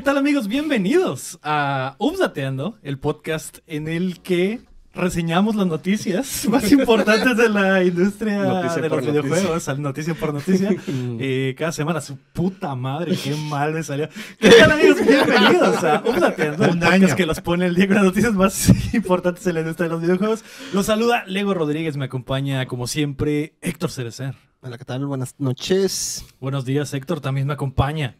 ¿Qué 0.00 0.04
tal 0.04 0.16
amigos? 0.16 0.48
Bienvenidos 0.48 1.38
a 1.42 1.94
Updateando, 1.98 2.78
el 2.82 2.98
podcast 2.98 3.58
en 3.66 3.86
el 3.86 4.22
que 4.22 4.60
reseñamos 4.94 5.56
las 5.56 5.66
noticias 5.66 6.46
más 6.48 6.72
importantes 6.72 7.36
de 7.36 7.50
la 7.50 7.84
industria 7.84 8.38
Noticia 8.44 8.80
de 8.80 8.88
los 8.88 9.04
videojuegos, 9.04 9.68
al 9.68 9.82
noticia 9.82 10.14
por 10.14 10.32
noticia. 10.32 10.70
Eh, 11.22 11.54
cada 11.58 11.70
semana, 11.70 12.00
su 12.00 12.16
puta 12.32 12.74
madre, 12.74 13.14
qué 13.14 13.36
mal 13.36 13.74
me 13.74 13.82
salió. 13.82 14.08
¿Qué 14.38 14.48
tal 14.48 14.72
amigos? 14.72 15.06
Bienvenidos 15.06 15.84
a 15.84 16.02
Updateando, 16.02 16.64
el 16.64 16.70
Un 16.70 16.80
podcast 16.80 17.02
año. 17.04 17.16
que 17.16 17.26
los 17.26 17.40
pone 17.42 17.66
el 17.66 17.74
día 17.74 17.86
con 17.86 17.96
las 17.96 18.04
noticias 18.06 18.32
más 18.32 18.72
importantes 18.94 19.46
en 19.48 19.52
la 19.52 19.60
industria 19.60 19.88
de 19.88 19.92
los 19.92 20.00
videojuegos. 20.00 20.44
Los 20.72 20.86
saluda 20.86 21.24
Lego 21.26 21.52
Rodríguez, 21.52 21.98
me 21.98 22.06
acompaña 22.06 22.64
como 22.64 22.86
siempre 22.86 23.58
Héctor 23.60 23.90
Cerecer. 23.90 24.34
Hola, 24.62 24.78
¿qué 24.78 24.86
tal? 24.86 25.04
Buenas 25.04 25.34
noches. 25.36 26.24
Buenos 26.40 26.64
días 26.64 26.94
Héctor, 26.94 27.20
también 27.20 27.46
me 27.46 27.52
acompaña 27.52 28.16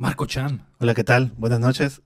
Marco 0.00 0.24
Chan. 0.24 0.64
Hola, 0.78 0.94
¿qué 0.94 1.04
tal? 1.04 1.32
Buenas 1.36 1.60
noches. 1.60 2.00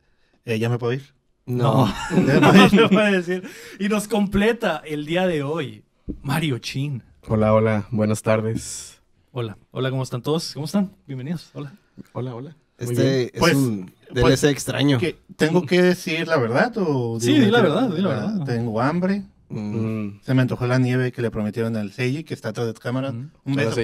Eh, 0.44 0.58
¿Ya 0.58 0.68
me 0.68 0.78
puedo 0.78 0.92
ir? 0.94 1.14
No. 1.46 1.86
¿Ya 2.10 2.16
me 2.16 2.40
puedo 2.40 2.52
No, 2.52 2.64
ir? 2.66 2.74
no 2.80 2.90
puede 2.90 3.12
decir. 3.12 3.44
Y 3.78 3.88
nos 3.88 4.08
completa 4.08 4.82
el 4.84 5.06
día 5.06 5.28
de 5.28 5.44
hoy 5.44 5.84
Mario 6.22 6.58
Chin. 6.58 7.04
Hola, 7.28 7.54
hola, 7.54 7.86
buenas 7.92 8.20
tardes. 8.22 9.00
Hola, 9.30 9.56
hola, 9.70 9.90
¿cómo 9.90 10.02
están 10.02 10.22
todos? 10.22 10.54
¿Cómo 10.54 10.66
están? 10.66 10.90
Bienvenidos. 11.06 11.50
Hola. 11.54 11.72
Hola, 12.14 12.34
hola. 12.34 12.56
Este 12.78 13.26
es 13.26 13.38
Pues, 13.38 13.54
un 13.54 13.92
pues, 14.12 14.40
DLC 14.40 14.50
extraño. 14.50 14.98
¿Qué- 14.98 15.20
¿Tengo 15.36 15.64
que 15.64 15.80
decir 15.80 16.26
la 16.26 16.36
verdad 16.38 16.72
o...? 16.76 17.20
Sí, 17.20 17.38
di 17.38 17.47
la 17.48 17.60
verdad, 17.62 17.91
di 17.91 18.02
la 18.02 18.08
Ah, 18.10 18.14
verdad. 18.32 18.44
Tengo 18.44 18.80
hambre. 18.80 19.22
Mm. 19.50 20.19
Se 20.22 20.34
me 20.34 20.42
antojó 20.42 20.66
la 20.66 20.78
nieve 20.80 21.12
que 21.12 21.22
le 21.22 21.30
prometieron 21.30 21.76
al 21.76 21.92
Seiji, 21.92 22.24
que 22.24 22.34
está 22.34 22.48
atrás 22.48 22.66
de 22.66 22.72
tu 22.74 22.80
cámara. 22.80 23.12
Mm. 23.12 23.30
Un 23.44 23.54
beso. 23.54 23.76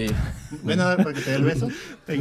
Ven 0.64 0.80
a 0.80 0.84
dar 0.86 0.96
para 0.96 1.12
que 1.12 1.20
te 1.20 1.30
dé 1.30 1.36
el 1.36 1.44
beso. 1.44 1.68
Ay, 2.08 2.20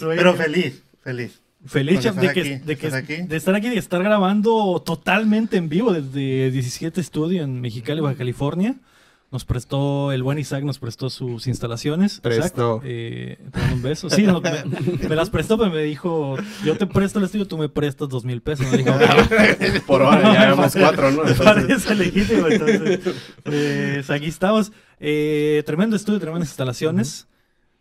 pero 0.00 0.34
feliz, 0.34 0.82
feliz. 1.02 1.42
Feliz 1.66 2.02
de, 2.02 2.12
que, 2.12 2.28
aquí, 2.28 2.42
de, 2.56 2.76
que- 2.76 2.86
estás 2.86 2.94
aquí. 2.94 3.16
de 3.22 3.36
estar 3.36 3.54
aquí 3.54 3.66
y 3.66 3.70
de 3.70 3.78
estar 3.78 4.02
grabando 4.02 4.82
totalmente 4.84 5.58
en 5.58 5.68
vivo 5.68 5.92
desde 5.92 6.50
17 6.50 7.02
Studio 7.02 7.42
en 7.42 7.60
Mexicali, 7.60 8.00
Baja 8.00 8.16
California. 8.16 8.76
Nos 9.32 9.44
prestó, 9.44 10.10
el 10.10 10.24
buen 10.24 10.38
Isaac 10.40 10.64
nos 10.64 10.80
prestó 10.80 11.08
sus 11.08 11.46
instalaciones. 11.46 12.18
Prestó. 12.18 12.78
Isaac, 12.78 12.82
eh, 12.84 13.38
te 13.52 13.58
mando 13.60 13.76
un 13.76 13.82
beso. 13.82 14.10
Sí, 14.10 14.24
no, 14.24 14.40
me, 14.40 14.50
me 15.08 15.14
las 15.14 15.30
prestó, 15.30 15.56
pero 15.56 15.70
me 15.70 15.82
dijo, 15.82 16.36
yo 16.64 16.76
te 16.76 16.86
presto 16.88 17.20
el 17.20 17.26
estudio, 17.26 17.46
tú 17.46 17.56
me 17.56 17.68
prestas 17.68 18.08
dos 18.08 18.24
mil 18.24 18.40
pesos. 18.42 18.66
Me 18.72 18.78
dijo, 18.78 18.92
Por 19.86 20.02
ahora 20.02 20.32
ya 20.32 20.40
llevamos 20.46 20.72
cuatro, 20.74 21.12
¿no? 21.12 21.28
Entonces, 21.28 21.44
parece 21.44 21.94
legítimo, 21.94 22.48
entonces. 22.48 23.00
Pues 23.44 24.10
aquí 24.10 24.26
estamos. 24.26 24.72
Eh, 24.98 25.62
tremendo 25.64 25.94
estudio, 25.94 26.18
tremendas 26.18 26.48
instalaciones. 26.48 27.28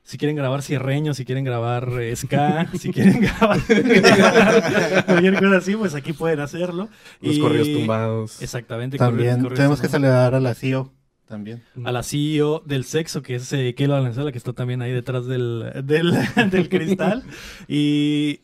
Si 0.09 0.17
quieren 0.17 0.35
grabar 0.35 0.63
cierreño, 0.63 1.13
si 1.13 1.23
quieren 1.23 1.43
grabar 1.43 1.87
eh, 2.01 2.15
ska, 2.15 2.67
si 2.79 2.91
quieren 2.91 3.21
grabar 3.21 3.59
cualquier 5.05 5.35
cosa 5.39 5.57
así, 5.57 5.75
pues 5.75 5.93
aquí 5.93 6.13
pueden 6.13 6.39
hacerlo. 6.39 6.89
los 7.21 7.35
Y- 7.35 7.39
corridos 7.39 7.67
tumbados. 7.73 8.41
Exactamente. 8.41 8.97
También 8.97 9.35
corridos 9.35 9.53
tenemos 9.57 9.79
que 9.81 9.87
saludar 9.87 10.33
a 10.33 10.39
la 10.39 10.55
CEO. 10.55 10.91
También. 11.27 11.61
A 11.85 11.91
la 11.91 12.01
CEO 12.01 12.63
del 12.65 12.85
sexo, 12.85 13.21
que 13.21 13.35
es 13.35 13.53
eh, 13.53 13.75
Keilo 13.75 13.93
Valenzuela, 13.93 14.31
que 14.31 14.39
está 14.39 14.51
también 14.53 14.81
ahí 14.81 14.91
detrás 14.91 15.27
del, 15.27 15.71
del, 15.83 16.11
del 16.49 16.69
cristal. 16.69 17.23
Y 17.67 18.39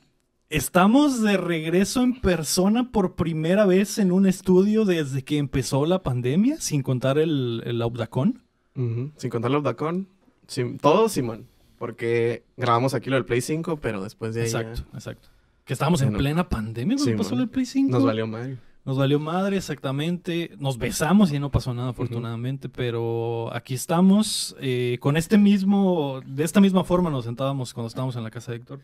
estamos 0.51 1.23
de 1.23 1.35
regreso 1.37 2.03
en 2.03 2.21
persona 2.21 2.91
por 2.91 3.15
primera 3.15 3.65
vez 3.65 3.97
en 3.97 4.11
un 4.11 4.27
estudio 4.27 4.85
desde 4.85 5.23
que 5.23 5.39
empezó 5.39 5.87
la 5.87 6.03
pandemia, 6.03 6.57
sin 6.61 6.83
contar 6.83 7.17
el, 7.17 7.63
el 7.65 7.81
Audacon. 7.81 8.43
Ujú, 8.75 9.13
Sin 9.17 9.31
contar 9.31 9.49
los 9.49 9.63
Dacon. 9.63 10.07
Sim- 10.47 10.77
todo 10.77 11.09
Simón. 11.09 11.47
Porque 11.77 12.43
grabamos 12.57 12.93
aquí 12.93 13.09
lo 13.09 13.15
del 13.15 13.25
Play 13.25 13.41
5, 13.41 13.77
pero 13.77 14.01
después 14.03 14.33
de 14.33 14.43
ahí 14.43 14.47
ya 14.49 14.61
Exacto, 14.61 14.89
exacto. 14.93 15.29
Que 15.65 15.73
estábamos 15.73 16.01
en 16.01 16.13
plena 16.13 16.47
pandemia 16.47 16.95
cuando 16.95 17.11
Sí, 17.11 17.17
pasó 17.17 17.31
man. 17.35 17.43
el 17.43 17.49
Play 17.49 17.65
5. 17.65 17.91
nos 17.91 18.05
valió 18.05 18.27
mal. 18.27 18.59
Nos 18.85 18.97
valió 18.99 19.19
madre, 19.19 19.57
exactamente. 19.57 20.51
Nos 20.59 20.77
besamos 20.77 21.31
y 21.33 21.39
no 21.39 21.49
pasó 21.49 21.73
nada, 21.73 21.89
afortunadamente. 21.89 22.69
Pero 22.69 23.51
aquí 23.51 23.73
estamos. 23.73 24.55
eh, 24.59 24.97
con 24.99 25.17
este 25.17 25.39
mismo. 25.39 26.21
De 26.25 26.43
esta 26.43 26.61
misma 26.61 26.83
forma 26.83 27.09
nos 27.09 27.25
sentábamos 27.25 27.73
cuando 27.73 27.87
estábamos 27.87 28.15
en 28.15 28.23
la 28.23 28.29
casa 28.29 28.51
de 28.51 28.57
Héctor. 28.59 28.81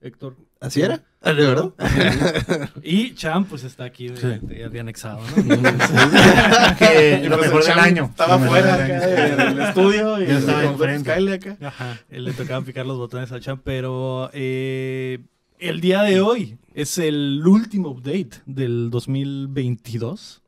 Héctor. 0.00 0.36
¿Así 0.60 0.80
era? 0.80 1.02
¿De 1.22 1.32
verdad? 1.34 1.72
Y 2.84 3.14
Cham, 3.14 3.44
pues 3.46 3.64
está 3.64 3.84
aquí 3.84 4.08
de, 4.08 4.16
Sí. 4.16 4.26
de- 4.46 4.68
de 4.68 4.80
anexado, 4.80 5.20
¿no? 5.20 5.28
Que 6.78 7.26
lo 7.28 7.36
mejor 7.38 7.62
el 7.62 7.66
del 7.68 7.78
año. 7.78 8.04
Estaba 8.04 8.38
fuera 8.38 8.76
del 8.76 8.96
acá 8.96 9.44
del 9.50 9.60
estudio 9.60 10.22
y 10.22 10.26
Yo 10.28 10.38
estaba 10.38 10.62
dijo, 10.62 10.76
"Pues, 10.76 10.90
enfrente". 10.94 11.32
acá. 11.32 11.66
Ajá, 11.66 11.98
él 12.10 12.24
le 12.24 12.32
tocaba 12.32 12.64
picar 12.64 12.86
los 12.86 12.96
botones 12.96 13.32
al 13.32 13.40
Cham, 13.40 13.60
pero 13.64 14.30
eh, 14.32 15.18
el 15.58 15.80
día 15.80 16.02
de 16.02 16.20
hoy 16.20 16.58
es 16.74 16.98
el 16.98 17.42
último 17.44 17.88
update 17.90 18.42
del 18.46 18.90
2022. 18.90 20.42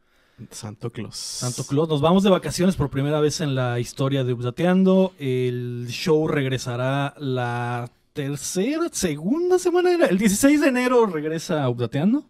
Santo 0.50 0.90
Claus. 0.90 1.16
Santo 1.16 1.64
Claus, 1.64 1.88
nos 1.88 2.00
vamos 2.00 2.22
de 2.22 2.30
vacaciones 2.30 2.74
por 2.76 2.88
primera 2.88 3.20
vez 3.20 3.40
en 3.42 3.54
la 3.54 3.78
historia 3.78 4.24
de 4.24 4.32
Updateando. 4.32 5.12
El 5.18 5.86
show 5.90 6.26
regresará 6.28 7.14
la 7.18 7.90
tercera, 8.12 8.82
segunda 8.92 9.58
semana. 9.58 9.90
El 10.08 10.18
16 10.18 10.60
de 10.60 10.68
enero 10.68 11.06
regresa 11.06 11.68
Updateando. 11.68 12.24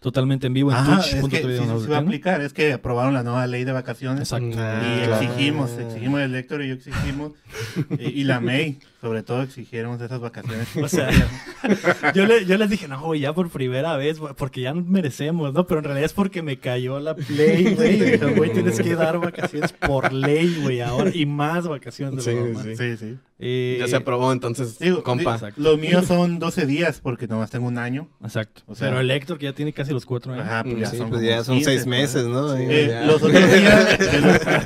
Totalmente 0.00 0.46
en 0.46 0.52
vivo 0.52 0.70
en 0.70 0.76
Ajá, 0.76 0.96
Twitch. 1.00 1.14
es 1.14 1.20
punto 1.20 1.36
que 1.36 1.42
TV 1.42 1.58
sí, 1.58 1.64
sí 1.64 1.80
se 1.84 1.88
va 1.88 1.96
a 1.96 2.00
aplicar. 2.00 2.40
Es 2.42 2.52
que 2.52 2.72
aprobaron 2.74 3.14
la 3.14 3.22
nueva 3.22 3.46
ley 3.46 3.64
de 3.64 3.72
vacaciones. 3.72 4.20
Exacto. 4.30 4.48
Y 4.48 4.52
Ah, 4.58 5.02
claro. 5.06 5.14
exigimos, 5.22 5.70
exigimos 5.78 6.20
el 6.20 6.34
Héctor 6.34 6.62
y 6.62 6.68
yo 6.68 6.74
exigimos, 6.74 7.32
y, 7.98 8.20
y 8.20 8.24
la 8.24 8.38
May, 8.40 8.78
sobre 9.00 9.22
todo, 9.22 9.42
exigieron 9.42 10.00
esas 10.00 10.20
vacaciones. 10.20 10.68
O 10.82 10.88
sea, 10.88 11.10
yo, 12.14 12.26
le- 12.26 12.44
yo 12.46 12.56
les 12.58 12.70
dije, 12.70 12.88
no, 12.88 13.00
güey, 13.02 13.20
ya 13.20 13.32
por 13.32 13.48
primera 13.50 13.96
vez, 13.96 14.18
güey, 14.18 14.34
porque 14.36 14.60
ya 14.62 14.74
merecemos, 14.74 15.52
¿no? 15.52 15.66
Pero 15.66 15.78
en 15.80 15.84
realidad 15.84 16.04
es 16.06 16.12
porque 16.12 16.42
me 16.42 16.58
cayó 16.58 16.98
la 17.00 17.14
play, 17.14 17.74
güey. 17.76 18.16
Güey, 18.18 18.52
tienes 18.52 18.80
que 18.80 18.94
dar 18.94 19.18
vacaciones 19.18 19.72
por 19.72 20.12
ley, 20.12 20.58
güey, 20.62 20.80
ahora. 20.80 21.10
Y 21.14 21.26
más 21.26 21.66
vacaciones 21.68 22.24
de 22.24 22.32
Sí, 22.32 22.38
lo 22.54 22.62
sí. 22.62 22.76
Sí, 22.76 22.96
sí. 22.96 23.18
Eh, 23.38 23.76
Ya 23.80 23.86
se 23.88 23.96
aprobó, 23.96 24.32
entonces, 24.32 24.78
Digo, 24.78 25.02
compa. 25.02 25.38
Los 25.56 25.78
míos 25.78 26.06
son 26.06 26.38
12 26.38 26.64
días, 26.66 27.00
porque 27.02 27.26
nomás 27.28 27.50
tengo 27.50 27.66
un 27.66 27.76
año. 27.78 28.08
Exacto. 28.22 28.62
O 28.66 28.74
sea- 28.74 28.88
Pero 28.88 29.00
el 29.00 29.10
Héctor, 29.10 29.36
que 29.38 29.44
ya 29.44 29.52
tiene 29.52 29.72
casi 29.74 29.92
los 29.92 30.06
cuatro 30.06 30.32
años. 30.32 30.46
Ajá, 30.46 30.64
pues 30.64 30.78
ya 30.78 30.86
Sí, 30.86 30.96
son 30.96 31.10
pues 31.10 31.22
ya 31.22 31.44
son 31.44 31.56
15, 31.56 31.70
seis 31.70 31.84
pues. 31.84 31.86
meses, 31.86 32.24
¿no? 32.24 32.56
Sí. 32.56 32.62
Eh, 32.66 33.02
los 33.06 33.22
otros 33.22 33.32
días, 33.52 33.98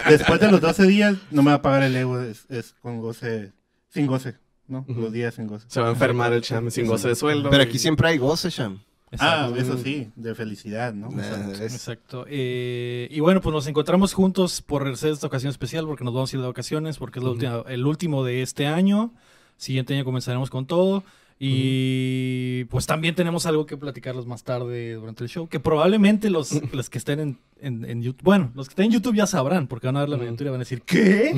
después 0.08 0.40
de 0.40 0.50
los 0.50 0.60
12 0.60 0.86
días, 0.86 1.16
no 1.30 1.42
me 1.42 1.50
va 1.50 1.56
a 1.56 1.62
pagar 1.62 1.82
el 1.82 1.96
ego, 1.96 2.20
es, 2.20 2.46
es 2.48 2.74
con 2.80 3.00
goce, 3.00 3.52
sin 3.90 4.06
goce, 4.06 4.36
¿no? 4.68 4.84
Los 4.88 5.12
días 5.12 5.34
sin 5.34 5.46
goce. 5.46 5.66
Se 5.68 5.80
va 5.80 5.88
a 5.88 5.90
enfermar 5.90 6.32
el 6.32 6.42
cham 6.42 6.70
sin 6.70 6.86
goce 6.86 7.08
de 7.08 7.14
sueldo. 7.14 7.50
Pero 7.50 7.62
y- 7.62 7.66
aquí 7.66 7.78
siempre 7.78 8.08
hay 8.08 8.18
goce, 8.18 8.48
Sham. 8.50 8.80
Ah, 9.18 9.50
eso 9.56 9.76
sí, 9.76 10.08
de 10.14 10.36
felicidad, 10.36 10.94
¿no? 10.94 11.08
Nah, 11.10 11.50
Exacto. 11.62 12.24
Eh, 12.28 13.08
y 13.10 13.18
bueno, 13.18 13.40
pues 13.40 13.52
nos 13.52 13.66
encontramos 13.66 14.12
juntos 14.14 14.62
por 14.62 14.86
hacer 14.86 15.10
esta 15.10 15.26
ocasión 15.26 15.50
especial 15.50 15.84
porque 15.86 16.04
nos 16.04 16.14
vamos 16.14 16.32
a 16.32 16.36
ir 16.36 16.40
de 16.42 16.46
vacaciones, 16.46 16.96
porque 16.98 17.18
es 17.18 17.24
la 17.24 17.30
última, 17.32 17.64
el 17.66 17.84
último 17.86 18.24
de 18.24 18.42
este 18.42 18.68
año. 18.68 19.12
Siguiente 19.56 19.94
año 19.94 20.04
comenzaremos 20.04 20.48
con 20.48 20.64
todo. 20.66 21.02
Y 21.42 22.64
pues 22.64 22.84
también 22.86 23.14
tenemos 23.14 23.46
algo 23.46 23.64
que 23.64 23.78
platicarles 23.78 24.26
más 24.26 24.44
tarde 24.44 24.92
durante 24.92 25.24
el 25.24 25.30
show, 25.30 25.48
que 25.48 25.58
probablemente 25.58 26.28
los, 26.28 26.52
los 26.74 26.90
que 26.90 26.98
estén 26.98 27.18
en, 27.18 27.38
en- 27.62 27.84
en 27.86 28.02
YouTube, 28.02 28.22
bueno, 28.24 28.52
los 28.54 28.68
que 28.68 28.72
estén 28.72 28.84
en 28.86 28.92
YouTube 28.92 29.14
ya 29.16 29.26
sabrán, 29.26 29.66
porque 29.66 29.86
van 29.86 29.96
a 29.96 30.00
ver 30.00 30.10
la 30.10 30.16
aventura 30.16 30.48
y 30.48 30.50
van 30.50 30.60
a 30.60 30.64
decir, 30.64 30.82
¿qué? 30.82 31.30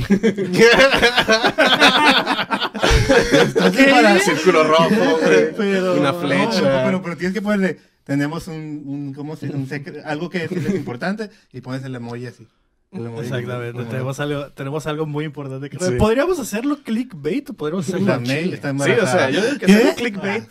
Entonces, 3.33 3.93
para- 3.93 4.19
Círculo 4.19 4.65
rojo, 4.65 4.89
güey. 4.89 5.55
Pero- 5.57 6.01
Una 6.01 6.13
no, 6.13 6.21
flecha. 6.21 6.83
pero, 6.85 7.03
pero 7.03 7.17
tienes 7.17 7.35
que 7.35 7.43
ponerle, 7.43 7.79
tenemos 8.05 8.49
un, 8.49 8.83
un 8.85 9.15
¿cómo 9.15 9.37
se 9.37 9.47
un 9.51 9.69
secre- 9.69 10.03
algo 10.05 10.29
que 10.31 10.41
decirles 10.41 10.75
importante 10.75 11.31
y 11.53 11.61
pones 11.61 11.85
el 11.85 11.95
emoji 11.95 12.27
así. 12.27 12.47
Exactamente, 12.93 13.73
como- 13.73 13.89
tenemos 13.89 14.21
algo, 14.21 14.47
tenemos 14.53 14.87
algo 14.87 15.07
muy 15.07 15.25
importante 15.25 15.71
que 15.71 15.79
Sí. 15.83 15.93
¿Podríamos 15.99 16.39
hacerlo 16.39 16.79
clickbait 16.85 17.49
o 17.51 17.55
podríamos 17.55 17.89
hacerlo 17.89 18.07
La 18.07 18.19
mail 18.19 18.53
está 18.53 18.73
Sí, 18.73 18.91
o 18.91 19.07
sea, 19.07 19.31
yo 19.31 19.43
digo 19.45 19.59
que 19.59 19.67
es 19.67 19.85
un 19.85 19.95
clickbait. 19.95 20.45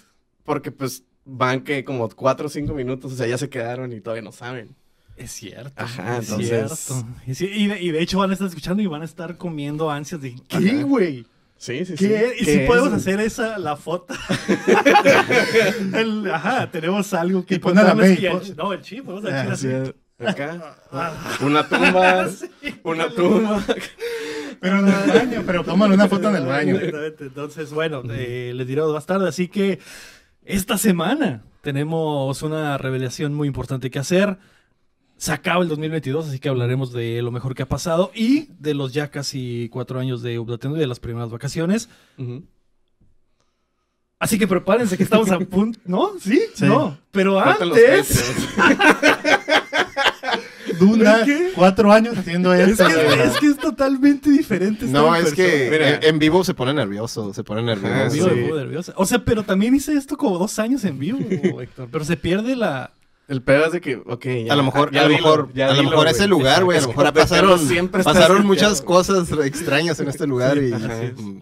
Porque 0.43 0.71
pues 0.71 1.03
van 1.23 1.61
que 1.61 1.83
como 1.85 2.09
cuatro 2.09 2.47
o 2.47 2.49
cinco 2.49 2.73
minutos, 2.73 3.13
o 3.13 3.15
sea, 3.15 3.27
ya 3.27 3.37
se 3.37 3.47
quedaron 3.49 3.93
y 3.93 4.01
todavía 4.01 4.23
no 4.23 4.31
saben. 4.31 4.75
Es 5.17 5.31
cierto. 5.33 5.71
Ajá, 5.75 6.17
es 6.17 6.29
entonces- 6.31 6.79
cierto. 6.79 7.07
Y, 7.27 7.35
sí, 7.35 7.45
y 7.53 7.67
de, 7.67 7.79
y 7.81 7.91
de 7.91 8.01
hecho 8.01 8.17
van 8.17 8.31
a 8.31 8.33
estar 8.33 8.47
escuchando 8.47 8.81
y 8.81 8.87
van 8.87 9.03
a 9.03 9.05
estar 9.05 9.37
comiendo 9.37 9.91
ansias 9.91 10.19
de 10.19 10.35
¿qué, 10.47 10.81
güey? 10.83 11.27
Sí, 11.57 11.85
sí, 11.85 11.95
sí. 11.95 12.05
Y 12.05 12.07
¿Qué 12.07 12.33
si 12.43 12.51
es? 12.61 12.67
podemos 12.67 12.91
hacer 12.91 13.19
esa, 13.19 13.59
la 13.59 13.75
foto. 13.75 14.15
El- 15.93 16.29
ajá, 16.31 16.71
tenemos 16.71 17.13
algo 17.13 17.45
que 17.45 17.55
Y 17.55 17.59
pon 17.59 17.77
a 17.77 17.93
la 17.93 18.07
y 18.07 18.25
el 18.25 18.41
chi- 18.41 18.53
No, 18.57 18.73
el 18.73 18.81
chip, 18.81 19.05
vamos 19.05 19.25
a 19.25 19.27
Ah, 19.27 19.43
decir 19.49 19.69
Sí, 19.69 19.75
así. 19.75 19.93
Acá. 20.27 20.75
Una 21.41 21.67
tumba. 21.67 22.29
Una 22.83 23.09
tumba. 23.09 23.63
Pero 24.59 24.79
en 24.79 24.87
el 24.87 25.09
baño, 25.09 25.43
pero 25.45 25.63
tómale 25.63 25.95
una 25.95 26.07
foto 26.07 26.29
en 26.29 26.35
el 26.35 26.45
baño. 26.45 26.75
Exactamente. 26.75 27.23
Entonces, 27.25 27.73
bueno, 27.73 28.03
eh, 28.11 28.51
les 28.55 28.67
diremos 28.67 28.93
más 28.93 29.07
tarde. 29.07 29.27
Así 29.27 29.47
que 29.47 29.79
esta 30.43 30.77
semana 30.77 31.43
tenemos 31.61 32.43
una 32.43 32.77
revelación 32.77 33.33
muy 33.33 33.47
importante 33.47 33.89
que 33.89 33.97
hacer. 33.97 34.37
Se 35.17 35.31
acaba 35.31 35.63
el 35.63 35.69
2022, 35.69 36.29
así 36.29 36.39
que 36.39 36.49
hablaremos 36.49 36.93
de 36.93 37.21
lo 37.23 37.31
mejor 37.31 37.55
que 37.55 37.63
ha 37.63 37.67
pasado 37.67 38.11
y 38.13 38.49
de 38.59 38.73
los 38.73 38.93
ya 38.93 39.09
casi 39.09 39.67
cuatro 39.71 39.99
años 39.99 40.21
de 40.21 40.37
Updatendo 40.37 40.77
y 40.77 40.79
de 40.79 40.87
las 40.87 40.99
primeras 40.99 41.31
vacaciones. 41.31 41.89
Así 44.19 44.37
que 44.37 44.47
prepárense 44.47 44.97
que 44.97 45.03
estamos 45.03 45.31
a 45.31 45.39
punto. 45.49 45.79
¿No? 45.85 46.11
¿Sí? 46.19 46.39
Sí. 46.53 46.65
No. 46.65 46.95
Pero 47.09 47.39
antes. 47.39 48.45
Duna, 50.85 51.25
cuatro 51.55 51.91
años 51.91 52.17
haciendo 52.17 52.53
Es 52.53 52.69
esto. 52.69 52.87
que, 52.87 53.23
es 53.23 53.37
que 53.39 53.47
es 53.47 53.57
totalmente 53.57 54.29
diferente. 54.29 54.85
No, 54.87 55.15
es 55.15 55.33
que 55.33 55.69
Mira. 55.71 55.89
en, 55.95 56.03
en 56.03 56.19
vivo 56.19 56.43
se 56.43 56.53
pone 56.53 56.73
nervioso, 56.73 57.33
se 57.33 57.43
pone 57.43 57.61
nervioso. 57.61 57.93
Ah, 57.95 58.09
Vivo 58.11 58.29
sí. 58.29 58.35
de 58.35 58.47
modo 58.47 58.59
nervioso. 58.59 58.93
O 58.95 59.05
sea, 59.05 59.23
pero 59.23 59.43
también 59.43 59.75
hice 59.75 59.93
esto 59.93 60.17
como 60.17 60.37
dos 60.37 60.57
años 60.59 60.83
en 60.85 60.99
vivo, 60.99 61.19
Héctor. 61.61 61.87
Pero 61.91 62.03
se 62.05 62.17
pierde 62.17 62.55
la. 62.55 62.91
El 63.27 63.41
pedo 63.41 63.65
es 63.65 63.71
de 63.71 63.79
que, 63.79 63.95
ok, 63.95 64.25
ya. 64.47 64.53
a 64.53 64.55
lo 64.57 64.63
mejor, 64.63 64.91
ya 64.91 65.01
a 65.01 65.03
lo 65.03 65.09
dilo, 65.09 65.21
mejor, 65.23 65.53
ya 65.53 65.67
a 65.69 65.73
lo 65.73 65.83
mejor 65.83 66.07
ese 66.09 66.27
lugar, 66.27 66.65
güey, 66.65 66.77
a 66.77 66.81
lo 66.81 66.87
mejor 66.89 67.13
pasaron, 67.13 67.59
siempre 67.59 68.03
pasaron 68.03 68.45
muchas 68.45 68.81
cosas 68.81 69.31
extrañas 69.45 69.99
en 70.01 70.09
este 70.09 70.27
lugar 70.27 70.57
y 70.57 70.73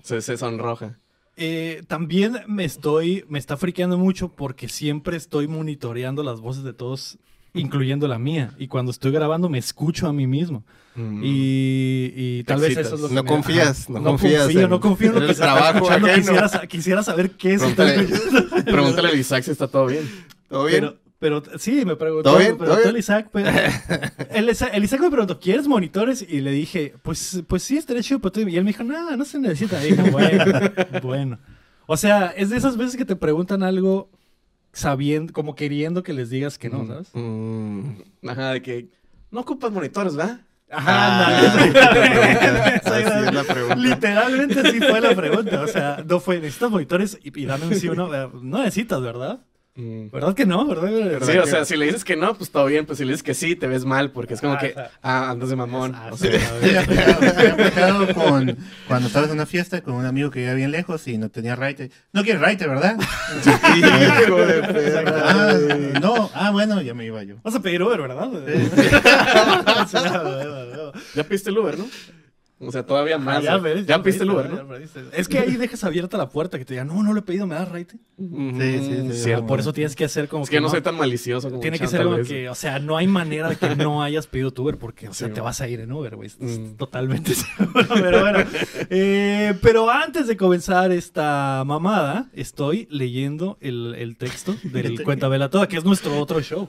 se 0.04 0.38
sonroja. 0.38 0.98
Eh, 1.42 1.84
también 1.88 2.38
me 2.48 2.66
estoy. 2.66 3.24
Me 3.30 3.40
está 3.40 3.56
friqueando 3.58 3.98
mucho 3.98 4.28
porque 4.36 4.68
siempre 4.68 5.16
estoy 5.18 5.48
monitoreando 5.48 6.22
las 6.22 6.42
voces 6.42 6.64
de 6.64 6.74
todos, 6.74 7.18
incluyendo 7.54 8.07
la 8.07 8.19
mía. 8.19 8.51
Y 8.57 8.68
cuando 8.68 8.92
estoy 8.92 9.12
grabando, 9.12 9.50
me 9.50 9.57
escucho 9.57 10.07
a 10.07 10.13
mí 10.13 10.28
mismo. 10.28 10.63
Mm. 10.96 11.22
Y, 11.24 12.13
y 12.16 12.44
tal 12.44 12.60
vez 12.60 12.75
eso 12.78 12.96
es 12.96 13.01
lo 13.01 13.07
que 13.10 13.13
No 13.16 13.24
me- 13.24 13.30
confías, 13.30 13.84
Ajá. 13.90 13.94
no 14.00 14.04
confías 14.04 14.44
confío, 14.44 14.62
en- 14.62 14.69
no 14.69 14.80
confío 14.80 15.07
en 15.10 15.13
lo 15.16 15.22
que 15.22 15.31
el 15.31 15.36
trabajo. 15.38 15.88
Quisiera, 16.16 16.50
sa- 16.50 16.68
quisiera 16.68 17.04
saber 17.04 17.31
qué 17.31 17.54
está 17.54 17.68
Pregúntale, 17.86 18.63
pregúntale 18.63 19.07
a 19.10 19.13
Isaac 19.16 19.44
si 19.44 19.51
está 19.51 19.68
todo 19.68 19.86
bien. 19.88 20.10
¿Todo 20.50 20.66
bien? 20.66 20.80
Pero, 21.19 21.42
pero 21.42 21.60
sí, 21.60 21.84
me 21.86 21.96
preguntó, 21.96 22.30
¿Todo 22.31 22.40
bien? 22.40 22.51
me 22.54 22.57
preguntó 22.57 22.81
¿Todo 22.81 22.90
el 22.90 22.94
bien? 22.96 23.00
Isaac, 23.00 23.30
pero 23.31 23.50
el, 24.31 24.50
Isa- 24.50 24.68
el 24.69 24.84
Isaac 24.84 25.02
me 25.02 25.10
preguntó, 25.10 25.40
¿quieres 25.40 25.68
monitores? 25.68 26.25
Y 26.28 26.42
le 26.42 26.52
dije, 26.52 26.94
pues, 27.04 27.44
pues 27.48 27.63
sí, 27.63 27.78
estaría 27.78 28.02
chido, 28.04 28.19
pero 28.19 28.31
tú- 28.31 28.40
y 28.48 28.57
él 28.57 28.63
me 28.63 28.72
dijo, 28.72 28.84
no, 28.84 29.16
no 29.16 29.25
se 29.25 29.40
necesita. 29.40 29.86
Y 29.86 29.92
dije, 29.92 30.10
bueno, 30.12 30.44
bueno. 31.04 31.40
O 31.86 31.98
sea, 31.98 32.28
es 32.38 32.50
de 32.50 32.57
esas 32.57 32.78
veces 32.78 32.95
que 32.98 33.06
te 33.06 33.16
preguntan 33.16 33.63
algo 33.63 34.10
sabiendo, 34.80 35.34
como 35.34 35.56
queriendo 35.56 36.04
que 36.04 36.14
les 36.14 36.30
digas 36.30 36.58
que 36.58 36.70
no, 36.70 36.88
¿sabes? 36.88 37.10
Mm. 37.14 37.81
Ajá, 38.28 38.52
de 38.54 38.62
que 38.62 38.88
no 39.31 39.42
ocupas 39.42 39.72
monitores, 39.72 40.16
¿verdad? 40.16 40.42
Ajá, 40.72 41.60
Ah. 41.62 42.81
Literalmente 43.78 44.60
así 44.60 44.80
fue 44.80 45.02
la 45.02 45.16
pregunta. 45.16 45.62
O 45.62 45.68
sea, 45.68 46.04
no 46.08 46.20
fue, 46.20 46.40
¿necesitas 46.40 46.72
monitores? 46.72 47.20
Y, 47.24 47.42
y 47.42 47.46
dame 47.46 47.68
un 47.68 47.76
sí 47.76 47.88
o 47.88 47.96
no. 47.96 48.08
No 48.08 48.64
necesitas, 48.64 49.02
¿verdad? 49.02 49.40
Mm. 49.80 50.10
¿Verdad 50.12 50.36
que 50.36 50.46
no? 50.46 50.68
¿Verdad? 50.68 51.22
Sí, 51.22 51.38
o 51.38 51.46
sea, 51.46 51.64
si 51.64 51.78
le 51.78 51.86
dices 51.86 52.04
que 52.04 52.18
no, 52.18 52.36
pues 52.36 52.52
todo 52.52 52.66
bien, 52.66 52.86
pues 52.86 52.98
si 52.98 53.06
le 53.06 53.12
dices 53.12 53.24
que 53.24 53.34
sí, 53.34 53.56
te 53.56 53.66
ves 53.66 53.86
mal, 53.86 54.12
porque 54.12 54.34
es 54.34 54.42
como 54.42 54.56
Ah, 54.56 54.60
que, 54.60 54.72
o 54.72 54.74
sea, 54.74 54.92
ah, 55.02 55.30
andas 55.30 55.50
de 55.50 55.56
mamón. 55.56 55.96
O 56.12 56.18
sí, 56.18 56.28
sea, 56.28 57.96
con, 58.14 58.58
cuando 58.88 59.08
estabas 59.08 59.30
en 59.30 59.36
una 59.36 59.46
fiesta 59.46 59.80
con 59.81 59.94
un 59.94 60.06
amigo 60.06 60.31
que 60.31 60.40
vivía 60.40 60.54
bien 60.54 60.72
lejos 60.72 61.08
y 61.08 61.18
no 61.18 61.30
tenía 61.30 61.56
raite. 61.56 61.92
No 62.12 62.24
quieres 62.24 62.42
raite, 62.42 62.68
¿verdad? 62.68 62.98
Hijo 64.26 64.36
de 64.36 64.62
perra. 64.64 65.24
Ah, 65.26 65.54
no, 66.02 66.30
ah, 66.34 66.52
bueno, 66.52 66.81
ya 66.81 66.94
me 66.94 67.06
iba 67.06 67.24
yo. 67.24 67.38
Vas 67.42 67.56
a 67.56 67.62
pedir 67.62 67.81
Uber, 67.81 68.02
¿verdad? 68.02 68.30
ya 71.16 71.24
piste 71.24 71.52
el 71.52 71.58
Uber, 71.58 71.78
¿no? 71.78 71.88
O 72.62 72.72
sea, 72.72 72.86
todavía 72.86 73.18
más. 73.18 73.38
Ah, 73.38 73.42
ya, 73.42 73.58
ves, 73.58 73.86
ya 73.86 74.04
piste 74.04 74.24
el 74.24 74.30
pediste, 74.32 74.52
Uber, 74.52 74.68
ya 74.84 75.02
¿no? 75.02 75.12
Es 75.14 75.30
que 75.30 75.40
ahí 75.40 75.56
dejas 75.56 75.84
abierta 75.86 76.18
la 76.18 76.30
puerta 76.30 76.58
que 76.58 76.66
te 76.66 76.74
digan, 76.74 76.88
no, 76.88 77.02
no 77.02 77.14
lo 77.14 77.20
he 77.20 77.22
pedido, 77.22 77.48
me 77.48 77.56
das 77.56 77.70
raite. 77.70 77.98
Sí, 78.18 78.80
sí, 78.80 79.08
sí. 79.12 79.14
Cierto. 79.14 79.48
Por 79.48 79.62
eso 79.62 79.72
tienes 79.72 79.96
que 79.96 80.04
hacer 80.04 80.28
como 80.28 80.44
Es 80.44 80.50
que 80.50 80.58
yo 80.58 80.62
no 80.62 80.70
soy 80.70 80.82
tan 80.82 80.96
malicioso 80.98 81.50
como 81.50 81.62
Tiene 81.62 81.80
que 81.80 81.88
ser 81.88 82.06
vez. 82.08 82.28
que, 82.28 82.50
o 82.50 82.56
sea, 82.56 82.80
no 82.80 82.98
hay 82.98 83.08
manera 83.08 83.48
de 83.48 83.56
que 83.56 83.76
no 83.78 84.04
hayas 84.04 84.28
pedido 84.28 84.52
tu 84.52 84.64
Uber 84.64 84.78
porque, 84.78 85.08
o 85.08 85.14
sea, 85.14 85.30
Sí, 85.30 85.34
te 85.34 85.40
vas 85.40 85.62
a 85.62 85.70
ir 85.70 85.80
en 85.80 85.92
Uber, 85.92 86.18
güey. 86.18 86.30
Mm. 86.38 86.76
Totalmente 86.76 87.34
seguro. 87.58 87.88
Pero 87.94 88.22
bueno. 88.22 88.40
Eh, 88.90 89.54
pero 89.62 89.90
antes 89.90 90.28
de 90.28 90.36
comenzar 90.36 90.92
esta 90.92 91.64
mamada, 91.66 92.30
estoy 92.34 92.88
leyendo 92.92 93.58
el, 93.62 93.96
el 93.98 94.18
texto 94.18 94.54
del 94.64 95.02
Cuenta 95.04 95.30
Vela 95.30 95.50
Toda, 95.50 95.68
que 95.68 95.78
es 95.78 95.86
nuestro 95.86 96.20
otro 96.20 96.42
show. 96.42 96.68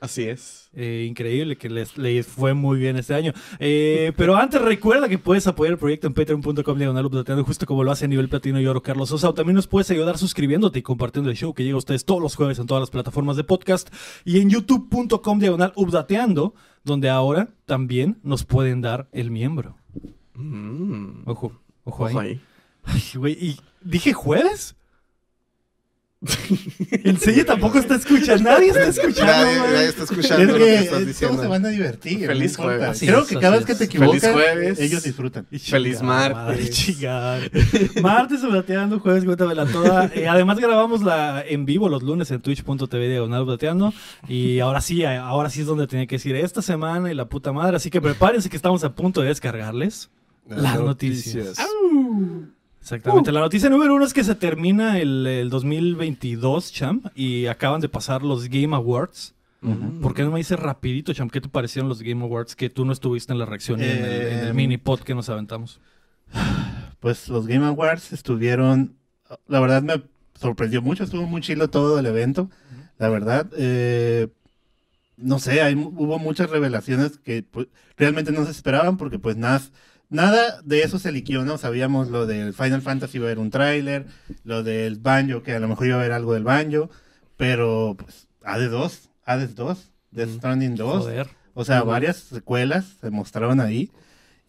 Así 0.00 0.24
es. 0.24 0.70
Eh, 0.72 1.04
increíble 1.06 1.56
que 1.58 1.68
les, 1.68 1.98
les 1.98 2.26
fue 2.26 2.54
muy 2.54 2.78
bien 2.78 2.96
este 2.96 3.14
año. 3.14 3.34
Eh, 3.58 4.12
pero 4.16 4.34
antes 4.34 4.58
recuerda 4.62 5.10
que 5.10 5.18
puedes 5.18 5.46
apoyar 5.46 5.72
el 5.74 5.78
proyecto 5.78 6.06
en 6.06 6.14
patreon.com 6.14 6.78
diagonal 6.78 7.04
updateando, 7.04 7.44
justo 7.44 7.66
como 7.66 7.84
lo 7.84 7.92
hace 7.92 8.06
a 8.06 8.08
nivel 8.08 8.30
platino 8.30 8.58
y 8.58 8.66
oro 8.66 8.82
Carlos 8.82 9.10
Sosa. 9.10 9.28
O 9.28 9.34
también 9.34 9.56
nos 9.56 9.66
puedes 9.66 9.90
ayudar 9.90 10.16
suscribiéndote 10.16 10.78
y 10.78 10.82
compartiendo 10.82 11.28
el 11.30 11.36
show 11.36 11.52
que 11.52 11.64
llega 11.64 11.74
a 11.74 11.78
ustedes 11.78 12.06
todos 12.06 12.22
los 12.22 12.34
jueves 12.34 12.58
en 12.58 12.66
todas 12.66 12.80
las 12.80 12.88
plataformas 12.90 13.36
de 13.36 13.44
podcast 13.44 13.92
y 14.24 14.40
en 14.40 14.48
youtube.com 14.48 15.38
diagonal 15.38 15.74
updateando, 15.76 16.54
donde 16.82 17.10
ahora 17.10 17.50
también 17.66 18.18
nos 18.22 18.44
pueden 18.44 18.80
dar 18.80 19.06
el 19.12 19.30
miembro. 19.30 19.76
Mm. 20.32 21.24
Ojo, 21.26 21.52
ojo, 21.84 22.04
Ojo 22.04 22.18
ahí. 22.20 22.28
ahí. 22.28 22.40
Ay, 22.84 23.02
güey, 23.16 23.32
¿y 23.34 23.60
dije 23.82 24.14
jueves? 24.14 24.76
¿En 26.90 27.18
serio 27.18 27.46
tampoco 27.46 27.78
está 27.78 27.94
escuchando? 27.94 28.42
Nadie 28.50 28.68
está 28.68 28.88
escuchando, 28.88 29.32
Nadie, 29.32 29.58
nadie 29.58 29.88
está 29.88 30.02
escuchando 30.02 30.42
Es 30.42 30.48
lo 30.50 30.54
que 30.58 30.64
que 30.64 30.74
estás 30.74 30.84
eh, 30.84 30.90
todos 30.90 31.06
diciendo. 31.06 31.42
se 31.42 31.48
van 31.48 31.64
a 31.64 31.68
divertir. 31.70 32.26
Feliz 32.26 32.58
no 32.58 32.64
jueves. 32.64 32.88
Así 32.88 33.06
Creo 33.06 33.20
es, 33.22 33.28
que 33.28 33.34
cada 33.38 33.50
vez 33.56 33.60
es. 33.60 33.66
que 33.66 33.72
te 33.72 33.78
Feliz 33.86 34.22
equivocas, 34.22 34.32
jueves. 34.32 34.80
ellos 34.80 35.02
disfrutan. 35.02 35.46
Feliz 35.46 36.02
martes. 36.02 36.98
madre, 37.02 37.50
martes 38.02 38.40
plateando, 38.40 39.00
jueves 39.00 39.24
cuéntamela 39.24 39.64
toda. 39.64 40.10
Eh, 40.14 40.28
además 40.28 40.58
grabamos 40.58 41.02
la 41.02 41.42
en 41.46 41.64
vivo 41.64 41.88
los 41.88 42.02
lunes 42.02 42.30
en 42.30 42.42
twitch.tv 42.42 43.08
diagonal 43.08 43.46
plateando. 43.46 43.94
Y 44.28 44.58
ahora 44.60 44.82
sí, 44.82 45.00
eh, 45.02 45.16
ahora 45.16 45.48
sí 45.48 45.60
es 45.60 45.66
donde 45.66 45.86
tenía 45.86 46.06
que 46.06 46.16
decir 46.16 46.36
esta 46.36 46.60
semana 46.60 47.10
y 47.10 47.14
la 47.14 47.30
puta 47.30 47.52
madre. 47.52 47.76
Así 47.76 47.88
que 47.88 48.02
prepárense 48.02 48.50
que 48.50 48.56
estamos 48.56 48.84
a 48.84 48.94
punto 48.94 49.22
de 49.22 49.28
descargarles. 49.28 50.10
Las 50.46 50.80
noticias. 50.80 51.56
Exactamente. 52.80 53.30
La 53.32 53.40
noticia 53.40 53.68
número 53.68 53.94
uno 53.94 54.04
es 54.04 54.12
que 54.14 54.24
se 54.24 54.34
termina 54.34 54.98
el, 54.98 55.26
el 55.26 55.50
2022, 55.50 56.72
Cham, 56.72 57.02
y 57.14 57.46
acaban 57.46 57.80
de 57.80 57.88
pasar 57.88 58.22
los 58.22 58.48
Game 58.48 58.74
Awards. 58.74 59.34
¿Por 60.00 60.14
qué 60.14 60.22
no 60.22 60.30
me 60.30 60.38
dices 60.38 60.58
rapidito, 60.58 61.12
Cham, 61.12 61.28
qué 61.28 61.40
te 61.42 61.48
parecieron 61.50 61.88
los 61.90 62.00
Game 62.02 62.24
Awards 62.24 62.56
que 62.56 62.70
tú 62.70 62.86
no 62.86 62.92
estuviste 62.92 63.32
en 63.34 63.38
la 63.38 63.44
reacción 63.44 63.84
y 63.84 63.90
en 63.90 64.02
el, 64.04 64.22
en 64.28 64.38
el 64.38 64.48
Eh, 64.48 64.52
mini 64.54 64.78
pod 64.78 65.00
que 65.00 65.14
nos 65.14 65.28
aventamos? 65.28 65.80
Pues 67.00 67.28
los 67.28 67.46
Game 67.46 67.66
Awards 67.66 68.12
estuvieron, 68.12 68.96
la 69.48 69.60
verdad 69.60 69.82
me 69.82 70.02
sorprendió 70.38 70.82
mucho, 70.82 71.04
estuvo 71.04 71.26
muy 71.26 71.40
chilo 71.40 71.68
todo 71.68 71.98
el 71.98 72.06
evento, 72.06 72.50
la 72.98 73.08
verdad. 73.08 73.46
eh, 73.56 74.28
no 75.16 75.38
sé, 75.38 75.60
hay, 75.60 75.74
hubo 75.74 76.18
muchas 76.18 76.48
revelaciones 76.50 77.18
que 77.18 77.42
pues, 77.42 77.68
realmente 77.96 78.32
no 78.32 78.44
se 78.44 78.50
esperaban 78.52 78.96
porque 78.96 79.18
pues 79.18 79.36
nada, 79.36 79.60
nada 80.10 80.60
de 80.62 80.82
eso 80.82 80.98
se 80.98 81.12
liquió, 81.12 81.44
¿no? 81.44 81.56
Sabíamos 81.58 82.08
lo 82.10 82.26
del 82.26 82.52
Final 82.52 82.82
Fantasy 82.82 83.16
iba 83.18 83.26
a 83.26 83.28
haber 83.28 83.38
un 83.38 83.50
tráiler, 83.50 84.06
lo 84.44 84.62
del 84.62 84.98
Banjo, 84.98 85.42
que 85.42 85.54
a 85.54 85.60
lo 85.60 85.68
mejor 85.68 85.86
iba 85.86 85.96
a 85.96 86.00
haber 86.00 86.12
algo 86.12 86.34
del 86.34 86.44
Banjo, 86.44 86.90
pero 87.36 87.96
pues 87.98 88.28
Hades 88.44 88.70
2, 88.70 89.08
Hades 89.24 89.54
2, 89.54 89.90
Death 90.10 90.30
Stranding 90.36 90.74
2, 90.76 91.02
Joder. 91.04 91.28
o 91.54 91.64
sea, 91.64 91.82
varias 91.82 92.16
secuelas 92.18 92.96
se 93.00 93.10
mostraron 93.10 93.60
ahí. 93.60 93.90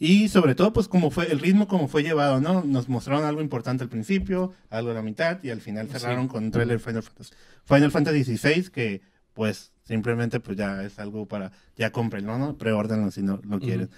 Y 0.03 0.30
sobre 0.30 0.56
todo, 0.56 0.74
pues, 0.74 0.88
como 0.88 1.12
fue 1.12 1.32
el 1.32 1.38
ritmo, 1.39 1.68
como 1.68 1.88
fue 1.88 2.01
llevado, 2.01 2.41
¿no? 2.41 2.63
Nos 2.63 2.89
mostraron 2.89 3.24
algo 3.24 3.39
importante 3.39 3.84
al 3.84 3.89
principio, 3.89 4.51
algo 4.72 4.89
a 4.89 4.96
la 4.96 5.03
mitad, 5.03 5.38
y 5.44 5.51
al 5.51 5.62
final 5.62 5.89
cerraron 5.89 6.24
Sí. 6.24 6.30
con 6.30 6.44
un 6.46 6.50
trailer 6.50 6.80
Final 6.80 7.03
Fantasy, 7.03 7.34
Final 7.65 7.91
Fantasy 7.91 8.24
XVI, 8.36 8.72
que, 8.72 9.01
pues, 9.36 9.74
simplemente, 9.84 10.39
pues, 10.39 10.58
ya 10.58 10.82
es 10.84 10.98
algo 10.98 11.27
para, 11.27 11.51
ya 11.77 11.91
cómprenlo, 11.91 12.39
¿no? 12.39 12.58
Preórdenlo 12.58 13.12
si 13.12 13.22
no 13.22 13.39
lo 13.48 13.60
quieren. 13.60 13.91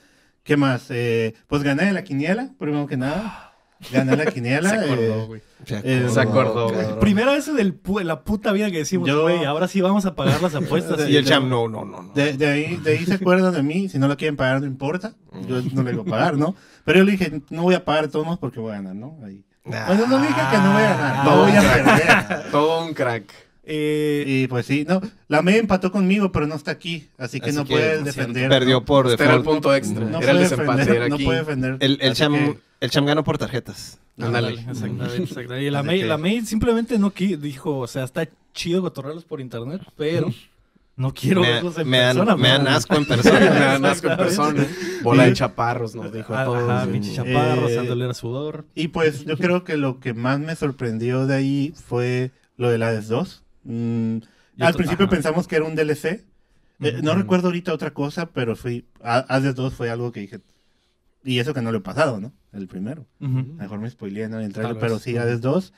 ¿Qué 0.43 0.57
más? 0.57 0.85
Eh, 0.89 1.33
pues, 1.47 1.63
gané 1.63 1.91
la 1.93 2.03
quiniela, 2.03 2.49
primero 2.59 2.85
que 2.87 2.97
nada. 2.97 3.53
Gané 3.91 4.15
la 4.15 4.25
quiniela. 4.25 4.69
Se 4.69 4.75
acordó, 4.75 5.23
eh, 5.23 5.25
güey. 5.27 5.41
Se 5.65 5.81
Eh, 5.83 6.09
Se 6.09 6.19
acordó, 6.21 6.69
güey. 6.69 6.99
Primera 6.99 7.31
vez 7.31 7.47
en 7.47 7.81
pu- 7.81 8.01
en 8.01 8.07
la 8.07 8.23
puta 8.23 8.51
vida 8.51 8.69
que 8.71 8.77
decimos, 8.79 9.07
Yo- 9.07 9.23
güey, 9.23 9.43
ahora 9.45 9.67
sí 9.67 9.81
vamos 9.81 10.05
a 10.05 10.15
pagar 10.15 10.41
las 10.41 10.55
apuestas. 10.55 10.99
Y 11.09 11.15
el 11.17 11.25
cham, 11.25 11.49
no, 11.49 11.67
no, 11.67 11.83
no. 11.85 12.03
no. 12.03 12.13
De, 12.13 12.33
de 12.33 12.47
ahí, 12.47 12.77
de 12.77 12.91
ahí 12.91 13.05
se 13.05 13.15
acuerdan 13.15 13.53
de 13.53 13.63
mí, 13.63 13.89
si 13.89 13.97
no 13.99 14.07
lo 14.07 14.15
quieren 14.17 14.35
pagar 14.35 14.59
no 14.61 14.67
importa, 14.67 15.13
yo 15.47 15.61
no 15.73 15.83
le 15.83 15.91
digo 15.91 16.05
pagar, 16.05 16.37
¿no? 16.37 16.55
Pero 16.85 16.99
yo 16.99 17.05
le 17.05 17.11
dije, 17.13 17.41
no 17.49 17.63
voy 17.63 17.75
a 17.75 17.83
pagar 17.85 18.05
de 18.05 18.11
todos 18.11 18.37
porque 18.39 18.59
voy 18.59 18.71
a 18.71 18.75
ganar, 18.75 18.95
¿no? 18.95 19.17
Ahí. 19.25 19.43
Nah. 19.65 19.85
Bueno, 19.87 20.07
no 20.07 20.19
dije 20.19 20.33
que 20.51 20.57
no 20.57 20.73
voy 20.73 20.83
a 20.83 20.95
ganar, 20.97 21.25
no 21.25 21.37
voy 21.37 21.51
a 21.55 21.61
perder. 21.61 22.51
Todo 22.51 22.85
un 22.85 22.93
crack. 22.93 23.23
Eh, 23.65 24.23
Y 24.27 24.47
pues 24.47 24.65
sí, 24.65 24.85
no, 24.87 25.01
la 25.29 25.41
me 25.41 25.57
empató 25.57 25.91
conmigo, 25.91 26.31
pero 26.31 26.47
no 26.47 26.55
está 26.55 26.71
aquí, 26.71 27.07
así 27.17 27.39
que 27.39 27.49
Así 27.49 27.57
no 27.57 27.63
que, 27.65 27.73
puede 27.73 27.99
no 27.99 28.03
defender. 28.05 28.49
Perdió 28.49 28.79
¿no? 28.79 28.85
por 28.85 29.07
Este 29.07 29.23
era 29.23 29.33
el 29.33 29.39
default. 29.39 29.55
punto 29.63 29.75
extra. 29.75 30.05
No 30.05 30.19
era 30.19 30.31
el 30.31 30.37
puede 30.37 30.39
desempate. 30.49 30.77
defender, 30.79 30.95
Era 30.97 31.09
no 31.09 31.15
aquí. 31.15 31.23
puede 31.25 31.39
defender. 31.39 31.77
El, 31.79 31.97
el, 32.01 32.13
cham, 32.13 32.33
que- 32.33 32.59
el 32.81 32.89
cham 32.89 33.05
ganó 33.05 33.23
por 33.23 33.37
tarjetas. 33.37 33.99
Ándale. 34.19 34.49
Exactamente, 34.69 35.23
exactamente. 35.23 35.63
Y 35.63 35.69
la 35.69 35.81
que- 35.83 36.17
May 36.17 36.45
simplemente 36.45 36.99
no 36.99 37.13
qui- 37.13 37.37
dijo, 37.37 37.79
o 37.79 37.87
sea, 37.87 38.03
está 38.03 38.27
chido 38.53 38.81
cotorrearlos 38.81 39.23
por 39.25 39.39
internet, 39.41 39.81
pero 39.97 40.31
no 40.95 41.13
quiero 41.13 41.41
me, 41.41 41.47
verlos 41.53 41.77
en 41.79 41.89
me 41.89 41.97
dan, 41.99 42.17
me 42.39 42.49
asco 42.69 42.95
en 42.95 43.01
Me 43.01 43.07
persona. 43.07 43.39
dan 43.49 43.85
asco 43.85 44.09
en 44.11 44.17
persona. 44.17 44.67
Bola 45.01 45.25
de 45.25 45.33
chaparros, 45.33 45.95
nos 45.95 46.11
dijo 46.13 46.35
a 46.35 46.43
todos. 46.45 46.69
Ajá, 46.69 46.85
pinche 46.85 47.13
chaparro, 47.15 47.69
Eh, 47.69 47.75
dándole 47.75 48.05
a 48.05 48.13
sudor. 48.13 48.65
Y 48.75 48.89
pues 48.89 49.25
yo 49.25 49.37
creo 49.37 49.63
que 49.63 49.77
lo 49.77 49.99
que 49.99 50.13
más 50.13 50.39
me 50.39 50.55
sorprendió 50.55 51.25
de 51.25 51.35
ahí 51.35 51.73
fue 51.87 52.31
lo 52.57 52.69
de 52.69 52.83
Hades 52.83 53.07
2. 53.07 53.42
Mm, 53.63 54.17
al 54.59 54.73
principio 54.73 55.05
ajá. 55.05 55.11
pensamos 55.15 55.47
que 55.47 55.55
era 55.55 55.65
un 55.65 55.75
DLC. 55.75 56.25
Eh, 56.79 56.99
no 57.01 57.15
recuerdo 57.15 57.47
ahorita 57.47 57.73
otra 57.73 57.93
cosa, 57.93 58.31
pero 58.31 58.55
fui, 58.55 58.85
Hades 59.01 59.55
2 59.55 59.73
fue 59.73 59.89
algo 59.89 60.11
que 60.11 60.21
dije. 60.21 60.41
Y 61.23 61.39
eso 61.39 61.53
que 61.53 61.61
no 61.61 61.71
lo 61.71 61.77
he 61.77 61.81
pasado, 61.81 62.19
¿no? 62.19 62.33
El 62.51 62.67
primero. 62.67 63.05
Ujú. 63.21 63.43
Mejor 63.53 63.79
me 63.79 63.89
spoileé 63.89 64.27
¿no? 64.27 64.39
en 64.39 64.45
el 64.45 64.53
trailer, 64.53 64.77
pero 64.79 64.99
sí. 64.99 65.17
Hades 65.17 65.41
2. 65.41 65.73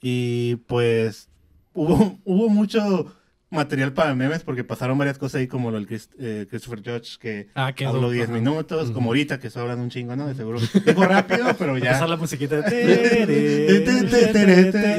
Y 0.00 0.56
pues 0.66 1.28
hubo, 1.74 2.18
hubo 2.24 2.48
mucho 2.48 3.12
material 3.56 3.92
para 3.92 4.14
memes 4.14 4.42
porque 4.44 4.62
pasaron 4.62 4.96
varias 4.96 5.18
cosas 5.18 5.40
ahí 5.40 5.48
como 5.48 5.70
lo 5.72 5.76
del 5.78 5.86
Chris- 5.88 6.10
eh, 6.20 6.46
Christopher 6.48 6.78
Judge 6.84 7.18
que 7.18 7.48
Ah, 7.54 7.72
habló 7.86 8.10
10 8.10 8.28
ajá. 8.28 8.38
minutos, 8.38 8.90
como 8.92 9.08
ahorita 9.10 9.40
que 9.40 9.48
estoy 9.48 9.62
hablando 9.62 9.82
un 9.82 9.90
chingo, 9.90 10.14
¿no? 10.14 10.28
De 10.28 10.34
seguro. 10.34 10.60
Digo 10.86 11.04
rápido, 11.04 11.46
pero 11.58 11.76
ya. 11.78 11.86
Empezar 11.86 12.08
la 12.08 12.16
musiquita. 12.16 12.62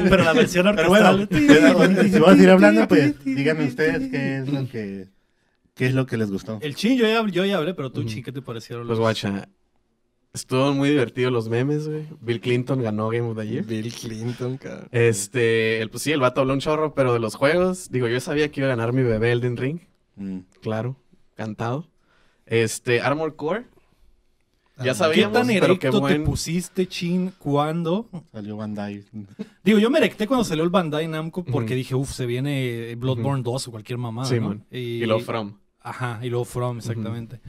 Pero 0.08 0.24
la 0.24 0.32
versión 0.32 0.66
Pero 0.76 0.88
bueno, 0.88 1.10
orquestal... 1.30 2.10
si 2.10 2.18
vamos 2.18 2.38
a 2.38 2.42
ir 2.42 2.50
hablando, 2.50 2.88
pues 2.88 3.14
díganme 3.24 3.66
ustedes 3.66 4.10
qué 4.10 4.38
es 4.38 4.48
lo 4.48 4.68
que, 4.68 5.06
qué 5.74 5.86
es 5.86 5.94
lo 5.94 6.06
que 6.06 6.16
les 6.16 6.30
gustó. 6.30 6.58
El 6.62 6.74
chin, 6.74 6.96
yo 6.98 7.06
ya, 7.06 7.24
yo 7.30 7.44
ya 7.44 7.56
hablé, 7.58 7.74
pero 7.74 7.90
tú, 7.92 8.00
Ujú. 8.00 8.08
chin, 8.08 8.22
¿qué 8.24 8.32
te 8.32 8.42
parecieron 8.42 8.86
Pues 8.86 8.98
los- 8.98 9.00
guacha, 9.00 9.48
estuvo 10.32 10.72
muy 10.72 10.90
divertido 10.90 11.30
los 11.30 11.48
memes, 11.48 11.88
güey. 11.88 12.06
Bill 12.20 12.40
Clinton 12.40 12.82
ganó 12.82 13.08
Game 13.08 13.28
of 13.28 13.36
the 13.38 13.46
Year. 13.48 13.64
Bill 13.64 13.92
Clinton, 13.92 14.56
cabrón. 14.58 14.88
Este, 14.92 15.80
el, 15.82 15.90
pues 15.90 16.02
sí, 16.02 16.12
el 16.12 16.20
vato 16.20 16.40
habló 16.40 16.52
un 16.54 16.60
chorro, 16.60 16.94
pero 16.94 17.12
de 17.12 17.18
los 17.20 17.34
juegos, 17.34 17.90
digo, 17.90 18.08
yo 18.08 18.20
sabía 18.20 18.50
que 18.50 18.60
iba 18.60 18.66
a 18.66 18.76
ganar 18.76 18.92
mi 18.92 19.02
bebé 19.02 19.32
Elden 19.32 19.56
Ring, 19.56 19.80
Mm. 20.16 20.38
claro, 20.62 20.96
cantado. 21.36 21.86
Este, 22.46 23.00
Armor 23.00 23.36
Core, 23.36 23.66
ya 24.78 24.84
¿Qué 24.84 24.94
sabíamos, 24.94 25.32
tan 25.32 25.46
pero 25.48 25.64
erecto 25.74 26.02
qué 26.06 26.14
te 26.14 26.20
pusiste, 26.20 26.86
chin, 26.86 27.32
cuando? 27.38 28.08
Salió 28.32 28.56
Bandai. 28.56 29.04
Digo, 29.64 29.78
yo 29.78 29.90
me 29.90 29.98
erecté 29.98 30.26
cuando 30.26 30.44
salió 30.44 30.62
el 30.64 30.70
Bandai 30.70 31.06
Namco 31.08 31.44
porque 31.44 31.74
dije, 31.74 31.94
uff, 31.96 32.12
se 32.12 32.26
viene 32.26 32.94
Bloodborne 32.96 33.42
2 33.42 33.68
o 33.68 33.70
cualquier 33.72 33.98
mamada, 33.98 34.28
Sí, 34.28 34.38
¿no? 34.40 34.48
man. 34.48 34.64
Y 34.70 35.04
lo 35.06 35.18
From. 35.20 35.58
Ajá, 35.80 36.20
y 36.22 36.28
luego 36.30 36.44
From, 36.44 36.78
exactamente. 36.78 37.40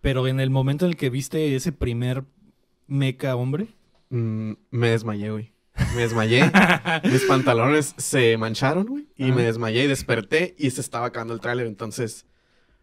Pero 0.00 0.26
en 0.28 0.40
el 0.40 0.50
momento 0.50 0.84
en 0.84 0.90
el 0.92 0.96
que 0.96 1.10
viste 1.10 1.54
ese 1.56 1.72
primer 1.72 2.24
mecha 2.86 3.34
hombre, 3.36 3.68
Mm, 4.10 4.52
me 4.70 4.88
desmayé, 4.88 5.30
güey. 5.30 5.52
Me 5.94 6.00
desmayé. 6.00 6.40
Mis 7.04 7.24
pantalones 7.26 7.94
se 7.98 8.38
mancharon, 8.38 8.86
güey. 8.86 9.06
Y 9.16 9.24
Ajá. 9.26 9.34
me 9.34 9.42
desmayé 9.42 9.84
y 9.84 9.86
desperté 9.86 10.54
y 10.58 10.70
se 10.70 10.80
estaba 10.80 11.04
acabando 11.06 11.34
el 11.34 11.40
tráiler. 11.40 11.66
Entonces 11.66 12.24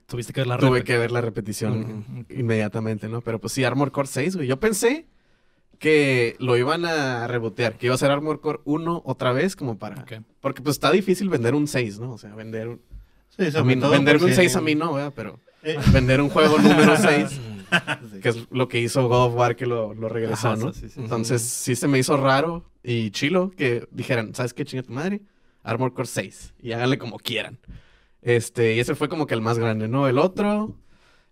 tuviste 0.06 0.34
que 0.34 0.42
ver 0.42 0.48
la 0.48 0.58
tuve 0.60 0.84
que 0.84 1.00
ver 1.00 1.12
la 1.12 1.22
repetición 1.22 2.26
inmediatamente, 2.30 3.10
¿no? 3.10 3.22
Pero 3.22 3.40
pues 3.42 3.54
sí, 3.54 3.64
Armor 3.64 3.92
Core 3.92 4.08
6, 4.08 4.36
güey. 4.36 4.48
Yo 4.48 4.60
pensé 4.60 5.08
que 5.80 6.36
lo 6.40 6.58
iban 6.58 6.86
a 6.86 7.28
rebotear, 7.28 7.76
que 7.78 7.88
iba 7.88 7.96
a 7.96 7.98
ser 7.98 8.12
Armor 8.12 8.40
Core 8.40 8.60
1 8.66 9.02
otra 9.04 9.34
vez, 9.34 9.56
como 9.56 9.80
para... 9.80 10.06
Porque 10.42 10.62
pues 10.62 10.76
está 10.76 10.92
difícil 10.92 11.28
vender 11.30 11.56
un 11.56 11.68
6, 11.68 12.00
¿no? 12.00 12.12
O 12.12 12.18
sea, 12.20 12.36
vender 12.36 12.68
un... 12.68 12.82
Sí, 13.36 13.46
A 13.48 13.52
sobre 13.52 13.76
mí, 13.76 13.82
todo 13.82 13.92
vender 13.92 14.16
un 14.18 14.22
porque- 14.22 14.36
6 14.36 14.56
a 14.56 14.62
mí 14.62 14.76
no, 14.76 14.94
¿verdad? 14.94 15.12
Pero 15.16 15.40
vender 15.94 16.22
un 16.22 16.30
juego 16.30 16.58
número 16.58 16.96
6, 16.98 17.30
sí. 17.30 18.20
que 18.22 18.30
es 18.30 18.48
lo 18.52 18.68
que 18.68 18.80
hizo 18.80 19.08
God 19.08 19.28
of 19.28 19.36
War, 19.36 19.56
que 19.56 19.66
lo, 19.66 19.94
lo 19.94 20.10
regresó, 20.10 20.50
Ajá, 20.50 20.58
¿no? 20.58 20.74
sí, 20.74 20.90
sí. 20.90 21.00
Entonces 21.00 21.42
sí 21.42 21.76
se 21.76 21.88
me 21.88 22.00
hizo 22.00 22.18
raro 22.18 22.70
y 22.84 23.12
chilo 23.12 23.52
que 23.52 23.88
dijeran, 23.92 24.36
¿sabes 24.36 24.54
qué 24.54 24.66
chinga 24.66 24.84
tu 24.84 24.94
madre? 24.94 25.22
Armor 25.64 25.94
Core 25.94 26.08
6 26.08 26.54
y 26.60 26.72
háganle 26.74 26.98
como 26.98 27.18
quieran. 27.18 27.58
Este, 28.22 28.76
y 28.76 28.80
ese 28.80 28.96
fue 28.96 29.10
como 29.10 29.28
que 29.28 29.34
el 29.34 29.42
más 29.42 29.58
grande, 29.60 29.88
¿no? 29.88 30.08
El 30.08 30.18
otro, 30.20 30.76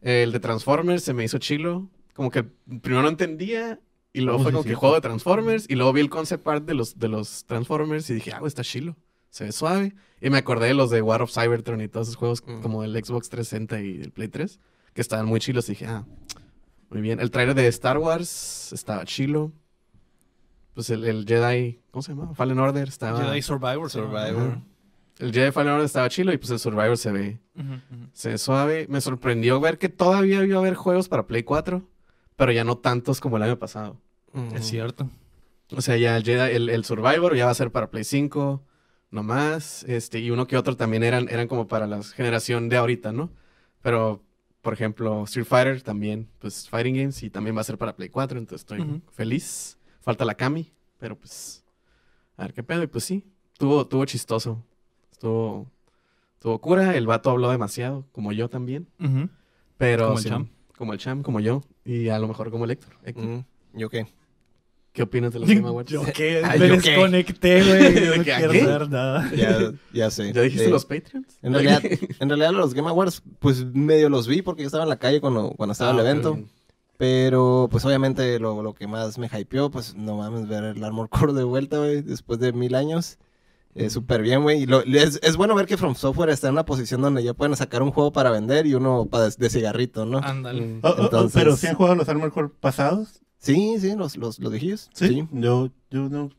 el 0.01 0.31
de 0.31 0.39
Transformers, 0.39 1.03
se 1.03 1.13
me 1.13 1.23
hizo 1.23 1.37
chilo. 1.37 1.89
Como 2.13 2.29
que 2.29 2.43
primero 2.43 3.01
no 3.01 3.09
entendía 3.09 3.79
y 4.11 4.21
luego 4.21 4.39
Oh, 4.39 4.43
fue 4.43 4.51
como 4.51 4.63
que 4.63 4.75
juego 4.75 4.93
de 4.95 5.01
Transformers 5.01 5.65
y 5.67 5.75
luego 5.75 5.93
vi 5.93 6.01
el 6.01 6.09
concept 6.09 6.47
art 6.47 6.65
de 6.65 6.75
los, 6.75 6.99
de 6.99 7.07
los 7.07 7.45
Transformers 7.45 8.09
y 8.11 8.15
dije, 8.15 8.31
ah, 8.33 8.41
está 8.45 8.63
chilo. 8.63 8.95
Se 9.33 9.45
ve 9.45 9.51
suave. 9.51 9.95
Y 10.21 10.29
me 10.29 10.37
acordé 10.37 10.67
de 10.67 10.73
los 10.75 10.91
de 10.91 11.01
War 11.01 11.23
of 11.23 11.31
Cybertron 11.33 11.81
y 11.81 11.87
todos 11.87 12.07
esos 12.07 12.17
juegos 12.17 12.43
Mm. 12.45 12.61
como 12.61 12.83
el 12.83 12.93
Xbox 12.93 13.29
360 13.29 13.81
y 13.81 13.99
el 14.01 14.11
Play 14.11 14.27
3, 14.27 14.59
que 14.93 15.01
estaban 15.01 15.25
muy 15.25 15.39
chilos. 15.39 15.67
Y 15.69 15.71
dije, 15.71 15.87
ah, 15.87 16.05
muy 16.89 17.01
bien. 17.01 17.19
El 17.19 17.31
trailer 17.31 17.55
de 17.55 17.67
Star 17.67 17.97
Wars 17.97 18.71
estaba 18.71 19.03
chilo. 19.05 19.51
Pues 20.75 20.89
el, 20.91 21.03
el 21.05 21.25
Jedi, 21.27 21.81
¿cómo 21.91 22.03
se 22.03 22.13
llama? 22.13 22.33
Fallen 22.35 22.59
Order 22.59 22.87
estaba... 22.87 23.23
Jedi 23.23 23.41
Survivor. 23.41 23.89
Survivor. 23.89 24.59
El 25.19 25.31
Jedi 25.31 25.51
Fallen 25.51 25.73
Order 25.73 25.85
estaba 25.85 26.09
chilo 26.09 26.31
y 26.31 26.37
pues 26.37 26.51
el 26.51 26.59
Survivor 26.59 26.97
se 26.97 27.11
ve, 27.11 27.39
se 28.13 28.29
ve 28.29 28.37
suave. 28.37 28.85
Me 28.89 29.01
sorprendió 29.01 29.59
ver 29.59 29.77
que 29.79 29.89
todavía 29.89 30.43
iba 30.43 30.55
a 30.57 30.59
haber 30.59 30.75
juegos 30.75 31.09
para 31.09 31.27
Play 31.27 31.43
4, 31.43 31.83
pero 32.35 32.51
ya 32.51 32.63
no 32.63 32.77
tantos 32.77 33.19
como 33.19 33.37
el 33.37 33.43
año 33.43 33.57
pasado. 33.59 33.97
Mm. 34.33 34.55
Es 34.55 34.65
cierto. 34.67 35.09
O 35.75 35.81
sea, 35.81 35.97
ya 35.97 36.17
el, 36.17 36.23
Jedi, 36.23 36.55
el, 36.55 36.69
el 36.69 36.85
Survivor 36.85 37.35
ya 37.35 37.45
va 37.45 37.51
a 37.51 37.55
ser 37.55 37.71
para 37.71 37.89
Play 37.91 38.03
5, 38.03 38.63
nomás. 39.13 39.83
Este, 39.83 40.19
y 40.19 40.31
uno 40.31 40.47
que 40.47 40.57
otro 40.57 40.75
también 40.75 41.03
eran, 41.03 41.29
eran 41.29 41.47
como 41.47 41.67
para 41.67 41.87
la 41.87 42.01
generación 42.03 42.67
de 42.69 42.77
ahorita, 42.77 43.11
¿no? 43.11 43.29
Pero, 43.81 44.21
por 44.61 44.73
ejemplo, 44.73 45.23
Street 45.23 45.45
Fighter 45.45 45.81
también, 45.81 46.29
pues 46.39 46.67
Fighting 46.69 46.95
Games 46.95 47.23
y 47.23 47.29
también 47.29 47.55
va 47.55 47.61
a 47.61 47.65
ser 47.65 47.77
para 47.77 47.95
Play 47.95 48.09
4, 48.09 48.39
entonces 48.39 48.61
estoy 48.61 49.01
feliz. 49.11 49.77
Falta 50.01 50.25
la 50.25 50.35
Kami, 50.35 50.71
pero 50.99 51.17
pues, 51.17 51.63
a 52.37 52.43
ver 52.43 52.53
qué 52.53 52.63
pedo. 52.63 52.83
Y 52.83 52.87
pues 52.87 53.03
sí, 53.05 53.25
tuvo, 53.57 53.87
tuvo 53.87 54.03
chistoso. 54.05 54.63
Estuvo, 55.11 55.71
tuvo 56.39 56.59
cura. 56.59 56.95
El 56.97 57.07
vato 57.07 57.29
habló 57.29 57.49
demasiado, 57.51 58.05
como 58.11 58.31
yo 58.33 58.49
también. 58.49 58.87
Pero 59.77 60.07
Como 60.07 60.17
el 60.17 60.23
sí, 60.23 60.29
Cham. 60.29 60.49
Como 60.77 60.93
el 60.93 60.99
Cham, 60.99 61.21
como 61.23 61.39
yo. 61.39 61.61
Y 61.85 62.09
a 62.09 62.19
lo 62.19 62.27
mejor 62.27 62.51
como 62.51 62.65
el 62.65 62.71
Héctor. 62.71 62.97
Héctor, 63.03 63.25
Mm. 63.25 63.45
¿Yo 63.75 63.89
qué? 63.89 64.07
¿Qué 64.93 65.01
opinas 65.03 65.33
de 65.33 65.39
los 65.39 65.49
Game 65.53 65.67
Awards? 65.67 65.91
Yo 65.91 66.03
qué, 66.13 66.41
Ay, 66.45 66.59
me 66.59 66.69
desconecté, 66.69 67.63
güey. 67.67 67.93
Yo 68.05 68.11
¿De 68.11 68.17
no 68.19 68.23
quiero 68.23 68.53
saber 68.53 68.89
nada. 68.89 69.31
Ya, 69.35 69.71
ya 69.91 70.09
sé. 70.11 70.31
¿Ya 70.31 70.41
dijiste 70.41 70.67
Eh, 70.67 70.69
los 70.69 70.85
Patreons? 70.85 71.27
En 71.41 71.53
realidad, 71.53 71.81
en 72.19 72.29
realidad 72.29 72.51
los 72.51 72.73
Game 72.73 72.87
Awards, 72.89 73.23
pues 73.39 73.65
medio 73.65 74.09
los 74.09 74.27
vi 74.27 74.41
porque 74.41 74.61
yo 74.61 74.67
estaba 74.67 74.83
en 74.83 74.89
la 74.89 74.97
calle 74.99 75.19
cuando, 75.19 75.51
cuando 75.57 75.71
estaba 75.73 75.91
Ah, 75.91 75.93
el 75.95 75.99
evento. 75.99 76.33
bien. 76.35 76.49
Pero, 76.97 77.67
pues 77.71 77.83
obviamente 77.85 78.39
lo, 78.39 78.61
lo 78.61 78.73
que 78.75 78.87
más 78.87 79.17
me 79.17 79.27
hypeó, 79.27 79.71
pues 79.71 79.95
no 79.95 80.15
mames, 80.17 80.47
ver 80.47 80.63
el 80.63 80.83
Armor 80.83 81.09
Core 81.09 81.33
de 81.33 81.43
vuelta, 81.43 81.77
güey, 81.79 82.01
después 82.01 82.39
de 82.39 82.53
mil 82.53 82.75
años. 82.75 83.17
Eh, 83.75 83.89
Súper 83.89 84.21
bien, 84.21 84.43
güey. 84.43 84.67
Es, 84.93 85.19
es 85.23 85.35
bueno 85.35 85.55
ver 85.55 85.65
que 85.65 85.75
From 85.77 85.95
Software 85.95 86.29
está 86.29 86.47
en 86.47 86.53
una 86.53 86.65
posición 86.65 87.01
donde 87.01 87.23
ya 87.23 87.33
pueden 87.33 87.55
sacar 87.55 87.81
un 87.81 87.89
juego 87.91 88.13
para 88.13 88.29
vender 88.29 88.67
y 88.67 88.75
uno 88.75 89.07
para 89.09 89.25
de, 89.29 89.33
de 89.35 89.49
cigarrito, 89.49 90.05
¿no? 90.05 90.19
Ándale. 90.19 90.61
Mm. 90.61 90.79
Oh, 90.83 90.89
oh, 90.89 90.95
oh, 90.99 91.03
Entonces- 91.05 91.33
pero 91.33 91.57
si 91.57 91.65
han 91.65 91.75
jugado 91.75 91.95
los 91.95 92.07
Armor 92.07 92.31
Core 92.31 92.49
pasados. 92.59 93.19
Sí, 93.43 93.75
sí, 93.79 93.93
los, 93.95 94.15
los, 94.17 94.39
los 94.39 94.51
viejillos. 94.51 94.89
Yo, 95.31 95.69
yo 95.91 96.09
no, 96.09 96.31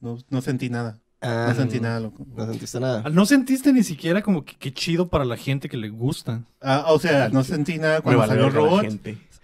no, 0.00 0.18
no 0.28 0.42
sentí 0.42 0.68
nada. 0.68 0.98
Ah, 1.22 1.46
No 1.50 1.54
sentí 1.54 1.80
nada, 1.80 2.00
loco. 2.00 2.26
No 2.34 2.46
sentiste 2.46 2.80
nada. 2.80 3.08
No 3.10 3.24
sentiste 3.26 3.72
ni 3.72 3.82
siquiera 3.82 4.20
como 4.22 4.44
que, 4.44 4.56
que 4.56 4.72
chido 4.72 5.08
para 5.08 5.24
la 5.24 5.36
gente 5.36 5.68
que 5.68 5.76
le 5.76 5.88
gusta. 5.90 6.42
Ah, 6.60 6.86
o 6.88 6.98
sea, 6.98 7.28
no 7.28 7.44
sentí 7.44 7.78
nada 7.78 8.00
cuando 8.00 8.26
salió 8.26 8.50
Robot. 8.50 8.86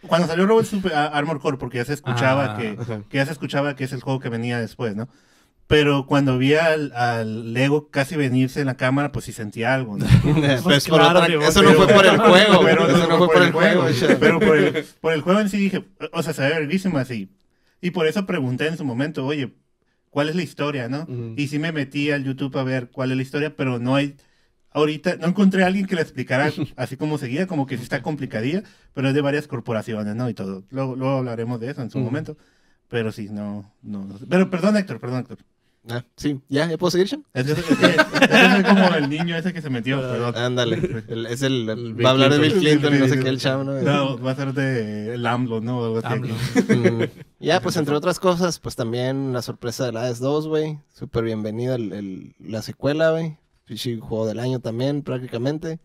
Cuando 0.08 0.26
salió 0.26 0.46
Robot 0.46 0.64
Super 0.64 0.94
ah, 0.94 1.06
Armor 1.06 1.40
Core, 1.40 1.58
porque 1.58 1.78
ya 1.78 1.84
se 1.84 1.92
escuchaba 1.94 2.54
Ah. 2.54 2.58
que, 2.58 2.76
Ajá. 2.78 3.02
que 3.08 3.16
ya 3.18 3.26
se 3.26 3.32
escuchaba 3.32 3.76
que 3.76 3.84
es 3.84 3.92
el 3.92 4.00
juego 4.00 4.18
que 4.20 4.28
venía 4.28 4.58
después, 4.58 4.96
¿no? 4.96 5.08
Pero 5.68 6.06
cuando 6.06 6.38
vi 6.38 6.54
al, 6.54 6.92
al 6.94 7.52
Lego 7.52 7.90
casi 7.90 8.14
venirse 8.14 8.61
en 8.61 8.66
la 8.66 8.76
cámara, 8.76 9.11
pues 9.11 9.25
sí 9.25 9.32
sentí 9.32 9.64
algo, 9.64 9.99
¿no? 9.99 10.06
Pues 10.62 10.87
por 10.88 10.99
claro, 11.00 11.18
otra- 11.18 11.26
digo, 11.28 11.42
eso 11.42 11.61
no 11.62 11.70
pero- 11.70 11.82
fue 11.85 11.94
por 11.94 12.06
el 12.06 12.18
juego, 12.18 12.61
Pero 12.62 12.88
eso 12.88 13.08
no 13.08 13.18
fue 13.18 13.26
por 13.28 13.42
el 13.42 13.52
juego. 13.52 13.85
Pero 14.20 14.38
por 14.40 14.56
el, 14.56 14.85
por 15.00 15.12
el 15.12 15.20
juego 15.23 15.40
en 15.40 15.49
sí 15.49 15.56
dije, 15.56 15.85
o 16.12 16.23
sea, 16.23 16.32
se 16.32 16.42
ve 16.42 16.50
verguísima 16.50 17.00
así. 17.00 17.30
Y 17.80 17.90
por 17.90 18.06
eso 18.06 18.26
pregunté 18.26 18.68
en 18.68 18.76
su 18.76 18.85
momento, 18.85 19.26
oye, 19.26 19.54
¿cuál 20.11 20.28
es 20.28 20.37
la 20.37 20.42
historia, 20.42 20.88
no? 20.88 21.06
Y 21.37 21.49
sí 21.49 21.58
me 21.58 21.73
metí 21.73 22.11
al 22.12 22.23
YouTube 22.25 22.56
a 22.58 22.62
ver 22.62 22.88
cuál 22.90 23.11
es 23.11 23.16
la 23.16 23.23
historia, 23.23 23.56
pero 23.56 23.78
no 23.80 23.96
hay... 23.96 24.14
Ahorita 24.70 25.16
no 25.16 25.28
encontré 25.28 25.64
a 25.64 25.66
alguien 25.68 25.87
que 25.87 25.94
la 25.94 26.02
explicara 26.02 26.52
así 26.76 26.96
como 26.96 27.18
seguía, 27.18 27.46
como 27.46 27.66
que 27.66 27.76
sí 27.76 27.82
está 27.82 28.02
complicadilla, 28.02 28.62
pero 28.94 29.08
es 29.08 29.14
de 29.14 29.20
varias 29.23 29.49
corporaciones, 29.49 30.14
¿no? 30.14 30.28
Y 30.28 30.35
todo. 30.35 30.64
Luego, 30.70 30.94
luego 30.96 31.16
hablaremos 31.18 31.58
de 31.61 31.70
eso 31.70 31.82
en 31.82 31.90
su 31.90 31.99
Ujú. 31.99 32.04
momento. 32.06 32.37
Pero 32.88 33.11
sí, 33.11 33.28
no, 33.30 33.73
no, 33.82 34.04
no 34.04 34.16
sé. 34.18 34.26
Pero 34.28 34.49
perdón, 34.49 34.76
Héctor, 34.76 35.00
perdón, 35.00 35.20
Héctor. 35.20 35.38
Ah, 35.88 36.05
sí, 36.16 36.40
¿ya? 36.49 36.69
¿Ya 36.69 36.76
puedo 36.78 36.90
seguir, 36.90 37.07
Chan? 37.09 37.25
Es, 37.33 37.47
es- 37.47 37.59
es- 37.59 37.71
es 37.71 38.64
como 38.64 38.88
el 38.97 39.09
niño 39.09 39.37
ese 39.37 39.52
que 39.52 39.62
se 39.62 39.71
metió, 39.71 40.00
perdón. 40.00 40.37
Ándale. 40.37 41.05
El- 41.09 41.26
es 41.26 41.43
el, 41.43 41.69
va 42.05 42.09
a 42.09 42.12
hablar 42.12 42.33
de 42.33 42.38
Bill 42.40 42.52
Clinton. 42.55 42.90
Clinton 42.90 42.95
y 42.97 42.99
no 42.99 43.09
sé 43.09 43.21
qué, 43.23 43.28
el 43.28 43.38
chavo, 43.38 43.62
¿no? 43.62 43.73
No, 43.83 44.19
va 44.19 44.33
a 44.33 44.35
ser 44.35 44.52
de 44.52 45.14
el 45.14 45.25
AMLO, 45.25 45.61
¿no? 45.61 45.78
O 45.78 45.85
algo 45.85 45.99
así. 45.99 46.09
AMLO. 46.12 46.35
Mm, 46.35 47.02
Ya, 47.38 47.61
pues 47.61 47.76
entre 47.76 47.95
otras 47.95 48.19
cosas, 48.19 48.59
pues 48.59 48.75
también 48.75 49.33
la 49.33 49.43
sorpresa 49.43 49.87
del 49.87 49.97
Hades 49.97 50.19
2, 50.19 50.49
güey. 50.49 50.78
Súper 50.93 51.23
bienvenida 51.25 51.76
el, 51.76 51.93
el- 51.93 52.35
la 52.40 52.62
secuela, 52.62 53.12
güey. 53.12 53.37
Pichi 53.64 53.99
juego 54.00 54.26
del 54.26 54.40
año 54.40 54.59
también, 54.61 55.02
prácticamente. 55.02 55.78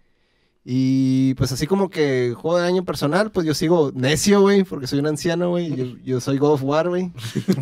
Y 0.63 1.34
pues 1.36 1.51
así 1.51 1.65
como 1.65 1.89
que 1.89 2.34
juego 2.38 2.58
del 2.58 2.67
año 2.67 2.86
personal, 2.86 3.31
pues 3.31 3.48
yo 3.48 3.53
sigo 3.55 3.91
necio, 3.96 4.41
güey, 4.41 4.63
porque 4.63 4.86
soy 4.88 5.00
un 5.00 5.08
anciano, 5.08 5.50
güey. 5.50 5.75
Yo, 5.75 5.86
yo 6.03 6.20
soy 6.22 6.38
God 6.38 6.53
of 6.53 6.63
War, 6.63 6.88
güey. 6.89 7.12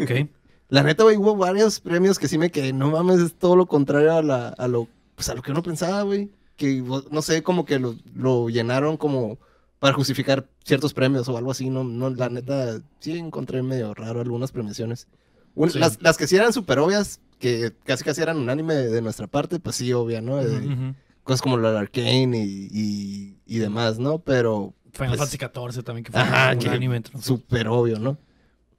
Ok. 0.01 0.29
La 0.69 0.83
neta, 0.83 1.03
güey, 1.03 1.17
hubo 1.17 1.35
varios 1.35 1.79
premios 1.79 2.19
que 2.19 2.27
sí 2.27 2.37
me 2.37 2.51
quedé, 2.51 2.73
no 2.73 2.91
mames, 2.91 3.19
es 3.19 3.33
todo 3.33 3.55
lo 3.55 3.65
contrario 3.65 4.13
a, 4.13 4.21
la, 4.21 4.49
a, 4.49 4.67
lo, 4.67 4.87
pues 5.15 5.27
a 5.29 5.33
lo 5.33 5.41
que 5.41 5.51
uno 5.51 5.63
pensaba, 5.63 6.03
güey. 6.03 6.29
Que, 6.55 6.83
no 7.11 7.21
sé, 7.21 7.41
como 7.41 7.65
que 7.65 7.79
lo, 7.79 7.95
lo 8.13 8.49
llenaron 8.49 8.97
como 8.97 9.37
para 9.79 9.93
justificar 9.95 10.45
ciertos 10.65 10.93
premios 10.93 11.27
o 11.29 11.37
algo 11.37 11.51
así, 11.51 11.69
no, 11.69 11.83
no, 11.85 12.09
la 12.09 12.29
neta, 12.29 12.81
sí 12.99 13.17
encontré 13.17 13.63
medio 13.63 13.93
raro 13.93 14.19
algunas 14.21 14.51
premiaciones. 14.51 15.07
Un- 15.55 15.71
Sí. 15.71 15.79
las, 15.79 16.01
las 16.01 16.17
que 16.17 16.27
sí 16.27 16.35
eran 16.35 16.51
súper 16.53 16.79
obvias, 16.79 17.21
que 17.39 17.73
casi 17.85 18.03
casi 18.03 18.21
eran 18.21 18.37
unánime 18.37 18.75
de, 18.75 18.89
de 18.89 19.01
nuestra 19.01 19.25
parte, 19.27 19.59
pues 19.59 19.77
sí, 19.77 19.91
obvia, 19.93 20.21
¿no? 20.21 20.37
De- 20.37 20.67
Ujú. 20.67 20.95
Cosas 21.23 21.41
como 21.41 21.57
la 21.57 21.79
Arcane 21.79 22.43
y, 22.43 22.67
y, 22.71 23.37
y 23.45 23.57
demás, 23.59 23.97
¿no? 23.99 24.19
Pero 24.19 24.73
Final 24.91 25.15
Pues- 25.17 25.29
Fantasy 25.31 25.37
XIV 25.37 25.83
también, 25.83 26.03
que 26.03 26.11
fue 26.11 26.21
Ajá, 26.21 26.51
un 26.53 26.59
que- 26.59 26.69
anime. 26.69 27.01
súper 27.21 27.67
obvio, 27.69 27.99
¿no? 27.99 28.17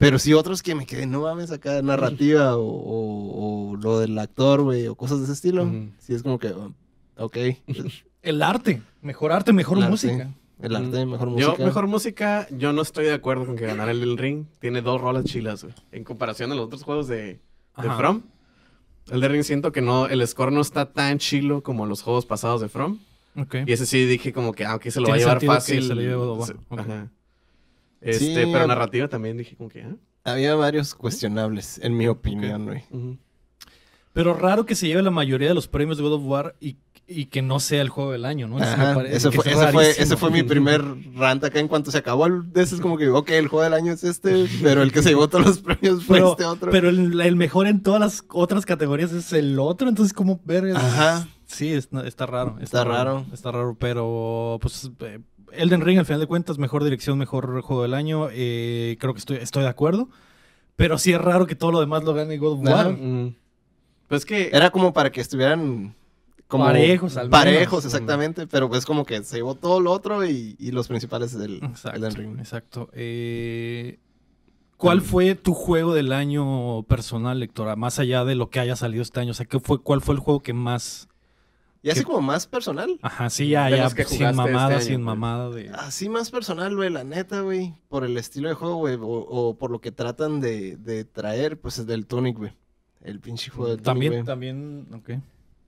Pero 0.01 0.19
sí 0.19 0.33
otros 0.33 0.61
que 0.63 0.75
me 0.75 0.85
quedé, 0.85 1.05
no 1.05 1.21
mames, 1.21 1.51
acá 1.51 1.81
narrativa 1.81 2.57
o, 2.57 2.63
o- 2.65 3.71
o 3.71 3.75
lo 3.77 3.99
del 3.99 4.17
actor, 4.17 4.61
güey, 4.63 4.87
o 4.87 4.95
cosas 4.95 5.19
de 5.19 5.23
ese 5.25 5.33
estilo, 5.33 5.63
Ujú. 5.63 5.89
sí 5.99 6.13
es 6.13 6.23
como 6.23 6.39
que, 6.39 6.49
oh, 6.49 6.73
ok. 7.17 7.37
El 8.21 8.41
arte. 8.43 8.81
Mejor 9.01 9.31
arte, 9.31 9.53
mejor 9.53 9.77
El 9.77 9.83
arte. 9.83 9.91
música. 9.91 10.31
El 10.61 10.75
arte, 10.75 11.05
mejor 11.07 11.29
Yo, 11.37 11.47
música. 11.49 11.65
mejor 11.65 11.87
música, 11.87 12.47
yo 12.51 12.71
no 12.73 12.81
estoy 12.83 13.05
de 13.05 13.13
acuerdo 13.13 13.45
con 13.47 13.55
que 13.55 13.65
ganara 13.65 13.91
el 13.91 14.17
Ring. 14.17 14.45
Tiene 14.59 14.81
dos 14.83 15.01
rolas 15.01 15.25
chilas, 15.25 15.63
güey. 15.63 15.73
En 15.91 16.03
comparación 16.03 16.51
a 16.51 16.55
los 16.55 16.65
otros 16.65 16.83
juegos 16.83 17.07
de. 17.07 17.39
From. 17.97 18.21
El 19.09 19.21
de 19.21 19.27
Ring 19.27 19.43
siento 19.43 19.71
que 19.71 19.81
no, 19.81 20.07
el 20.07 20.25
score 20.27 20.51
no 20.51 20.61
está 20.61 20.91
tan 20.93 21.17
chilo 21.17 21.63
como 21.63 21.87
los 21.87 22.03
juegos 22.03 22.27
pasados 22.27 22.61
de 22.61 22.69
From. 22.69 22.99
Y 23.65 23.71
ese 23.71 23.85
sí 23.87 24.05
dije 24.05 24.33
como 24.33 24.53
que, 24.53 24.65
ah, 24.65 24.75
ok, 24.75 24.87
se 24.89 25.01
lo 25.01 25.07
va 25.07 25.15
a 25.15 25.17
llevar 25.17 25.43
fácil. 25.43 25.83
se 25.83 25.95
lo 25.95 26.33
Ok. 26.69 26.79
ajá. 26.79 27.09
Este, 28.01 28.25
Sí, 28.45 28.49
pero 28.51 28.67
narrativa 28.67 29.07
también 29.07 29.37
dije 29.37 29.55
como 29.55 29.69
que, 29.69 29.83
ah. 29.83 29.95
Había 30.23 30.53
varios 30.55 30.93
cuestionables, 30.95 31.79
en 31.83 31.95
mi 31.97 32.07
opinión, 32.07 32.65
güey. 32.65 32.83
Ujú. 32.91 33.17
Pero 34.13 34.33
raro 34.33 34.65
que 34.65 34.75
se 34.75 34.87
lleve 34.87 35.01
la 35.01 35.09
mayoría 35.11 35.47
de 35.47 35.53
los 35.53 35.67
premios 35.67 35.97
de 35.97 36.03
God 36.03 36.13
of 36.13 36.23
War 36.25 36.55
y, 36.59 36.75
y 37.07 37.25
que 37.27 37.41
no 37.41 37.59
sea 37.61 37.81
el 37.81 37.87
juego 37.89 38.11
del 38.11 38.25
año, 38.25 38.47
¿no? 38.47 38.57
Eso 38.59 38.77
me 38.77 38.83
Ajá, 38.83 38.93
parece 38.93 39.15
ese 39.17 39.29
que 39.29 39.37
fue, 39.41 39.51
es 39.51 39.57
ese, 39.57 39.71
fue, 39.71 39.89
ese 39.89 40.17
fue 40.17 40.31
mi 40.31 40.43
primer 40.43 40.81
rant 41.15 41.43
acá 41.45 41.59
en 41.59 41.67
cuanto 41.69 41.91
se 41.91 41.97
acabó 41.99 42.25
el 42.25 42.43
ese 42.55 42.75
es 42.75 42.81
como 42.81 42.97
que, 42.97 43.07
ok, 43.07 43.29
el 43.31 43.47
juego 43.47 43.63
del 43.63 43.73
año 43.73 43.93
es 43.93 44.03
este, 44.03 44.47
pero 44.61 44.81
el 44.83 44.91
que 44.91 45.01
se 45.01 45.09
llevó 45.09 45.29
todos 45.29 45.45
los 45.45 45.59
premios 45.59 46.03
fue 46.03 46.17
Pero, 46.17 46.31
este 46.31 46.45
otro. 46.45 46.71
pero 46.71 46.89
el, 46.89 47.19
el 47.21 47.35
mejor 47.37 47.67
en 47.67 47.81
todas 47.81 48.01
las 48.01 48.23
otras 48.29 48.65
categorías 48.65 49.13
es 49.13 49.31
el 49.33 49.57
otro, 49.59 49.87
entonces 49.87 50.13
como 50.13 50.41
ver 50.43 50.75
Ajá. 50.75 51.27
Sí, 51.47 51.71
es- 51.73 51.89
está 52.05 52.25
raro. 52.25 52.57
Está 52.61 52.83
raro. 52.85 53.25
Está 53.33 53.51
raro, 53.51 53.75
pero 53.77 54.57
pues 54.61 54.89
eh, 55.01 55.19
Elden 55.53 55.81
Ring 55.81 55.99
al 55.99 56.05
final 56.05 56.19
de 56.19 56.27
cuentas, 56.27 56.57
mejor 56.57 56.83
dirección, 56.83 57.17
mejor 57.17 57.61
juego 57.61 57.83
del 57.83 57.93
año. 57.93 58.27
eh, 58.31 58.97
creo 58.99 59.13
que 59.13 59.19
estoy, 59.19 59.37
estoy 59.37 59.63
de 59.63 59.69
acuerdo. 59.69 60.09
Pero 60.75 60.97
sí 60.97 61.11
es 61.13 61.21
raro 61.21 61.45
que 61.47 61.55
todo 61.55 61.71
lo 61.71 61.79
demás 61.79 62.03
lo 62.03 62.13
gane 62.13 62.37
God 62.37 62.53
of 62.61 62.67
Ajá. 62.67 62.75
War. 62.87 62.93
Mm. 62.97 63.35
Pues 64.07 64.25
que 64.25 64.49
Era 64.53 64.71
como 64.71 64.93
para 64.93 65.11
que 65.11 65.21
estuvieran 65.21 65.95
como 66.47 66.65
Parejos, 66.65 67.15
al 67.15 67.29
menos. 67.29 67.39
parejos, 67.39 67.85
exactamente, 67.85 68.45
pero 68.45 68.67
pues 68.67 68.85
como 68.85 69.05
que 69.05 69.23
se 69.23 69.37
llevó 69.37 69.55
todo 69.55 69.79
lo 69.79 69.91
otro 69.93 70.25
y, 70.25 70.55
y 70.59 70.71
los 70.71 70.89
principales 70.89 71.37
del 71.37 71.63
Exacto. 71.63 71.97
Elden 71.97 72.15
Ring. 72.15 72.39
exacto. 72.39 72.89
Eh, 72.93 73.99
¿Cuál 74.75 75.01
fue 75.01 75.35
tu 75.35 75.53
juego 75.53 75.93
del 75.93 76.11
año 76.11 76.83
personal, 76.83 77.39
Lectora? 77.39 77.75
Más 77.75 77.99
allá 77.99 78.25
de 78.25 78.35
lo 78.35 78.49
que 78.49 78.59
haya 78.59 78.75
salido 78.75 79.01
este 79.03 79.19
año. 79.19 79.31
O 79.31 79.33
sea, 79.35 79.45
¿qué 79.45 79.59
fue, 79.59 79.79
¿cuál 79.81 80.01
fue 80.01 80.15
el 80.15 80.19
juego 80.19 80.41
que 80.41 80.53
más... 80.53 81.07
Y 81.83 81.89
así 81.89 82.03
como 82.03 82.21
más 82.21 82.45
personal. 82.45 82.99
Ajá, 83.01 83.29
sí, 83.31 83.49
ya, 83.49 83.65
De 83.65 83.77
ya, 83.77 83.89
que 83.89 84.03
sin 84.05 84.35
mamada, 84.35 84.75
este 84.77 84.89
año, 84.91 84.97
sin 84.97 85.01
mamada 85.01 85.49
de... 85.49 85.69
Así 85.69 86.09
más 86.09 86.29
personal, 86.29 86.75
güey, 86.75 86.89
la 86.91 87.03
neta, 87.03 87.41
güey. 87.41 87.73
Por 87.89 88.03
el 88.03 88.17
estilo 88.17 88.49
de 88.49 88.55
juego, 88.55 88.75
güey. 88.75 88.95
O, 88.95 89.07
o 89.07 89.57
por 89.57 89.71
lo 89.71 89.81
que 89.81 89.91
tratan 89.91 90.39
de, 90.41 90.77
de 90.77 91.05
traer, 91.05 91.59
pues 91.59 91.79
es 91.79 91.87
del 91.87 92.05
Tunic, 92.05 92.37
güey. 92.37 92.53
El 93.01 93.19
pinche 93.19 93.49
juego 93.49 93.69
del 93.69 93.77
Tunic, 93.81 93.85
También, 93.85 94.11
güey. 94.13 94.23
también, 94.25 94.87
ok. 94.93 95.09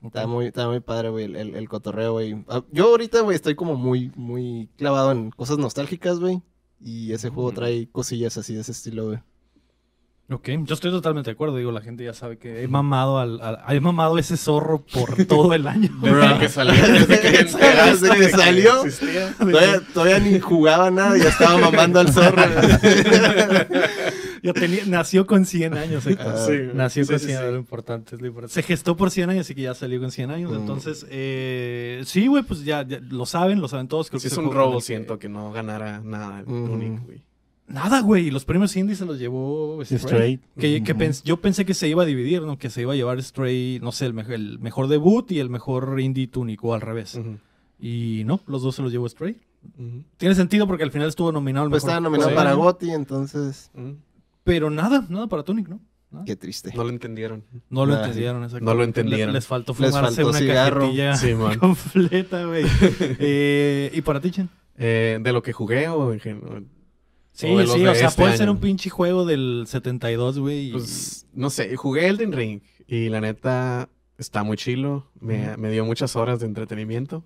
ok. 0.03 0.05
Está 0.07 0.27
muy, 0.27 0.45
está 0.47 0.67
muy 0.67 0.81
padre, 0.81 1.09
güey, 1.09 1.25
el, 1.25 1.35
el, 1.35 1.55
el 1.55 1.67
cotorreo, 1.69 2.11
güey. 2.13 2.43
Ah, 2.47 2.63
Yo 2.71 2.89
ahorita, 2.89 3.21
güey, 3.21 3.35
estoy 3.35 3.55
como 3.55 3.75
muy, 3.75 4.11
muy 4.15 4.69
clavado 4.77 5.11
en 5.11 5.31
cosas 5.31 5.57
nostálgicas, 5.57 6.19
güey. 6.19 6.43
Y 6.79 7.11
ese 7.13 7.29
juego 7.29 7.51
Mm. 7.51 7.55
trae 7.55 7.89
cosillas 7.89 8.37
así 8.37 8.53
de 8.53 8.61
ese 8.61 8.73
estilo, 8.73 9.05
güey. 9.07 9.19
Ok, 10.29 10.49
yo 10.63 10.73
estoy 10.73 10.89
totalmente 10.89 11.29
de 11.29 11.33
acuerdo. 11.33 11.57
Digo, 11.57 11.71
la 11.71 11.81
gente 11.81 12.03
ya 12.05 12.13
sabe 12.13 12.37
que 12.37 12.63
he 12.63 12.67
mamado 12.67 13.19
al, 13.19 13.41
al- 13.41 13.59
he 13.69 13.79
mamado 13.81 14.17
ese 14.17 14.37
zorro 14.37 14.83
por 14.85 15.25
todo 15.27 15.53
el 15.53 15.67
año. 15.67 15.89
desde 16.01 16.39
que 16.39 16.49
salió, 16.49 16.73
desde 16.73 17.19
que, 17.21 17.29
Desde 17.43 18.29
salió. 18.29 18.71
Todavía, 19.37 19.81
todavía 19.93 20.19
ni 20.19 20.39
jugaba 20.39 20.89
nada 20.91 21.17
y 21.17 21.21
ya 21.21 21.29
estaba 21.29 21.57
mamando 21.57 21.99
al 21.99 22.11
zorro. 22.11 22.41
Ya 24.43 24.51
tenía, 24.51 24.83
nació 24.85 25.25
con 25.25 25.45
100 25.45 25.73
años. 25.77 26.05
eh. 26.05 26.17
Sí, 26.45 26.71
nació 26.73 27.05
Sí, 27.05 27.11
con 27.11 27.19
sí, 27.21 27.27
100 27.27 27.39
sí. 27.39 27.45
es 27.45 27.51
lo 27.53 27.57
importante, 27.57 28.15
es 28.17 28.21
lo 28.21 28.27
importante. 28.27 28.53
Se 28.53 28.61
gestó 28.61 28.97
por 28.97 29.09
100 29.09 29.29
años, 29.29 29.45
así 29.45 29.55
que 29.55 29.61
ya 29.61 29.73
salió 29.73 30.01
con 30.01 30.11
100 30.11 30.31
años. 30.31 30.51
Mm. 30.51 30.55
Entonces, 30.55 31.05
eh, 31.09 32.01
sí, 32.05 32.27
güey, 32.27 32.43
pues 32.43 32.65
ya, 32.65 32.85
ya 32.85 32.99
lo 32.99 33.25
saben, 33.25 33.61
lo 33.61 33.69
saben 33.69 33.87
todos. 33.87 34.09
Creo 34.09 34.19
Sí, 34.19 34.27
que 34.27 34.33
es 34.33 34.37
un 34.37 34.51
robo, 34.51 34.79
que- 34.79 34.83
siento, 34.83 35.17
que 35.17 35.29
no 35.29 35.53
ganara 35.53 36.01
nada 36.01 36.39
el 36.41 36.45
Ujú. 36.45 36.65
Tunic, 36.67 37.05
güey. 37.05 37.21
Nada, 37.73 38.01
güey. 38.01 38.29
Los 38.29 38.45
premios 38.45 38.75
indie 38.77 38.95
se 38.95 39.05
los 39.05 39.17
llevó 39.19 39.79
Stray. 39.83 39.99
Stray. 39.99 40.39
Que, 40.59 40.83
que 40.83 40.95
pens- 40.95 41.23
yo 41.23 41.37
pensé 41.41 41.65
que 41.65 41.73
se 41.73 41.87
iba 41.87 42.03
a 42.03 42.05
dividir, 42.05 42.43
¿no? 42.43 42.57
Que 42.59 42.69
se 42.69 42.81
iba 42.81 42.93
a 42.93 42.95
llevar 42.95 43.21
Stray, 43.21 43.79
no 43.81 43.91
sé, 43.91 44.05
el, 44.05 44.13
mej- 44.13 44.31
el 44.31 44.59
mejor 44.59 44.87
debut 44.87 45.31
y 45.31 45.39
el 45.39 45.49
mejor 45.49 45.99
indie 45.99 46.27
Tunic, 46.27 46.63
o 46.63 46.73
al 46.73 46.81
revés. 46.81 47.19
Y 47.79 48.23
no, 48.25 48.39
los 48.47 48.61
dos 48.61 48.75
se 48.75 48.81
los 48.83 48.91
llevó 48.91 49.09
Stray. 49.09 49.37
Tiene 50.17 50.35
sentido 50.35 50.67
porque 50.67 50.83
al 50.83 50.91
final 50.91 51.07
estuvo 51.09 51.31
nominado 51.31 51.65
al 51.65 51.69
Pues 51.71 51.83
mejor 51.83 51.91
estaba 51.97 52.03
nominado 52.09 52.29
juego 52.29 52.43
para. 52.43 52.53
GOTY, 52.53 52.91
entonces... 52.91 53.71
Pero 54.43 54.69
nada, 54.69 55.05
nada 55.09 55.27
para 55.27 55.43
Tunic, 55.43 55.67
¿no? 55.69 55.79
Qué 56.27 56.35
triste. 56.35 56.71
No 56.75 56.83
lo 56.83 56.89
entendieron. 56.91 57.43
No 57.71 57.87
lo 57.87 57.93
Nah. 57.95 58.03
entendieron, 58.03 58.43
exacto. 58.43 58.63
No 58.65 58.75
lo 58.75 58.83
entendieron. 58.83 59.27
Le- 59.29 59.33
les 59.33 59.47
faltó 59.47 59.73
Les 59.79 59.89
fumarse 59.89 60.15
faltó 60.23 60.29
una 60.29 60.37
cigarro. 60.39 60.81
cajetilla 60.81 61.15
Sí, 61.15 61.33
man. 61.35 61.57
completa, 61.57 62.45
güey. 62.45 62.65
Eh, 63.19 63.89
¿Y 63.93 64.01
para 64.01 64.19
ti, 64.21 64.29
Chen? 64.29 64.49
Eh, 64.77 65.17
¿De 65.21 65.31
lo 65.33 65.41
que 65.41 65.53
jugué 65.53 65.87
o 65.87 66.13
en 66.13 66.19
general? 66.19 66.65
Sí, 67.33 67.47
O 67.47 67.65
sí, 67.67 67.85
o 67.85 67.95
sea, 67.95 68.07
este 68.09 68.21
puede 68.21 68.37
ser 68.37 68.49
un 68.49 68.59
pinche 68.59 68.89
juego 68.89 69.25
del 69.25 69.65
72, 69.67 70.39
güey. 70.39 70.71
Pues, 70.71 71.25
no 71.33 71.49
sé, 71.49 71.75
jugué 71.75 72.07
Elden 72.07 72.31
Ring 72.31 72.61
y 72.87 73.09
la 73.09 73.21
neta 73.21 73.89
está 74.17 74.43
muy 74.43 74.55
chilo. 74.55 75.07
Me, 75.19 75.55
dio 75.71 75.83
muchas 75.83 76.15
horas 76.15 76.39
de 76.39 76.45
entretenimiento. 76.45 77.23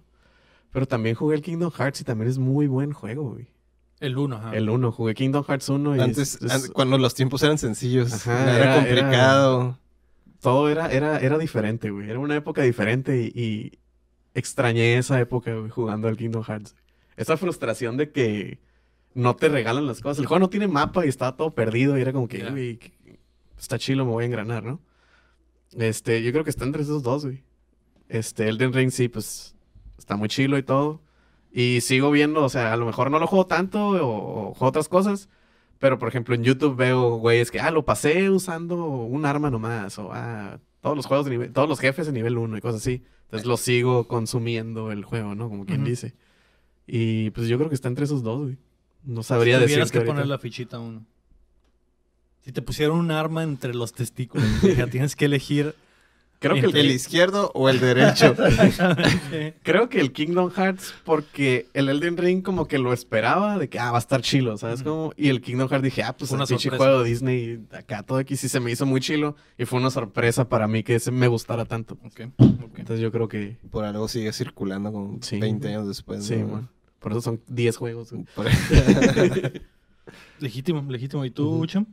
Pero 0.72 0.86
también 0.86 1.15
jugué 1.15 1.36
el 1.36 1.41
Kingdom 1.41 1.72
Hearts 1.72 2.02
y 2.02 2.04
también 2.04 2.30
es 2.30 2.38
muy 2.38 2.67
buen 2.67 2.91
juego, 2.93 3.32
güey. 3.32 3.48
el 4.00 4.17
1, 4.17 4.36
ajá. 4.36 4.56
El 4.56 4.70
1, 4.70 4.91
jugué 4.91 5.13
Kingdom 5.15 5.43
Hearts 5.43 5.70
1 5.70 5.96
y 5.96 6.00
Antes, 6.00 6.36
es- 6.36 6.41
es- 6.41 6.52
an- 6.52 6.72
cuando 6.74 6.98
los 6.98 7.13
tiempos 7.15 7.41
eran 7.43 7.58
sencillos, 7.58 8.13
Ajá, 8.13 8.43
era, 8.56 8.63
era- 8.63 8.76
complicado. 8.76 9.80
todo 10.41 10.70
era, 10.70 10.91
era, 10.91 11.20
era 11.20 11.38
diferente, 11.38 11.89
güey. 11.89 12.10
Era 12.10 12.20
una 12.20 12.36
época 12.36 12.62
diferente 12.62 13.32
y, 13.34 13.41
y 13.41 13.80
extrañé 14.36 14.98
esa 14.98 15.20
época, 15.20 15.54
güey, 15.56 15.70
jugando 15.70 16.08
al 16.08 16.15
Kingdom 16.15 16.43
Hearts. 16.43 16.76
Esa 17.15 17.38
frustración 17.38 17.98
de 17.98 18.12
que 18.12 18.60
no 19.17 19.36
te 19.36 19.49
regalan 19.49 19.86
las 19.88 20.01
cosas. 20.01 20.19
El 20.19 20.25
juego 20.27 20.39
no 20.39 20.49
tiene 20.49 20.67
mapa 20.67 21.06
y 21.06 21.10
estaba 21.10 21.36
todo 21.36 21.51
perdido 21.53 21.97
y 21.97 22.01
era 22.01 22.13
como 22.13 22.27
que, 22.27 22.39
que- 22.77 23.19
está 23.58 23.77
chilo, 23.80 24.06
me 24.06 24.12
voy 24.12 24.23
a 24.23 24.27
engranar, 24.27 24.63
¿no? 24.63 24.80
Este, 25.75 26.23
yo 26.23 26.32
creo 26.32 26.43
que 26.43 26.49
está 26.49 26.65
entre 26.65 26.84
esos 26.84 27.03
dos, 27.03 27.25
güey. 27.25 27.43
Este, 28.10 28.47
Elden 28.47 28.71
Ring 28.73 28.91
sí, 28.91 29.10
pues, 29.10 29.56
está 29.97 30.15
muy 30.15 30.30
chilo 30.30 30.58
y 30.58 30.63
todo. 30.63 31.01
Y 31.51 31.82
sigo 31.82 32.12
viendo, 32.12 32.43
o 32.43 32.49
sea, 32.49 32.73
a 32.73 32.77
lo 32.77 32.86
mejor 32.86 33.10
no 33.12 33.19
lo 33.19 33.27
juego 33.27 33.47
tanto 33.47 33.89
o, 33.89 34.49
o 34.49 34.53
juego 34.53 34.67
otras 34.69 34.88
cosas. 34.89 35.30
Pero, 35.80 35.99
por 35.99 36.08
ejemplo, 36.10 36.34
en 36.36 36.43
YouTube 36.43 36.75
veo 36.75 37.17
güeyes 37.17 37.51
que, 37.51 37.60
ah, 37.60 37.71
lo 37.71 37.86
pasé 37.86 38.30
usando 38.30 38.86
un 38.86 39.25
arma 39.25 39.49
nomás. 39.51 39.97
O, 39.99 40.10
ah, 40.13 40.60
todos 40.82 40.95
los 40.95 41.06
juegos 41.06 41.25
de 41.25 41.32
nivel, 41.32 41.53
todos 41.53 41.67
los 41.69 41.80
jefes 41.80 42.06
de 42.08 42.13
nivel 42.13 42.38
1 42.38 42.58
y 42.58 42.62
cosas 42.62 42.82
así. 42.82 43.03
Entonces 43.25 43.45
lo 43.47 43.58
sigo 43.58 44.08
consumiendo 44.08 44.91
el 44.91 45.03
juego, 45.03 45.36
¿no? 45.36 45.49
Como 45.49 45.65
quien 45.65 45.84
dice. 45.84 46.13
Y 46.88 47.32
pues 47.32 47.47
yo 47.47 47.58
creo 47.58 47.67
que 47.69 47.75
está 47.75 47.89
entre 47.89 48.06
esos 48.06 48.23
dos, 48.23 48.43
güey. 48.43 48.58
No 49.08 49.24
Si 49.24 49.30
sabría 49.30 49.60
tuvieras 49.60 49.88
decir 49.89 50.02
que 50.02 50.06
poner 50.06 50.28
la 50.28 50.38
fichita 50.38 50.80
uno. 50.80 51.06
Si 52.43 52.52
te 52.52 52.62
pusieran 52.62 52.98
un 52.98 53.10
arma 53.10 53.41
entre 53.43 53.74
los 53.74 53.93
testículos, 53.93 54.46
ya 54.78 54.88
tienes 54.88 55.15
que 55.15 55.26
elegir. 55.26 55.76
Creo 56.39 56.54
que 56.56 56.67
el, 56.67 56.76
¿El 56.76 56.91
izquierdo 56.91 57.52
o 57.56 57.67
el 57.67 57.80
derecho? 57.80 58.36
creo 59.63 59.89
que 59.89 60.00
el 60.00 60.12
Kingdom 60.12 60.52
Hearts, 60.52 60.93
porque 61.04 61.67
el 61.74 61.89
Elden 61.89 62.15
Ring 62.15 62.43
como 62.43 62.67
que 62.67 62.78
lo 62.78 62.93
esperaba, 62.93 63.58
de 63.58 63.70
que, 63.70 63.80
ah, 63.80 63.89
va 63.91 63.98
a 63.98 64.00
estar 64.00 64.22
chilo, 64.22 64.56
¿sabes 64.58 64.84
cómo? 64.84 65.13
Y 65.17 65.30
el 65.30 65.41
Kingdom 65.41 65.67
Hearts 65.67 65.84
dije, 65.84 66.04
ah, 66.04 66.15
pues 66.15 66.30
una 66.32 66.46
pinche 66.46 66.70
juego 66.70 67.02
de 67.02 67.10
Disney, 67.10 67.65
acá 67.72 68.04
todo 68.04 68.20
aquí 68.20 68.36
sí 68.36 68.50
se 68.50 68.60
me 68.60 68.70
hizo 68.70 68.86
muy 68.86 69.02
chilo. 69.02 69.36
Y 69.58 69.65
fue 69.65 69.80
una 69.80 69.89
sorpresa 69.89 70.48
para 70.48 70.67
mí 70.67 70.84
que 70.84 70.96
ese 70.96 71.10
me 71.10 71.28
gustara 71.28 71.65
tanto. 71.65 71.98
Ok, 72.06 72.22
ok. 72.38 72.78
Entonces 72.78 73.00
yo 73.00 73.12
creo 73.12 73.28
que, 73.28 73.58
Por 73.72 73.84
algo 73.86 74.08
sigue 74.08 74.32
circulando 74.32 74.91
como 74.91 75.17
Sí. 75.22 75.39
20 75.39 75.67
años 75.70 75.88
después. 75.88 76.24
sí, 76.24 76.36
¿no? 76.36 76.48
man. 76.50 76.70
Por 77.00 77.12
eso 77.12 77.22
son 77.22 77.42
10 77.48 77.78
juegos. 77.78 78.10
Legítimo, 80.40 80.86
legítimo. 80.92 81.26
¿Y 81.26 81.32
tú, 81.32 81.50
Ujú. 81.56 81.66
Cham? 81.66 81.86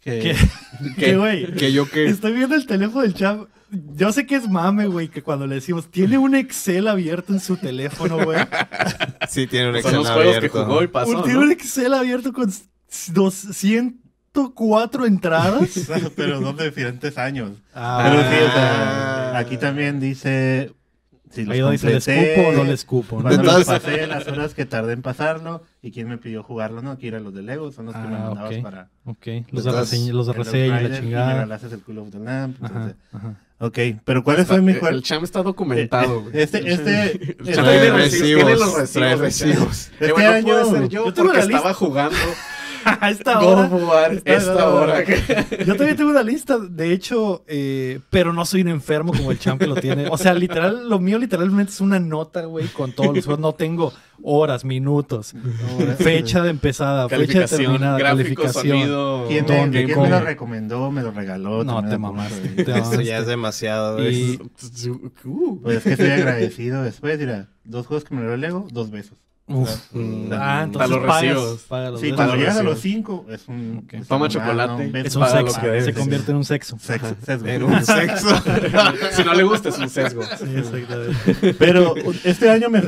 Que- 0.00 0.20
¿Qué? 0.20 0.34
¿Qué? 0.96 1.04
¿Qué, 1.04 1.16
güey? 1.16 1.52
que 1.54 1.72
yo 1.72 1.88
que... 1.88 2.06
Estoy 2.06 2.32
viendo 2.32 2.54
el 2.54 2.66
teléfono 2.66 3.02
del 3.02 3.14
Cham. 3.14 3.46
Yo 3.96 4.12
sé 4.12 4.26
que 4.26 4.36
es 4.36 4.48
mame, 4.48 4.86
güey, 4.86 5.08
que 5.08 5.22
cuando 5.22 5.46
le 5.46 5.56
decimos, 5.56 5.90
tiene 5.90 6.18
un 6.18 6.34
Excel 6.34 6.86
abierto 6.86 7.32
en 7.32 7.40
su 7.40 7.56
teléfono, 7.56 8.22
güey. 8.24 8.38
Sí, 9.28 9.46
tiene 9.46 9.70
un 9.70 9.74
Son 9.82 9.90
Excel 9.94 9.96
los 9.96 10.06
juegos 10.10 10.32
que 10.32 10.36
abierto. 10.36 10.64
jugó 10.66 10.82
y 10.82 10.86
pasó, 10.88 11.22
tiene 11.22 11.38
¿no? 11.40 11.46
un 11.46 11.52
Excel 11.52 11.94
abierto 11.94 12.32
con 12.32 12.52
204 13.12 15.06
entradas. 15.06 15.70
pero 16.14 16.40
son 16.42 16.56
de 16.56 16.66
diferentes 16.66 17.16
años. 17.18 17.52
Ah, 17.74 18.02
Pero 18.04 18.20
sí, 18.22 18.36
o 18.44 18.52
sea, 18.52 19.30
Ah. 19.34 19.38
aquí 19.38 19.56
también 19.56 19.98
dice 19.98 20.72
si 21.34 21.44
los 21.44 21.52
Ahí 21.54 21.60
donde 21.60 21.72
dice, 21.72 21.86
¿le 21.86 21.92
completé, 21.94 22.32
escupo 22.32 22.48
o 22.48 22.52
no 22.52 22.64
le 22.64 22.72
escupo? 22.72 23.22
¿no? 23.22 23.30
Entonces- 23.30 23.66
pasé, 23.66 24.06
las 24.06 24.26
horas 24.28 24.54
que 24.54 24.64
tardé 24.64 24.92
en 24.94 25.02
pasarlo 25.02 25.62
y 25.82 25.90
quién 25.90 26.08
me 26.08 26.16
pidió 26.18 26.42
jugarlo, 26.42 26.80
¿no? 26.82 26.92
Aquí 26.92 27.08
eran 27.08 27.24
los 27.24 27.34
de 27.34 27.42
Lego, 27.42 27.70
son 27.72 27.86
los 27.86 27.94
que 27.94 28.00
me 28.00 28.16
Ah, 28.16 28.20
mandabas 28.28 28.54
para 28.58 28.88
Ok, 29.04 29.26
los 29.26 29.66
Entonces, 29.66 30.08
los 30.12 30.26
de 30.26 30.32
el 30.32 30.38
reseña 30.38 30.64
y 30.64 30.68
la 30.68 30.74
Outriders, 30.76 30.98
y 30.98 31.02
me 31.02 31.08
chingada. 31.08 31.42
el 31.72 31.80
Cool 31.82 31.98
of 31.98 32.10
the 32.10 32.18
Lamp. 32.20 32.56
Ajá, 32.64 32.74
entonces- 32.74 32.96
ajá. 33.12 33.34
Ok, 33.58 33.78
pero 34.04 34.24
¿cuál 34.24 34.44
fue 34.44 34.60
mi 34.60 34.72
el, 34.72 34.80
juego? 34.80 34.96
el 34.96 35.02
Cham 35.02 35.22
está 35.24 35.42
documentado, 35.42 36.22
güey. 36.22 36.40
Este, 36.40 36.70
este, 36.72 37.12
El 37.38 37.54
Cham 37.54 37.64
Trae 37.64 37.80
tiene 37.80 37.96
recibos, 37.96 37.96
recibos, 37.96 38.34
tiene 38.34 38.50
los 38.56 38.74
recibos. 38.78 38.90
trae 38.92 39.16
recibos. 39.16 39.88
Eh, 40.00 40.06
Este 40.08 40.26
año- 40.26 40.86
yo, 40.88 41.04
porque 41.14 41.38
estaba 41.40 41.72
jugando. 41.72 42.16
A 43.00 43.10
esta 43.10 43.34
God 43.40 43.44
hora. 43.52 43.64
of 43.66 43.88
War, 43.88 44.12
Está 44.12 44.32
esta 44.34 44.68
hora. 44.68 45.04
Yo 45.66 45.76
también 45.76 45.96
tengo 45.96 46.10
una 46.10 46.22
lista, 46.22 46.58
de 46.58 46.92
hecho, 46.92 47.44
eh, 47.46 48.00
pero 48.10 48.32
no 48.32 48.44
soy 48.44 48.62
un 48.62 48.68
enfermo 48.68 49.12
como 49.12 49.30
el 49.30 49.38
champ 49.38 49.60
que 49.60 49.66
lo 49.66 49.76
tiene. 49.76 50.08
O 50.10 50.16
sea, 50.18 50.34
literal, 50.34 50.88
lo 50.88 50.98
mío 50.98 51.18
literalmente 51.18 51.72
es 51.72 51.80
una 51.80 51.98
nota, 51.98 52.42
güey, 52.44 52.66
con 52.68 52.92
todos 52.92 53.14
los 53.14 53.24
juegos. 53.24 53.40
No 53.40 53.52
tengo 53.54 53.92
horas, 54.22 54.64
minutos, 54.64 55.34
fecha 55.98 56.42
de 56.42 56.50
empezada, 56.50 57.08
fecha 57.08 57.40
de 57.40 57.46
terminada, 57.48 57.98
gráfico, 57.98 58.42
calificación. 58.42 58.78
sonido. 58.78 59.24
¿Quién, 59.28 59.46
¿Dónde? 59.46 59.78
me, 59.80 59.84
quién 59.86 59.94
¿Cómo? 59.98 60.06
me 60.06 60.10
lo 60.12 60.20
recomendó? 60.20 60.90
¿Me 60.90 61.02
lo 61.02 61.10
regaló? 61.10 61.64
No, 61.64 61.86
te 61.88 61.98
mamaste. 61.98 62.64
te 62.64 62.70
mamaste. 62.72 63.04
ya 63.04 63.18
es 63.18 63.26
demasiado, 63.26 63.96
güey. 63.96 64.14
Y- 64.14 64.38
Uh, 65.24 65.60
Pues 65.62 65.78
es 65.78 65.82
que 65.84 65.90
estoy 65.92 66.10
agradecido 66.10 66.82
después. 66.82 67.18
Mira, 67.18 67.48
dos 67.64 67.86
juegos 67.86 68.04
que 68.04 68.14
me 68.14 68.22
lo 68.22 68.36
Lego, 68.36 68.66
dos 68.70 68.90
besos. 68.90 69.18
Uf. 69.46 69.92
Mm, 69.92 70.32
Ah, 70.32 70.62
entonces 70.64 70.72
para 70.72 70.86
los 70.88 71.06
pagas, 71.06 71.22
recibos. 71.22 71.68
los 71.92 72.00
Sí, 72.00 72.12
cuando 72.12 72.32
los 72.32 72.40
llegas 72.40 72.56
a 72.56 72.62
los 72.62 72.80
cinco, 72.80 73.26
es 73.28 73.46
un. 73.46 73.82
Ok. 73.84 73.92
es 73.94 74.08
Toma 74.08 74.24
un- 74.24 74.30
chocolate. 74.30 74.90
ah. 74.94 74.98
Es 75.04 75.16
un 75.16 75.26
sexo, 75.26 75.60
debes. 75.60 75.84
se 75.84 75.92
convierte 75.92 76.30
en 76.30 76.36
un 76.38 76.44
sexo. 76.44 76.78
Sexo, 76.78 77.14
sesgo. 77.24 77.46
En 77.46 77.62
un 77.62 77.84
sexo. 77.84 78.28
si 79.12 79.22
no 79.24 79.34
le 79.34 79.42
gusta 79.42 79.68
es 79.68 79.78
un 79.78 79.90
sesgo. 79.90 80.22
Sí, 80.22 80.46
exactamente. 80.56 81.54
Pero 81.58 81.94
este 82.24 82.48
año 82.48 82.68
me, 82.70 82.80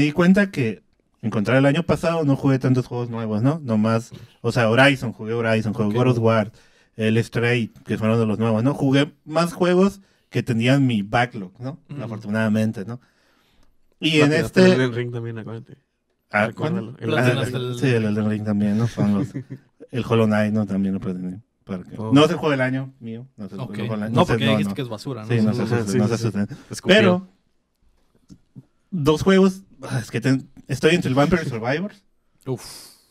di 0.00 0.12
cuenta 0.12 0.52
que, 0.52 0.84
en 1.20 1.30
contra 1.30 1.58
el 1.58 1.66
año 1.66 1.82
pasado, 1.82 2.24
no 2.24 2.36
jugué 2.36 2.60
tantos 2.60 2.86
juegos 2.86 3.10
nuevos, 3.10 3.42
¿no? 3.42 3.60
Nomás, 3.64 4.12
o 4.40 4.52
sea, 4.52 4.70
Horizon, 4.70 5.12
jugué 5.12 5.32
Horizon, 5.32 5.72
jugué 5.74 5.88
Ok. 5.88 5.94
God 5.94 6.08
of 6.12 6.18
War, 6.20 6.52
el 6.96 7.22
Stray, 7.24 7.72
que 7.86 7.98
fueron 7.98 8.20
de 8.20 8.26
los 8.26 8.38
nuevos, 8.38 8.62
¿no? 8.62 8.72
Jugué 8.72 9.12
más 9.24 9.52
juegos 9.52 10.00
que 10.30 10.44
tenían 10.44 10.86
mi 10.86 11.02
backlog, 11.02 11.52
¿no? 11.58 11.80
Mm. 11.88 12.02
Afortunadamente, 12.02 12.84
¿no? 12.84 13.00
Y 13.98 14.18
No, 14.18 14.26
en 14.26 14.32
el 14.34 14.44
este... 14.44 14.86
Ring 14.88 15.10
también, 15.12 15.38
acuérdate. 15.38 15.76
Ah, 16.36 16.50
Ah. 16.56 17.44
Sí, 17.78 17.86
el 17.86 18.04
Elden 18.04 18.28
Ring 18.28 18.44
también, 18.44 18.76
¿no? 18.78 18.88
El 19.90 20.04
Hollow 20.08 20.26
Knight, 20.26 20.52
¿no? 20.52 20.66
También 20.66 20.94
lo 20.94 21.00
pretendí. 21.00 21.36
Oh. 21.96 22.10
No 22.12 22.24
es 22.24 22.30
el 22.30 22.36
juego 22.36 22.50
del 22.50 22.60
año 22.60 22.92
mío. 23.00 23.26
No 23.36 23.46
es 23.46 23.52
el 23.52 23.58
juego 23.60 23.94
del 23.94 24.02
año. 24.02 24.14
No, 24.14 24.26
porque 24.26 24.44
dijiste 24.48 24.74
que 24.74 24.82
es 24.82 24.88
basura, 24.88 25.22
¿no? 25.22 25.28
Sí, 25.28 25.36
no 25.40 25.54
se 25.54 25.62
Ajá, 25.62 25.76
asusten, 25.76 25.92
sí, 25.92 25.98
no 25.98 26.08
sí, 26.08 26.16
se 26.18 26.30
sí. 26.74 26.80
Pero, 26.84 27.28
dos 28.90 29.22
juegos, 29.22 29.62
ah, 29.82 29.98
es 30.00 30.10
que 30.10 30.20
ten- 30.20 30.48
estoy 30.68 30.94
entre 30.94 31.08
el 31.08 31.14
Vampire 31.14 31.44
Survivors, 31.44 32.02
Uf. 32.46 32.62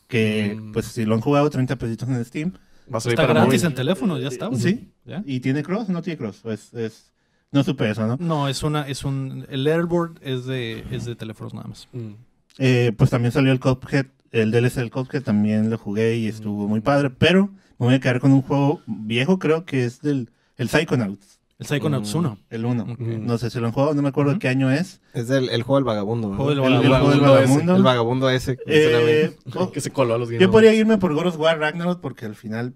que 0.07 0.57
Mm. 0.59 0.71
pues 0.73 0.85
si 0.87 1.05
lo 1.05 1.15
han 1.15 1.21
jugado 1.21 1.49
30 1.49 1.75
pesitos 1.77 2.07
en 2.09 2.23
Steam, 2.25 2.53
Va 2.93 2.97
a 2.97 2.99
salir 3.01 3.13
Está 3.13 3.27
para 3.27 3.39
gratis 3.45 3.61
móvil. 3.61 3.71
en 3.71 3.75
teléfono, 3.75 4.19
ya 4.19 4.27
está. 4.27 4.53
sí, 4.55 4.91
¿Ya? 5.05 5.23
y 5.25 5.39
tiene 5.39 5.63
cross, 5.63 5.87
no 5.87 6.01
tiene 6.01 6.17
cross, 6.17 6.41
es, 6.43 6.73
es, 6.73 7.13
no 7.53 7.63
supe 7.63 7.89
eso, 7.89 8.05
¿no? 8.05 8.17
No, 8.19 8.49
es 8.49 8.61
una, 8.61 8.85
es 8.89 9.05
un, 9.05 9.45
el 9.49 9.65
Airboard 9.65 10.19
es 10.21 10.45
de, 10.45 10.83
es 10.91 11.05
de 11.05 11.15
teléfonos 11.15 11.53
nada 11.53 11.67
más. 11.69 11.87
Mm. 11.93 12.11
Eh, 12.59 12.91
pues 12.97 13.09
también 13.09 13.31
salió 13.31 13.51
el 13.51 13.59
Cuphead, 13.59 14.05
el 14.31 14.51
DLC 14.51 14.75
del 14.75 14.91
Cuphead, 14.91 15.23
también 15.23 15.69
lo 15.69 15.77
jugué 15.77 16.17
y 16.17 16.27
estuvo 16.27 16.67
muy 16.67 16.81
padre, 16.81 17.09
pero 17.09 17.47
me 17.79 17.85
voy 17.87 17.95
a 17.95 17.99
quedar 17.99 18.19
con 18.19 18.31
un 18.31 18.41
juego 18.41 18.81
viejo, 18.85 19.39
creo 19.39 19.65
que 19.65 19.85
es 19.85 20.01
del 20.01 20.29
el 20.57 20.69
Psychonauts, 20.69 21.39
El 21.59 21.65
Psychonauts 21.65 22.13
Mm. 22.13 22.17
1. 22.19 22.37
el 22.51 22.65
1. 22.65 22.83
Ok. 22.83 22.99
No 22.99 23.37
sé 23.39 23.49
si 23.49 23.59
lo 23.59 23.65
han 23.67 23.71
jugado, 23.73 23.93
no 23.95 24.01
me 24.03 24.09
acuerdo 24.09 24.37
qué 24.37 24.47
año 24.49 24.69
es. 24.71 25.01
Es 25.13 25.29
el, 25.31 25.49
el 25.49 25.63
juego 25.63 25.77
del 25.77 25.83
vagabundo. 25.85 26.29
¿no? 26.29 26.51
El, 26.51 26.59
juego 26.59 26.79
del 26.79 26.89
vagabundo 26.89 27.39
ese. 27.39 27.61
El 27.75 27.83
vagabundo 27.83 28.29
ese. 28.29 28.57
Eh, 28.67 29.35
oh, 29.55 29.71
Que 29.71 29.81
se 29.81 29.89
coló 29.91 30.13
a 30.13 30.17
los 30.19 30.29
Yo 30.29 30.51
podría 30.51 30.73
irme 30.73 30.97
por 30.99 31.13
God 31.15 31.27
of 31.27 31.39
War 31.39 31.57
Ragnarok 31.59 32.01
porque 32.01 32.25
al 32.25 32.35
final, 32.35 32.75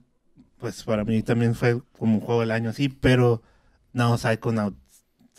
pues 0.58 0.84
para 0.84 1.04
mí 1.06 1.22
también 1.22 1.54
fue 1.54 1.80
como 2.00 2.16
un 2.16 2.22
juego 2.22 2.42
del 2.42 2.52
año 2.52 2.72
así, 2.72 2.90
pero 2.90 3.42
no, 3.94 4.18
Psychonauts. 4.18 4.76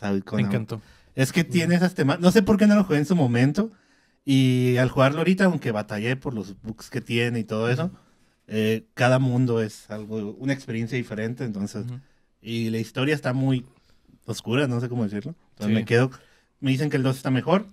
Me 0.01 0.09
Psychonauts. 0.21 0.49
encantó. 0.49 0.81
Es 1.17 1.33
que 1.33 1.43
tiene 1.43 1.75
esas 1.75 1.95
temas. 1.95 2.21
No 2.21 2.31
sé 2.31 2.43
por 2.43 2.57
qué 2.57 2.67
no 2.69 2.77
lo 2.77 2.85
jugué 2.85 2.99
en 2.99 3.07
su 3.07 3.17
momento. 3.17 3.73
Y 4.31 4.77
al 4.77 4.91
jugarlo 4.91 5.21
ahorita, 5.21 5.45
aunque 5.47 5.73
batallé 5.73 6.15
por 6.17 6.35
los 6.35 6.61
bugs 6.61 6.91
que 6.91 7.01
tiene 7.01 7.39
y 7.39 7.45
todo 7.45 7.71
eso, 7.71 7.91
eh, 8.47 8.85
cada 8.93 9.19
mundo 9.19 9.63
es 9.63 9.89
algo, 9.91 10.35
una 10.35 10.53
experiencia 10.53 10.99
diferente. 10.99 11.45
Entonces, 11.45 11.87
Ujú. 11.87 11.99
y 12.43 12.69
la 12.69 12.77
historia 12.77 13.15
está 13.15 13.33
muy 13.33 13.65
oscura, 14.27 14.67
no 14.69 14.83
sé 14.83 14.91
cómo 14.91 15.05
decirlo. 15.05 15.35
Entonces 15.53 15.69
Sí. 15.69 15.73
me 15.81 15.85
quedo. 15.87 16.11
Me 16.61 16.71
dicen 16.73 16.91
que 16.91 16.99
el 16.99 17.03
2 17.05 17.17
está 17.17 17.31
mejor. 17.31 17.69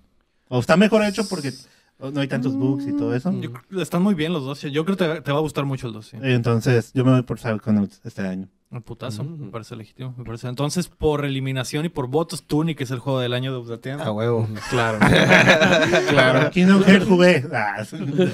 O 0.47 0.61
está 0.61 0.77
mejor 0.77 1.03
hecho 1.03 1.27
porque 1.27 1.51
no 1.99 2.21
hay 2.21 2.27
tantos 2.29 2.55
bugs 2.55 2.87
y 2.87 2.93
todo 2.95 3.13
eso. 3.13 3.33
Yo 3.41 3.51
creo- 3.51 3.81
están 3.81 4.01
muy 4.01 4.13
bien 4.13 4.31
los 4.31 4.45
dos. 4.45 4.61
Yo 4.61 4.85
creo 4.85 4.95
que 4.95 5.05
te, 5.05 5.21
te 5.23 5.31
va 5.33 5.39
a 5.39 5.41
gustar 5.41 5.65
mucho 5.65 5.87
el 5.87 5.93
2. 5.93 6.05
Sí. 6.07 6.17
Entonces, 6.21 6.91
yo 6.93 7.03
me 7.03 7.11
voy 7.11 7.23
por 7.23 7.37
Psychonauts 7.37 7.99
este 8.05 8.21
año. 8.21 8.47
El 8.75 8.83
putazo, 8.83 9.23
me 9.23 9.49
parece 9.51 9.75
legítimo. 9.75 10.13
Me 10.17 10.23
parece. 10.25 10.47
Entonces, 10.47 10.87
por 10.89 11.25
eliminación 11.25 11.85
y 11.85 11.89
por 11.89 12.07
votos, 12.07 12.43
Tunic 12.45 12.81
es 12.81 12.91
el 12.91 12.99
juego 12.99 13.19
del 13.19 13.33
año 13.33 13.51
de 13.51 13.59
Updateando. 13.59 14.03
A 14.03 14.11
huevo. 14.11 14.47
Claro. 14.69 14.99
claro. 16.09 16.51
Kingdom 16.51 16.83
Hearts 16.83 17.05
jugué. 17.07 17.45
Ah, 17.53 17.83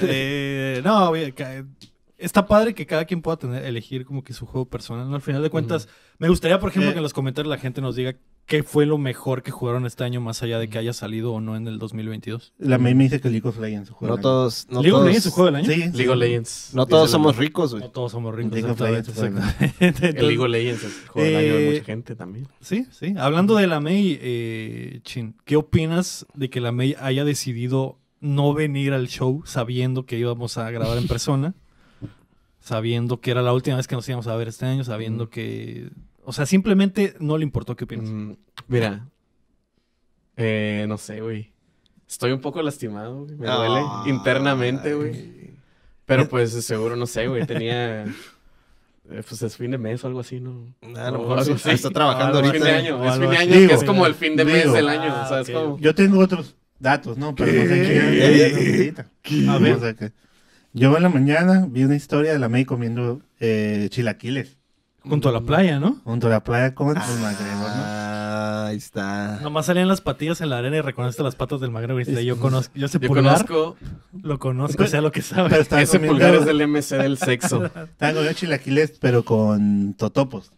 Eh, 0.02 0.80
no, 0.84 1.12
está 2.24 2.46
padre 2.46 2.74
que 2.74 2.86
cada 2.86 3.04
quien 3.04 3.22
pueda 3.22 3.36
tener, 3.36 3.64
elegir 3.64 4.04
como 4.04 4.22
que 4.24 4.32
su 4.32 4.46
juego 4.46 4.66
personal. 4.68 5.08
¿no? 5.08 5.14
Al 5.16 5.22
final 5.22 5.42
de 5.42 5.50
cuentas, 5.50 5.88
me 6.18 6.28
gustaría, 6.28 6.58
por 6.58 6.70
ejemplo, 6.70 6.90
Eh. 6.90 6.92
que 6.94 6.98
en 6.98 7.02
los 7.02 7.12
comentarios 7.12 7.50
la 7.50 7.58
gente 7.60 7.80
nos 7.80 7.96
diga 7.96 8.14
qué 8.46 8.62
fue 8.64 8.86
lo 8.86 8.98
mejor 8.98 9.42
que 9.42 9.50
jugaron 9.52 9.86
este 9.86 10.02
año, 10.02 10.20
más 10.20 10.42
allá 10.42 10.58
de 10.58 10.68
que 10.68 10.76
haya 10.76 10.92
salido 10.92 11.32
o 11.32 11.40
no 11.40 11.56
en 11.56 11.68
el 11.68 11.78
2022. 11.78 12.52
la 12.58 12.76
May 12.78 12.94
me 12.94 13.04
dice 13.04 13.20
que 13.20 13.30
League 13.30 13.48
of 13.48 13.58
Legends 13.58 13.90
juega. 13.90 14.16
No 14.16 14.20
todos. 14.20 14.66
No 14.68 14.82
¿League 14.82 14.92
of 14.96 15.04
Legends 15.04 15.18
es 15.18 15.24
su 15.24 15.30
juego 15.30 15.46
del 15.46 15.56
año? 15.56 15.66
Sí, 15.72 15.96
League 15.96 16.08
of 16.08 16.16
Legends. 16.18 16.70
No 16.74 16.86
todos 16.86 17.10
somos 17.10 17.36
ricos, 17.36 17.70
güey. 17.72 17.84
No 17.84 17.90
todos 17.90 18.10
somos 18.12 18.34
ricos. 18.34 18.52
League 18.52 18.68
of 18.70 18.80
exactamente, 18.80 19.10
Legends, 19.12 19.58
exactamente. 19.58 20.08
El 20.20 20.26
League 20.26 20.42
of 20.42 20.48
Legends 20.48 20.82
es 20.84 21.00
el 21.02 21.08
juego 21.08 21.28
del 21.28 21.36
año 21.36 21.54
de 21.56 21.70
mucha 21.70 21.84
gente 21.84 22.16
también. 22.16 22.48
Sí, 22.60 22.86
sí. 22.90 23.14
Hablando 23.16 23.54
de 23.56 23.66
la 23.68 23.78
May, 23.80 24.18
eh, 24.20 25.00
Chin, 25.04 25.36
¿qué 25.44 25.56
opinas 25.56 26.26
de 26.34 26.50
que 26.50 26.60
la 26.60 26.72
May 26.72 26.96
haya 27.00 27.24
decidido 27.24 27.98
no 28.20 28.54
venir 28.54 28.92
al 28.92 29.08
show 29.08 29.42
sabiendo 29.46 30.04
que 30.06 30.16
íbamos 30.18 30.58
a 30.58 30.70
grabar 30.70 30.98
en 30.98 31.06
persona? 31.08 31.54
Sabiendo 32.62 33.20
que 33.20 33.30
era 33.32 33.42
la 33.42 33.52
última 33.52 33.76
vez 33.76 33.86
que 33.88 33.94
nos 33.96 34.08
íbamos 34.08 34.26
a 34.28 34.36
ver 34.36 34.48
este 34.48 34.64
año, 34.66 34.84
sabiendo 34.84 35.24
Ujú. 35.24 35.30
que... 35.30 35.90
O 36.24 36.32
sea, 36.32 36.46
simplemente 36.46 37.14
no 37.18 37.36
le 37.36 37.42
importó 37.44 37.76
qué 37.76 37.84
opinas. 37.84 38.08
Mm, 38.08 38.32
mira. 38.68 39.08
Eh, 40.36 40.86
no 40.88 40.96
sé, 40.98 41.20
güey. 41.20 41.52
Estoy 42.08 42.32
un 42.32 42.40
poco 42.40 42.62
lastimado, 42.62 43.24
güey. 43.24 43.36
Me 43.36 43.46
duele 43.48 43.80
Ay. 43.84 44.10
internamente, 44.10 44.94
güey. 44.94 45.50
Pero 46.06 46.28
pues 46.28 46.52
seguro, 46.64 46.94
no 46.96 47.06
sé, 47.06 47.26
güey. 47.26 47.46
Tenía. 47.46 48.04
eh, 48.04 48.12
pues 49.28 49.42
es 49.42 49.56
fin 49.56 49.70
de 49.72 49.78
mes 49.78 50.04
o 50.04 50.06
algo 50.06 50.20
así, 50.20 50.38
¿no? 50.40 50.74
A 50.96 51.10
lo 51.10 51.18
mejor 51.20 51.44
sí, 51.44 51.70
está 51.70 51.90
trabajando 51.90 52.38
Es 52.40 52.52
fin 52.52 52.62
ahorita. 52.62 52.64
de 52.66 52.72
año. 52.72 53.04
Es 53.04 53.18
fin 53.18 53.30
de 53.30 53.36
año, 53.36 53.54
Digo, 53.56 53.68
que 53.68 53.74
es 53.74 53.84
como 53.84 54.06
el 54.06 54.14
fin 54.14 54.36
de 54.36 54.44
mes 54.44 54.72
del 54.72 54.88
año. 54.88 55.12
Ah. 55.12 55.42
Yo 55.80 55.94
tengo 55.94 56.18
otros 56.20 56.54
datos, 56.78 57.16
¿no? 57.18 57.34
Pero 57.34 57.52
no 57.52 57.62
sé 57.68 58.94
¿Qué? 58.94 59.04
quién. 59.22 59.48
A 59.48 59.58
ver. 59.58 59.74
O 59.74 59.80
sea 59.80 59.94
que- 59.94 60.12
Yo 60.72 60.96
en 60.96 61.02
la 61.02 61.08
mañana 61.10 61.66
vi 61.68 61.84
una 61.84 61.96
historia 61.96 62.32
de 62.32 62.38
la 62.38 62.48
May 62.48 62.64
comiendo 62.64 63.20
eh, 63.40 63.88
chilaquiles 63.90 64.56
Junto 65.04 65.28
a 65.28 65.32
la 65.32 65.40
playa, 65.40 65.80
¿no? 65.80 66.00
junto 66.04 66.28
a 66.28 66.30
la 66.30 66.44
playa 66.44 66.74
con 66.76 66.88
el 66.90 66.94
McGregor, 66.94 67.58
¿no? 67.58 67.82
Ah, 67.84 68.66
ahí 68.68 68.76
está. 68.76 69.40
Nomás 69.42 69.66
salían 69.66 69.88
las 69.88 70.00
patillas 70.00 70.40
en 70.40 70.50
la 70.50 70.58
arena 70.58 70.76
y 70.76 70.80
reconociste 70.80 71.24
las 71.24 71.34
patas 71.34 71.60
del 71.60 71.72
magro. 71.72 71.96
¿viste? 71.96 72.24
Yo 72.24 72.38
conozco, 72.38 72.72
yo 72.76 72.86
sé 72.86 73.00
Yo 73.00 73.08
pulgar, 73.08 73.44
conozco. 73.44 73.76
lo 74.22 74.38
conozco, 74.38 74.86
sea 74.86 75.00
lo 75.00 75.10
que 75.10 75.22
sabe. 75.22 75.50
Pero 75.50 75.62
Ese 75.62 75.98
comiendo, 75.98 76.08
pulgar 76.08 76.34
es 76.36 76.46
del 76.46 76.68
MC 76.68 76.96
del 76.98 77.18
sexo. 77.18 77.64
estaba 77.66 78.12
comiendo 78.12 78.32
chilaquiles, 78.32 78.98
pero 79.00 79.24
con 79.24 79.94
totopos. 79.94 80.52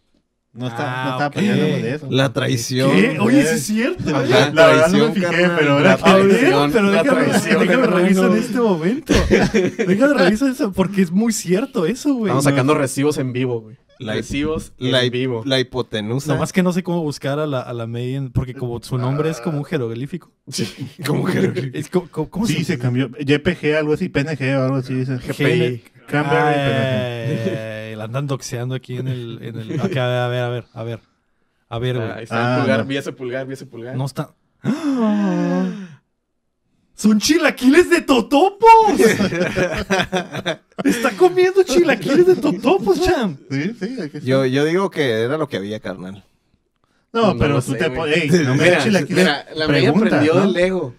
No, 0.55 0.67
está, 0.67 0.83
Ah, 0.87 1.03
no 1.05 1.11
estaba 1.11 1.27
ok. 1.27 1.33
peleando 1.33 1.65
de 1.65 1.95
eso. 1.95 2.07
La 2.09 2.31
traición. 2.31 2.91
¿Qué? 2.91 3.17
Oye, 3.19 3.41
sí 3.45 3.55
es 3.55 3.63
cierto. 3.63 4.15
Ajá. 4.15 4.23
¿eh? 4.47 4.51
La 4.53 4.67
verdad 4.67 4.87
no 4.89 4.97
me 5.09 5.11
Traición, 5.11 5.13
fijé, 5.13 5.25
carnal. 5.41 5.55
pero 5.59 5.79
La 5.81 5.97
traición, 5.97 6.71
pero 6.71 6.83
la 6.91 7.03
déjame, 7.03 7.23
traición, 7.25 7.59
déjame 7.67 7.87
revisar 7.87 8.31
en 8.31 8.37
este 8.37 8.59
momento. 8.59 9.13
déjame 9.87 10.13
revisar 10.13 10.49
eso 10.49 10.71
porque 10.71 11.01
es 11.01 11.11
muy 11.11 11.33
cierto 11.33 11.85
eso, 11.85 12.13
güey. 12.13 12.29
Estamos 12.29 12.45
sacando 12.45 12.73
recibos 12.73 13.17
en 13.17 13.33
vivo, 13.33 13.61
güey. 13.61 13.75
La- 13.99 14.13
recibos 14.13 14.73
La, 14.77 15.03
en 15.03 15.11
vivo. 15.11 15.43
la 15.45 15.57
hipotenusa. 15.59 16.33
Nomás 16.33 16.51
que 16.51 16.61
no 16.63 16.73
sé 16.73 16.83
cómo 16.83 17.01
buscar 17.01 17.39
a 17.39 17.45
la, 17.47 17.61
a 17.61 17.73
la 17.73 17.85
May, 17.87 18.15
en- 18.15 18.31
porque 18.31 18.53
como 18.53 18.81
su 18.81 18.97
nombre 18.97 19.29
es 19.29 19.39
como 19.41 19.57
un 19.57 19.63
jeroglífico. 19.65 20.31
Sí. 20.49 20.67
Como 21.05 21.25
que- 21.25 21.71
Es 21.73 21.89
co- 21.89 22.07
co- 22.11 22.29
¿Cómo 22.29 22.45
Sí, 22.47 22.63
se 22.63 22.77
cambió. 22.77 23.09
JPG, 23.19 23.75
algo 23.77 23.93
así, 23.93 24.09
PNG 24.09 24.57
o 24.57 24.63
algo 24.63 24.75
así. 24.77 24.93
Dice. 24.95 25.17
GPI. 25.17 25.83
Cranberry, 26.07 26.55
PNG. 26.55 27.84
La 27.95 28.05
andan 28.05 28.27
doxeando 28.27 28.75
aquí 28.75 28.97
en 28.97 29.07
el... 29.07 29.39
En 29.41 29.55
el 29.59 29.79
a 29.79 29.87
ver, 29.87 29.97
a 29.99 30.27
ver, 30.49 30.65
a 30.73 30.83
ver. 30.83 30.99
A 31.69 31.79
ver, 31.79 31.97
güey. 31.97 32.11
Ahí 32.11 32.23
está 32.23 32.35
Ah, 32.37 32.55
el 32.57 32.61
pulgar, 32.61 32.79
no. 32.79 32.85
vi 32.85 32.97
ese 32.97 33.11
pulgar, 33.11 33.47
vi 33.47 33.53
ese 33.53 33.65
pulgar. 33.65 33.95
No 33.95 34.05
está... 34.05 34.33
¡Son 36.97 37.19
chilaquiles 37.19 37.89
de 37.89 38.01
totopos! 38.01 38.69
¡Está 40.83 41.11
comiendo 41.17 41.61
chilaquiles 41.63 42.25
de 42.25 42.35
totopos, 42.37 43.01
cham! 43.01 43.37
Sí, 43.51 43.73
sí, 43.77 43.85
aquí 44.01 44.17
está. 44.17 44.19
Yo, 44.19 44.45
yo 44.45 44.63
digo 44.63 44.89
que 44.89 45.11
era 45.23 45.37
lo 45.37 45.49
que 45.49 45.57
había, 45.57 45.81
carnal. 45.81 46.23
No, 47.11 47.33
No 47.33 47.37
pero 47.37 47.55
tú 47.61 47.73
sé, 47.73 47.79
te 47.79 47.89
pones. 47.91 48.17
Ey, 48.17 48.29
no 48.45 48.55
me 48.55 48.63
Mira, 48.63 48.85
mira, 49.09 49.45
la 49.55 49.67
media 49.67 49.91
Pregunta, 49.91 50.05
aprendió 50.15 50.35
¿no? 50.35 50.41
del 50.41 50.53
Lego 50.53 50.93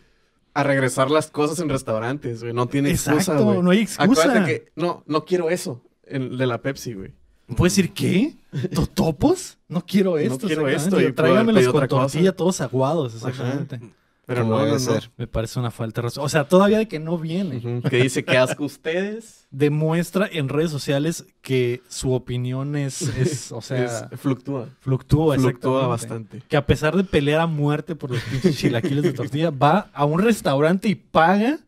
a 0.53 0.63
regresar 0.63 1.11
las 1.11 1.31
cosas 1.31 1.59
en 1.61 1.69
restaurantes, 1.71 2.43
güey. 2.43 2.53
No 2.53 2.67
tiene 2.69 2.91
excusa, 2.91 3.15
Exacto, 3.17 3.45
güey. 3.45 3.63
no 3.63 3.71
hay 3.71 3.81
excusa. 3.81 4.05
Acuérdate 4.05 4.45
que, 4.45 4.73
no, 4.77 5.03
no 5.07 5.25
quiero 5.25 5.49
eso, 5.51 5.83
el 6.07 6.39
de 6.39 6.47
la 6.47 6.61
Pepsi, 6.63 6.95
güey. 6.95 7.13
¿Puedes 7.57 7.77
decir 7.77 7.93
qué? 7.93 8.35
¿Totopos? 8.75 9.59
No 9.69 9.85
quiero 9.87 10.19
esto. 10.19 10.47
quiero 10.47 10.67
exactamente. 10.69 11.07
esto, 11.07 11.11
y 11.11 11.15
Tráigamelos 11.15 11.69
con 11.69 11.87
cosa. 11.87 11.89
tortilla 11.89 12.33
todos 12.35 12.61
aguados, 12.61 13.15
exactamente. 13.15 13.81
Pero 14.27 14.43
no, 14.43 14.57
debe 14.59 14.71
no, 14.71 14.75
no. 14.75 14.81
ser. 14.81 15.13
Me 15.17 15.29
parece 15.29 15.61
una 15.61 15.71
falta 15.71 16.01
de 16.01 16.07
razón. 16.09 16.25
O 16.25 16.29
sea, 16.29 16.49
todavía 16.49 16.79
de 16.79 16.89
que 16.89 16.99
no 16.99 17.17
viene. 17.17 17.81
Que 17.89 17.99
dice 18.03 18.25
que 18.25 18.37
asco 18.37 18.65
ustedes. 18.65 19.47
Demuestra 19.53 20.29
en 20.33 20.49
redes 20.49 20.73
sociales 20.73 21.25
que 21.43 21.81
su 21.89 22.13
opinión 22.13 22.75
es, 22.75 23.03
es 23.03 23.53
o 23.53 23.61
sea, 23.61 23.85
Es- 24.11 24.19
fluctúa. 24.19 24.69
fluctúa, 24.81 25.37
Fluctúa 25.37 25.87
bastante. 25.87 26.43
Que 26.49 26.57
a 26.57 26.67
pesar 26.67 26.97
de 26.97 27.05
pelear 27.05 27.41
a 27.43 27.47
muerte 27.47 27.95
por 27.95 28.11
los 28.11 28.21
pinches 28.23 28.59
chilaquiles 28.59 29.05
de 29.05 29.13
tortilla, 29.13 29.51
va 29.51 29.91
a 29.95 30.05
un 30.05 30.21
restaurante 30.21 30.89
y 30.89 30.97
paga 30.97 31.61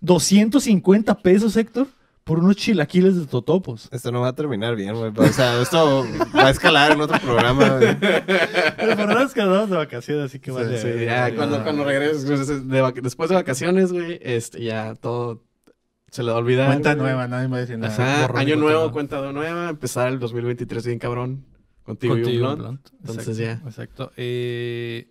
250 0.00 1.18
pesos, 1.18 1.56
Héctor, 1.56 1.88
por 2.24 2.38
unos 2.38 2.56
chilaquiles 2.56 3.16
de 3.16 3.26
totopos. 3.26 3.88
Esto 3.92 4.10
no 4.10 4.20
va 4.22 4.28
a 4.28 4.34
terminar 4.34 4.74
bien, 4.76 4.94
güey. 4.94 5.12
O 5.16 5.32
sea, 5.32 5.60
esto 5.60 6.06
va 6.34 6.46
a 6.46 6.50
escalar 6.50 6.92
en 6.92 7.00
otro 7.00 7.18
programa, 7.20 7.76
güey. 7.76 7.96
Pero 8.00 8.96
por 8.96 9.10
ahora 9.10 9.22
es 9.22 9.34
que 9.34 9.42
andamos 9.42 9.70
de 9.70 9.76
vacaciones, 9.76 10.24
así 10.24 10.40
que 10.40 10.50
Sí, 10.50 11.04
ya 11.04 11.34
cuando, 11.34 11.62
cuando 11.62 11.84
regreses, 11.84 12.24
pues, 12.24 12.68
de 12.68 12.92
después 13.02 13.28
de 13.28 13.36
vacaciones, 13.36 13.92
güey, 13.92 14.18
este, 14.22 14.64
ya 14.64 14.94
todo 14.94 15.42
se 16.10 16.22
le 16.22 16.30
va 16.30 16.36
a 16.36 16.40
olvidar. 16.40 16.68
Cuenta 16.68 16.94
güey. 16.94 17.06
nueva, 17.06 17.28
nadie 17.28 17.48
me 17.48 17.52
va 17.52 17.56
a 17.58 17.60
decir 17.60 17.76
nada. 17.76 17.92
Ajá. 17.92 18.22
Borrón 18.22 18.38
año 18.38 18.56
nuevo, 18.56 18.92
cuenta 18.92 19.32
nueva, 19.32 19.68
empezar 19.68 20.08
el 20.08 20.18
2023 20.18 20.86
bien 20.86 20.98
cabrón. 20.98 21.44
Contigo, 21.82 22.16
y 22.16 22.20
un 22.20 22.24
Contigo. 22.24 22.56
Blunt. 22.56 22.88
Entonces 23.00 23.38
Exacto, 23.38 23.62
ya. 23.62 23.68
Exacto. 23.68 24.12
Eh, 24.16 25.10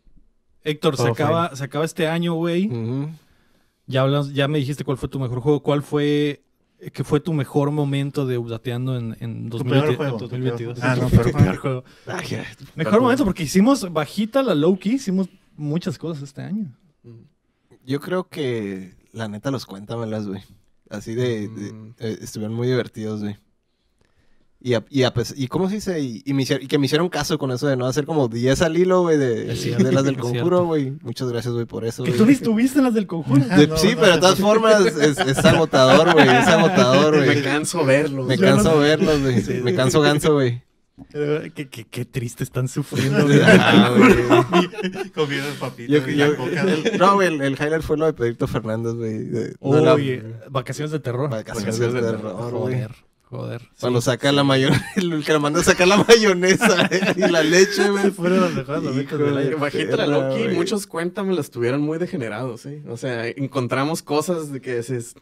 Héctor, 0.64 0.98
se 0.98 1.10
acaba, 1.10 1.56
se 1.56 1.64
acaba 1.66 1.86
este 1.86 2.08
año, 2.08 2.34
güey. 2.34 2.70
Ya, 3.86 4.02
hablas, 4.02 4.34
ya 4.34 4.48
me 4.48 4.60
dijiste 4.60 4.84
cuál 4.84 4.98
fue 4.98 5.10
tu 5.10 5.20
mejor 5.20 5.42
juego. 5.42 5.62
¿Cuál 5.62 5.84
fue, 5.84 6.44
qué 6.92 7.04
fue 7.04 7.20
tu 7.20 7.34
mejor 7.34 7.72
momento 7.72 8.26
de 8.26 8.38
updateando 8.38 8.98
en, 8.98 9.16
en, 9.20 9.50
Tu 9.50 9.58
2020 9.58 9.86
peor 9.86 9.96
juego, 9.98 10.12
en 10.14 10.18
tu 10.20 10.28
2022? 10.28 10.80
peor- 10.80 10.90
Ah, 10.90 10.96
no, 10.96 11.10
Tu 11.10 11.16
peor 11.16 11.32
peor 11.32 11.58
juego. 11.58 11.84
Ay, 12.08 12.28
ya. 12.28 12.46
Mejor 12.76 13.02
momento 13.02 13.24
porque 13.26 13.44
hicimos 13.44 13.92
bajita 13.94 14.42
la 14.44 14.56
low 14.56 14.78
key, 14.78 14.94
hicimos 14.94 15.30
muchas 15.56 15.98
cosas 15.98 16.24
este 16.24 16.42
año. 16.42 16.76
Yo 17.86 18.00
creo 18.00 18.28
que 18.30 18.96
la 19.12 19.28
neta 19.28 19.52
los 19.52 19.66
cuéntamelas, 19.66 20.28
güey. 20.28 20.42
Así 20.90 21.14
de, 21.16 21.48
de- 21.50 21.74
Mm. 21.74 21.96
eh, 22.00 22.18
estuvieron 22.22 22.56
muy 22.56 22.68
divertidos, 22.68 23.22
güey. 23.22 23.38
Y, 24.66 24.76
a- 24.76 24.86
y, 24.90 25.04
a 25.04 25.14
y 25.36 25.48
cómo 25.48 25.68
se 25.68 25.76
dice, 25.76 26.00
y, 26.00 26.22
y 26.26 26.34
me 26.34 26.44
hicieron- 26.44 26.64
y 26.64 26.68
que 26.70 26.78
me 26.78 26.86
hicieron 26.86 27.10
caso 27.10 27.38
con 27.38 27.52
eso 27.52 27.68
de 27.68 27.76
no 27.76 27.86
hacer 27.86 28.06
como 28.06 28.30
10 28.30 28.62
al 28.62 28.78
hilo, 28.78 29.02
güey, 29.02 29.18
de, 29.18 29.44
de 29.54 29.92
las 29.92 30.06
del 30.06 30.16
conjuro, 30.18 30.64
güey. 30.66 30.94
Muchas 31.02 31.28
gracias, 31.30 31.54
güey, 31.54 31.66
por 31.66 31.84
eso. 31.84 32.06
Que 32.06 32.14
tú 32.14 32.26
ni 32.26 32.32
estuviste 32.32 32.78
en 32.80 32.86
las 32.86 32.94
del 32.94 33.06
conjuro. 33.06 33.44
De- 33.44 33.68
no, 33.68 33.76
sí, 33.76 33.90
no, 33.90 33.96
pero 33.96 34.08
de 34.08 34.14
no. 34.16 34.20
todas 34.22 34.40
formas 34.40 34.86
es, 34.86 35.18
es 35.20 35.44
agotador, 35.46 36.14
güey. 36.14 36.30
Es 36.30 36.48
agotador, 36.48 37.18
Me 37.18 37.26
güey. 37.26 37.44
canso 37.44 37.84
verlo. 37.84 38.24
Me 38.24 38.38
canso 38.38 38.80
verlos, 38.80 39.22
güey. 39.22 39.62
Me 39.64 39.76
canso 39.76 40.00
ganso, 40.00 40.34
güey. 40.36 40.62
Qué, 41.12 41.68
qué- 41.70 41.86
qué 41.90 42.06
triste 42.06 42.46
están 42.46 42.70
sufriendo. 42.70 43.26
güey. 43.26 43.42
Ah, 43.44 43.92
güey. 43.98 45.10
Comiendo 45.12 45.50
papitas 45.60 46.06
Yo- 46.06 46.10
y 46.10 46.16
yo- 46.16 46.28
la 46.32 46.36
coca. 46.38 46.62
el- 46.62 46.98
no, 47.00 47.16
güey, 47.16 47.28
el, 47.28 47.42
el 47.42 47.54
highlight 47.54 47.82
fue 47.82 47.98
lo 47.98 48.06
de 48.06 48.14
Pedrito 48.14 48.48
Fernández, 48.48 48.94
güey. 48.94 49.18
de- 49.26 49.56
no, 49.60 49.80
la- 49.82 49.94
Oye, 49.96 50.24
vacaciones 50.50 50.92
de 50.92 51.00
terror. 51.00 51.30
Vacaciones 51.30 51.66
Vacaciones 51.80 51.94
de 51.96 52.02
de 52.02 52.08
terror, 52.18 52.52
güey. 52.54 52.88
Joder. 53.34 53.62
Cuando 53.80 54.00
Sí. 54.00 54.06
saca 54.06 54.32
la 54.32 54.44
mayonesa, 54.44 54.86
el 54.96 55.24
que 55.26 55.34
lo 55.34 55.40
manda 55.40 55.60
a 55.62 55.64
sacar 55.64 55.88
la 55.88 55.98
mayonesa 56.04 56.88
eh, 56.92 57.14
y 57.18 57.22
la 57.32 57.42
leche, 57.42 57.90
güey. 57.90 58.12
Fueron 58.12 58.42
los 58.42 58.54
mejores 58.54 58.84
momentos 58.84 59.18
del 59.20 59.28
Híjole. 59.30 59.48
año. 59.48 59.58
Bajita 59.58 59.98
la 59.98 60.06
Loki, 60.08 60.44
güey. 60.44 60.56
muchos 60.56 60.86
cuéntame 60.86 61.34
las 61.34 61.50
tuvieron 61.50 61.82
muy 61.82 61.98
degenerados, 61.98 62.66
¿eh? 62.68 62.84
O 62.88 62.96
sea, 62.98 63.28
encontramos 63.28 64.04
cosas 64.04 64.52
de 64.52 64.62
que 64.62 64.78
es, 64.78 65.16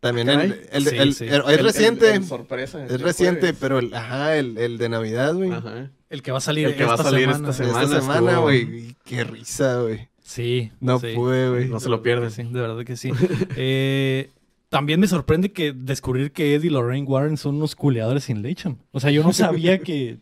También 0.00 0.28
el, 0.28 0.36
Caray. 0.36 0.60
el- 0.72 0.86
Sí, 0.86 0.96
el- 0.96 1.14
sí. 1.14 1.24
el- 1.26 1.42
es 1.48 1.62
reciente. 1.62 2.22
sorpresa. 2.22 2.84
es 2.86 3.00
reciente, 3.00 3.52
pero 3.54 3.80
el, 3.80 3.92
ajá, 3.92 4.36
el, 4.36 4.56
el 4.58 4.78
de 4.78 4.88
Navidad, 4.88 5.34
güey. 5.34 5.50
Ajá. 5.50 5.90
El 6.10 6.22
que 6.22 6.30
va 6.30 6.38
a 6.38 6.42
salir 6.42 6.66
El 6.68 6.76
que 6.76 6.84
va 6.84 6.92
a 6.92 6.94
esta 6.96 7.10
salir 7.10 7.26
semana. 7.32 7.50
esta 7.50 7.64
Esta 7.64 7.80
semana 7.80 8.00
semana, 8.00 8.30
estuvo- 8.30 8.42
güey. 8.42 8.96
Qué 9.04 9.24
risa, 9.24 9.80
güey. 9.80 10.08
Sí. 10.22 10.70
No 10.80 10.98
sí. 11.00 11.12
pude, 11.14 11.48
güey. 11.50 11.68
No 11.68 11.80
se 11.80 11.88
lo 11.88 12.02
pierden. 12.02 12.30
Sí, 12.30 12.42
de 12.44 12.60
verdad 12.60 12.84
que 12.84 12.96
sí. 12.96 13.10
Eh, 13.56 14.30
también 14.72 14.98
me 15.00 15.06
sorprende 15.06 15.52
que 15.52 15.74
descubrir 15.74 16.32
que 16.32 16.54
Ed 16.54 16.62
y 16.62 16.70
Lorraine 16.70 17.06
Warren 17.06 17.36
son 17.36 17.56
unos 17.56 17.76
culeadores 17.76 18.24
sin 18.24 18.40
leche. 18.40 18.74
O 18.90 19.00
sea, 19.00 19.10
yo 19.10 19.22
no 19.22 19.34
sabía 19.34 19.78
que 19.80 20.16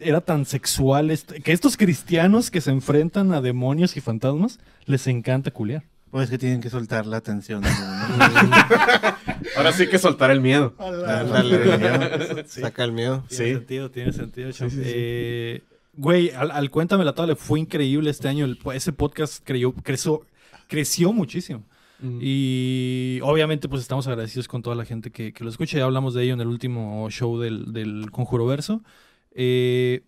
era 0.00 0.20
tan 0.20 0.44
sexual. 0.44 1.12
este- 1.12 1.40
que 1.40 1.52
estos 1.52 1.76
cristianos 1.76 2.50
que 2.50 2.60
se 2.60 2.72
enfrentan 2.72 3.32
a 3.32 3.40
demonios 3.40 3.96
y 3.96 4.00
fantasmas 4.00 4.58
les 4.86 5.06
encanta 5.06 5.52
culear. 5.52 5.84
Pues 6.10 6.28
que 6.28 6.36
tienen 6.36 6.60
que 6.60 6.68
soltar 6.68 7.06
la 7.06 7.18
atención. 7.18 7.60
¿no? 7.62 7.68
Ahora 9.56 9.72
sí 9.72 9.86
que 9.86 9.98
soltar 9.98 10.32
el 10.32 10.40
miedo. 10.40 10.74
Ándale, 10.78 12.44
Saca 12.48 12.82
el 12.84 12.92
miedo. 12.92 13.24
Tiene 13.28 13.44
Sí. 13.44 13.54
sentido, 13.54 13.90
tiene 13.90 14.12
sentido. 14.12 14.52
sí, 14.52 14.68
sí. 14.68 14.80
Eh, 14.84 15.62
güey, 15.94 16.30
al, 16.30 16.50
al 16.50 16.70
Cuéntame 16.70 17.04
la 17.04 17.14
tabla 17.14 17.36
fue 17.36 17.60
increíble 17.60 18.10
este 18.10 18.28
año. 18.28 18.44
El- 18.44 18.58
ese 18.74 18.92
podcast 18.92 19.42
creyó, 19.44 19.72
creció, 19.72 20.22
creció 20.68 21.12
muchísimo. 21.12 21.62
Mm. 22.02 22.18
Y 22.20 23.20
obviamente 23.22 23.68
pues 23.68 23.80
estamos 23.80 24.06
agradecidos 24.08 24.48
con 24.48 24.62
toda 24.62 24.76
la 24.76 24.84
gente 24.84 25.10
que, 25.10 25.32
que 25.32 25.44
lo 25.44 25.50
escucha. 25.50 25.78
Ya 25.78 25.84
hablamos 25.84 26.14
de 26.14 26.24
ello 26.24 26.34
en 26.34 26.40
el 26.40 26.48
último 26.48 27.08
show 27.10 27.38
del, 27.38 27.72
del 27.72 28.10
Conjuro 28.10 28.44
Verso. 28.46 28.82
Eh, 29.30 30.02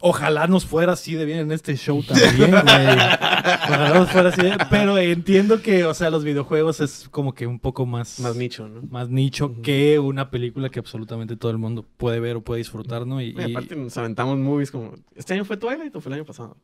ojalá 0.00 0.46
nos 0.46 0.66
fuera 0.66 0.92
así 0.92 1.14
de 1.14 1.24
bien 1.24 1.38
en 1.38 1.52
este 1.52 1.76
show 1.76 2.02
también, 2.06 2.50
güey. 2.50 2.60
Ojalá 2.64 3.94
nos 3.94 4.10
fuera 4.10 4.30
así 4.30 4.42
de 4.42 4.56
Pero 4.68 4.98
entiendo 4.98 5.62
que, 5.62 5.84
o 5.84 5.94
sea, 5.94 6.10
los 6.10 6.24
videojuegos 6.24 6.80
es 6.80 7.08
como 7.10 7.34
que 7.34 7.46
un 7.46 7.60
poco 7.60 7.86
más... 7.86 8.18
Más 8.20 8.36
nicho, 8.36 8.68
¿no? 8.68 8.82
más 8.90 9.08
nicho 9.08 9.54
que 9.62 9.98
una 9.98 10.30
película 10.30 10.68
que 10.70 10.80
absolutamente 10.80 11.36
todo 11.36 11.52
el 11.52 11.58
mundo 11.58 11.86
puede 11.96 12.20
ver 12.20 12.36
o 12.36 12.42
puede 12.42 12.58
disfrutar, 12.58 13.06
¿no? 13.06 13.22
Y, 13.22 13.28
Y 13.30 13.40
y 13.40 13.50
aparte 13.52 13.76
nos 13.76 13.96
aventamos 13.96 14.38
movies 14.38 14.70
como... 14.70 14.92
¿Este 15.14 15.34
año 15.34 15.44
fue 15.44 15.56
Twilight 15.56 15.94
o 15.94 16.00
fue 16.00 16.10
el 16.10 16.14
año 16.14 16.24
pasado? 16.24 16.56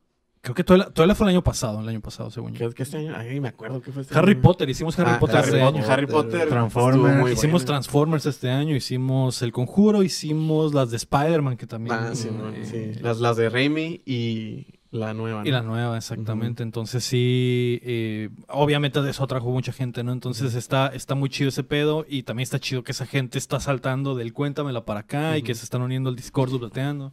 Creo 0.44 0.54
que 0.54 0.62
Twilight, 0.62 0.92
Twilight 0.92 1.16
fue 1.16 1.26
el 1.26 1.30
año 1.34 1.42
pasado, 1.42 1.80
el 1.80 1.88
año 1.88 2.00
pasado, 2.00 2.30
según 2.30 2.52
yo. 2.52 2.68
¿Qué, 2.68 2.74
qué 2.76 2.82
este 2.84 2.98
año? 2.98 3.14
Ay, 3.16 3.40
me 3.40 3.48
acuerdo 3.48 3.80
que 3.82 3.90
fue 3.90 4.02
este 4.02 4.16
Harry 4.16 4.32
año. 4.32 4.42
Potter, 4.42 4.68
hicimos 4.70 4.96
Harry 4.98 5.10
Ah, 5.14 5.18
Potter 5.18 5.36
Harry 5.38 5.48
este 5.48 5.60
Potter, 5.60 5.80
año. 5.82 5.92
Harry 5.92 6.06
Potter. 6.06 6.48
Transformers. 6.48 7.32
Hicimos. 7.32 7.64
Transformers 7.64 8.26
este 8.26 8.50
año, 8.50 8.76
hicimos 8.76 9.42
El 9.42 9.50
Conjuro, 9.52 10.02
hicimos 10.02 10.72
las 10.74 10.90
de 10.90 10.98
Spider-Man, 10.98 11.56
que 11.56 11.66
también... 11.66 11.96
Ah, 11.98 12.14
sí, 12.14 12.28
eh, 12.28 12.30
bueno, 12.30 12.52
sí. 12.62 12.92
Las, 13.00 13.18
las 13.20 13.36
de 13.36 13.48
Raimi 13.48 14.02
y 14.06 14.66
la 14.90 15.12
nueva. 15.12 15.42
Y 15.44 15.50
¿no? 15.50 15.56
la 15.56 15.62
nueva, 15.62 15.96
exactamente. 15.96 16.62
Entonces 16.62 17.02
sí, 17.02 17.80
eh, 17.82 18.28
obviamente 18.48 19.02
de 19.02 19.10
eso 19.10 19.24
atrajo 19.24 19.50
mucha 19.50 19.72
gente, 19.72 20.04
¿no? 20.04 20.12
Entonces 20.12 20.54
está, 20.54 20.88
está 20.88 21.14
muy 21.16 21.30
chido 21.30 21.48
ese 21.48 21.64
pedo 21.64 22.06
y 22.08 22.22
también 22.22 22.44
está 22.44 22.60
chido 22.60 22.84
que 22.84 22.92
esa 22.92 23.06
gente 23.06 23.38
está 23.38 23.58
saltando 23.58 24.14
del 24.14 24.32
cuéntamela 24.32 24.84
para 24.84 25.00
acá 25.00 25.36
y 25.36 25.42
que 25.42 25.54
se 25.54 25.64
están 25.64 25.82
uniendo 25.82 26.10
al 26.10 26.16
Discord 26.16 26.56
plateando. 26.58 27.12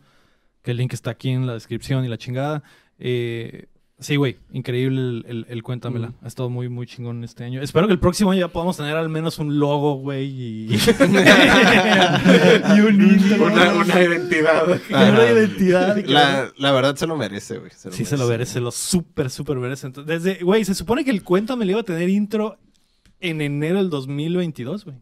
Que 0.62 0.72
el 0.72 0.78
link 0.78 0.94
está 0.94 1.10
aquí 1.10 1.30
en 1.30 1.48
la 1.48 1.54
descripción 1.54 2.06
y 2.06 2.08
la 2.08 2.20
chingada. 2.20 2.62
Eh, 3.04 3.66
sí, 4.00 4.16
güey, 4.16 4.38
increíble 4.54 5.00
el, 5.00 5.26
el- 5.28 5.46
el 5.50 5.64
cuéntamela. 5.64 6.14
Ha 6.22 6.28
estado 6.28 6.50
muy, 6.52 6.70
muy 6.70 6.86
chingón 6.86 7.24
este 7.24 7.44
año. 7.44 7.62
Espero 7.62 7.88
que 7.88 7.94
el 7.94 8.00
próximo 8.00 8.30
año 8.32 8.42
ya 8.42 8.48
podamos 8.48 8.78
tener 8.78 8.96
al 8.96 9.10
menos 9.10 9.40
un 9.40 9.58
logo, 9.60 9.96
güey, 9.96 10.26
y, 10.28 10.70
y 12.76 12.80
un 12.80 13.02
intro. 13.02 13.46
Una, 13.46 13.74
una 13.74 14.02
identidad. 14.04 14.68
Una 14.90 15.32
identidad. 15.32 15.98
y 15.98 16.04
que- 16.04 16.12
La, 16.12 16.52
la 16.58 16.72
verdad 16.72 16.96
se 16.96 17.08
lo 17.08 17.16
merece, 17.18 17.58
güey. 17.58 17.72
Sí, 17.92 18.06
se 18.06 18.18
lo 18.18 18.28
merece, 18.28 18.60
lo 18.60 18.72
súper, 18.72 19.30
súper 19.30 19.58
merece. 19.58 19.88
Entonces, 19.88 20.24
Desde, 20.24 20.44
güey, 20.44 20.64
se 20.66 20.76
supone 20.76 21.04
que 21.04 21.12
el 21.12 21.24
Cuéntame 21.24 21.66
le 21.66 21.72
iba 21.72 21.82
a 21.82 21.86
tener 21.86 22.10
intro 22.10 22.58
en 23.20 23.42
enero 23.42 23.78
del 23.78 23.90
2022, 23.90 24.86
güey. 24.86 24.98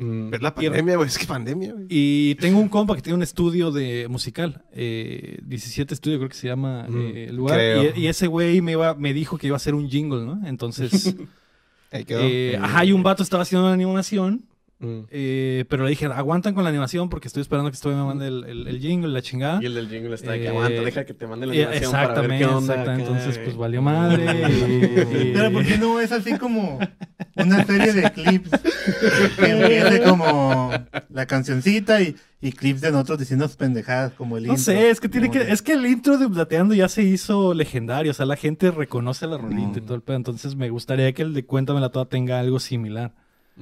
Mm, 0.00 0.34
Es 0.34 0.40
la 0.42 0.54
pandemia, 0.54 0.96
güey. 0.96 1.08
Es 1.08 1.18
que 1.18 1.26
pandemia, 1.26 1.72
güey. 1.74 1.86
Y 1.88 2.34
tengo 2.36 2.58
un 2.58 2.68
compa 2.68 2.94
que 2.96 3.02
tiene 3.02 3.16
un 3.16 3.22
estudio 3.22 3.70
de 3.70 4.06
musical, 4.08 4.64
eh, 4.72 5.38
17 5.44 5.92
Estudio 5.94 6.16
creo 6.18 6.28
que 6.28 6.34
se 6.36 6.48
llama 6.48 6.86
Mm, 6.88 6.96
eh, 7.14 7.24
el 7.28 7.36
lugar. 7.36 7.60
Y, 7.96 8.00
y 8.02 8.06
ese 8.08 8.26
güey 8.26 8.60
me, 8.60 8.72
iba, 8.72 8.94
me 8.94 9.12
dijo 9.12 9.36
que 9.38 9.46
iba 9.46 9.56
a 9.56 9.58
hacer 9.58 9.74
un 9.74 9.88
jingle, 9.90 10.24
¿no? 10.24 10.40
Entonces, 10.46 11.14
Ahí 11.92 12.04
quedó. 12.04 12.20
eh, 12.22 12.56
ajá, 12.60 12.84
y 12.84 12.92
un 12.92 13.02
vato 13.02 13.22
estaba 13.22 13.42
haciendo 13.42 13.66
una 13.66 13.74
animación, 13.74 14.44
mm. 14.80 15.00
eh, 15.10 15.64
pero 15.68 15.84
le 15.84 15.90
dije, 15.90 16.06
aguantan 16.06 16.54
con 16.54 16.64
la 16.64 16.70
animación 16.70 17.08
porque 17.08 17.28
estoy 17.28 17.42
esperando 17.42 17.70
que 17.70 17.74
estoy 17.76 17.94
me 17.94 18.02
mande 18.02 18.26
el, 18.28 18.44
el, 18.44 18.66
el 18.68 18.80
jingle, 18.80 19.10
la 19.12 19.22
chingada. 19.22 19.60
Y 19.62 19.66
el 19.66 19.74
del 19.74 19.88
jingle 19.88 20.14
está 20.14 20.32
de 20.32 20.38
que 20.40 20.44
Eh, 20.46 20.48
aguanta, 20.48 20.82
deja 20.82 21.04
que 21.04 21.14
te 21.14 21.26
mande 21.26 21.46
la 21.46 21.54
Eh, 21.54 21.62
animación 21.64 21.92
para 21.92 22.02
ver 22.02 22.10
exactamente, 22.10 22.44
qué 22.44 22.50
onda. 22.54 22.74
exactamente. 22.74 23.08
Entonces, 23.10 23.36
eh. 23.36 23.40
pues 23.44 23.56
valió 23.56 23.82
madre. 23.82 24.24
y- 24.50 25.28
y- 25.28 25.32
Pero 25.34 25.52
¿por 25.52 25.64
qué 25.64 25.78
no 25.78 26.00
es 26.00 26.10
así 26.12 26.36
como 26.38 26.78
una 27.36 27.64
serie 27.64 27.92
de 27.92 28.10
clips? 28.12 28.50
Que 29.38 29.50
empiece 29.50 30.02
como 30.02 30.72
la 31.10 31.26
cancioncita 31.26 32.00
y, 32.02 32.16
y 32.40 32.52
clips 32.52 32.80
de 32.80 32.90
nosotros 32.90 33.18
diciendo 33.18 33.48
pendejadas 33.58 34.12
como 34.14 34.36
el 34.38 34.44
No 34.46 34.54
intro. 34.54 34.64
sé, 34.64 34.90
es 34.90 35.00
que 35.00 35.08
tiene 35.08 35.30
que, 35.30 35.40
de- 35.40 35.52
es 35.52 35.62
que 35.62 35.72
el 35.72 35.86
intro 35.86 36.18
de 36.18 36.28
Plateando 36.28 36.74
ya 36.74 36.88
se 36.88 37.02
hizo 37.02 37.54
legendario, 37.54 38.10
o 38.12 38.14
sea, 38.14 38.26
la 38.26 38.36
gente 38.36 38.70
reconoce 38.70 39.26
la 39.26 39.36
rolita 39.38 39.78
y 39.78 39.80
Mm. 39.82 39.84
todo 39.84 39.94
el 39.94 40.02
pedo, 40.02 40.16
entonces 40.16 40.54
me 40.56 40.70
gustaría 40.70 41.12
que 41.12 41.22
el 41.22 41.34
de 41.34 41.44
Cuéntamela 41.44 41.90
Toda 41.90 42.06
tenga 42.08 42.40
algo 42.40 42.58
similar. 42.60 43.12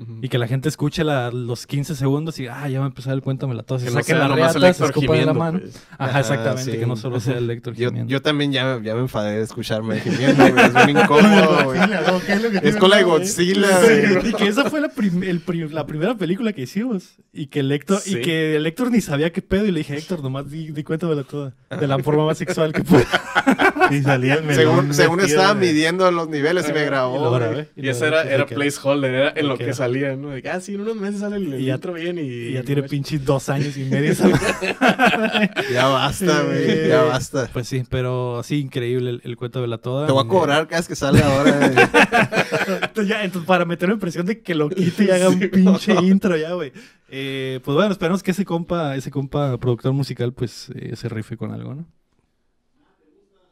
Ujú. 0.01 0.19
Y 0.23 0.29
que 0.29 0.39
la 0.39 0.47
gente 0.47 0.69
escuche 0.69 1.03
la- 1.05 1.31
los 1.31 1.67
15 1.67 1.95
segundos 1.95 2.39
y, 2.39 2.47
ah, 2.47 2.69
ya 2.69 2.79
va 2.81 2.87
a 2.87 2.89
empezar 2.89 3.15
el 3.15 3.21
cuento, 3.23 3.49
me 3.49 3.55
la 3.55 3.63
tos. 3.63 3.83
Que 3.83 3.91
Se 3.91 3.97
no 3.97 4.03
sea 4.03 4.19
las 4.19 4.29
nomás 4.29 4.55
el 4.57 4.65
Héctor 4.65 4.87
escupan 4.91 5.03
de 5.19 5.25
la 5.27 5.33
gimiendo, 5.33 5.35
mano. 5.35 5.59
pues. 5.61 5.87
Ajá, 5.99 6.21
exactamente, 6.21 6.73
sí. 6.73 6.79
que 6.79 6.87
no 6.87 6.97
solo 6.97 7.21
sea 7.21 7.39
el 7.39 7.51
Héctor 7.51 7.75
Yo, 7.75 7.89
gimiendo. 7.89 8.11
yo 8.11 8.23
también 8.23 8.53
ya, 8.53 8.81
ya 8.83 8.95
me 8.95 9.01
enfadé 9.01 9.37
de 9.37 9.43
escucharme 9.43 10.01
gimiendo, 10.01 10.49
güey. 10.51 10.65
Es 10.67 10.75
bien 10.75 10.91
incómodo, 10.99 11.65
güey. 11.65 11.79
Godzilla, 11.79 12.01
¿no? 12.03 12.21
¿Qué 12.61 12.69
es 12.69 12.77
con 12.77 12.91
la 12.91 12.97
de 12.97 13.03
el? 13.03 13.09
Godzilla, 13.09 13.81
güey. 13.81 14.29
y 14.31 14.33
que 14.35 14.47
esa 14.49 14.71
fue 14.71 14.81
la, 14.81 14.89
prim- 14.89 15.23
el 15.23 15.41
prim- 15.41 15.71
la 15.73 15.87
primera 15.87 16.15
película 16.15 16.53
que 16.53 16.63
hicimos. 16.63 17.17
Y 17.33 17.47
que 17.47 17.61
el 17.61 17.73
Héctor, 17.73 17.99
Sí. 18.01 18.19
y 18.19 18.21
que 18.23 18.57
el 18.57 18.67
Héctor 18.67 18.91
ni 18.91 19.01
sabía 19.01 19.31
qué 19.33 19.43
pedo. 19.43 19.67
Y 19.67 19.73
le 19.73 19.79
dije, 19.81 19.97
Héctor, 19.97 20.23
nomás 20.23 20.51
di, 20.51 20.71
di 20.73 20.83
cuéntamela 20.85 21.25
toda. 21.25 21.55
De 21.71 21.87
la 21.87 21.99
forma 21.99 22.25
más 22.27 22.39
sexual 22.39 22.73
que 22.73 22.83
pueda. 22.85 23.07
Y 23.91 24.03
salía 24.03 24.35
el 24.35 24.55
Según, 24.55 24.93
según 24.93 25.21
estaba 25.21 25.55
midiendo 25.55 26.11
los 26.11 26.29
niveles 26.29 26.69
y 26.69 26.73
me 26.73 26.81
lo 26.81 26.87
grabó. 26.87 27.39
Y 27.77 27.89
ese 27.89 28.07
era, 28.09 28.45
placeholder, 28.47 29.15
era 29.15 29.33
en 29.35 29.49
lo 29.49 29.57
que 29.57 29.65
era. 29.65 29.73
Salía, 29.89 30.17
¿no? 30.17 30.31
De 30.31 30.43
que, 30.43 30.49
ah, 30.49 30.61
sí, 30.61 30.75
en 30.75 30.81
unos 30.81 30.97
meses 30.97 31.21
sale 31.21 31.37
el, 31.37 31.61
Y 31.61 31.93
bien 31.93 32.19
y... 32.19 32.23
Y 32.23 32.53
ya 32.53 32.63
tiene 32.63 32.83
pinches 32.85 33.25
dos 33.25 33.49
años 33.49 33.77
y 33.77 33.85
medio. 33.85 34.13
esa 34.13 34.29
Ya 35.73 35.87
basta, 35.87 36.43
güey. 36.43 36.89
Ya 36.89 37.03
basta. 37.03 37.49
Pues 37.53 37.69
sí, 37.69 37.85
pero 37.89 38.43
sí, 38.43 38.61
increíble 38.61 39.11
el, 39.11 39.21
el 39.25 39.37
cuento 39.37 39.61
de 39.61 39.69
la 39.69 39.79
toda. 39.79 40.07
Te 40.07 40.13
voy 40.13 40.25
a 40.25 40.29
cobrar 40.29 40.67
cada 40.69 40.81
vez 40.81 40.89
que 40.89 40.97
salga 40.97 41.27
ahora. 41.27 41.67
Entonces, 42.83 43.09
ya, 43.09 43.25
entonces, 43.25 43.47
para 43.47 43.65
meter 43.65 43.91
en 43.91 43.99
presión 43.99 44.27
de 44.27 44.41
que 44.41 44.55
lo 44.55 44.69
quite 44.69 45.05
y 45.05 45.11
haga 45.11 45.29
un 45.29 45.39
pinche 45.39 45.95
intro 46.03 46.37
ya, 46.37 46.53
güey. 46.53 46.73
Eh, 47.09 47.61
pues 47.65 47.75
bueno, 47.75 47.93
esperamos 47.93 48.23
que 48.23 48.33
ese 48.33 48.45
compa, 48.45 48.95
ese 48.97 49.11
compa 49.11 49.57
productor 49.59 49.93
musical, 49.93 50.33
pues 50.33 50.71
eh, 50.75 50.95
se 50.97 51.09
rife 51.09 51.37
con 51.37 51.53
algo, 51.53 51.75
¿no? 51.75 51.87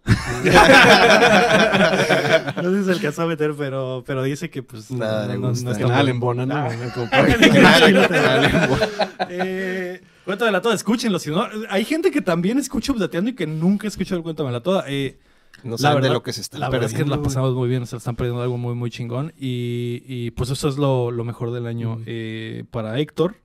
no 2.62 2.70
sé 2.70 2.78
si 2.78 2.84
se 2.84 2.92
alcanzó 2.92 3.22
a 3.22 3.26
meter, 3.26 3.54
pero, 3.56 4.04
pero 4.06 4.22
dice 4.22 4.50
que 4.50 4.62
pues 4.62 4.90
Nada 4.90 5.26
le 5.26 5.36
gusta. 5.36 5.66
Que 5.66 5.72
está 5.72 5.88
nada 5.88 6.02
le 6.02 6.10
embona, 6.12 6.46
¿no? 6.46 6.56
Ah. 6.56 6.68
Eh, 9.28 10.00
cuento 10.24 10.44
de 10.44 10.52
la 10.52 10.60
toda, 10.62 10.74
escúchenlo. 10.74 11.18
Si 11.18 11.30
no, 11.30 11.46
hay 11.70 11.84
gente 11.84 12.10
que 12.10 12.20
también 12.20 12.58
escucha 12.58 12.92
Updateando 12.92 13.30
y 13.30 13.34
que 13.34 13.46
nunca 13.46 13.88
escuchó 13.88 14.14
el 14.16 14.22
cuento 14.22 14.44
de 14.46 14.52
la 14.52 14.60
toda. 14.60 14.84
Eh, 14.88 15.18
No 15.64 15.72
La 15.72 15.78
saben 15.78 15.96
de 15.96 16.02
verdad- 16.02 16.14
lo 16.14 16.22
que 16.22 16.32
se 16.32 16.40
están 16.42 16.60
la 16.60 16.68
verdad 16.68 16.86
es 16.86 16.92
que 16.92 16.98
perdiendo. 16.98 17.16
la 17.16 17.22
pasamos 17.22 17.54
muy 17.54 17.68
bien, 17.68 17.86
se 17.86 17.96
están 17.96 18.14
perdiendo 18.14 18.42
algo 18.42 18.56
muy, 18.58 18.74
muy 18.74 18.90
chingón. 18.90 19.32
Y, 19.38 20.02
y, 20.06 20.30
pues 20.32 20.50
eso 20.50 20.68
es 20.68 20.76
lo, 20.76 21.10
lo 21.10 21.24
mejor 21.24 21.50
del 21.52 21.66
año 21.66 21.98
eh, 22.06 22.64
para 22.70 22.98
Héctor. 22.98 23.36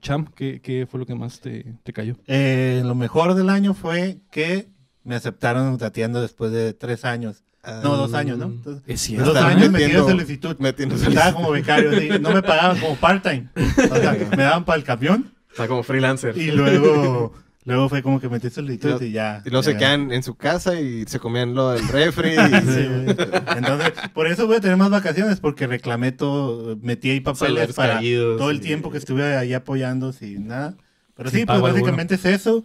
Cham, 0.00 0.26
¿qué, 0.36 0.60
qué 0.60 0.86
fue 0.88 1.00
lo 1.00 1.06
que 1.06 1.16
más 1.16 1.40
te, 1.40 1.74
te 1.82 1.92
cayó? 1.92 2.14
Eh, 2.28 2.82
lo 2.84 2.94
mejor 2.94 3.34
del 3.34 3.50
año 3.50 3.74
fue 3.74 4.18
que 4.30 4.68
me 5.06 5.14
aceptaron 5.14 5.78
tateando 5.78 6.20
después 6.20 6.52
de 6.52 6.74
tres 6.74 7.04
años. 7.04 7.42
No, 7.82 7.96
dos 7.96 8.14
años, 8.14 8.38
¿no? 8.38 8.44
Entonces, 8.46 8.82
Es 8.86 9.00
cierto. 9.00 9.32
dos 9.32 9.42
años 9.42 9.70
metí 9.72 9.84
metiendo- 9.86 10.08
solicitud. 10.08 10.56
Metiendo 10.60 10.94
Estaba 10.94 11.32
como 11.32 11.50
becario, 11.50 11.98
sí. 11.98 12.08
no 12.20 12.30
me 12.32 12.40
pagaban 12.42 12.78
como 12.78 12.94
part-time. 12.96 13.48
O 13.90 13.96
sea, 13.96 14.16
me 14.36 14.42
daban 14.44 14.64
para 14.64 14.78
el 14.78 14.84
camión 14.84 15.32
Está 15.50 15.66
como 15.66 15.82
freelancer. 15.82 16.36
y 16.38 16.52
luego, 16.52 17.32
luego 17.64 17.88
fue 17.88 18.02
como 18.04 18.20
que 18.20 18.28
metí 18.28 18.50
solicitud 18.50 19.02
Y 19.02 19.06
y 19.06 19.10
ya. 19.12 19.42
Y 19.44 19.50
luego 19.50 19.64
se 19.64 19.76
quedan 19.76 20.12
en 20.12 20.22
su 20.22 20.36
casa 20.36 20.78
y 20.80 21.04
se 21.06 21.18
comían 21.18 21.54
lo 21.56 21.70
del 21.72 21.88
refri. 21.88 22.36
Sí, 22.36 22.80
Y... 22.80 22.86
güey. 22.86 23.16
Entonces, 23.56 23.92
por 24.14 24.28
eso 24.28 24.46
voy 24.46 24.56
a 24.56 24.60
tener 24.60 24.76
más 24.76 24.90
vacaciones, 24.90 25.40
porque 25.40 25.66
reclamé 25.66 26.12
todo, 26.12 26.76
metí 26.82 27.10
ahí 27.10 27.18
papeles 27.20 27.72
para 27.74 27.94
caídos 27.94 28.38
todo 28.38 28.50
el 28.50 28.58
y- 28.58 28.60
tiempo 28.60 28.92
que 28.92 28.98
estuve 28.98 29.36
ahí 29.36 29.54
apoyando 29.54 30.12
sin 30.12 30.46
nada. 30.46 30.76
Pero 31.16 31.30
Sin 31.30 31.40
sí, 31.40 31.46
pues 31.46 31.60
básicamente 31.60 32.14
es 32.14 32.24
eso. 32.26 32.64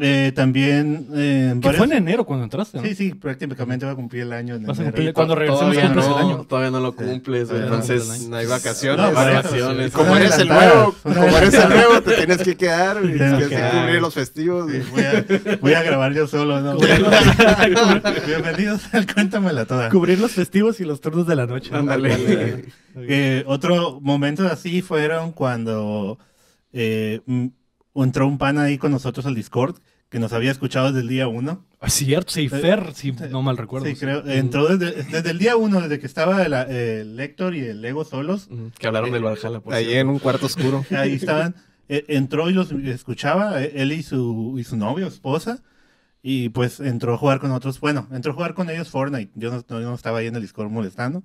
Eh, 0.00 0.32
también... 0.34 1.06
eh, 1.14 1.54
Que 1.60 1.66
varios- 1.68 1.76
fue 1.76 1.86
en 1.86 1.92
enero 2.04 2.24
cuando 2.24 2.44
entraste, 2.44 2.78
¿no? 2.78 2.84
Sí, 2.84 2.94
sí, 2.94 3.14
prácticamente 3.14 3.84
va 3.84 3.92
a 3.92 3.94
cumplir 3.96 4.22
el 4.22 4.32
año. 4.32 4.54
en 4.54 4.64
Vas 4.64 4.78
a 4.78 4.82
enero. 4.82 4.96
cumplir- 4.96 5.12
cuando 5.12 5.34
regresemos 5.34 5.60
todavía 5.74 5.82
cumples 5.86 6.06
no, 6.08 6.18
el 6.18 6.24
año. 6.26 6.44
Todavía 6.44 6.70
no 6.70 6.80
lo 6.80 6.94
cumples, 6.94 7.50
no 7.50 7.56
Entonces, 7.56 8.28
No 8.28 8.36
hay 8.36 8.44
No, 8.46 8.50
vacaciones. 8.50 9.86
sí. 9.86 9.90
como 9.90 10.16
eres 10.16 10.38
el 10.38 10.48
nuevo, 10.48 10.94
como 11.02 11.36
eres 11.38 11.54
el 11.54 11.68
nuevo, 11.68 12.00
te 12.02 12.14
tienes 12.16 12.38
que 12.38 12.56
quedar. 12.56 12.98
y 13.04 13.12
Tienes 13.16 13.48
que 13.48 13.56
cubrir 13.70 14.00
los 14.00 14.14
festivos. 14.14 14.70
Sí, 14.70 14.80
voy, 14.92 15.02
a, 15.02 15.24
voy 15.60 15.72
a 15.74 15.82
grabar 15.82 16.12
yo 16.14 16.26
solo, 16.26 16.60
¿no? 16.60 16.76
Bienvenidos 18.26 18.82
al 18.92 19.12
Cuéntamela 19.12 19.64
toda. 19.64 19.88
Cubrir 19.90 20.18
los 20.18 20.32
festivos 20.32 20.80
y 20.80 20.84
los 20.84 21.00
turnos 21.00 21.26
de 21.26 21.36
la 21.36 21.46
noche. 21.46 21.70
Ándale. 21.74 22.64
Eh, 22.96 23.44
otro 23.46 24.00
momento 24.00 24.46
así 24.46 24.82
fueron 24.82 25.32
cuando 25.32 26.18
eh, 26.72 27.20
entró 28.04 28.26
un 28.26 28.38
pan 28.38 28.58
ahí 28.58 28.78
con 28.78 28.90
nosotros 28.92 29.26
al 29.26 29.34
Discord 29.34 29.76
que 30.08 30.18
nos 30.18 30.32
había 30.32 30.50
escuchado 30.50 30.86
desde 30.88 31.00
el 31.00 31.08
día 31.08 31.28
uno. 31.28 31.66
Es 31.82 31.92
cierto, 31.94 32.32
sí, 32.32 32.48
Fer, 32.48 32.94
si 32.94 33.12
no 33.12 33.42
mal 33.42 33.56
recuerdo. 33.58 33.86
Sí, 33.86 33.94
creo. 33.94 34.26
Entró 34.26 34.66
desde, 34.76 35.02
desde 35.04 35.30
el 35.30 35.38
día 35.38 35.56
uno, 35.56 35.82
desde 35.82 35.98
que 36.00 36.06
estaba 36.06 36.42
el, 36.44 36.54
el 36.54 37.20
Héctor 37.20 37.54
y 37.54 37.60
el 37.60 37.82
Lego 37.82 38.04
solos. 38.04 38.48
Que 38.78 38.86
hablaron 38.86 39.12
del 39.12 39.22
Valhalla, 39.22 39.60
por 39.60 39.74
Ahí 39.74 39.84
cierto. 39.84 40.00
en 40.00 40.08
un 40.08 40.18
cuarto 40.18 40.46
oscuro. 40.46 40.84
Ahí 40.96 41.12
estaban. 41.14 41.54
eh, 41.90 42.04
entró 42.08 42.48
y 42.48 42.54
los 42.54 42.72
escuchaba, 42.72 43.62
eh, 43.62 43.72
él 43.76 43.92
y 43.92 44.02
su, 44.02 44.56
y 44.58 44.64
su 44.64 44.76
novio, 44.78 45.06
esposa. 45.06 45.62
Y 46.22 46.48
pues 46.48 46.80
entró 46.80 47.14
a 47.14 47.18
jugar 47.18 47.38
con 47.38 47.50
otros. 47.52 47.78
Bueno, 47.78 48.08
entró 48.10 48.32
a 48.32 48.34
jugar 48.34 48.54
con 48.54 48.70
ellos 48.70 48.88
Fortnite. 48.88 49.30
Yo 49.34 49.50
no, 49.50 49.56
no- 49.68 49.80
yo 49.80 49.88
no 49.90 49.94
estaba 49.94 50.18
ahí 50.18 50.26
en 50.26 50.36
el 50.36 50.42
Discord 50.42 50.70
molestando. 50.70 51.22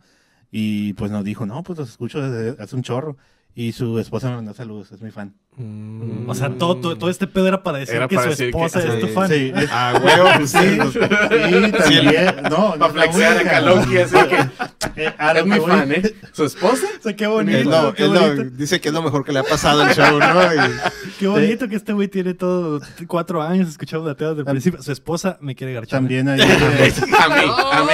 Y 0.51 0.93
pues 0.93 1.09
nos 1.09 1.23
dijo, 1.23 1.45
no, 1.45 1.63
pues 1.63 1.79
los 1.79 1.89
escucho 1.89 2.21
desde 2.21 2.61
hace 2.61 2.75
un 2.75 2.83
chorro. 2.83 3.17
Y 3.55 3.71
su 3.73 3.99
esposa 3.99 4.29
me 4.29 4.37
mandó 4.37 4.53
saludos, 4.55 4.91
es 4.91 5.01
mi 5.01 5.11
fan. 5.11 5.33
Mm. 5.55 6.27
O 6.27 6.33
sea, 6.33 6.49
todo, 6.49 6.77
todo, 6.77 6.97
todo 6.97 7.11
este 7.11 7.27
pedo 7.27 7.47
era 7.47 7.61
para 7.61 7.77
decir 7.77 7.97
Era 7.97 8.07
que 8.07 8.15
para 8.15 8.23
su 8.25 8.29
decir 8.31 8.51
que- 8.51 8.65
esposa 8.65 8.79
es 8.91 8.99
tu 8.99 9.07
fan. 9.09 9.29
Sí, 9.29 9.51
es- 9.55 9.69
Ah, 9.71 9.93
huevo, 10.03 10.27
pues 10.37 10.49
sí. 10.49 10.57
sí, 10.57 11.71
también. 11.71 12.35
No, 12.49 12.75
no 12.75 12.79
Para 12.79 12.93
flexear 12.93 13.37
a. 13.37 13.43
Kaloki, 13.51 13.97
así 13.99 14.15
que 14.15 15.03
Eh, 15.05 15.13
a 15.17 15.33
lo 15.33 15.39
es 15.41 15.45
mi 15.45 15.59
fan, 15.59 15.91
¿eh? 15.91 16.01
¿Su 16.31 16.45
esposa? 16.45 16.87
O 16.99 17.03
sea, 17.03 17.15
qué 17.15 17.27
bonito. 17.27 17.57
Él, 17.59 17.69
no, 17.69 17.93
qué, 17.93 18.07
no, 18.07 18.29
dice 18.57 18.79
que 18.79 18.87
es 18.87 18.93
lo 18.93 19.01
mejor 19.03 19.25
que 19.25 19.33
le 19.33 19.39
ha 19.39 19.43
pasado 19.43 19.81
al 19.83 19.93
show, 19.93 20.17
¿no? 20.17 20.53
Y- 20.55 20.69
qué 21.19 21.27
bonito 21.27 21.67
que 21.67 21.75
este 21.75 21.93
güey 21.93 22.07
tiene 22.07 22.33
todo 22.33 22.79
cuatro 23.07 23.41
años 23.43 23.67
escuchando 23.69 24.07
la 24.07 24.13
desde 24.15 24.39
el 24.39 24.45
principio. 24.45 24.81
Su 24.81 24.91
esposa 24.91 25.37
me 25.41 25.53
quiere 25.53 25.73
garchar. 25.73 25.99
También 25.99 26.29
ahí. 26.29 26.39
A 26.41 26.45
mí, 26.45 26.51
a 26.53 27.27
mí, 27.27 27.43
a 27.71 27.83
mí. 27.83 27.91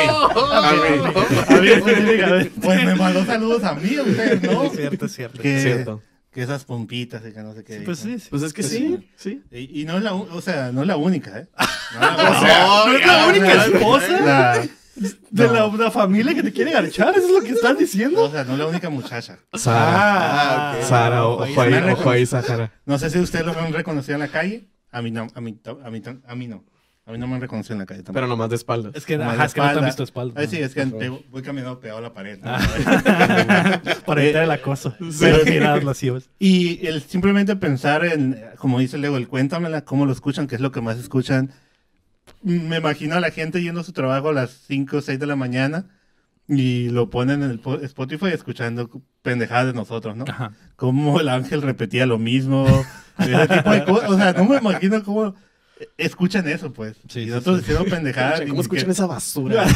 A 0.51 0.69
a 0.69 2.29
ver. 2.29 2.51
Pues 2.61 2.85
me 2.85 2.95
mandó 2.95 3.25
saludos 3.25 3.63
a 3.63 3.73
mí, 3.73 3.97
usted, 3.99 4.41
¿no? 4.43 4.63
Es 4.63 4.73
cierto, 4.73 5.05
es 5.07 5.13
cierto. 5.15 5.41
Que, 5.55 5.61
Cierto. 5.61 6.01
que 6.31 6.41
esas 6.43 6.65
pompitas 6.65 7.23
y 7.27 7.33
que 7.33 7.41
no 7.41 7.53
sé 7.53 7.63
qué. 7.63 7.81
Pues 7.81 7.99
sí, 7.99 8.19
sí. 8.19 8.27
Pues 8.29 8.41
es 8.43 8.53
que 8.53 8.61
Pues 8.61 8.71
sí, 8.73 9.09
sí. 9.15 9.43
Y, 9.51 9.81
y 9.81 9.85
no 9.85 9.97
es 9.97 10.03
la, 10.03 10.13
o 10.13 10.41
sea, 10.41 10.71
no 10.71 10.81
es 10.81 10.87
la 10.87 10.97
única, 10.97 11.39
¿eh? 11.39 11.47
No, 11.99 12.07
O 12.07 12.39
sea, 12.39 12.67
¿no 12.85 12.93
es 12.97 13.05
la 13.07 13.27
única 13.27 13.65
esposa 13.65 14.19
la- 14.21 14.67
de 15.31 15.47
no. 15.47 15.53
la, 15.77 15.83
la 15.85 15.91
familia 15.91 16.33
que 16.35 16.43
te 16.43 16.51
quiere 16.51 16.71
garchar? 16.71 17.15
¿Eso 17.17 17.27
es 17.27 17.31
lo 17.33 17.41
que 17.41 17.51
estás 17.51 17.77
diciendo? 17.77 18.23
o 18.23 18.29
sea, 18.31 18.43
no 18.43 18.53
es 18.53 18.59
la 18.59 18.67
única 18.67 18.89
muchacha. 18.89 19.39
Sara. 19.53 20.71
Ah, 20.71 20.75
ok. 20.77 20.83
Sara, 20.87 21.25
ojo 21.25 21.43
Ahí 21.43 21.55
ahí, 21.57 21.73
está. 21.73 21.93
ojo 21.93 22.09
ahí, 22.09 22.25
Sahara. 22.25 22.73
No 22.85 22.99
sé 22.99 23.09
si 23.09 23.19
ustedes 23.19 23.45
lo 23.45 23.57
han 23.57 23.71
reconocido 23.73 24.15
en 24.15 24.19
la 24.19 24.27
calle. 24.27 24.69
A 24.91 25.01
mí 25.01 25.11
no, 25.11 25.27
a 25.33 25.39
mí, 25.41 25.59
a 25.83 25.89
mí, 25.89 26.01
a 26.27 26.35
mí 26.35 26.47
no. 26.47 26.65
A 27.09 27.11
mí 27.11 27.17
no 27.17 27.25
me 27.27 27.35
han 27.35 27.41
reconocido 27.41 27.73
en 27.73 27.79
la 27.79 27.85
calle 27.87 27.99
tampoco. 28.03 28.13
Pero 28.13 28.27
nomás 28.27 28.49
de 28.51 28.55
espaldas. 28.55 28.95
Es 28.95 29.03
que, 29.03 29.17
Como 29.17 29.29
ajá, 29.31 29.37
la 29.39 29.45
es 29.45 29.53
que 29.55 29.61
no 29.61 29.71
te 29.71 29.79
han 29.79 29.85
visto 29.85 30.03
espalda. 30.03 30.39
Ay, 30.39 30.47
sí, 30.47 30.57
es 30.57 30.75
que 30.75 30.85
te- 30.85 31.09
voy 31.09 31.41
caminando 31.41 31.79
pegado 31.79 31.97
a 31.97 32.01
la 32.03 32.13
pared. 32.13 32.37
¿no? 32.39 32.51
Para 34.05 34.23
evitar 34.23 34.43
el 34.43 34.51
acoso. 34.51 34.91
Sí. 34.99 35.17
Pero 35.21 35.43
miradas 35.45 35.83
lascivas. 35.83 36.29
Y 36.39 36.85
el 36.85 37.01
simplemente 37.01 37.55
pensar 37.55 38.05
en, 38.05 38.39
como 38.57 38.79
dice 38.79 38.97
Lego, 38.99 39.17
el 39.17 39.27
cuéntamela, 39.27 39.85
cómo 39.85 40.05
lo 40.05 40.11
escuchan, 40.11 40.45
qué 40.47 40.55
es 40.55 40.61
lo 40.61 40.71
que 40.71 40.81
más 40.81 40.97
escuchan. 40.99 41.51
Me 42.43 42.77
imagino 42.77 43.15
a 43.15 43.19
la 43.19 43.31
gente 43.31 43.61
yendo 43.61 43.81
a 43.81 43.83
su 43.83 43.91
trabajo 43.91 44.29
a 44.29 44.33
las 44.33 44.51
5 44.67 44.97
o 44.97 45.01
6 45.01 45.19
de 45.19 45.25
la 45.25 45.35
mañana 45.35 45.85
y 46.47 46.89
lo 46.89 47.09
ponen 47.09 47.43
en 47.43 47.49
el 47.51 47.59
po- 47.59 47.79
Spotify 47.79 48.27
escuchando 48.27 48.89
pendejadas 49.23 49.67
de 49.67 49.73
nosotros, 49.73 50.15
¿no? 50.15 50.25
Ajá. 50.27 50.51
Cómo 50.75 51.19
el 51.19 51.29
ángel 51.29 51.61
repetía 51.61 52.05
lo 52.05 52.17
mismo, 52.19 52.65
ese 53.17 53.47
tipo 53.47 53.71
de 53.71 53.83
cosas. 53.83 54.09
O 54.11 54.15
sea, 54.17 54.33
no 54.33 54.45
me 54.45 54.57
imagino 54.57 55.03
cómo 55.03 55.35
escuchan 55.97 56.47
eso, 56.47 56.71
pues. 56.73 56.95
Sí, 57.07 57.21
y 57.21 57.23
sí, 57.25 57.29
nosotros 57.29 57.61
sí. 57.61 57.67
diciendo 57.67 57.89
pendejadas. 57.95 58.41
¿Cómo 58.47 58.61
escuchan 58.61 58.85
que- 58.85 58.91
esa 58.91 59.05
basura? 59.05 59.65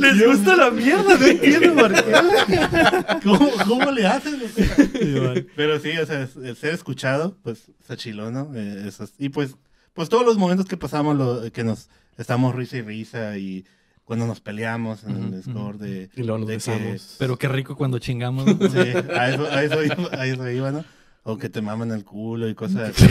Les 0.00 0.26
gusta 0.26 0.56
la 0.56 0.70
mierda, 0.70 1.16
no 1.18 1.26
entiendo 1.26 1.74
por 1.74 1.92
qué. 1.92 2.12
¿Cómo, 3.24 3.50
cómo 3.66 3.90
le 3.90 4.06
hacen? 4.06 4.40
Sí. 4.54 4.64
Pero 5.56 5.80
sí, 5.80 5.96
o 5.98 6.06
sea, 6.06 6.28
el 6.42 6.56
ser 6.56 6.74
escuchado, 6.74 7.36
pues, 7.42 7.68
está 7.80 7.96
chilo, 7.96 8.30
¿no? 8.30 8.50
Eh, 8.54 8.84
eso 8.88 9.04
es- 9.04 9.14
y 9.18 9.28
pues, 9.30 9.56
pues 9.94 10.08
todos 10.08 10.24
los 10.26 10.36
momentos 10.38 10.66
que 10.66 10.76
pasamos, 10.76 11.16
lo, 11.16 11.50
que 11.52 11.64
nos 11.64 11.88
estamos 12.18 12.54
risa 12.54 12.76
y 12.78 12.82
risa 12.82 13.38
y 13.38 13.64
cuando 14.04 14.26
nos 14.26 14.40
peleamos 14.40 15.02
en 15.04 15.16
el 15.16 15.30
Discord 15.42 15.80
de... 15.80 16.10
Y 16.16 16.22
luego 16.22 16.38
nos 16.38 16.48
de 16.48 16.58
que- 16.58 16.70
besamos. 16.70 17.16
Pero 17.18 17.36
qué 17.38 17.48
rico 17.48 17.76
cuando 17.76 17.98
chingamos. 17.98 18.46
¿no? 18.46 18.68
Sí, 18.70 18.78
a 18.78 19.28
eso, 19.30 19.46
a 19.50 19.62
eso 19.64 19.82
iba, 19.84 19.96
a 20.12 20.26
eso 20.26 20.50
iba, 20.50 20.70
¿no? 20.70 20.84
O 21.28 21.36
que 21.36 21.48
te 21.48 21.60
maman 21.60 21.90
el 21.90 22.04
culo 22.04 22.48
y 22.48 22.54
cosas 22.54 22.90
así. 22.96 23.06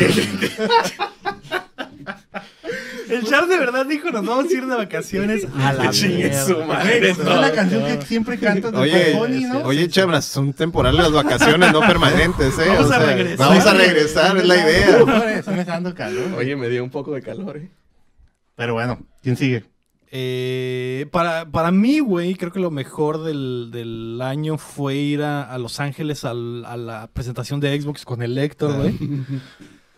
El 3.09 3.23
Char 3.25 3.47
de 3.47 3.57
verdad 3.59 3.85
dijo, 3.85 4.09
nos 4.09 4.25
vamos 4.25 4.45
a 4.51 4.53
ir 4.53 4.65
de 4.65 4.75
vacaciones 4.75 5.45
a 5.59 5.73
la 5.73 5.89
Chingue 5.91 6.33
su 6.33 6.55
mierda. 6.55 6.65
madre. 6.65 7.09
Es 7.11 7.17
la 7.19 7.51
canción 7.51 7.83
que 7.85 8.05
siempre 8.05 8.39
cantas 8.39 8.71
de 8.71 8.77
Oye, 8.77 9.11
Bad 9.13 9.19
Bunny, 9.19 9.43
¿no? 9.43 9.59
oye, 9.63 9.87
Chabras, 9.89 10.25
son 10.25 10.53
temporales 10.53 11.01
las 11.01 11.11
vacaciones, 11.11 11.71
no 11.71 11.81
permanentes, 11.81 12.57
¿eh? 12.57 12.65
Vamos 12.67 12.89
O 12.89 12.93
a 12.93 12.97
sea, 12.97 13.05
regresar. 13.05 13.37
Vamos 13.47 13.65
a 13.67 13.73
regresar, 13.73 14.37
es 14.37 14.45
la 14.45 14.55
idea. 14.55 15.43
Se 15.43 15.51
me 15.51 15.59
está 15.59 15.73
dando 15.73 15.93
calor. 15.93 16.33
Oye, 16.37 16.55
me 16.55 16.67
dio 16.69 16.83
un 16.83 16.89
poco 16.89 17.13
de 17.13 17.21
calor, 17.21 17.57
¿eh? 17.57 17.69
Pero 18.55 18.73
bueno, 18.73 18.99
¿quién 19.21 19.37
sigue? 19.37 19.65
Eh, 20.11 21.07
para, 21.11 21.45
para 21.49 21.71
mí, 21.71 21.99
güey, 21.99 22.35
creo 22.35 22.51
que 22.51 22.59
lo 22.59 22.71
mejor 22.71 23.23
del, 23.23 23.69
del 23.71 24.19
año 24.21 24.57
fue 24.57 24.95
ir 24.95 25.21
a, 25.23 25.43
a 25.43 25.57
Los 25.57 25.79
Ángeles 25.79 26.23
al- 26.25 26.63
a 26.65 26.77
la 26.77 27.07
presentación 27.11 27.59
de 27.59 27.79
Xbox 27.81 28.05
con 28.05 28.21
el 28.21 28.35
Lector, 28.35 28.75
güey. 28.75 28.97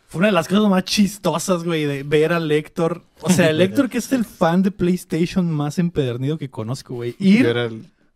Fue 0.09 0.19
una 0.19 0.27
de 0.27 0.33
las 0.33 0.47
cosas 0.47 0.69
más 0.69 0.85
chistosas, 0.85 1.65
güey, 1.65 1.83
de 1.83 2.03
ver 2.03 2.31
al 2.31 2.47
Lector. 2.47 3.03
O 3.19 3.29
sea, 3.29 3.49
el 3.49 3.57
Lector 3.59 3.89
que 3.89 3.97
es 3.97 4.09
el 4.13 4.23
fan 4.23 4.63
de 4.63 4.71
PlayStation 4.71 5.51
más 5.51 5.79
empedernido 5.79 6.37
que 6.37 6.49
conozco, 6.49 6.93
güey. 6.95 7.13
Ir 7.19 7.45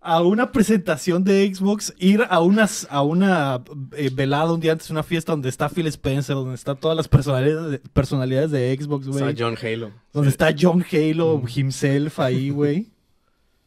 a 0.04 0.22
una 0.24 0.52
presentación 0.52 1.24
de 1.24 1.54
Xbox, 1.54 1.94
ir 2.00 2.26
a, 2.28 2.40
unas, 2.40 2.88
a 2.90 3.04
una 3.04 3.62
eh, 3.96 4.10
velada 4.12 4.52
un 4.52 4.60
día 4.60 4.72
antes, 4.72 4.90
una 4.90 5.04
fiesta 5.04 5.32
donde 5.32 5.48
está 5.50 5.70
Phil 5.70 5.86
Spencer, 5.88 6.36
donde 6.36 6.56
están 6.56 6.78
todas 6.78 6.98
las 6.98 7.08
personalidades 7.08 7.72
de, 7.72 7.80
personalidades 7.90 8.50
de 8.52 8.76
Xbox, 8.80 9.08
güey. 9.08 9.36
John 9.38 9.56
Halo. 9.62 9.92
Donde 10.12 10.30
está 10.30 10.56
John 10.60 10.84
Halo 10.92 11.44
himself 11.56 12.20
ahí, 12.20 12.50
güey. 12.50 12.88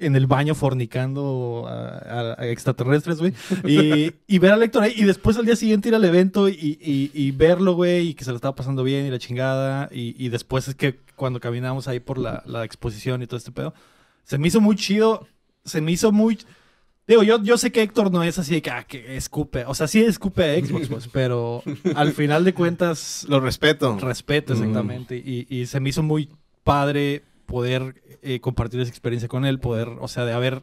En 0.01 0.17
el 0.17 0.27
baño 0.27 0.57
fornicando 0.57 1.67
a, 1.69 1.99
a- 1.99 2.43
a 2.43 2.47
extraterrestres, 2.49 3.19
güey. 3.21 3.33
Y, 3.65 4.13
y 4.27 4.39
ver 4.41 4.51
a 4.53 4.57
Lector 4.57 4.83
ahí. 4.83 4.93
Y 4.97 5.05
después 5.05 5.37
al 5.39 5.47
día 5.47 5.55
siguiente 5.55 5.89
ir 5.89 5.95
al 5.95 6.05
evento 6.05 6.49
y, 6.49 6.79
y- 6.83 7.11
y 7.15 7.31
verlo, 7.31 7.75
güey. 7.75 8.09
Y 8.09 8.15
que 8.15 8.25
se 8.25 8.31
lo 8.31 8.37
estaba 8.37 8.57
pasando 8.57 8.83
bien 8.83 9.07
y 9.07 9.11
la 9.11 9.21
chingada. 9.21 9.89
Y, 9.93 10.17
y 10.23 10.31
después 10.31 10.67
es 10.67 10.75
que 10.75 10.99
cuando 11.15 11.39
caminamos 11.39 11.87
ahí 11.87 12.01
por 12.01 12.19
la, 12.19 12.43
la 12.45 12.65
exposición 12.65 13.23
y 13.23 13.29
todo 13.29 13.37
este 13.37 13.53
pedo. 13.53 13.73
Se 14.25 14.37
me 14.37 14.49
hizo 14.49 14.61
muy 14.61 14.75
chido. 14.75 15.29
Se 15.65 15.81
me 15.81 15.93
hizo 15.93 16.13
muy... 16.13 16.39
Digo, 17.07 17.23
yo, 17.23 17.43
yo 17.43 17.59
sé 17.59 17.71
que 17.71 17.83
Héctor 17.83 18.11
no 18.11 18.23
es 18.23 18.39
así 18.39 18.55
de 18.55 18.63
que, 18.63 18.71
ah, 18.71 18.85
que 18.85 19.17
escupe. 19.17 19.65
O 19.67 19.75
sea, 19.75 19.87
sí 19.87 20.03
escupe 20.03 20.43
a 20.43 20.65
Xbox, 20.65 20.89
pues, 20.89 21.09
pero 21.13 21.63
al 21.95 22.13
final 22.13 22.45
de 22.45 22.55
cuentas 22.55 23.27
Lo 23.29 23.41
respeto. 23.41 23.99
Respeto, 23.99 24.55
exactamente. 24.55 25.17
Y, 25.17 25.47
y 25.51 25.67
se 25.67 25.81
me 25.81 25.91
hizo 25.91 26.03
muy 26.03 26.31
padre 26.63 27.23
poder 27.47 28.03
eh, 28.23 28.41
compartir 28.41 28.81
esa 28.81 28.91
experiencia 28.91 29.29
con 29.29 29.45
él, 29.45 29.59
poder, 29.61 29.89
o 30.01 30.09
sea, 30.09 30.25
de 30.25 30.33
haber, 30.33 30.63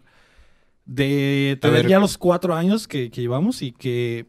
de 0.85 1.59
tener 1.61 1.87
ya 1.87 1.99
los 1.99 2.17
cuatro 2.17 2.55
años 2.55 2.87
que, 2.87 3.11
que 3.11 3.21
llevamos 3.21 3.61
y 3.61 3.71
que 3.71 4.25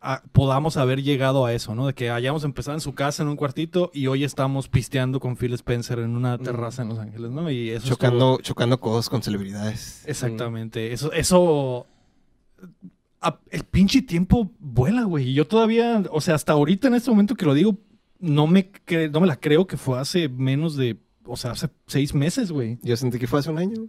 ah, 0.00 0.22
podamos 0.32 0.76
haber 0.76 1.02
llegado 1.02 1.44
a 1.46 1.52
eso, 1.52 1.74
¿no? 1.74 1.86
De 1.86 1.94
que 1.94 2.10
hayamos 2.10 2.44
empezado 2.44 2.76
en 2.76 2.80
su 2.80 2.94
casa 2.94 3.22
en 3.22 3.28
un 3.28 3.36
cuartito 3.36 3.90
y 3.94 4.06
hoy 4.06 4.24
estamos 4.24 4.68
pisteando 4.68 5.20
con 5.20 5.36
Phil 5.36 5.52
Spencer 5.54 5.98
en 6.00 6.16
una 6.16 6.38
terraza 6.38 6.82
en 6.82 6.88
Los 6.88 6.98
Ángeles, 6.98 7.30
¿no? 7.30 7.50
Y 7.50 7.70
eso 7.70 7.78
estuvo- 7.78 7.94
Chocando, 7.96 8.38
chocando 8.42 8.80
codos 8.80 9.08
con 9.08 9.22
celebridades. 9.22 10.04
Exactamente. 10.06 10.92
Eso, 10.92 11.12
eso. 11.12 11.86
a- 13.20 13.38
el 13.50 13.64
pinche 13.64 14.02
tiempo 14.02 14.50
vuela, 14.60 15.02
güey. 15.02 15.30
Y 15.30 15.34
yo 15.34 15.46
todavía, 15.46 16.02
o 16.12 16.20
sea, 16.20 16.34
hasta 16.36 16.52
ahorita 16.52 16.88
en 16.88 16.94
este 16.94 17.10
momento 17.10 17.34
que 17.34 17.46
lo 17.46 17.54
digo, 17.54 17.76
no 18.20 18.46
me, 18.46 18.70
cre- 18.72 19.10
no 19.10 19.20
me 19.20 19.26
la 19.26 19.36
creo 19.40 19.66
que 19.66 19.76
fue 19.76 19.98
hace 19.98 20.28
menos 20.28 20.76
de, 20.76 20.96
o 21.24 21.36
sea, 21.36 21.52
hace 21.52 21.68
seis 21.86 22.14
meses, 22.14 22.52
güey. 22.52 22.78
Yo 22.82 22.96
sentí 22.96 23.18
que 23.18 23.26
fue 23.26 23.40
hace 23.40 23.50
un 23.50 23.58
año. 23.58 23.88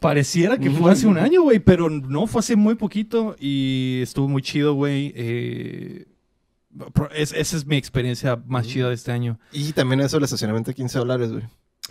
Pareciera 0.00 0.56
que 0.58 0.70
fue 0.70 0.92
hace 0.92 1.06
un 1.06 1.18
año, 1.18 1.42
güey, 1.42 1.58
pero 1.58 1.90
no, 1.90 2.26
fue 2.26 2.40
hace 2.40 2.56
muy 2.56 2.74
poquito 2.76 3.34
y 3.40 4.00
estuvo 4.02 4.28
muy 4.28 4.42
chido, 4.42 4.74
güey. 4.74 5.12
Eh, 5.16 6.06
es- 7.14 7.32
esa 7.32 7.56
es 7.56 7.66
mi 7.66 7.76
experiencia 7.76 8.40
más 8.46 8.66
chida 8.66 8.88
de 8.88 8.94
este 8.94 9.10
año. 9.12 9.38
Y 9.52 9.72
también 9.72 10.00
eso, 10.00 10.18
el 10.18 10.24
estacionamiento 10.24 10.70
de 10.70 10.74
15 10.74 10.98
dólares, 10.98 11.32
güey. 11.32 11.42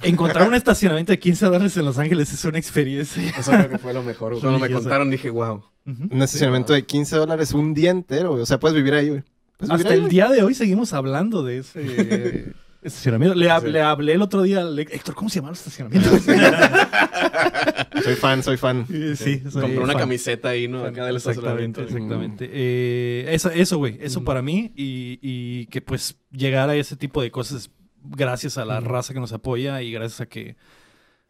Encontrar 0.04 0.47
un 0.47 0.54
estacionamiento 0.56 1.12
de 1.12 1.20
15 1.20 1.45
dólares 1.47 1.76
en 1.76 1.84
Los 1.86 1.97
Ángeles 1.97 2.32
es 2.32 2.45
una 2.45 2.58
experiencia. 2.58 3.22
Eso 3.38 3.52
creo 3.52 3.70
que 3.70 3.78
fue 3.78 3.93
lo 3.93 4.02
mejor. 4.04 4.30
güey. 4.32 4.41
Cuando 4.41 4.60
me 4.60 4.70
contaron 4.72 5.10
dije, 5.10 5.30
wow. 5.30 5.64
Un 5.86 6.22
estacionamiento 6.22 6.72
de 6.74 6.86
15 6.86 7.16
dólares 7.18 7.52
un 7.54 7.74
día 7.74 7.91
entero, 7.91 8.30
güey. 8.32 8.43
O 8.43 8.45
sea, 8.45 8.60
puedes 8.60 8.76
vivir 8.76 8.93
ahí, 8.93 9.10
güey. 9.10 9.24
Hasta 9.60 9.76
ahí, 9.89 9.95
el 9.95 10.00
güey. 10.02 10.12
día 10.12 10.30
de 10.30 10.41
hoy 10.43 10.54
seguimos 10.54 10.93
hablendo 10.93 11.43
de 11.43 11.58
ese 11.58 12.54
estacionamiento. 12.82 13.36
Le, 13.36 13.50
hab- 13.50 13.62
Sí. 13.64 13.72
le 13.72 13.82
hablé 13.82 14.14
el 14.14 14.22
otro 14.22 14.42
día 14.42 14.62
al 14.62 14.78
Héctor, 14.80 15.16
¿cómo 15.16 15.30
se 15.30 15.38
llama 15.40 15.50
el 15.50 15.56
estacionamiento? 15.56 16.10
Soy 18.04 18.16
fan, 18.16 18.44
soy 18.44 18.58
fan. 18.58 18.86
sí, 18.88 19.42
soy 19.50 19.62
Compré 19.62 19.80
una 19.80 19.94
fan. 19.94 20.02
camiseta 20.02 20.50
ahí, 20.50 20.68
¿no? 20.68 20.84
Acá 20.86 21.06
del 21.06 21.18
Exactamente, 21.18 21.82
estacionamiento. 21.82 21.82
exactamente. 21.82 22.50
Eh, 22.52 23.26
eso, 23.34 23.50
eso, 23.52 23.78
güey, 23.78 23.98
eso 24.02 24.22
Mm. 24.22 24.24
para 24.26 24.42
mí 24.42 24.72
y, 24.76 25.20
y 25.22 25.66
que 25.68 25.82
pues 25.82 26.18
llegar 26.32 26.70
a 26.70 26.76
ese 26.76 26.96
tipo 26.96 27.22
de 27.22 27.32
cosas 27.32 27.72
gracias 28.04 28.58
a 28.58 28.66
la 28.66 28.80
Mm. 28.80 28.86
raza 28.86 29.14
que 29.14 29.20
nos 29.20 29.34
apoya 29.34 29.82
y 29.82 29.92
gracias 29.92 30.22
a 30.22 30.26
que 30.28 30.56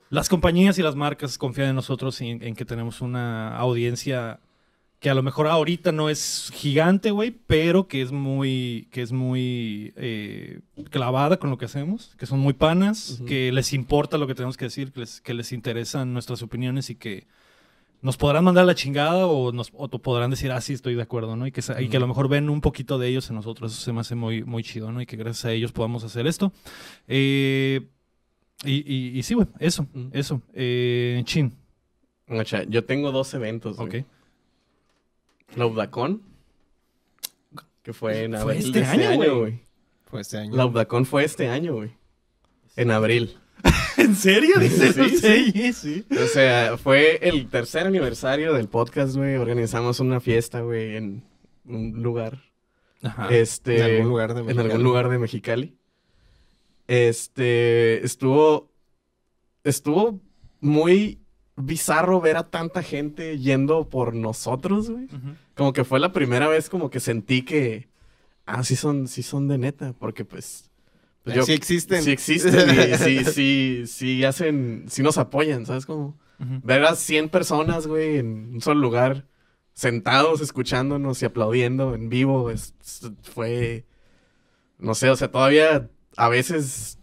las 0.09 0.29
compañías 0.29 0.77
y 0.77 0.83
las 0.83 0.95
marcas 0.95 1.37
confían 1.37 1.69
en 1.69 1.75
nosotros 1.75 2.19
y 2.21 2.29
en, 2.29 2.43
en 2.43 2.55
que 2.55 2.65
tenemos 2.65 3.01
una 3.01 3.55
audiencia 3.57 4.39
que 4.99 5.09
a 5.09 5.13
lo 5.13 5.23
mejor 5.23 5.47
ahorita 5.47 5.91
no 5.93 6.09
es 6.09 6.51
gigante, 6.53 7.11
güey, 7.11 7.31
pero 7.31 7.87
que 7.87 8.01
es 8.01 8.11
muy, 8.11 8.87
que 8.91 9.01
es 9.01 9.13
muy 9.13 9.93
eh, 9.95 10.59
clavada 10.89 11.37
con 11.37 11.49
lo 11.49 11.57
que 11.57 11.65
hacemos, 11.65 12.15
que 12.17 12.25
son 12.25 12.39
muy 12.39 12.51
panas, 12.53 13.21
que 13.25 13.51
les 13.53 13.71
importa 13.71 14.17
lo 14.17 14.27
que 14.27 14.35
tenemos 14.35 14.57
que 14.57 14.65
decir, 14.65 14.91
que 14.91 14.99
les, 15.01 15.21
que 15.21 15.33
les 15.33 15.53
interesan 15.53 16.11
nuestras 16.13 16.41
opiniones 16.41 16.89
y 16.89 16.95
que 16.95 17.27
nos 18.01 18.17
podrán 18.17 18.43
mandar 18.43 18.65
la 18.65 18.75
chingada 18.75 19.25
o 19.27 19.51
nos 19.53 19.71
o 19.73 19.87
podrán 19.89 20.31
decir, 20.31 20.51
ah, 20.51 20.59
sí, 20.61 20.73
estoy 20.73 20.95
de 20.95 21.01
acuerdo, 21.01 21.35
¿no? 21.37 21.47
Y 21.47 21.51
que, 21.53 21.61
sa- 21.61 21.81
y 21.81 21.87
que 21.89 21.97
a 21.97 21.99
lo 22.01 22.07
mejor 22.07 22.27
ven 22.27 22.49
un 22.49 22.59
poquito 22.61 22.97
de 22.97 23.07
ellos 23.07 23.29
en 23.29 23.35
nosotros. 23.37 23.71
Eso 23.73 23.81
se 23.81 23.93
me 23.93 24.01
hace 24.01 24.15
muy, 24.15 24.43
muy 24.43 24.63
chido, 24.63 24.91
¿no? 24.91 25.01
Y 25.01 25.05
que 25.05 25.15
gracias 25.17 25.45
a 25.45 25.51
ellos 25.53 25.71
podamos 25.71 26.03
hacer 26.03 26.25
esto. 26.27 26.51
Eh, 27.07 27.81
y, 28.65 28.83
y, 28.93 29.17
y 29.19 29.23
sí, 29.23 29.33
güey, 29.33 29.47
eso, 29.59 29.87
eso. 30.11 30.41
Eh, 30.53 31.21
chin, 31.25 31.53
yo 32.69 32.83
tengo 32.83 33.11
dos 33.11 33.33
eventos. 33.33 33.77
güey. 33.77 34.01
ok. 34.01 34.05
Udacon, 35.57 36.21
que 37.83 37.93
fue 37.93 38.23
en 38.23 38.31
Fue 38.33 38.41
abril 38.41 38.57
este 38.67 38.79
de 38.79 38.85
este 38.85 39.05
año, 39.07 39.37
güey. 39.37 39.59
Fue 40.05 40.21
este 40.21 40.37
año. 40.37 40.55
La 40.55 40.65
Udacon 40.65 41.05
fue 41.05 41.23
este 41.23 41.47
año, 41.47 41.75
güey. 41.75 41.91
En 42.75 42.91
abril. 42.91 43.37
¿En 43.97 44.15
serio? 44.15 44.55
Dices, 44.59 44.95
Sí, 45.19 45.51
sí, 45.51 45.73
sí. 45.73 46.05
O 46.11 46.27
sea, 46.27 46.77
fue 46.77 47.19
el 47.27 47.49
tercer 47.49 47.85
aniversario 47.87 48.53
del 48.53 48.69
podcast, 48.69 49.15
güey. 49.15 49.35
Organizamos 49.35 49.99
una 49.99 50.19
fiesta, 50.19 50.61
güey, 50.61 50.95
en 50.95 51.23
un 51.65 52.01
lugar. 52.01 52.41
Ajá. 53.01 53.27
Este. 53.29 53.77
En 53.77 53.95
algún 53.95 54.09
lugar 54.09 54.33
de 54.33 54.39
En 54.41 54.45
Mexicali. 54.47 54.69
algún 54.71 54.83
lugar 54.83 55.09
de 55.09 55.19
Mexicali. 55.19 55.77
Este. 56.87 58.05
Estuvo. 58.05 58.71
Estuvo 59.63 60.21
muy 60.61 61.19
bizarro 61.61 62.21
ver 62.21 62.37
a 62.37 62.43
tanta 62.49 62.81
gente 62.83 63.37
yendo 63.37 63.87
por 63.89 64.15
nosotros, 64.15 64.89
güey. 64.89 65.07
Como 65.55 65.73
que 65.73 65.83
fue 65.83 65.99
la 65.99 66.11
primera 66.13 66.47
vez 66.47 66.69
como 66.69 66.89
que 66.89 66.99
sentí 66.99 67.43
que. 67.43 67.87
Ah, 68.45 68.63
sí 68.63 68.75
son, 68.75 69.07
sí 69.07 69.21
son 69.23 69.47
de 69.47 69.57
neta. 69.57 69.93
Porque 69.99 70.25
pues. 70.25 70.69
pues 71.23 71.37
Eh, 71.37 71.43
sí 71.43 71.53
existen. 71.53 72.01
Sí 72.03 72.11
existen 72.11 72.69
y 72.69 72.95
sí, 72.97 73.25
sí, 73.25 73.83
sí 73.85 74.23
hacen. 74.23 74.85
Sí 74.87 75.03
nos 75.03 75.17
apoyan, 75.17 75.65
¿sabes 75.65 75.85
cómo? 75.85 76.17
Ujú. 76.39 76.61
Ver 76.63 76.83
a 76.85 76.95
100 76.95 77.29
personas, 77.29 77.85
güey, 77.87 78.17
en 78.17 78.53
un 78.55 78.61
solo 78.61 78.79
lugar, 78.79 79.27
sentados, 79.73 80.39
escuchándonos 80.41 81.21
y 81.21 81.25
aplaudiendo 81.25 81.93
en 81.95 82.07
vivo, 82.09 82.49
es- 82.49 82.73
es- 82.81 83.11
fue, 83.23 83.85
no 84.77 84.95
sé, 84.95 85.09
o 85.09 85.15
sea, 85.17 85.29
todavía 85.31 85.89
a 86.15 86.29
veces 86.29 86.97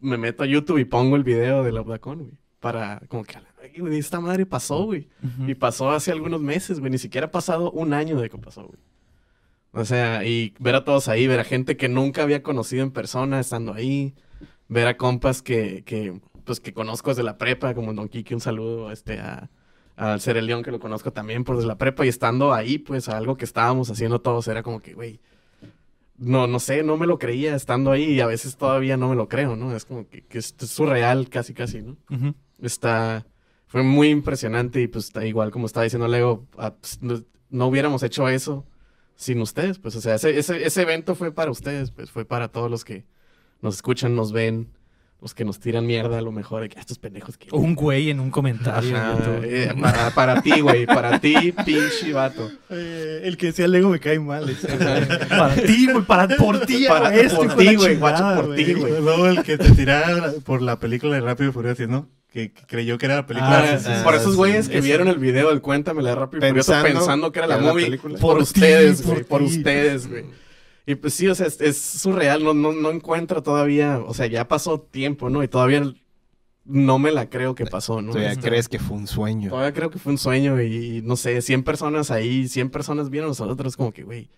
me 0.00 0.16
meto 0.16 0.44
a 0.44 0.46
YouTube 0.46 0.78
y 0.78 0.84
pongo 0.84 1.16
el 1.16 1.24
video 1.24 1.64
de 1.64 1.72
la 1.72 1.82
Udacon, 1.82 2.18
güey, 2.20 2.38
para 2.60 3.02
como 3.08 3.24
que, 3.24 3.36
"Ay, 3.36 3.44
güey, 3.78 3.98
esta 3.98 4.20
madre 4.20 4.46
pasó, 4.46 4.84
güey, 4.84 5.08
y 5.46 5.54
pasó 5.54 5.90
hace 5.90 6.12
algunos 6.12 6.40
meses, 6.40 6.80
güey, 6.80 6.90
ni 6.90 6.98
siquiera 6.98 7.28
ha 7.28 7.30
pasado 7.30 7.70
un 7.70 7.92
año 7.92 8.20
de 8.20 8.30
que 8.30 8.38
pasó, 8.38 8.64
güey. 8.64 8.78
O 9.72 9.84
sea, 9.84 10.24
y 10.24 10.54
ver 10.58 10.74
a 10.74 10.84
todos 10.84 11.08
ahí, 11.08 11.26
ver 11.26 11.40
a 11.40 11.44
gente 11.44 11.76
que 11.76 11.88
nunca 11.88 12.22
había 12.22 12.42
conocido 12.42 12.82
en 12.82 12.90
persona 12.90 13.38
estando 13.38 13.74
ahí, 13.74 14.14
ver 14.68 14.86
a 14.86 14.96
compas 14.96 15.42
que, 15.42 15.84
que 15.84 16.20
pues 16.44 16.60
que 16.60 16.72
conozco 16.72 17.10
desde 17.10 17.22
la 17.22 17.36
prepa, 17.36 17.74
como 17.74 17.92
Don 17.92 18.08
Kiki, 18.08 18.32
un 18.32 18.40
saludo 18.40 18.90
este, 18.90 19.20
a, 19.20 19.50
al 19.96 20.20
Ser 20.20 20.38
el 20.38 20.46
León, 20.46 20.62
que 20.62 20.70
lo 20.70 20.80
conozco 20.80 21.12
también 21.12 21.44
por 21.44 21.56
desde 21.56 21.68
la 21.68 21.76
prepa, 21.76 22.06
y 22.06 22.08
estando 22.08 22.54
ahí, 22.54 22.78
pues, 22.78 23.08
a 23.08 23.18
algo 23.18 23.36
que 23.36 23.44
estábamos 23.44 23.90
haciendo 23.90 24.20
todos, 24.20 24.48
era 24.48 24.62
como 24.62 24.80
que, 24.80 24.94
güey, 24.94 25.20
no, 26.16 26.46
no 26.46 26.58
sé, 26.58 26.82
no 26.82 26.96
me 26.96 27.06
lo 27.06 27.18
creía 27.18 27.54
estando 27.54 27.92
ahí, 27.92 28.04
y 28.14 28.20
a 28.20 28.26
veces 28.26 28.56
todavía 28.56 28.96
no 28.96 29.10
me 29.10 29.16
lo 29.16 29.28
creo, 29.28 29.56
¿no? 29.56 29.76
Es 29.76 29.84
como 29.84 30.08
que, 30.08 30.22
que 30.22 30.38
es, 30.38 30.54
es 30.58 30.70
surreal 30.70 31.28
casi, 31.28 31.52
casi, 31.52 31.82
¿no? 31.82 31.96
Está, 32.62 33.26
fue 33.68 33.82
muy 33.82 34.08
impresionante, 34.08 34.80
y 34.82 34.88
pues, 34.88 35.12
igual 35.24 35.50
como 35.52 35.66
estaba 35.66 35.84
diciendo 35.84 36.08
Lego, 36.08 36.46
ah, 36.58 36.74
pues, 36.80 37.00
no, 37.02 37.22
no 37.50 37.66
hubiéramos 37.68 38.02
hecho 38.02 38.28
eso 38.28 38.66
sin 39.14 39.40
ustedes, 39.40 39.78
pues, 39.78 39.94
o 39.96 40.00
sea, 40.00 40.14
ese, 40.16 40.38
ese, 40.38 40.64
ese 40.66 40.82
evento 40.82 41.14
fue 41.14 41.32
para 41.32 41.50
ustedes, 41.50 41.90
pues, 41.90 42.10
fue 42.10 42.24
para 42.24 42.48
todos 42.48 42.70
los 42.70 42.84
que 42.84 43.04
nos 43.62 43.76
escuchan, 43.76 44.14
nos 44.14 44.32
ven, 44.32 44.68
los 45.20 45.34
que 45.34 45.44
nos 45.44 45.58
tiran 45.58 45.84
mierda 45.84 46.18
a 46.18 46.22
lo 46.22 46.30
mejor, 46.30 46.62
de 46.62 46.68
que 46.68 46.78
"Ah, 46.78 46.80
estos 46.82 47.00
pendejos 47.00 47.36
que... 47.36 47.48
Un 47.50 47.74
güey 47.74 48.08
en 48.10 48.20
un 48.20 48.30
comentario. 48.30 48.96
Ajá, 48.96 49.10
en 49.14 49.18
YouTube. 49.18 49.44
eh, 49.52 49.74
para, 49.80 50.10
para 50.14 50.42
ti, 50.42 50.60
güey, 50.60 50.86
para 50.86 51.18
ti, 51.18 51.52
pinche 51.66 52.12
vato. 52.12 52.48
Eh, 52.70 53.22
el 53.24 53.36
que 53.36 53.46
decía 53.46 53.66
Lego 53.66 53.88
me 53.90 53.98
cae 53.98 54.20
mal. 54.20 54.44
para 55.28 55.54
ti, 55.56 55.88
güey, 55.90 56.04
para, 56.04 56.36
por 56.36 56.60
ti, 56.66 56.84
Para- 56.88 57.12
esto, 57.16 57.36
por 57.38 57.56
ti, 57.56 57.74
güey, 57.74 57.96
guacho, 57.96 58.42
por 58.42 58.54
ti, 58.54 58.74
güey. 58.74 59.02
Luego 59.02 59.26
el 59.26 59.42
que 59.42 59.58
te 59.58 59.72
tiraba 59.72 60.32
por 60.44 60.62
la 60.62 60.78
película 60.78 61.16
de 61.16 61.20
Rápido 61.22 61.50
y 61.50 61.52
Furioso, 61.52 61.86
¿no? 61.88 62.08
Que, 62.32 62.52
que 62.52 62.66
creyó 62.66 62.98
que 62.98 63.06
era 63.06 63.16
la 63.16 63.26
película. 63.26 63.60
Ah, 63.74 63.78
sí, 63.78 63.86
sí, 63.86 64.04
por 64.04 64.14
sí, 64.14 64.20
esos 64.20 64.32
sí. 64.32 64.36
güeyes 64.36 64.68
que 64.68 64.80
vieron 64.80 65.08
el 65.08 65.18
video 65.18 65.48
del 65.48 65.62
Cuéntame 65.62 66.02
la 66.02 66.14
Rápido 66.14 66.42
y 66.44 66.48
Furioso 66.48 66.72
Pensando 66.72 66.98
pensando 67.00 67.32
que 67.32 67.38
era 67.38 67.48
la 67.48 67.54
que 67.54 67.60
era 67.60 67.66
la 67.66 67.72
movie 67.72 67.84
película. 67.86 68.18
por, 68.18 68.36
Por 68.36 68.42
ustedes, 68.42 69.02
güey, 69.02 69.24
por 69.24 69.42
ustedes, 69.42 70.08
güey. 70.08 70.26
Y 70.86 70.94
pues 70.94 71.14
sí, 71.14 71.26
o 71.28 71.34
sea, 71.34 71.46
es, 71.46 71.60
es 71.60 71.78
surreal, 71.80 72.42
no, 72.44 72.54
no, 72.54 72.72
no 72.72 72.90
encuentro 72.90 73.42
todavía, 73.42 73.98
o 73.98 74.14
sea, 74.14 74.26
ya 74.26 74.48
pasó 74.48 74.80
tiempo, 74.80 75.28
¿no? 75.30 75.42
Y 75.42 75.48
todavía 75.48 75.82
no 76.64 76.98
me 76.98 77.12
la 77.12 77.28
creo 77.30 77.54
que 77.54 77.66
pasó, 77.66 78.02
¿no? 78.02 78.12
Todavía 78.12 78.32
Este, 78.32 78.48
crees 78.48 78.68
que 78.68 78.78
fue 78.78 78.96
un 78.96 79.06
sueño. 79.06 79.50
Todavía 79.50 79.72
creo 79.72 79.90
que 79.90 79.98
fue 79.98 80.12
un 80.12 80.18
sueño 80.18 80.60
y, 80.62 81.02
no 81.02 81.16
sé, 81.16 81.40
100 81.42 81.62
personas 81.62 82.10
ahí, 82.10 82.46
100 82.48 82.70
personas 82.70 83.10
vieron 83.10 83.28
a 83.28 83.30
nosotros 83.30 83.76
como 83.76 83.92
que, 83.92 84.02
güey, 84.02 84.28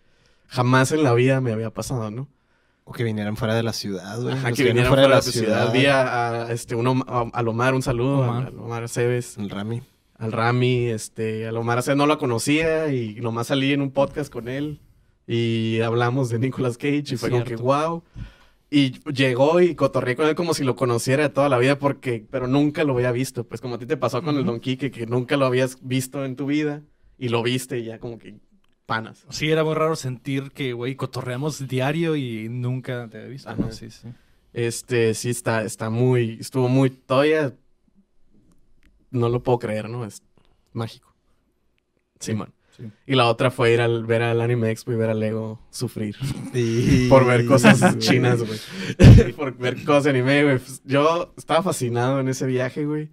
jamás 0.47 0.93
en 0.93 1.03
la 1.05 1.13
vida 1.15 1.41
me 1.41 1.53
había 1.53 1.71
pasado, 1.71 2.11
¿no? 2.11 2.29
O 2.91 2.93
que 2.93 3.05
vinieran 3.05 3.37
fuera 3.37 3.55
de 3.55 3.63
la 3.63 3.73
ciudad, 3.73 4.21
güey. 4.21 4.35
Ajá, 4.35 4.49
Los 4.49 4.57
que 4.59 4.65
vinieran 4.65 4.91
vinieron 4.91 4.91
fuera 4.91 5.03
de 5.03 5.09
la 5.09 5.23
ciudad. 5.23 5.73
Vi 5.73 5.87
a, 5.87 6.47
a, 6.47 6.53
este, 6.53 6.75
uno, 6.75 7.05
a, 7.07 7.31
a 7.33 7.43
Lomar, 7.43 7.73
un 7.75 7.83
saludo, 7.83 8.23
Omar. 8.23 8.45
a, 8.45 8.47
a 8.49 8.51
Lomar 8.51 8.89
Cebes, 8.89 9.39
El 9.39 9.49
Rami. 9.49 9.81
al 10.19 10.33
Rami, 10.33 10.87
este, 10.89 11.47
a 11.47 11.53
Lomar 11.53 11.83
Cebes 11.85 11.97
no 11.99 12.07
lo 12.07 12.19
conocía 12.19 12.93
y 12.93 13.15
nomás 13.21 13.47
salí 13.47 13.73
en 13.73 13.81
un 13.81 13.93
podcast 13.93 14.33
con 14.33 14.49
él 14.49 14.81
y 15.27 15.81
hablamos 15.83 16.31
de 16.31 16.41
Nicolas 16.41 16.77
Cage 16.77 17.05
y 17.11 17.15
Es 17.15 17.21
fue 17.21 17.31
como 17.31 17.45
que 17.45 17.51
cierto. 17.57 17.65
wow. 17.65 18.03
Y 18.73 18.93
llegó 19.13 19.61
y 19.61 19.75
cotorreé 19.77 20.17
con 20.17 20.27
él 20.27 20.35
como 20.35 20.53
si 20.55 20.65
lo 20.65 20.75
conociera 20.77 21.23
de 21.25 21.29
toda 21.29 21.49
la 21.49 21.59
vida 21.59 21.79
porque, 21.79 22.25
pero 22.31 22.47
nunca 22.49 22.83
lo 22.85 22.95
había 22.95 23.13
visto. 23.13 23.45
Pues 23.45 23.61
como 23.61 23.77
a 23.77 23.79
ti 23.79 23.87
te 23.87 23.97
pasó 23.97 24.23
con 24.23 24.35
el 24.35 24.43
Ujú. 24.43 24.51
Don 24.53 24.61
Quique, 24.61 24.91
que 24.91 25.07
nunca 25.07 25.37
lo 25.37 25.47
habías 25.47 25.79
visto 25.81 26.25
en 26.25 26.35
tu 26.37 26.47
vida 26.47 26.83
y 27.19 27.29
lo 27.29 27.43
viste 27.43 27.79
y 27.79 27.85
ya 27.85 27.99
como 28.01 28.19
que 28.19 28.35
panas. 28.91 29.25
Sí, 29.31 29.49
era 29.51 29.63
muy 29.63 29.75
raro 29.75 29.95
sentir 29.95 30.51
que, 30.51 30.73
güey, 30.73 30.97
cotorreamos 30.97 31.69
diario 31.69 32.17
y 32.17 32.49
nunca 32.49 33.07
te 33.09 33.19
había 33.19 33.29
visto. 33.31 33.55
¿no? 33.55 33.71
Sí, 33.71 33.89
sí. 33.89 34.09
Este, 34.53 35.15
sí 35.15 35.31
está, 35.31 35.63
está 35.63 35.91
muy, 35.91 36.39
estuvo 36.41 36.69
muy, 36.69 36.91
todavía 36.91 37.55
no 39.13 39.29
lo 39.29 39.43
puedo 39.45 39.61
creer, 39.61 39.89
¿no? 39.89 40.05
Es 40.05 40.23
mágico. 40.73 41.15
Simón. 42.19 42.53
sí. 42.77 42.91
Y 43.07 43.15
la 43.15 43.29
otra 43.29 43.53
fue 43.53 43.73
ir 43.73 43.81
al 43.81 44.05
ver 44.07 44.23
al 44.23 44.41
Anime 44.41 44.71
Expo 44.71 44.91
y 44.93 44.97
ver 44.97 45.11
a 45.11 45.15
Lego 45.15 45.61
sufrir 45.71 46.17
Y- 46.53 47.09
por 47.09 47.25
ver 47.27 47.47
cosas 47.47 47.97
chinas, 47.99 48.43
güey. 48.43 49.33
por 49.37 49.57
ver 49.57 49.85
cosas 49.85 50.05
de 50.05 50.11
anime, 50.11 50.43
güey. 50.45 50.59
Pues, 50.59 50.83
yo 50.85 51.33
estaba 51.37 51.63
fascinado 51.63 52.19
en 52.19 52.29
ese 52.29 52.45
viaje, 52.47 52.85
güey. 52.87 53.09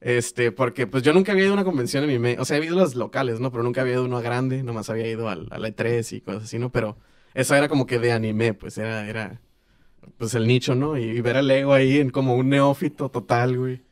Este, 0.00 0.50
porque 0.50 0.86
pues 0.86 1.02
yo 1.02 1.12
nunca 1.12 1.32
había 1.32 1.44
ido 1.44 1.52
a 1.52 1.54
una 1.54 1.64
convención 1.64 2.04
anime. 2.04 2.36
O 2.38 2.44
sea, 2.44 2.56
he 2.56 2.64
ido 2.64 2.78
a 2.78 2.82
las 2.82 2.94
locales, 2.94 3.40
¿no? 3.40 3.50
Pero 3.50 3.62
nunca 3.62 3.82
había 3.82 3.94
ido 3.94 4.02
a 4.02 4.06
una 4.06 4.20
grande. 4.20 4.62
Nomás 4.62 4.88
había 4.90 5.06
ido 5.08 5.28
al, 5.28 5.48
a 5.50 5.58
la 5.58 5.68
E3 5.68 6.16
y 6.16 6.20
cosas 6.22 6.44
así, 6.44 6.58
¿no? 6.58 6.70
Pero 6.70 6.96
esa 7.34 7.58
era 7.58 7.68
como 7.68 7.86
que 7.86 7.98
de 7.98 8.12
anime, 8.12 8.54
pues 8.54 8.78
era, 8.78 9.08
era, 9.08 9.40
pues 10.16 10.34
el 10.34 10.46
nicho, 10.46 10.74
¿no? 10.74 10.96
Y, 10.96 11.02
y 11.04 11.20
ver 11.20 11.36
a 11.36 11.42
Lego 11.42 11.74
ahí 11.74 11.98
en 11.98 12.10
como 12.10 12.34
un 12.34 12.48
neófito 12.48 13.10
total, 13.10 13.58
güey. 13.58 13.82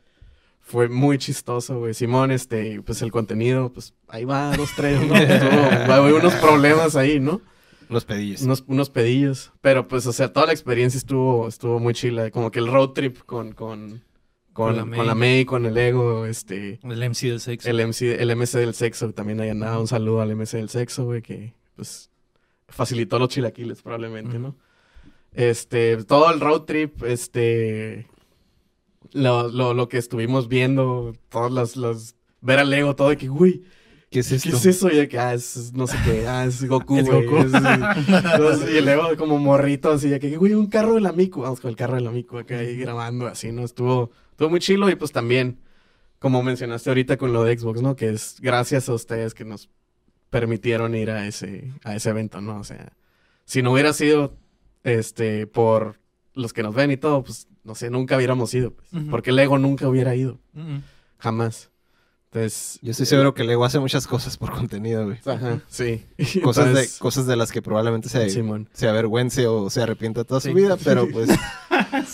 Fue 0.61 0.87
muy 0.87 1.17
chistoso, 1.17 1.79
güey. 1.79 1.93
Simón, 1.93 2.31
este, 2.31 2.81
pues 2.83 3.01
el 3.01 3.11
contenido, 3.11 3.73
pues 3.73 3.93
ahí 4.07 4.25
va, 4.25 4.55
dos, 4.55 4.69
tres, 4.75 5.01
¿no? 5.01 5.13
Hubo 6.03 6.17
unos 6.17 6.35
problemas 6.35 6.95
ahí, 6.95 7.19
¿no? 7.19 7.41
Los 7.89 8.05
pedillos. 8.05 8.43
unos, 8.43 8.63
unos 8.67 8.91
pedillos. 8.91 9.51
Pero 9.61 9.87
pues, 9.87 10.05
o 10.05 10.13
sea, 10.13 10.31
toda 10.31 10.45
la 10.45 10.51
experiencia 10.51 10.99
estuvo, 10.99 11.47
estuvo 11.47 11.79
muy 11.79 11.95
chila. 11.95 12.29
Como 12.29 12.51
que 12.51 12.59
el 12.59 12.67
road 12.67 12.89
trip 12.89 13.17
con, 13.25 13.53
con, 13.53 14.03
con, 14.59 14.75
Con 14.75 14.89
la 14.89 14.97
con 14.97 15.07
la 15.07 15.15
May. 15.15 15.35
May, 15.35 15.45
con 15.45 15.65
el 15.65 15.77
ego, 15.77 16.25
este, 16.25 16.79
El 16.83 17.09
MC 17.09 17.29
del 17.29 17.39
sexo. 17.39 17.69
el 17.69 17.87
MC, 17.87 18.19
el 18.19 18.35
MC 18.35 18.57
del 18.57 18.73
sexo, 18.73 19.13
también 19.13 19.39
ahí 19.39 19.47
andaba. 19.47 19.79
Un 19.79 19.87
saludo 19.87 20.21
al 20.21 20.35
MC 20.35 20.57
del 20.57 20.67
sexo, 20.67 21.05
güey, 21.05 21.21
que 21.21 21.53
pues 21.77 22.09
facilitó 22.67 23.19
los 23.19 23.29
chilaquiles 23.29 23.81
probablemente. 23.81 24.37
¿no? 24.37 24.57
Este, 25.31 26.03
todo 26.03 26.29
el 26.33 26.41
road 26.41 26.63
trip, 26.63 27.03
este, 27.03 28.07
lo, 29.13 29.47
lo, 29.47 29.73
lo 29.73 29.87
que 29.87 29.97
estuvimos 29.97 30.49
viendo, 30.49 31.15
todas 31.29 31.53
las, 31.53 31.77
las, 31.77 32.15
ver 32.41 32.59
al 32.59 32.73
ego, 32.73 32.97
todo 32.97 33.09
de 33.09 33.17
que, 33.17 33.29
güey, 33.29 33.63
¿Qué 34.09 34.21
es 34.21 34.31
esto? 34.31 34.49
¿Qué 34.49 34.55
es 34.55 34.65
eso? 34.65 34.89
Y 34.89 34.95
de 34.95 35.07
que, 35.07 35.19
ah, 35.19 35.35
es, 35.35 35.71
no 35.73 35.85
sé 35.85 35.95
qué, 36.03 36.27
ah, 36.27 36.43
es 36.43 36.67
Goku, 36.67 36.99
güey. 36.99 37.27
Entonces, 37.45 38.75
y 38.75 38.81
luego 38.81 39.15
como 39.17 39.37
morrito 39.37 39.91
así, 39.91 40.09
de 40.09 40.19
que, 40.19 40.35
güey, 40.35 40.55
un 40.55 40.65
carro 40.65 40.95
de 40.95 41.01
la 41.01 41.11
Miku. 41.11 41.41
Vamos 41.41 41.61
con 41.61 41.69
el 41.69 41.75
carro 41.75 41.93
de 41.93 42.01
la 42.01 42.09
Miku 42.09 42.39
acá 42.39 42.57
ahí 42.57 42.75
grabando 42.75 43.27
así, 43.27 43.51
¿no? 43.51 43.63
Estuvo, 43.63 44.09
estuvo 44.39 44.51
muy 44.51 44.61
chilo 44.61 44.89
y 44.89 44.95
pues 44.95 45.11
también, 45.11 45.59
como 46.17 46.41
mencionaste 46.41 46.89
ahorita 46.89 47.17
con 47.17 47.33
lo 47.33 47.43
de 47.43 47.57
Xbox, 47.59 47.81
¿no? 47.81 47.97
Que 47.97 48.07
es 48.07 48.37
gracias 48.39 48.87
a 48.87 48.93
ustedes 48.93 49.33
que 49.33 49.43
nos 49.43 49.69
permitieron 50.29 50.95
ir 50.95 51.11
a 51.11 51.27
ese, 51.27 51.73
a 51.83 51.93
ese 51.93 52.11
evento, 52.11 52.39
¿no? 52.39 52.57
O 52.57 52.63
sea, 52.63 52.93
si 53.43 53.61
no 53.61 53.73
hubiera 53.73 53.91
sido, 53.91 54.37
este, 54.85 55.45
por 55.45 55.99
los 56.35 56.53
que 56.53 56.63
nos 56.63 56.73
ven 56.73 56.89
y 56.91 56.95
todo, 56.95 57.21
pues, 57.21 57.49
no 57.65 57.75
sé, 57.75 57.89
nunca 57.89 58.15
hubiéramos 58.15 58.53
ido. 58.53 58.71
pues, 58.71 58.93
Ujú. 58.93 59.11
Porque 59.11 59.33
Lego 59.33 59.57
nunca 59.57 59.89
hubiera 59.89 60.15
ido, 60.15 60.39
jamás. 61.17 61.69
Entonces... 62.31 62.79
Yo 62.81 62.91
estoy 62.91 63.07
seguro 63.07 63.33
que 63.33 63.43
Lego 63.43 63.65
hace 63.65 63.79
muchas 63.79 64.07
cosas 64.07 64.37
por 64.37 64.51
contenido, 64.53 65.03
güey. 65.03 65.17
Ajá, 65.25 65.59
sí. 65.67 66.05
Cosas, 66.43 66.67
Entonces- 66.67 66.93
de, 66.93 66.99
cosas 66.99 67.27
de 67.27 67.35
las 67.35 67.51
que 67.51 67.61
probablemente 67.61 68.07
se, 68.07 68.29
se 68.29 68.87
avergüence 68.87 69.47
o 69.47 69.69
se 69.69 69.81
arrepienta 69.81 70.23
toda 70.23 70.39
Sí. 70.39 70.49
su 70.49 70.55
vida, 70.55 70.77
pero 70.81 71.09
pues 71.11 71.27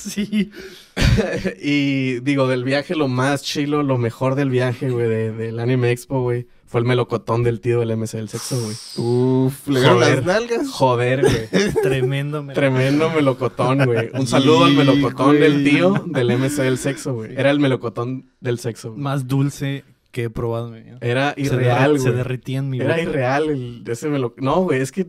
sí. 0.09 0.51
y 1.61 2.19
digo, 2.21 2.47
del 2.47 2.63
viaje, 2.63 2.95
lo 2.95 3.07
más 3.07 3.43
chilo, 3.43 3.83
lo 3.83 3.97
mejor 3.97 4.35
del 4.35 4.49
viaje, 4.49 4.89
güey, 4.89 5.07
de- 5.07 5.31
del 5.31 5.59
Anime 5.59 5.91
Expo, 5.91 6.21
güey, 6.21 6.47
fue 6.65 6.79
el 6.79 6.85
melocotón 6.85 7.43
del 7.43 7.61
tío 7.61 7.79
del 7.79 7.91
MC 7.95 8.17
del 8.17 8.29
sexo, 8.29 8.59
güey. 8.61 8.75
uff, 8.97 9.67
le 9.67 9.79
dieron 9.79 9.99
Joder. 9.99 10.15
las 10.17 10.25
nalgas. 10.25 10.69
Joder, 10.69 11.21
güey. 11.21 11.71
Tremendo. 11.83 12.43
me- 12.43 12.53
Tremendo 12.53 13.09
melocotón, 13.09 13.85
güey. 13.85 14.09
Un 14.13 14.27
saludo 14.27 14.65
al 14.65 14.73
melocotón 14.73 15.37
güey. 15.37 15.39
del 15.39 15.63
tío 15.63 16.03
del 16.07 16.31
MC 16.37 16.61
del 16.63 16.77
sexo, 16.77 17.13
güey. 17.13 17.33
Era 17.35 17.51
el 17.51 17.59
melocotón 17.59 18.29
del 18.39 18.59
sexo. 18.59 18.91
güey. 18.91 19.01
Más 19.01 19.27
dulce 19.27 19.83
que 20.11 20.23
he 20.23 20.29
probado 20.29 20.71
vida. 20.71 20.97
Era 21.01 21.33
Se 21.35 21.41
irreal, 21.41 21.97
Se 21.99 22.05
güey. 22.05 22.15
derretía 22.15 22.59
en 22.59 22.69
mi 22.69 22.79
Era 22.79 22.89
boca. 22.95 23.01
irreal 23.01 23.49
el, 23.49 23.83
ese 23.87 24.09
melocotón. 24.09 24.45
No, 24.45 24.61
güey, 24.61 24.81
es 24.81 24.91
que... 24.91 25.05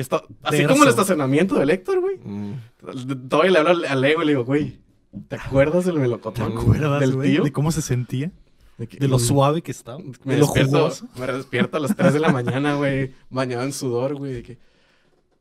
está- 0.00 0.22
así 0.42 0.64
como 0.64 0.82
el 0.84 0.88
estacionamiento 0.90 1.56
del 1.56 1.70
Héctor, 1.70 2.00
güey. 2.00 2.18
Mm. 2.18 3.28
Todavía 3.28 3.50
le 3.52 3.58
hablo 3.58 3.86
al- 3.88 4.00
Lego 4.00 4.22
y 4.22 4.26
le 4.26 4.32
digo, 4.32 4.44
güey, 4.44 4.78
¿te 5.28 5.36
acuerdas 5.36 5.84
del 5.84 5.94
¿Te 5.96 6.00
melocotón? 6.00 6.52
acuerdas, 6.56 7.00
del 7.00 7.14
güey? 7.14 7.32
tío? 7.32 7.42
De 7.44 7.52
cómo 7.52 7.70
se 7.72 7.82
sentía. 7.82 8.30
De, 8.78 8.86
que- 8.86 8.98
De 8.98 9.08
lo 9.08 9.16
Mm. 9.16 9.20
suave 9.20 9.62
que 9.62 9.72
estaba. 9.72 9.98
Me 9.98 10.34
de 10.34 10.40
lo 10.40 10.46
despierto, 10.46 10.78
jugoso. 10.78 11.08
me 11.18 11.26
despierto 11.26 11.76
a 11.76 11.80
las 11.80 11.96
3 11.96 12.12
de 12.14 12.20
la 12.20 12.28
mañana, 12.32 12.74
güey, 12.76 13.12
bañado 13.28 13.64
en 13.64 13.72
sudor, 13.72 14.14
güey, 14.14 14.34
de 14.34 14.42
que 14.44 14.58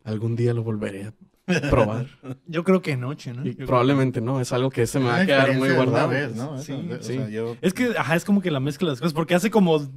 algún 0.03 0.35
día 0.35 0.53
lo 0.55 0.63
volveré 0.63 1.03
a 1.05 1.13
probar. 1.69 2.07
Yo 2.45 2.63
creo 2.63 2.81
que 2.81 2.97
noche, 2.97 3.33
¿no? 3.33 3.45
Y 3.47 3.53
probablemente 3.53 4.19
no, 4.21 4.41
es 4.41 4.51
algo 4.51 4.69
que 4.69 4.85
se 4.85 4.99
me 4.99 5.05
va 5.05 5.21
a 5.21 5.25
quedar 5.25 5.53
muy 5.55 5.69
guardado. 5.69 6.09
vez, 6.09 6.35
¿no? 6.35 6.57
Sí, 6.61 6.73
Eso, 6.73 6.93
o 6.99 7.03
sí. 7.03 7.13
sea, 7.15 7.29
yo- 7.29 7.55
Es 7.61 7.73
que, 7.73 7.93
ajá, 7.97 8.15
es 8.15 8.25
como 8.25 8.41
que 8.41 8.51
la 8.51 8.59
mezcla 8.59 8.87
de 8.87 8.91
las 8.93 8.99
cosas. 8.99 9.13
Porque 9.13 9.33
hace 9.35 9.49
como 9.49 9.87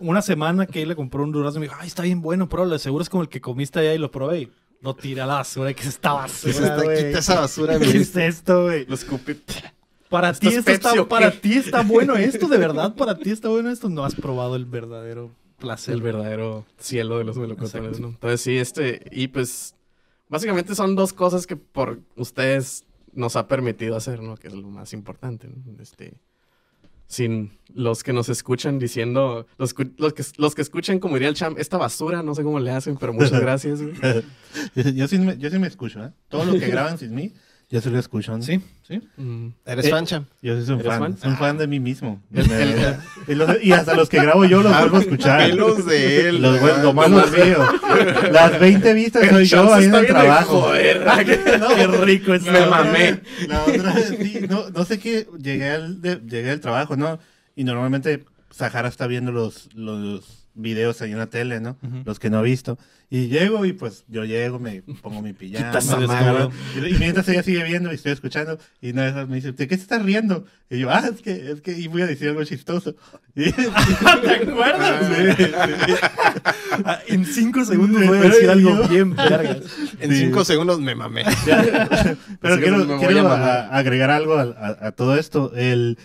una 0.00 0.22
semana 0.22 0.66
que 0.66 0.82
él 0.82 0.88
le 0.88 0.96
compró 0.96 1.22
un 1.22 1.30
durazno 1.32 1.58
y 1.58 1.60
me 1.60 1.66
dijo, 1.66 1.76
ay, 1.80 1.86
está 1.88 2.02
bien 2.02 2.20
bueno, 2.20 2.48
pero 2.48 2.76
seguro 2.78 3.02
es 3.02 3.08
como 3.08 3.22
el 3.22 3.28
que 3.28 3.40
comiste 3.40 3.78
allá 3.78 3.94
y 3.94 3.98
lo 3.98 4.10
probé. 4.10 4.40
Y 4.42 4.52
lo 4.80 4.94
tiré 4.94 5.20
a 5.20 5.26
la 5.26 5.34
basura. 5.34 5.72
¿Qué 5.72 5.82
es 5.82 5.88
esta 5.88 6.10
¿Qué 6.42 6.50
es 6.50 6.60
basura, 6.60 6.76
esta- 6.76 6.94
quita 7.06 7.18
esa 7.20 7.40
basura, 7.40 7.78
¿Qué 7.78 7.84
güey. 7.86 7.96
es 7.98 8.16
esto, 8.16 8.64
güey? 8.64 8.86
Lo 8.86 8.94
escupí. 8.94 9.36
Para 10.08 10.30
¿Esto 10.30 10.40
ti, 10.40 10.46
es 10.48 10.54
esto 10.58 10.70
está, 10.70 10.88
Pepsi 10.90 11.02
qué? 11.04 11.08
para 11.08 11.30
ti 11.30 11.52
está 11.54 11.82
bueno 11.82 12.16
esto, 12.16 12.48
de 12.48 12.56
verdad. 12.58 12.94
Para 12.94 13.14
ti 13.16 13.30
está 13.30 13.48
bueno 13.50 13.70
esto. 13.70 13.88
No 13.88 14.04
has 14.04 14.14
probado 14.14 14.56
el 14.56 14.64
verdadero 14.64 15.30
placer. 15.58 15.94
el 15.94 16.00
verdadero 16.02 16.64
cielo 16.78 17.18
de 17.18 17.24
los 17.24 17.36
melocotones, 17.36 17.74
Exacto. 17.98 18.00
¿no? 18.00 18.08
Entonces 18.08 18.40
sí, 18.40 18.56
este, 18.56 19.02
y 19.10 19.28
pues, 19.28 19.74
básicamente 20.28 20.74
son 20.74 20.94
dos 20.94 21.12
cosas 21.12 21.46
que 21.46 21.56
por 21.56 22.00
ustedes 22.16 22.84
nos 23.12 23.36
ha 23.36 23.48
permitido 23.48 23.96
hacer, 23.96 24.22
¿no? 24.22 24.36
Que 24.36 24.48
es 24.48 24.54
lo 24.54 24.68
más 24.68 24.92
importante, 24.92 25.48
¿no? 25.48 25.82
Este, 25.82 26.14
sin 27.06 27.58
los 27.74 28.02
que 28.02 28.12
nos 28.12 28.28
escuchan 28.28 28.78
diciendo, 28.78 29.46
los, 29.56 29.74
los, 29.96 30.12
que, 30.12 30.22
los 30.36 30.54
que 30.54 30.62
escuchan, 30.62 30.98
como 30.98 31.14
diría 31.14 31.30
el 31.30 31.34
champ, 31.34 31.58
esta 31.58 31.78
basura, 31.78 32.22
no 32.22 32.34
sé 32.34 32.42
cómo 32.42 32.60
le 32.60 32.70
hacen, 32.70 32.96
pero 32.98 33.12
muchas 33.12 33.40
gracias, 33.40 33.80
güey. 33.82 33.94
yo, 34.94 35.08
sí 35.08 35.18
me, 35.18 35.38
yo 35.38 35.50
sí 35.50 35.58
me 35.58 35.66
escucho, 35.66 36.04
¿eh? 36.04 36.12
Todo 36.28 36.44
lo 36.44 36.52
que 36.52 36.68
graban 36.68 36.98
sin 36.98 37.14
mí, 37.14 37.32
yo 37.70 37.80
sí 37.82 37.90
lo 37.90 37.98
escucho. 37.98 38.40
Sí, 38.40 38.60
sí. 38.86 39.00
Mm. 39.16 39.48
¿Eres 39.66 39.86
Eh, 39.86 39.90
fan, 39.90 40.06
Cham? 40.06 40.24
Yo 40.40 40.58
sí 40.58 40.64
soy 40.66 40.74
un 40.76 40.80
¿Eres 40.80 40.92
fan. 40.92 41.00
fan? 41.00 41.18
Soy 41.18 41.30
un 41.30 41.36
fan 41.36 41.58
de 41.58 41.66
mí 41.66 41.80
mismo. 41.80 42.22
El- 42.34 42.50
el- 42.50 42.96
y, 43.26 43.34
los- 43.34 43.62
y 43.62 43.72
hasta 43.72 43.94
los 43.94 44.08
que 44.08 44.22
grabo 44.22 44.44
yo 44.46 44.62
los 44.62 44.76
vuelvo 44.78 44.96
a 44.96 45.00
escuchar. 45.00 45.40
Pelos 45.50 45.84
de 45.84 46.28
él. 46.30 46.40
Los 46.42 46.60
los 47.10 47.30
veo. 47.30 47.68
Las 48.32 48.58
20 48.58 48.94
vistas 48.94 49.28
soy 49.28 49.44
yo 49.44 49.72
ahí 49.74 49.84
en 49.84 49.94
el 49.94 50.06
trabajo. 50.06 50.60
Joder, 50.62 51.04
No, 51.60 51.68
Qué 51.74 51.86
rico 52.04 52.34
es. 52.34 52.42
Me 52.44 52.64
mamé. 52.66 53.20
La 53.46 53.62
otra 53.64 53.92
vez, 53.94 54.14
sí, 54.20 54.40
no, 54.48 54.70
no 54.70 54.84
sé 54.84 54.98
qué, 54.98 55.26
llegué 55.38 55.70
al, 55.70 56.00
de- 56.00 56.20
llegué 56.26 56.50
al 56.52 56.60
trabajo, 56.60 56.96
¿no? 56.96 57.18
Y 57.54 57.64
normalmente 57.64 58.24
Sahara 58.50 58.88
está 58.88 59.06
viendo 59.06 59.30
los, 59.32 59.68
los 59.74 60.37
videos 60.58 61.00
ahí 61.00 61.12
en 61.12 61.18
la 61.18 61.26
tele, 61.28 61.60
¿no? 61.60 61.78
Ujú. 61.82 62.02
Los 62.04 62.18
que 62.18 62.28
no 62.30 62.38
ha 62.38 62.42
visto. 62.42 62.78
Y 63.10 63.28
llego 63.28 63.64
y 63.64 63.72
pues 63.72 64.04
yo 64.08 64.24
llego, 64.26 64.58
me 64.58 64.82
pongo 65.00 65.22
mi 65.22 65.32
pijama. 65.34 66.50
Y, 66.76 66.94
mientras 66.98 67.26
ella 67.30 67.42
sigue 67.42 67.64
viendo 67.64 67.90
y 67.90 67.94
estoy 67.94 68.12
escuchando, 68.12 68.58
y 68.82 68.90
una 68.90 69.04
de 69.04 69.08
esas 69.10 69.28
me 69.28 69.36
dice, 69.36 69.52
¿de 69.52 69.66
qué 69.66 69.76
se 69.76 69.82
estás 69.82 70.02
riendo? 70.02 70.44
Y 70.68 70.80
yo, 70.80 70.90
ah, 70.90 71.02
es 71.14 71.22
que, 71.22 71.52
es 71.52 71.60
que, 71.62 71.72
y 71.78 71.86
voy 71.86 72.02
a 72.02 72.06
decir 72.06 72.28
algo 72.28 72.44
chistoso. 72.44 72.94
Y- 73.34 73.52
¿Te 73.52 73.70
acuerdas? 73.70 75.06
Sí, 75.38 75.44
sí. 75.86 75.94
Ah, 76.84 76.98
en 77.06 77.24
cinco 77.24 77.64
segundos 77.64 78.04
voy 78.06 78.18
a 78.18 78.22
decir 78.22 78.50
algo 78.50 78.88
bien 78.88 79.14
vergas. 79.14 79.58
En 80.00 80.10
Sí. 80.10 80.18
cinco 80.24 80.44
segundos 80.44 80.80
me 80.80 80.94
mamé. 80.94 81.22
Pero 82.40 82.56
quiero, 82.58 82.78
me 82.78 82.84
voy 82.96 82.98
quiero 83.06 83.20
a 83.20 83.22
mamar. 83.22 83.40
a- 83.48 83.76
agregar 83.78 84.10
algo 84.10 84.34
a, 84.36 84.42
a- 84.42 84.86
a 84.88 84.92
todo 84.92 85.16
esto. 85.16 85.52
El, 85.54 85.98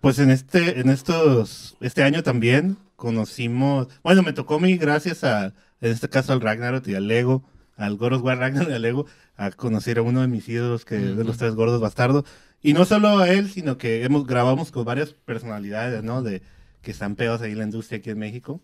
pues 0.00 0.18
en 0.18 0.30
este, 0.30 0.80
en 0.80 0.90
estos, 0.90 1.76
este 1.80 2.02
año 2.02 2.22
también 2.22 2.78
conocimos, 2.96 3.88
bueno, 4.02 4.22
me 4.22 4.32
tocó 4.32 4.56
a 4.56 4.60
mí 4.60 4.76
gracias 4.76 5.24
a, 5.24 5.46
en 5.80 5.92
este 5.92 6.08
caso 6.08 6.32
al 6.32 6.40
Ragnarok 6.40 6.86
y 6.88 6.94
al 6.94 7.08
Lego, 7.08 7.44
al 7.76 7.96
God 7.96 8.14
of 8.14 8.22
War 8.22 8.38
Ragnarok 8.40 8.68
de 8.68 8.78
Lego 8.78 9.06
a 9.36 9.50
conocer 9.50 9.98
a 9.98 10.02
uno 10.02 10.20
de 10.20 10.28
mis 10.28 10.48
ídolos, 10.48 10.84
que 10.84 10.98
de 10.98 11.24
los 11.24 11.38
tres 11.38 11.54
gordos 11.54 11.80
bastardos. 11.80 12.24
Y 12.60 12.72
no 12.72 12.84
solo 12.84 13.18
a 13.18 13.28
él, 13.30 13.50
sino 13.50 13.78
que 13.78 14.02
hemos 14.04 14.26
grabamos 14.26 14.72
con 14.72 14.84
varias 14.84 15.12
personalidades, 15.14 16.02
¿no? 16.02 16.22
De, 16.22 16.42
que 16.82 16.90
están 16.90 17.14
pegados 17.14 17.40
ahí 17.42 17.52
en 17.52 17.58
la 17.58 17.64
industria 17.64 17.98
aquí 17.98 18.10
en 18.10 18.18
México. 18.18 18.60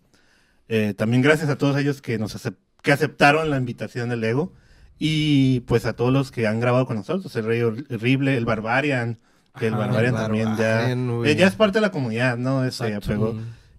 Eh, 0.67 0.93
también 0.97 1.21
gracias 1.21 1.49
a 1.49 1.57
todos 1.57 1.77
ellos 1.77 2.01
que 2.01 2.17
nos 2.17 2.35
acep- 2.35 2.57
que 2.81 2.91
aceptaron 2.91 3.49
la 3.49 3.57
invitación 3.57 4.09
del 4.09 4.19
Lego. 4.21 4.51
Y 4.99 5.61
pues 5.61 5.85
a 5.85 5.93
todos 5.93 6.11
los 6.11 6.31
que 6.31 6.47
han 6.47 6.59
grabado 6.59 6.85
con 6.85 6.97
nosotros, 6.97 7.33
el 7.35 7.45
Rey 7.45 7.61
Horrible, 7.61 8.35
el 8.37 8.45
Barbarian, 8.45 9.19
que 9.57 9.67
el 9.67 9.73
Ajá, 9.73 9.85
Barbarian 9.85 10.15
el 10.15 10.21
también 10.21 10.57
ya, 10.57 10.91
eh, 10.91 11.35
ya 11.35 11.47
es 11.47 11.55
parte 11.55 11.77
de 11.77 11.81
la 11.81 11.91
comunidad, 11.91 12.37
¿no? 12.37 12.63
Ese 12.65 12.93
apegó. 12.95 13.35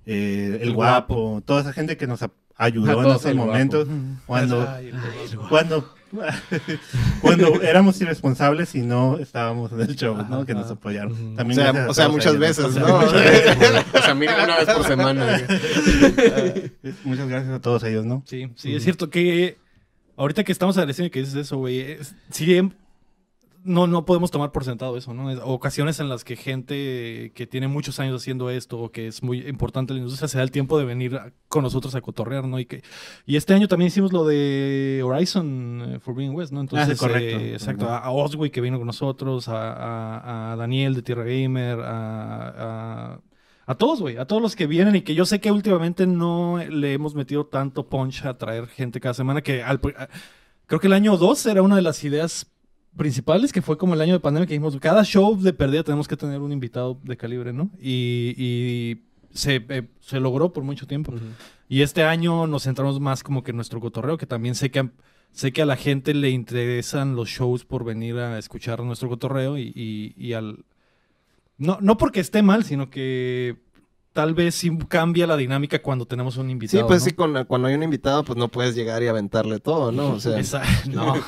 Eh, 0.06 0.58
el 0.60 0.68
El 0.68 0.74
guapo, 0.74 1.42
toda 1.44 1.60
esa 1.62 1.72
gente 1.72 1.96
que 1.96 2.06
nos 2.06 2.20
ayudó 2.56 3.02
en 3.02 3.10
esos 3.16 3.34
momentos 3.34 3.88
cuando 4.26 4.66
Ay, 4.68 4.92
cuando 5.48 5.92
cuando 7.20 7.60
éramos 7.62 8.00
irresponsables 8.00 8.74
y 8.76 8.82
no 8.82 9.18
estábamos 9.18 9.72
en 9.72 9.80
el 9.80 9.96
show, 9.96 10.16
¿no? 10.30 10.46
Que 10.46 10.54
nos 10.54 10.70
apoyaron. 10.70 11.32
O 11.32 11.36
También 11.36 11.60
sea, 11.60 11.86
o 11.88 11.92
sea, 11.94 12.08
muchas 12.08 12.38
veces, 12.38 12.64
O 12.64 12.72
sea, 12.72 12.82
¿no? 12.82 12.98
o 13.98 14.02
sea, 14.02 14.14
mínimo 14.14 14.38
una 14.44 14.56
vez 14.56 14.66
por 14.66 14.86
semana. 14.86 15.40
Muchas 17.04 17.28
gracias 17.28 17.52
a 17.54 17.60
todos 17.60 17.82
ellos, 17.84 18.06
¿no? 18.06 18.22
Sí, 18.26 18.48
sí, 18.54 18.74
es 18.74 18.84
cierto 18.84 19.10
que 19.10 19.58
ahorita 20.16 20.44
que 20.44 20.52
estamos 20.52 20.76
agradeciendo 20.76 21.10
que 21.10 21.20
dices 21.20 21.34
eso, 21.34 21.58
güey, 21.58 21.80
es- 21.80 22.14
sí, 22.30 22.60
no, 23.66 23.86
no 23.86 24.04
podemos 24.04 24.30
tomar 24.30 24.52
por 24.52 24.64
sentado 24.64 24.96
eso, 24.96 25.12
¿no? 25.12 25.30
Es- 25.30 25.38
ocasiones 25.42 26.00
en 26.00 26.08
las 26.08 26.24
que 26.24 26.36
gente 26.36 27.32
que 27.34 27.46
tiene 27.46 27.68
muchos 27.68 28.00
años 28.00 28.20
haciendo 28.22 28.48
esto 28.48 28.78
o 28.80 28.90
que 28.92 29.06
es 29.08 29.22
muy 29.22 29.46
importante 29.46 29.92
en 29.92 29.98
la 29.98 30.02
industria 30.04 30.28
se 30.28 30.38
da 30.38 30.44
el 30.44 30.50
tiempo 30.50 30.78
de 30.78 30.84
venir 30.84 31.20
con 31.48 31.62
nosotros 31.62 31.94
a 31.94 32.00
cotorrear, 32.00 32.46
¿no? 32.46 32.58
Y, 32.58 32.66
que, 32.66 32.82
y 33.26 33.36
este 33.36 33.52
año 33.54 33.68
también 33.68 33.88
hicimos 33.88 34.12
lo 34.12 34.24
de 34.26 35.02
Horizon 35.04 35.82
eh, 35.96 35.98
Forbidden 36.00 36.34
West, 36.34 36.52
¿no? 36.52 36.60
Entonces, 36.60 36.88
Ah, 36.88 36.92
sí, 36.94 36.98
correcto. 36.98 37.38
eh, 37.38 37.52
exacto, 37.54 37.88
a, 37.88 37.98
a 37.98 38.10
Oswey 38.10 38.50
que 38.50 38.60
vino 38.60 38.78
con 38.78 38.86
nosotros, 38.86 39.48
a, 39.48 39.72
a- 39.72 40.52
a 40.52 40.56
Daniel 40.56 40.94
de 40.94 41.02
Tierra 41.02 41.24
Gamer, 41.24 41.80
a... 41.80 43.14
a 43.14 43.20
a 43.68 43.74
todos, 43.74 44.00
güey, 44.00 44.16
a 44.16 44.26
todos 44.26 44.40
los 44.40 44.54
que 44.54 44.68
vienen 44.68 44.94
y 44.94 45.00
que 45.02 45.16
yo 45.16 45.24
sé 45.26 45.40
que 45.40 45.50
últimamente 45.50 46.06
no 46.06 46.60
le 46.70 46.92
hemos 46.92 47.16
metido 47.16 47.46
tanto 47.46 47.88
punch 47.88 48.24
a 48.24 48.38
traer 48.38 48.68
gente 48.68 49.00
cada 49.00 49.12
semana 49.12 49.42
que 49.42 49.60
al, 49.60 49.80
a- 49.98 50.08
creo 50.66 50.78
que 50.78 50.86
el 50.86 50.92
año 50.92 51.16
2 51.16 51.44
era 51.46 51.62
una 51.62 51.74
de 51.74 51.82
las 51.82 52.04
ideas 52.04 52.46
principales 52.96 53.52
que 53.52 53.62
fue 53.62 53.76
como 53.78 53.94
el 53.94 54.00
año 54.00 54.14
de 54.14 54.20
pandemia 54.20 54.46
que 54.46 54.54
dijimos, 54.54 54.76
cada 54.80 55.04
show 55.04 55.36
de 55.40 55.52
pérdida 55.52 55.82
tenemos 55.82 56.08
que 56.08 56.16
tener 56.16 56.40
un 56.40 56.52
invitado 56.52 56.98
de 57.04 57.16
calibre, 57.16 57.52
¿no? 57.52 57.70
Y, 57.80 58.34
y 58.36 59.02
se, 59.32 59.64
eh, 59.68 59.88
se 60.00 60.18
logró 60.20 60.52
por 60.52 60.64
mucho 60.64 60.86
tiempo. 60.86 61.12
Y 61.68 61.82
este 61.82 62.02
año 62.04 62.46
nos 62.46 62.62
centramos 62.64 63.00
más 63.00 63.22
como 63.22 63.42
que 63.42 63.50
en 63.50 63.56
nuestro 63.56 63.80
cotorreo, 63.80 64.16
que 64.18 64.26
también 64.26 64.54
sé 64.54 64.70
que, 64.70 64.78
a- 64.80 64.90
sé 65.32 65.52
que 65.52 65.62
a 65.62 65.66
la 65.66 65.76
gente 65.76 66.14
le 66.14 66.30
interesan 66.30 67.16
los 67.16 67.28
shows 67.28 67.64
por 67.64 67.84
venir 67.84 68.16
a 68.18 68.38
escuchar 68.38 68.82
nuestro 68.82 69.08
cotorreo 69.08 69.58
y, 69.58 69.72
y- 69.74 70.14
y 70.16 70.32
al... 70.32 70.64
No, 71.58 71.78
no 71.80 71.96
porque 71.96 72.20
esté 72.20 72.42
mal, 72.42 72.64
sino 72.64 72.90
que 72.90 73.56
tal 74.16 74.32
vez 74.34 74.54
sí 74.54 74.70
cambia 74.88 75.26
la 75.26 75.36
dinámica 75.36 75.80
cuando 75.82 76.06
tenemos 76.06 76.38
un 76.38 76.46
Sí, 76.46 76.52
invitado. 76.52 76.86
pues 76.86 77.02
¿no? 77.02 77.04
sí, 77.04 77.12
con- 77.12 77.44
cuando 77.44 77.68
hay 77.68 77.74
un 77.74 77.82
invitado, 77.82 78.24
pues 78.24 78.38
no 78.38 78.48
puedes 78.48 78.74
llegar 78.74 79.02
y 79.02 79.08
aventarle 79.08 79.60
todo, 79.60 79.92
¿no? 79.92 80.12
O 80.12 80.20
sea, 80.20 80.38
Esa- 80.38 80.62
no. 80.90 81.12
Un 81.16 81.22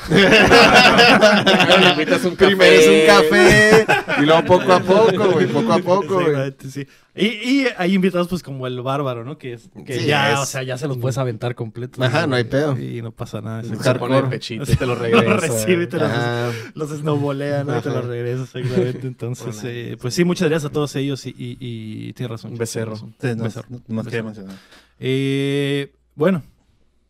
café. 2.37 2.47
primero 2.47 2.75
es 2.75 2.89
un 2.89 3.07
café 3.07 3.87
y 4.21 4.25
luego 4.27 4.45
poco 4.45 4.73
a 4.73 4.81
poco, 4.81 5.31
güey, 5.33 5.47
poco 5.47 5.73
a 5.73 5.79
poco, 5.83 6.15
güey. 6.15 6.27
Exactamente, 6.29 6.71
sí. 6.71 6.87
Y, 7.19 7.27
y 7.27 7.67
hay 7.77 7.95
invitados 7.95 8.29
pues 8.29 8.43
como 8.43 8.67
el 8.67 8.81
bárbaro, 8.81 9.25
¿no? 9.25 9.39
Que, 9.39 9.55
es, 9.55 9.69
que 9.85 9.99
Sí, 10.01 10.07
ya, 10.07 10.35
es- 10.35 10.39
o 10.39 10.47
sea, 10.47 10.63
ya 10.63 10.79
se 10.79 10.87
los 10.87 10.99
puedes 10.99 11.19
aventar 11.19 11.55
completos. 11.55 12.01
Ajá, 12.05 12.27
no 12.27 12.37
hay 12.37 12.45
pedo. 12.45 12.79
Y 12.79 13.03
no 13.03 13.11
pasa 13.13 13.41
nada. 13.41 13.63
Se 13.65 13.95
pone 13.97 14.19
el 14.19 14.29
pechito 14.29 14.71
y 14.71 14.77
te 14.77 14.87
lo 14.87 14.95
Lo 14.95 15.01
regresa. 15.03 15.37
recibe 15.37 15.85
y 15.85 15.87
te 15.89 15.97
lo- 15.99 16.07
Ajá. 16.07 16.51
los 16.75 16.91
snowbolean 16.91 17.67
¿no? 17.67 17.79
y 17.79 17.81
te 17.83 17.91
los 17.91 18.05
regresas, 18.05 18.55
exactamente. 18.55 19.07
Entonces, 19.07 19.61
eh, 19.65 19.97
pues 20.01 20.15
sí, 20.15 20.25
muchas 20.25 20.49
gracias 20.49 20.71
a 20.71 20.73
todos 20.73 20.95
ellos 20.97 21.27
y, 21.27 21.31
y, 21.31 21.57
y 21.61 22.13
tienes 22.13 22.31
razón. 22.31 22.53
Un 22.53 22.59
becerro. 22.59 22.95
tienes 23.19 23.39
razón. 23.43 23.65
Becerro. 23.69 23.83
no, 23.89 24.03
Becerro. 24.05 24.25
mencionar. 24.25 24.57
Eh, 25.01 25.93
bueno, 26.15 26.43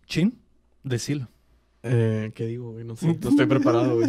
Chin, 0.06 0.38
decilo. 0.84 1.28
Eh, 1.82 2.32
¿Qué 2.34 2.46
digo, 2.46 2.72
güey? 2.72 2.84
No 2.84 2.96
sé. 2.96 3.06
No 3.20 3.28
estoy 3.30 3.46
preparado, 3.46 3.96
güey. 3.96 4.08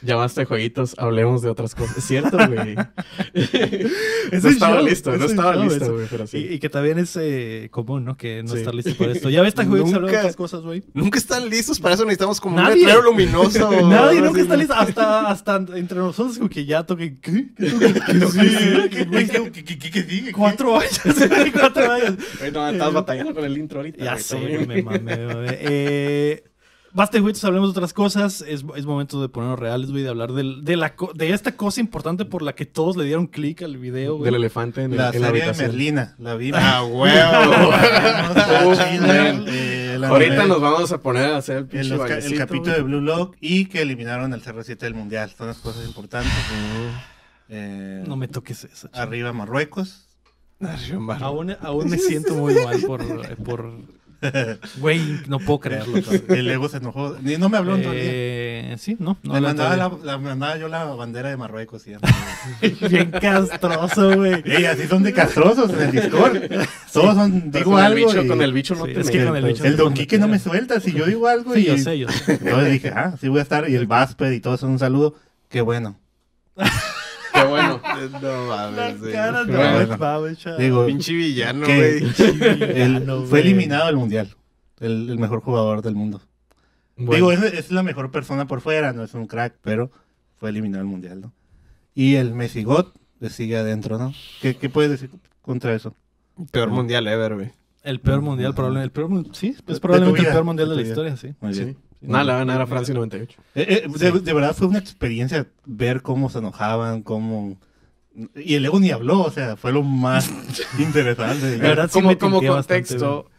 De 0.00 0.44
jueguitos, 0.44 0.94
hablemos 0.98 1.42
de 1.42 1.50
otras 1.50 1.74
cosas. 1.74 1.98
Es 1.98 2.04
cierto, 2.04 2.36
güey. 2.36 2.74
no 4.42 4.48
estaba 4.48 4.80
listo, 4.82 5.16
no 5.16 5.24
estaba 5.24 5.56
listo, 5.56 5.92
güey, 5.92 6.06
pero 6.10 6.24
Y, 6.24 6.26
sí. 6.28 6.46
y 6.50 6.58
que 6.58 6.68
también 6.68 6.98
es 6.98 7.16
eh, 7.20 7.68
común, 7.70 8.04
¿no? 8.04 8.16
Que 8.16 8.42
no 8.42 8.52
Sí. 8.52 8.58
estar 8.58 8.74
listo 8.74 8.94
para 8.96 9.12
esto. 9.12 9.30
Ya 9.30 9.42
ves, 9.42 9.54
jueves 9.54 9.70
Nunca- 9.70 9.96
hablando 9.96 10.08
de 10.12 10.18
otras 10.18 10.36
cosas, 10.36 10.62
güey. 10.62 10.82
Nunca 10.94 11.18
están 11.18 11.48
listos, 11.48 11.80
para 11.80 11.94
eso 11.94 12.04
necesitamos 12.04 12.40
como 12.40 12.56
Nadie. 12.56 12.74
un 12.74 12.78
letrero 12.80 13.02
luminoso. 13.02 13.70
Nadie 13.88 14.20
nunca 14.20 14.32
así. 14.32 14.40
está 14.42 14.56
listo. 14.56 14.74
Hasta, 14.74 15.28
hasta 15.30 15.56
entre 15.74 15.98
nosotros, 15.98 16.38
como 16.38 16.48
que 16.50 16.64
ya 16.64 16.84
toquen. 16.84 17.18
¿Qué? 17.20 17.48
¿Qué 17.56 17.66
toquen? 17.70 17.94
¿Qué 18.90 19.04
toquen? 19.04 19.52
¿Qué, 19.52 19.64
qué, 19.64 19.78
qué, 19.78 19.90
qué 19.90 20.02
sigue? 20.04 20.32
Cuatro 20.32 20.76
años. 20.78 21.00
Cuatro 21.52 21.92
años. 21.92 22.14
Güey, 22.38 22.52
no, 22.52 22.68
estás 22.68 22.92
batallando 22.92 23.34
con 23.34 23.44
el 23.44 23.58
intro 23.58 23.80
ahorita. 23.80 24.04
Ya 24.04 24.16
sé, 24.18 24.38
me 24.38 24.82
mamé, 24.82 24.98
me 25.00 25.26
mamé. 25.26 25.46
Eh, 25.50 26.44
basta, 26.98 27.18
güey, 27.20 27.34
hablemos 27.42 27.68
de 27.68 27.78
otras 27.78 27.94
cosas. 27.94 28.42
Es, 28.42 28.64
es 28.76 28.84
momento 28.84 29.22
de 29.22 29.28
ponernos 29.30 29.58
reales, 29.58 29.90
güey, 29.90 30.02
de 30.02 30.10
hablar 30.10 30.32
de, 30.32 30.76
la, 30.76 30.94
co- 30.96 31.12
de 31.14 31.32
esta 31.32 31.52
cosa 31.56 31.80
importante 31.80 32.24
por 32.26 32.42
la 32.42 32.54
que 32.54 32.66
todos 32.66 32.96
le 32.98 33.04
dieron 33.04 33.26
clic 33.28 33.62
al 33.62 33.78
video, 33.78 34.16
güey. 34.16 34.24
Del 34.26 34.34
elefante 34.34 34.82
en, 34.82 34.90
el- 34.92 34.98
La 34.98 35.10
en 35.10 35.22
la 35.22 35.28
serie 35.28 35.42
de 35.42 35.48
habitación. 35.48 35.70
Merlina, 35.70 36.14
la 36.18 36.34
vi. 36.34 36.50
Ah, 36.54 36.84
huevo. 36.90 37.72
Eh, 39.46 39.98
Ahorita 40.04 40.46
nos 40.46 40.60
vamos 40.60 40.92
a 40.92 41.00
poner 41.00 41.26
a 41.32 41.36
hacer 41.38 41.56
el 41.56 41.62
el, 41.92 41.98
pinche 41.98 42.26
el 42.26 42.38
capítulo 42.38 42.64
güey. 42.72 42.76
de 42.76 42.82
Blue 42.82 43.00
Lock 43.00 43.36
y 43.40 43.66
que 43.66 43.82
eliminaron 43.82 44.32
el 44.34 44.42
CR7 44.42 44.76
del 44.78 44.94
Mundial. 44.94 45.30
Son 45.36 45.46
las 45.46 45.58
cosas 45.58 45.84
importantes. 45.86 46.32
Eh, 47.48 48.04
No 48.06 48.16
me 48.16 48.28
toques 48.28 48.64
eso. 48.64 48.88
chico. 48.88 48.98
Arriba 49.00 49.32
Marruecos. 49.32 50.04
Aún, 51.20 51.56
aún 51.60 51.88
me 51.88 51.98
siento 51.98 52.34
muy 52.34 52.54
mal 52.54 52.80
por... 52.80 53.36
por 53.44 53.97
güey, 54.78 55.00
no 55.28 55.38
puedo 55.38 55.60
creerlo. 55.60 55.98
El 56.28 56.50
Ego 56.50 56.68
se 56.68 56.78
enojó. 56.78 57.16
Ni 57.22 57.36
no 57.36 57.48
me 57.48 57.56
habló 57.58 57.76
en 57.76 57.82
todo 57.82 57.92
el 57.92 57.98
día. 58.00 58.10
Eh, 58.12 58.76
sí, 58.78 58.96
no. 58.98 59.16
no 59.22 59.34
Me 59.34 59.40
mandaba, 59.40 59.74
todavía. 59.76 59.98
la, 60.04 60.12
la- 60.12 60.18
mandaba 60.18 60.56
yo 60.58 60.68
la 60.68 60.84
bandera 60.84 61.28
de 61.30 61.36
Marruecos. 61.36 61.86
Y 61.86 61.90
ya. 61.92 61.98
Bien 62.88 63.10
castroso, 63.12 64.16
güey. 64.16 64.42
Ey, 64.44 64.64
así 64.64 64.86
son 64.88 65.02
de 65.04 65.12
castrosos 65.12 65.70
en 65.72 65.80
el 65.80 65.90
Discord. 65.92 66.36
Todos 66.92 67.14
son, 67.14 67.50
digo 67.52 67.70
con 67.72 67.78
el 67.80 67.84
algo. 67.86 68.06
bicho, 68.08 68.22
y- 68.22 68.26
con 68.28 68.42
el 68.42 68.52
bicho 68.52 68.74
no 68.74 68.86
Sí, 68.86 68.94
te 68.94 69.00
es 69.00 69.10
que 69.10 69.24
con 69.24 69.36
el 69.36 69.44
bicho- 69.44 69.64
El 69.64 69.76
Don 69.76 69.94
Quique 69.94 70.18
no 70.18 70.26
me 70.28 70.38
suelta. 70.38 70.80
Si 70.80 70.92
yo 70.92 71.06
digo 71.06 71.28
algo 71.28 71.54
Sí, 71.54 71.60
y. 71.60 71.64
yo 71.66 71.78
sé, 71.78 71.98
yo 71.98 72.08
sé. 72.08 72.32
Entonces 72.34 72.72
dije, 72.72 72.88
ah, 72.94 73.14
sí 73.20 73.28
voy 73.28 73.38
a 73.38 73.42
estar. 73.42 73.68
Y 73.70 73.76
el 73.76 73.86
Vasper 73.86 74.32
y 74.32 74.40
todo 74.40 74.54
eso, 74.56 74.66
un 74.66 74.78
saludo. 74.78 75.14
Qué 75.48 75.60
bueno. 75.60 75.98
Qué 77.42 77.48
bueno. 77.48 77.80
No 78.22 78.46
mames, 78.46 79.00
güey. 79.00 79.12
Cara, 79.12 79.44
no, 79.44 79.56
Bueno. 79.56 79.96
mames. 79.98 80.38
Digo, 80.58 80.86
Pinche 80.86 81.12
villano, 81.12 81.66
güey. 81.66 82.04
el- 82.58 83.26
fue 83.28 83.40
eliminado 83.40 83.86
del 83.86 83.96
mundial. 83.96 84.34
El, 84.80 85.10
el 85.10 85.18
mejor 85.18 85.40
jugador 85.40 85.82
del 85.82 85.94
mundo. 85.94 86.20
Bueno. 86.96 87.14
Digo, 87.14 87.32
es, 87.32 87.52
es 87.54 87.70
la 87.70 87.82
mejor 87.82 88.10
persona 88.10 88.46
por 88.46 88.60
fuera, 88.60 88.92
no 88.92 89.02
es 89.04 89.14
un 89.14 89.26
crack, 89.26 89.54
pero 89.62 89.90
fue 90.36 90.50
eliminado 90.50 90.82
del 90.82 90.90
mundial, 90.90 91.20
¿no? 91.20 91.32
Y 91.94 92.14
el 92.16 92.32
Messi 92.34 92.62
God 92.64 92.86
le 93.20 93.30
sigue 93.30 93.56
adentro, 93.56 93.98
¿no? 93.98 94.12
¿Qué, 94.40 94.56
qué 94.56 94.68
puedes 94.68 94.90
decir 94.90 95.10
contra 95.42 95.74
eso? 95.74 95.94
Peor 96.52 96.70
mundial 96.70 97.06
ever, 97.08 97.34
güey. 97.34 97.50
El 97.82 98.00
peor 98.00 98.20
mundial, 98.20 98.54
probablemente. 98.54 99.00
El 99.00 99.08
peor, 99.08 99.24
sí, 99.34 99.56
es 99.66 99.80
probablemente 99.80 100.20
el 100.22 100.26
peor 100.28 100.44
mundial 100.44 100.68
de 100.68 100.76
la 100.76 100.82
historia, 100.82 101.16
sí. 101.16 101.34
Muy 101.40 101.54
Sí. 101.54 101.76
Nada, 102.00 102.24
le 102.24 102.30
va 102.32 102.36
a 102.36 102.38
ganar 102.40 102.60
a 102.60 102.66
Francia 102.66 102.94
98. 102.94 103.40
Eh, 103.54 103.82
eh, 103.84 103.88
de, 103.98 104.20
de 104.20 104.32
verdad 104.32 104.54
fue 104.54 104.66
una 104.68 104.78
experiencia 104.78 105.46
ver 105.64 106.02
cómo 106.02 106.30
se 106.30 106.38
enojaban, 106.38 107.02
cómo... 107.02 107.56
Y 108.34 108.54
el 108.54 108.64
ego 108.64 108.80
ni 108.80 108.90
habló, 108.90 109.20
o 109.22 109.30
sea, 109.30 109.56
fue 109.56 109.72
lo 109.72 109.82
más 109.82 110.30
interesante. 110.78 111.56
La 111.58 111.68
verdad, 111.68 111.86
sí 111.88 111.92
como 111.92 112.08
me 112.08 112.18
como 112.18 112.42
contexto, 112.42 113.30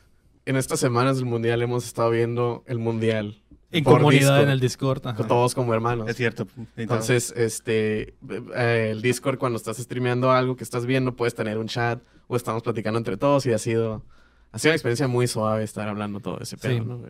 en 0.45 0.55
estas 0.55 0.79
semanas 0.79 1.17
del 1.17 1.25
Mundial 1.25 1.61
hemos 1.61 1.85
estado 1.85 2.09
viendo 2.11 2.63
el 2.67 2.79
Mundial. 2.79 3.41
En 3.71 3.83
comunidad 3.83 4.19
Discord, 4.21 4.43
en 4.43 4.49
el 4.49 4.59
Discord. 4.59 5.07
ajá. 5.07 5.27
Todos 5.27 5.53
como 5.53 5.73
hermanos. 5.75 6.09
Es 6.09 6.15
cierto. 6.17 6.47
Entonces, 6.75 7.31
este, 7.37 8.15
eh, 8.55 8.89
el 8.91 9.01
Discord 9.01 9.37
cuando 9.37 9.57
estás 9.57 9.77
streameando 9.77 10.31
algo 10.31 10.55
que 10.55 10.63
estás 10.63 10.85
viendo, 10.87 11.15
puedes 11.15 11.35
tener 11.35 11.57
un 11.59 11.67
chat 11.67 12.01
o 12.27 12.35
estamos 12.35 12.63
platicando 12.63 12.97
entre 12.97 13.15
todos 13.17 13.45
y 13.45 13.53
ha 13.53 13.59
sido, 13.59 14.03
ha 14.51 14.57
sido 14.59 14.71
una 14.71 14.75
experiencia 14.75 15.07
muy 15.07 15.27
suave 15.27 15.63
estar 15.63 15.87
hablando 15.87 16.19
todo 16.19 16.39
ese 16.41 16.57
pedo, 16.57 16.73
Sí. 16.73 16.79
¿no? 16.79 17.01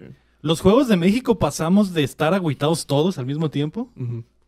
Los 0.42 0.62
Juegos 0.62 0.88
de 0.88 0.96
México 0.98 1.38
pasamos 1.38 1.94
de 1.94 2.04
estar 2.04 2.34
agüitados 2.34 2.86
todos 2.86 3.18
al 3.18 3.26
mismo 3.26 3.50
tiempo 3.50 3.92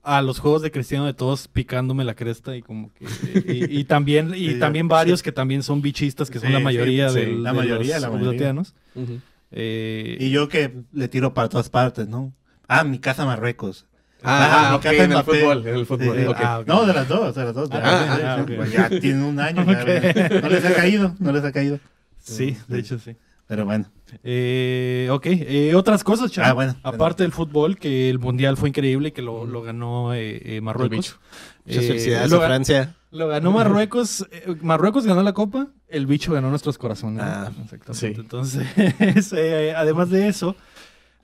a 0.04 0.22
los 0.24 0.40
Juegos 0.40 0.62
de 0.64 0.72
Cristiano 0.72 1.06
de 1.06 1.14
todos 1.14 1.48
picándome 1.48 2.04
la 2.04 2.16
cresta 2.16 2.56
y 2.56 2.62
como 2.64 2.92
que... 2.94 3.06
Y, 3.54 3.80
y 3.80 3.84
también, 3.84 4.34
y 4.36 4.48
Sí, 4.54 4.60
también 4.60 4.88
varios 4.88 5.22
que 5.22 5.32
también 5.32 5.62
son 5.64 5.82
bichistas, 5.82 6.30
que 6.32 6.40
son 6.40 6.52
la 6.54 6.60
mayoría 6.60 7.10
sí, 7.10 7.20
del- 7.20 7.44
la 7.44 7.52
de 7.52 7.58
mayoría, 7.58 7.96
los 7.96 8.02
la 8.04 8.10
mayoría. 8.10 8.28
europeanos. 8.30 8.74
Ujú. 8.96 9.20
Eh, 9.52 10.18
Y 10.20 10.30
yo 10.32 10.48
que 10.50 10.74
le 10.94 11.08
tiro 11.08 11.34
para 11.36 11.50
todas 11.50 11.70
partes, 11.70 12.08
¿no? 12.08 12.34
Ah, 12.68 12.84
mi 12.84 12.98
casa 13.00 13.26
Marruecos. 13.26 13.86
Ah, 14.24 14.68
mi 14.72 14.76
ok, 14.78 14.82
casa 14.84 15.04
en 15.04 15.12
el 15.12 15.24
fútbol, 15.24 15.68
en 15.68 15.76
el 15.76 15.86
fútbol. 15.86 16.18
Sí, 16.18 16.26
ah. 16.38 16.64
No, 16.66 16.86
de 16.86 16.94
las 16.94 17.08
dos, 17.08 17.36
de 17.36 17.44
las 17.44 17.54
dos. 17.54 17.70
de 17.70 17.78
Ah, 17.78 17.82
ah, 17.84 18.38
ah, 18.40 18.46
pues 18.56 18.72
ya 18.72 18.90
tiene 18.90 19.24
un 19.24 19.40
año. 19.40 19.66
ya. 19.66 20.30
No 20.42 20.50
les 20.50 20.64
ha 20.66 20.74
caído, 20.74 21.16
no 21.20 21.32
les 21.32 21.44
ha 21.44 21.52
caído. 21.52 21.80
sí, 22.18 22.56
de 22.68 22.80
hecho 22.80 22.98
sí. 22.98 23.16
Pero 23.48 23.66
bueno. 23.66 23.86
Eh, 24.24 25.08
ok, 25.12 25.26
eh, 25.28 25.76
otras 25.76 26.04
cosas, 26.04 26.32
Chan. 26.32 26.46
Ah, 26.46 26.54
bueno. 26.54 26.76
Aparte 26.84 27.24
del 27.24 27.32
fútbol, 27.32 27.78
que 27.78 28.10
el 28.10 28.20
mundial 28.20 28.58
fue 28.58 28.70
increíble 28.70 29.10
y 29.10 29.12
que 29.12 29.22
lo, 29.22 29.46
lo 29.46 29.62
ganó 29.62 30.14
eh, 30.14 30.42
eh, 30.44 30.62
Marruecos. 30.62 31.20
Muchas 31.66 31.86
felicidades 31.86 32.32
lo, 32.32 32.42
a 32.42 32.46
Francia. 32.48 32.96
lo 33.12 33.28
ganó 33.28 33.52
Marruecos. 33.52 34.26
Marruecos 34.62 35.06
ganó 35.06 35.24
la 35.24 35.34
copa, 35.34 35.68
el 35.88 36.06
bicho 36.06 36.34
ganó 36.34 36.50
nuestros 36.50 36.78
corazones. 36.78 37.24
Ah, 37.24 37.52
Exactamente. 37.64 38.16
sí. 38.16 38.20
Entonces, 38.20 39.34
además 39.76 40.10
de 40.10 40.28
eso, 40.28 40.56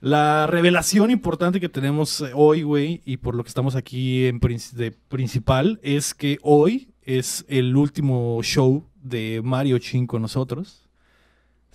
la 0.00 0.46
revelación 0.46 1.10
importante 1.10 1.60
que 1.60 1.68
tenemos 1.68 2.24
hoy, 2.34 2.62
güey, 2.62 3.02
y 3.04 3.16
por 3.16 3.34
lo 3.34 3.42
que 3.42 3.48
estamos 3.48 3.74
aquí 3.74 4.26
en 4.26 4.38
de 4.38 4.92
principal, 5.08 5.80
es 5.82 6.14
que 6.14 6.38
hoy 6.42 6.88
es 7.02 7.44
el 7.48 7.74
último 7.74 8.40
show 8.42 8.84
de 9.02 9.40
Mario 9.42 9.78
Chin 9.78 10.06
con 10.06 10.22
nosotros. 10.22 10.87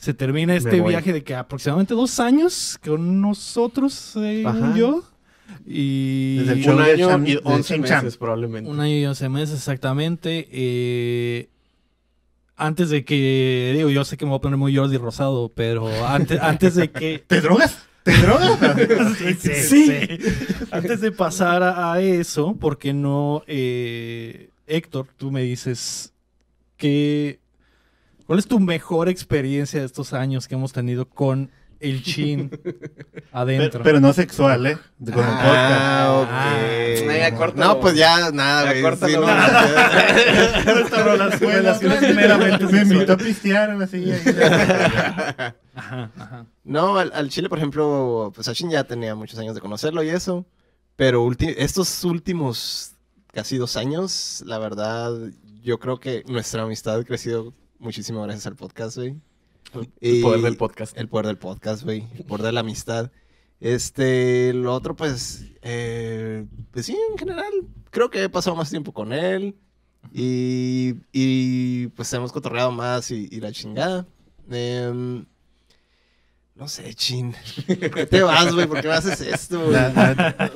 Se 0.03 0.13
termina 0.13 0.53
este 0.55 0.81
viaje 0.81 1.13
de 1.13 1.23
que 1.23 1.33
aproximadamente 1.33 1.93
dos 1.93 2.19
años 2.19 2.77
con 2.83 3.21
nosotros, 3.21 4.15
Ajá. 4.45 4.73
yo. 4.75 5.01
Y 5.65 6.39
Desde 6.39 6.53
el 6.53 6.69
Un 6.69 6.77
de 6.77 6.83
año 6.91 7.27
y 7.27 7.31
de 7.35 7.41
11 7.43 7.73
Chim 7.73 7.83
Cham. 7.85 8.03
meses 8.03 8.17
probablemente. 8.17 8.69
un 8.69 8.79
año 8.81 8.97
y 8.97 9.05
11 9.05 9.29
meses 9.29 9.55
exactamente. 9.59 10.47
eh, 10.51 11.49
antes 12.57 12.89
de 12.89 13.03
que, 13.05 13.73
digo, 13.77 13.89
yo 13.89 14.03
sé 14.05 14.15
que 14.17 14.25
me 14.25 14.29
voy 14.31 14.37
a 14.37 14.41
poner 14.41 14.57
muy 14.57 14.75
Jordi 14.75 14.97
Rosado, 14.97 15.51
pero 15.55 15.87
antes, 16.05 16.37
antes 16.41 16.75
de 16.75 16.91
que... 16.91 17.23
¿Te 17.25 17.39
drogas? 17.41 17.77
¿Te 18.03 18.11
drogas? 18.17 18.59
sí, 19.39 19.53
Sí. 19.53 19.91
Antes 20.71 20.99
de 21.01 21.11
pasar 21.13 21.63
a, 21.63 21.93
a 21.93 22.01
eso, 22.01 22.55
¿por 22.55 22.77
qué 22.77 22.93
no, 22.93 23.43
eh, 23.47 24.49
Héctor, 24.67 25.07
tú 25.17 25.31
me 25.31 25.43
dices 25.43 26.13
que... 26.77 27.39
¿Cuál 28.25 28.39
es 28.39 28.47
tu 28.47 28.59
mejor 28.59 29.09
experiencia 29.09 29.79
de 29.79 29.85
estos 29.85 30.13
años 30.13 30.47
que 30.47 30.55
hemos 30.55 30.71
tenido 30.73 31.07
con 31.09 31.51
el 31.79 32.01
chin 32.03 32.49
adentro? 33.31 33.71
Pero, 33.71 33.83
pero 33.83 33.99
no 33.99 34.13
sexual, 34.13 34.65
¿eh? 34.65 34.77
De- 34.97 35.11
Con 35.11 35.23
el 35.23 35.29
podcast. 35.29 35.49
Ah. 35.51 36.27
Ah, 36.29 37.17
ya 37.17 37.35
córtalo. 37.35 37.65
No, 37.73 37.79
pues 37.79 37.95
ya, 37.95 38.31
nada, 38.31 38.65
Ya 38.65 38.71
güey. 38.71 38.81
córtalo, 38.83 39.13
Sí, 39.13 39.17
no, 40.65 40.73
Nuestra 40.75 41.03
relación 41.53 42.15
meramente 42.15 42.65
Me 42.65 42.81
invitó 42.81 43.13
a 43.13 43.17
pistear, 43.17 43.71
así. 43.81 44.11
Ajá, 45.75 46.11
ajá. 46.17 46.45
No, 46.63 46.97
al, 46.97 47.11
al 47.15 47.29
Chile, 47.29 47.49
por 47.49 47.57
ejemplo, 47.57 48.31
pues 48.35 48.47
Ashin 48.47 48.69
ya 48.69 48.83
tenía 48.83 49.15
muchos 49.15 49.39
años 49.39 49.55
de 49.55 49.61
conocerlo 49.61 50.03
y 50.03 50.09
eso. 50.09 50.45
Pero 50.95 51.27
estos 51.39 52.03
últimos 52.03 52.91
casi 53.33 53.57
dos 53.57 53.75
años, 53.75 54.43
la 54.45 54.59
verdad, 54.59 55.11
yo 55.63 55.79
creo 55.79 55.99
que 55.99 56.23
nuestra 56.27 56.61
amistad 56.61 56.99
ha 56.99 57.03
crecido 57.03 57.53
muchísimo 57.83 58.21
gracias 58.23 58.47
al 58.47 58.55
podcast, 58.55 58.97
güey. 58.97 59.15
El 60.01 60.21
poder 60.21 60.41
del 60.41 60.57
podcast. 60.57 60.97
El 60.97 61.07
poder 61.07 61.27
del 61.27 61.37
podcast, 61.37 61.83
güey. 61.83 62.07
El 62.15 62.25
poder 62.25 62.45
de 62.45 62.51
la 62.51 62.61
amistad. 62.61 63.11
Este, 63.59 64.53
lo 64.53 64.73
otro, 64.73 64.95
pues, 64.95 65.45
eh, 65.61 66.45
pues 66.71 66.85
sí, 66.85 66.97
en 67.11 67.17
general, 67.17 67.51
creo 67.91 68.09
que 68.09 68.23
he 68.23 68.29
pasado 68.29 68.55
más 68.55 68.69
tiempo 68.69 68.91
con 68.93 69.13
él. 69.13 69.55
Y, 70.11 70.95
y 71.11 71.87
pues 71.87 72.11
hemos 72.13 72.31
cotorreado 72.31 72.71
más 72.71 73.09
y, 73.11 73.29
y 73.31 73.39
la 73.39 73.51
chingada. 73.51 74.05
Em, 74.49 75.25
no 76.55 76.67
sé, 76.67 76.93
chin. 76.93 77.33
¿Por 77.67 77.77
qué 77.91 78.05
te 78.05 78.21
vas, 78.21 78.53
güey? 78.53 78.67
¿Por 78.67 78.79
qué 78.81 78.87
me 78.87 78.93
haces 78.93 79.19
esto, 79.21 79.59
güey? 79.65 79.73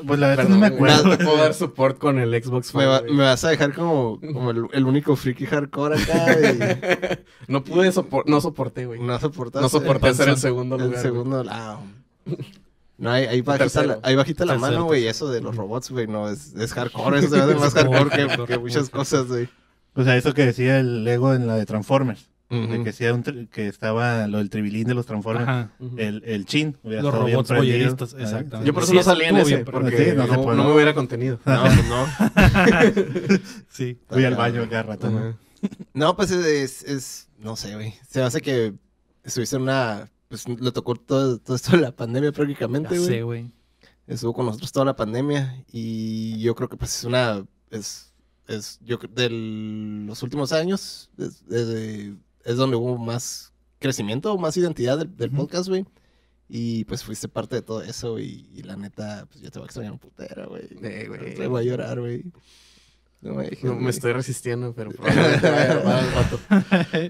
Pues 0.06 0.20
la 0.20 0.28
verdad 0.28 0.44
Perdón, 0.44 0.52
no 0.52 0.58
me 0.60 0.70
güey, 0.70 0.92
acuerdo. 0.94 1.04
No 1.10 1.18
te 1.18 1.24
puedo 1.26 1.38
dar 1.38 1.54
support 1.54 1.98
con 1.98 2.20
el 2.20 2.44
Xbox 2.44 2.74
Me, 2.76 2.86
va- 2.86 3.02
vas 3.10 3.44
a 3.44 3.50
dejar 3.50 3.74
como, 3.74 4.20
como 4.22 4.52
el, 4.52 4.66
el 4.74 4.86
único 4.86 5.16
freaky 5.16 5.46
hardcore 5.48 6.02
acá, 6.02 6.26
güey. 6.36 7.20
No 7.48 7.64
pude 7.64 7.92
sopor 7.92 8.28
no 8.30 8.42
soporté, 8.42 8.86
güey. 8.86 9.00
No 9.02 9.20
soportaste. 9.20 9.64
No 9.64 9.70
soporté 9.70 10.14
ser 10.14 10.30
el 10.30 10.38
segundo 10.38 10.76
El 10.76 10.82
lugar. 10.84 11.00
güey. 11.00 11.02
segundo, 11.02 11.44
ah, 11.50 11.80
No, 13.00 13.12
ahí, 13.12 13.26
ahí 13.26 13.42
bajita, 13.42 13.84
la, 13.84 14.00
ahí 14.02 14.16
bajita 14.16 14.44
la 14.46 14.54
Tercero, 14.54 14.72
mano, 14.72 14.86
güey. 14.86 15.08
Eso 15.08 15.30
de 15.30 15.40
los 15.40 15.56
robots, 15.56 15.92
güey, 15.92 16.08
no, 16.08 16.30
es, 16.30 16.54
es 16.56 16.74
hardcore. 16.74 17.20
Eso 17.20 17.30
se 17.30 17.46
ve 17.46 17.54
más 17.56 17.74
hardcore 17.74 18.10
que, 18.10 18.46
que 18.48 18.58
muchas 18.58 18.90
cosas, 18.90 19.28
güey. 19.28 19.48
O 19.94 20.04
sea, 20.04 20.18
eso 20.18 20.34
que 20.34 20.46
decía 20.46 20.80
el 20.80 21.04
Lego 21.04 21.34
en 21.34 21.46
la 21.48 21.56
de 21.56 21.66
Transformers. 21.68 22.28
De 22.50 22.82
que, 22.84 22.94
sea 22.94 23.14
un 23.14 23.24
tri- 23.26 23.50
que 23.50 23.68
estaba 23.68 24.26
lo 24.28 24.38
del 24.38 24.50
tribilín 24.50 24.88
de 24.88 24.94
los 24.94 25.06
Transformers. 25.06 25.70
El, 25.98 26.24
el 26.26 26.46
chin. 26.46 26.78
Los 26.84 27.14
robots 27.14 27.52
Ah, 27.52 28.22
exactamente. 28.22 28.66
Yo 28.66 28.74
por 28.74 28.84
eso 28.84 28.92
Sí, 28.94 28.98
no 28.98 29.04
salí 29.04 29.26
en 29.26 29.38
ese, 29.38 29.58
porque 29.66 29.98
Sí, 30.12 30.16
no 30.16 30.64
me 30.64 30.74
hubiera 30.74 30.94
contenido. 30.94 31.40
No, 31.46 31.64
pues 31.64 31.88
no. 31.90 32.06
Sí. 33.70 34.00
Fui 34.10 34.24
al 34.26 34.36
baño 34.36 34.68
cada 34.70 34.84
rato. 34.84 35.10
¿no? 35.94 36.16
Pues 36.16 36.32
es, 36.32 36.46
es, 36.46 36.84
es- 36.84 37.28
no 37.40 37.56
sé, 37.56 37.76
güey. 37.76 37.94
Se 38.10 38.22
hace 38.22 38.42
que 38.42 38.74
estuviste 39.24 39.56
en 39.58 39.64
una, 39.64 40.10
pues 40.30 40.48
le 40.48 40.72
tocó 40.72 40.96
todo, 40.96 41.38
todo 41.40 41.56
esto 41.56 41.72
de 41.76 41.82
la 41.82 41.92
pandemia 41.92 42.32
prácticamente, 42.32 42.98
sé, 42.98 43.22
güey. 43.22 43.22
güey. 43.22 43.52
Estuvo 44.08 44.34
con 44.34 44.46
nosotros 44.46 44.72
toda 44.72 44.86
la 44.86 44.96
pandemia 44.96 45.64
y 45.72 46.40
yo 46.40 46.56
creo 46.56 46.70
que 46.70 46.78
pues 46.78 46.96
es 46.96 47.04
una, 47.04 47.46
es, 47.70 48.14
es, 48.48 48.80
yo 48.86 48.98
creo, 49.00 49.12
de 49.14 49.30
los 50.08 50.24
últimos 50.24 50.54
años 50.54 51.10
es, 51.18 51.44
es- 51.52 52.14
es 52.48 52.56
donde 52.58 52.76
hubo 52.78 52.98
más 52.98 53.54
crecimiento, 53.80 54.36
más 54.38 54.58
identidad 54.58 54.98
del, 54.98 55.16
del 55.16 55.30
Ujú. 55.30 55.38
podcast, 55.44 55.70
güey. 55.70 55.86
Y 56.50 56.86
pues 56.86 57.04
fuiste 57.04 57.28
parte 57.28 57.56
de 57.58 57.62
todo 57.62 57.82
eso 57.84 58.20
y, 58.20 58.50
y 58.56 58.64
la 58.64 58.76
neta, 58.78 59.28
pues 59.30 59.42
yo 59.42 59.52
te 59.52 59.60
voy 59.60 59.66
a 59.66 59.68
extrañar 59.68 59.92
un 59.92 60.00
putero, 60.00 60.48
güey. 60.50 60.64
Eh, 60.82 61.06
güey. 61.08 61.36
Te 61.36 61.46
voy 61.48 61.62
a 61.62 61.70
llorar, 61.70 62.00
güey. 62.00 62.24
No 63.20 63.34
me 63.34 63.44
dejes, 63.50 63.64
No, 63.66 63.76
me 63.76 63.90
estoy 63.90 64.14
resistiendo, 64.14 64.74
pero 64.74 64.92
probablemente 64.94 65.50
vaya 65.50 65.74
a 65.74 66.88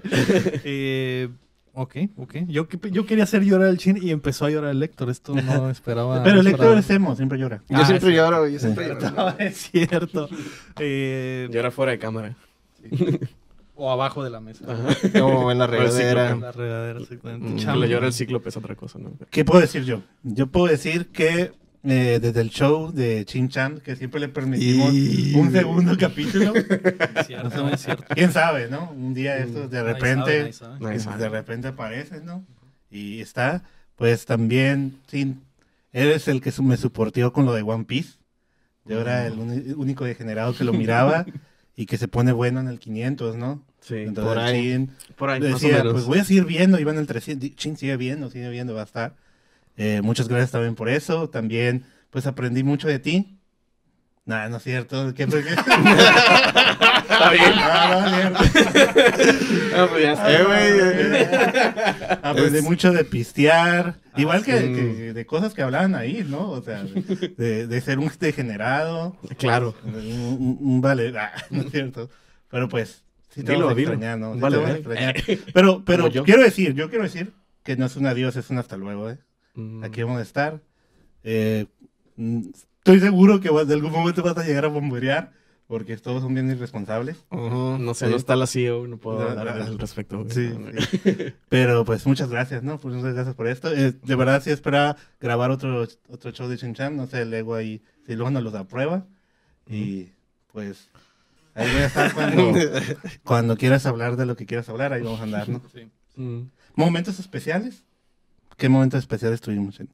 eh, 0.64 1.28
ok, 1.72 1.96
ok. 2.16 2.34
Yo, 2.48 2.66
yo 2.90 3.06
quería 3.06 3.24
hacer 3.24 3.44
llorar 3.44 3.68
al 3.68 3.78
chin 3.78 3.96
y 4.02 4.10
empezó 4.10 4.46
a 4.46 4.50
llorar 4.50 4.70
el 4.72 4.82
Héctor. 4.82 5.08
Esto 5.10 5.34
no 5.36 5.70
esperaba. 5.70 6.22
Pero 6.24 6.40
el 6.40 6.46
Héctor 6.48 6.76
es 6.78 6.90
emo, 6.90 7.14
siempre 7.14 7.38
llora. 7.38 7.62
Yo 7.68 7.76
Ah, 7.76 7.86
siempre 7.86 8.10
sí. 8.10 8.16
lloro, 8.16 8.40
güey. 8.40 8.52
Yo 8.54 8.58
Sí. 8.58 8.64
siempre 8.64 8.88
lloro. 8.88 9.10
No, 9.12 9.28
es 9.38 9.56
cierto. 9.70 10.28
Eh, 10.80 11.48
era 11.52 11.70
fuera 11.70 11.92
de 11.92 11.98
cámara. 12.00 12.36
O 13.78 13.90
abajo 13.90 14.24
de 14.24 14.30
la 14.30 14.40
mesa. 14.40 14.64
Ajá. 14.70 15.20
Como 15.20 15.50
en 15.52 15.58
la 15.58 15.66
regadera. 15.68 16.30
En 16.30 16.40
la 16.40 16.52
regadera, 16.52 17.00
exactamente. 17.00 17.64
Mm. 17.64 17.84
Llora 17.86 18.06
el 18.08 18.12
ciclo 18.12 18.42
es 18.44 18.56
otra 18.56 18.74
cosa, 18.74 18.98
¿no? 18.98 19.12
¿Qué 19.30 19.44
puedo 19.44 19.60
decir 19.60 19.84
yo? 19.84 20.02
Yo 20.24 20.48
puedo 20.48 20.66
decir 20.66 21.06
que 21.08 21.52
eh, 21.84 22.18
desde 22.20 22.40
el 22.40 22.50
show 22.50 22.90
de 22.92 23.24
Chin 23.24 23.48
Chan, 23.48 23.80
que 23.80 23.94
siempre 23.94 24.18
le 24.20 24.28
permitimos 24.28 24.92
Y- 24.92 25.32
un 25.36 25.52
segundo 25.52 25.96
capítulo, 25.96 26.52
Es 27.16 27.26
cierto, 27.28 27.68
es 27.68 27.80
cierto. 27.80 28.04
quién 28.14 28.32
sabe, 28.32 28.68
¿no? 28.68 28.90
Un 28.90 29.14
día 29.14 29.36
esto 29.38 29.68
de 29.68 29.82
repente, 29.84 30.40
nadie 30.40 30.52
sabe. 30.52 30.80
Nadie 30.80 30.94
que 30.96 31.00
sabe. 31.04 31.22
de 31.22 31.28
repente 31.28 31.68
aparece, 31.68 32.20
¿no? 32.20 32.44
Y 32.90 33.20
está, 33.20 33.62
pues 33.94 34.24
también, 34.26 34.96
sí, 35.06 35.36
eres 35.92 36.26
el 36.26 36.40
que 36.40 36.50
su- 36.50 36.64
me 36.64 36.76
soportió 36.76 37.32
con 37.32 37.46
lo 37.46 37.52
de 37.54 37.62
One 37.62 37.84
Piece. 37.84 38.18
Yo 38.84 39.00
era 39.00 39.26
el 39.26 39.34
uni- 39.38 39.72
único 39.76 40.04
degenerado 40.04 40.54
que 40.54 40.64
lo 40.64 40.72
miraba 40.72 41.26
y 41.76 41.86
que 41.86 41.96
se 41.96 42.08
pone 42.08 42.32
bueno 42.32 42.58
en 42.58 42.66
el 42.68 42.80
500, 42.80 43.36
¿no? 43.36 43.62
Sí, 43.80 43.96
Entonces 43.96 44.24
por 44.34 44.38
ahí. 44.38 44.62
Chin 44.62 44.90
por 45.16 45.30
ahí, 45.30 45.40
más 45.40 45.50
o 45.50 45.54
decía, 45.54 45.78
menos. 45.78 45.92
pues 45.94 46.04
voy 46.04 46.18
a 46.18 46.24
seguir 46.24 46.44
viendo, 46.44 46.78
iba 46.78 46.92
en 46.92 46.98
el 46.98 47.06
300, 47.06 47.54
Chin 47.56 47.76
sigue 47.76 47.96
viendo, 47.96 48.30
sigue 48.30 48.48
viendo, 48.50 48.74
va 48.74 48.82
a 48.82 48.84
estar. 48.84 49.14
Eh, 49.76 50.00
muchas 50.02 50.28
gracias 50.28 50.50
también 50.50 50.74
por 50.74 50.88
eso, 50.88 51.28
también 51.30 51.84
pues 52.10 52.26
aprendí 52.26 52.62
mucho 52.64 52.88
de 52.88 52.98
ti. 52.98 53.34
Nah, 54.26 54.48
no 54.50 54.58
es 54.58 54.62
cierto. 54.62 55.14
¿Qué, 55.14 55.26
qué? 55.26 55.38
Está 55.38 57.30
bien. 57.30 57.52
Ah, 57.56 58.00
no, 58.04 58.16
mierda. 58.16 58.40
Ah, 59.78 59.86
pues 59.88 60.02
ya 60.02 60.12
está. 60.12 60.32
Eh, 60.32 60.44
güey. 60.44 62.18
Aprendí 62.22 62.58
Es- 62.58 62.64
mucho 62.64 62.92
de 62.92 63.04
pistear, 63.04 63.94
igual 64.16 64.42
que, 64.44 64.58
sí. 64.60 64.66
que 64.74 65.12
de 65.14 65.26
cosas 65.26 65.54
que 65.54 65.62
hablaban 65.62 65.94
ahí, 65.94 66.26
¿no? 66.28 66.50
O 66.50 66.60
sea, 66.62 66.82
de, 66.82 67.66
de- 67.66 67.80
ser 67.80 67.98
un 68.00 68.10
degenerado, 68.18 69.16
Claro. 69.38 69.74
un, 69.84 69.94
un- 69.94 70.58
un 70.60 70.80
vale, 70.80 71.16
ah, 71.18 71.30
no 71.50 71.62
es 71.62 71.70
cierto. 71.70 72.10
Pero 72.50 72.68
pues, 72.68 73.02
sí 73.28 73.42
te 73.42 73.52
Dilo, 73.52 73.66
vamos 73.66 73.72
a 73.72 73.74
dilo. 73.76 73.92
extrañar, 73.92 74.18
¿no? 74.18 74.34
Sí 74.34 74.40
Vale, 74.40 74.56
te 74.56 74.62
vamos 74.62 74.70
a 74.86 74.88
vale. 74.88 75.10
extrañar. 75.10 75.40
Pero, 75.54 75.82
pero 75.84 76.02
Como 76.04 76.14
yo. 76.14 76.24
quiero 76.24 76.42
decir, 76.42 76.74
yo 76.74 76.88
quiero 76.88 77.04
decir 77.04 77.32
que 77.62 77.76
no 77.76 77.86
es 77.86 77.96
un 77.96 78.06
adiós, 78.06 78.36
es 78.36 78.48
un 78.50 78.58
hasta 78.58 78.76
luego, 78.76 79.10
¿eh? 79.10 79.18
Mm. 79.54 79.84
Aquí 79.84 80.02
vamos 80.02 80.18
a 80.18 80.22
estar. 80.22 80.60
Eh, 81.24 81.66
mm, 82.16 82.42
estoy 82.78 83.00
seguro 83.00 83.40
que 83.40 83.50
vas- 83.50 83.66
de 83.66 83.74
algún 83.74 83.92
momento 83.92 84.22
vas 84.22 84.38
a 84.38 84.44
llegar 84.44 84.64
a 84.64 84.68
bomberear, 84.68 85.32
porque 85.66 85.96
todos 85.98 86.22
son 86.22 86.32
bien 86.32 86.50
irresponsables. 86.50 87.24
Ujú. 87.30 87.76
No 87.78 87.92
sé, 87.92 88.06
Sí. 88.06 88.10
no 88.12 88.16
está 88.16 88.36
la 88.36 88.46
CEO, 88.46 88.86
no 88.86 88.96
puedo 88.96 89.18
No, 89.22 89.28
hablar 89.38 89.56
no. 89.58 89.64
al 89.64 89.78
respecto. 89.78 90.24
Sí, 90.30 90.50
sí. 91.02 91.32
Pero 91.50 91.84
pues 91.84 92.06
muchas 92.06 92.30
gracias, 92.30 92.62
¿no? 92.62 92.78
Pues 92.78 92.94
muchas 92.94 93.12
gracias 93.14 93.34
por 93.34 93.48
esto. 93.48 93.70
Eh, 93.74 93.92
de 94.02 94.14
verdad 94.16 94.42
sí 94.42 94.50
esperaba 94.50 94.96
grabar 95.20 95.50
otro, 95.50 95.86
otro 96.08 96.30
show 96.30 96.48
de 96.48 96.56
Chinchan, 96.56 96.96
no 96.96 97.06
sé, 97.06 97.22
el 97.22 97.34
ego 97.34 97.54
ahí, 97.54 97.82
si 98.06 98.14
luego 98.14 98.30
nos 98.30 98.42
los 98.42 98.54
aprueba. 98.54 99.04
Y 99.66 100.08
pues 100.52 100.88
ahí 101.58 101.70
voy 101.72 101.82
a 101.82 101.86
estar 101.86 102.14
cuando, 102.14 102.52
cuando 103.24 103.56
quieras 103.56 103.84
hablar 103.86 104.16
de 104.16 104.26
lo 104.26 104.36
que 104.36 104.46
quieras 104.46 104.68
hablar, 104.68 104.92
ahí 104.92 105.02
vamos 105.02 105.20
a 105.20 105.24
andar, 105.24 105.48
¿no? 105.48 105.60
Sí. 105.74 105.88
Mm. 106.16 106.48
¿Momentos 106.74 107.18
especiales? 107.18 107.84
¿Qué 108.56 108.68
momentos 108.68 109.00
especiales 109.00 109.40
tuvimos? 109.40 109.78
en- 109.80 109.88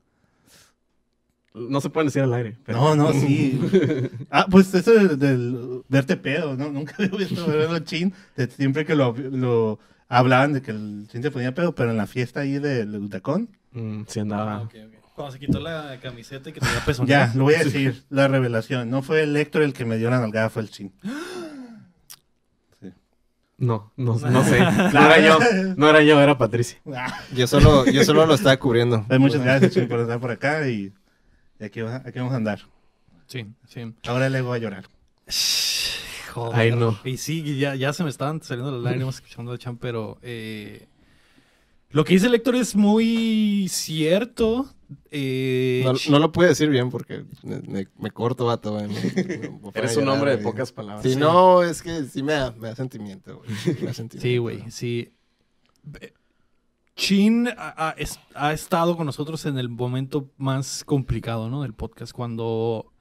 No 1.55 1.81
se 1.81 1.91
pueden 1.91 2.09
decir 2.09 2.23
al 2.23 2.35
aire. 2.35 2.57
pero- 2.65 2.79
No, 2.79 2.97
no, 2.97 3.13
sí. 3.13 3.61
Ah, 4.31 4.47
pues 4.51 4.73
eso 4.75 4.93
del, 4.93 5.19
del 5.19 5.83
verte 5.89 6.17
pedo, 6.17 6.57
¿no? 6.57 6.71
Nunca 6.71 6.95
había 6.99 7.17
visto 7.17 7.47
verlo 7.47 7.79
chin. 7.81 8.13
de 8.37 8.49
siempre 8.49 8.85
que 8.85 8.95
lo, 8.95 9.15
lo 9.17 9.79
hablaban 10.09 10.53
de 10.53 10.63
que 10.63 10.71
el 10.73 11.07
Chin 11.11 11.23
se 11.23 11.31
ponía 11.31 11.55
pedo, 11.55 11.75
pero 11.75 11.91
en 11.91 11.97
la 11.97 12.07
fiesta 12.07 12.41
ahí 12.41 12.59
del 12.59 12.95
Utacón, 12.97 13.49
Mm, 13.73 14.03
sí 14.07 14.21
Ah, 14.21 14.23
andaba. 14.23 14.63
ok, 14.63 14.75
ok. 14.87 14.95
Cuando 15.17 15.33
se 15.33 15.39
quitó 15.41 15.61
la 15.61 15.99
camiseta 16.01 16.51
y 16.51 16.53
que 16.53 16.61
tenía 16.61 16.85
peso. 16.85 17.05
ya, 17.07 17.33
lo 17.37 17.45
voy 17.45 17.55
a 17.55 17.63
decir, 17.65 18.05
la 18.11 18.27
revelación. 18.29 18.89
No 18.91 19.03
fue 19.03 19.23
el 19.23 19.37
Héctor 19.37 19.63
el 19.63 19.73
que 19.73 19.85
me 19.85 19.97
dio 19.97 20.11
la 20.11 20.21
nalgada, 20.21 20.49
fue 20.51 20.63
el 20.63 20.71
Chin. 20.71 20.93
No, 23.57 23.93
no, 23.97 24.19
no 24.19 24.45
sé. 24.45 24.59
No 24.61 25.07
era 25.07 25.21
yo. 25.21 25.39
No 25.77 25.89
era 25.89 26.03
yo, 26.03 26.21
era 26.21 26.37
Patricia. 26.37 26.79
Yo 27.35 27.47
solo, 27.47 27.87
yo 27.87 28.05
solo 28.05 28.27
lo 28.27 28.35
estaba 28.35 28.57
cubriendo. 28.57 29.05
Pues 29.09 29.21
muchas 29.21 29.43
gracias, 29.43 29.73
Chin, 29.73 29.89
por 29.89 30.01
estar 30.01 30.19
por 30.21 30.31
acá 30.31 30.69
y, 30.69 30.93
y 31.61 31.65
aquí, 31.65 31.81
va- 31.81 32.03
aquí 32.05 32.19
vamos 32.19 32.33
a 32.33 32.37
andar. 32.37 32.61
Sí, 33.27 33.47
sí. 33.69 33.95
Ahora 34.07 34.29
le 34.29 34.41
voy 34.41 34.59
a 34.59 34.61
llorar. 34.61 34.85
Joder. 36.33 36.59
Ay, 36.61 36.73
no. 36.73 36.99
Y 37.05 37.17
sí, 37.17 37.57
ya, 37.59 37.75
ya 37.77 37.93
se 37.93 38.03
me 38.03 38.11
estaban 38.11 38.43
saliendo 38.43 38.73
las 38.73 38.83
lágrimas 38.83 39.15
escuchando 39.17 39.53
a 39.53 39.59
Chan, 39.59 39.77
pero 39.79 40.19
eh, 40.23 40.89
lo 41.91 42.05
que 42.05 42.15
dice 42.15 42.27
el 42.27 42.35
Héctor 42.35 42.57
es 42.57 42.75
muy 42.75 43.69
cierto. 43.71 44.74
Eh, 45.11 45.85
No, 46.11 46.19
lo 46.19 46.33
pude 46.33 46.49
decir 46.49 46.69
bien 46.69 46.91
porque 46.91 47.25
me, 47.43 47.61
me- 47.61 47.89
me 47.99 48.11
corto, 48.11 48.47
vato, 48.47 48.73
güey. 48.73 48.89
Me- 48.89 49.61
Eres 49.75 49.97
un 49.97 50.09
hombre 50.09 50.37
de 50.37 50.39
pocas 50.43 50.73
palabras. 50.73 51.03
Sí, 51.05 51.17
no, 51.17 51.63
es 51.63 51.83
que 51.83 52.05
sí 52.05 52.23
me 52.23 52.33
da, 52.35 52.51
me 52.53 52.69
da 52.69 52.77
sentimiento, 52.77 53.39
güey. 53.39 53.51
Me 53.81 53.87
da 53.87 53.95
sentimiento. 53.95 54.21
Sí, 54.21 54.37
güey, 54.39 54.71
sí. 54.71 55.13
Chin 56.97 57.49
ha, 57.49 57.89
ha- 57.89 57.95
es- 57.99 58.21
ha 58.35 58.53
estado 58.53 58.97
con 58.97 59.07
nosotros 59.07 59.45
en 59.47 59.59
el 59.59 59.69
momento 59.69 60.31
más 60.37 60.85
complicado, 60.85 61.51
¿no? 61.51 61.63
Del 61.63 61.75
podcast, 61.75 62.13
cuando... 62.13 62.93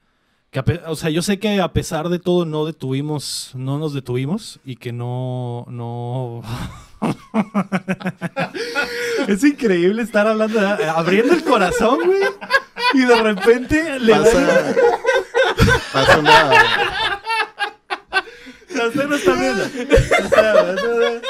que 0.50 0.60
a 0.60 0.66
o 0.88 0.96
sea, 0.96 1.12
yo 1.12 1.22
sé 1.22 1.38
que 1.38 1.62
a 1.62 1.74
pesar 1.74 2.10
de 2.10 2.18
todo 2.20 2.46
no 2.46 2.66
detuvimos, 2.66 3.52
no 3.54 3.78
nos 3.78 3.94
detuvimos 3.94 4.60
y 4.66 4.78
que 4.78 4.92
no, 4.92 5.66
no... 5.70 6.42
es 9.28 9.44
increíble 9.44 10.02
estar 10.04 10.28
hablando, 10.28 10.60
de- 10.60 10.90
abriendo 10.90 11.34
el 11.34 11.44
corazón, 11.44 12.00
güey. 12.06 12.22
Y 12.94 13.02
de 13.06 13.16
repente 13.22 14.00
le 14.00 14.12
da... 14.12 14.24
Pasa, 15.94 15.96
pasa 16.06 16.18
una... 16.20 17.13
No, 18.76 18.88
usted 18.88 19.08
no 19.08 19.16
está 19.16 19.34
viendo. 19.34 19.64
O 19.64 20.30
sea, 20.30 20.54
o 20.54 20.78
sea, 20.78 21.22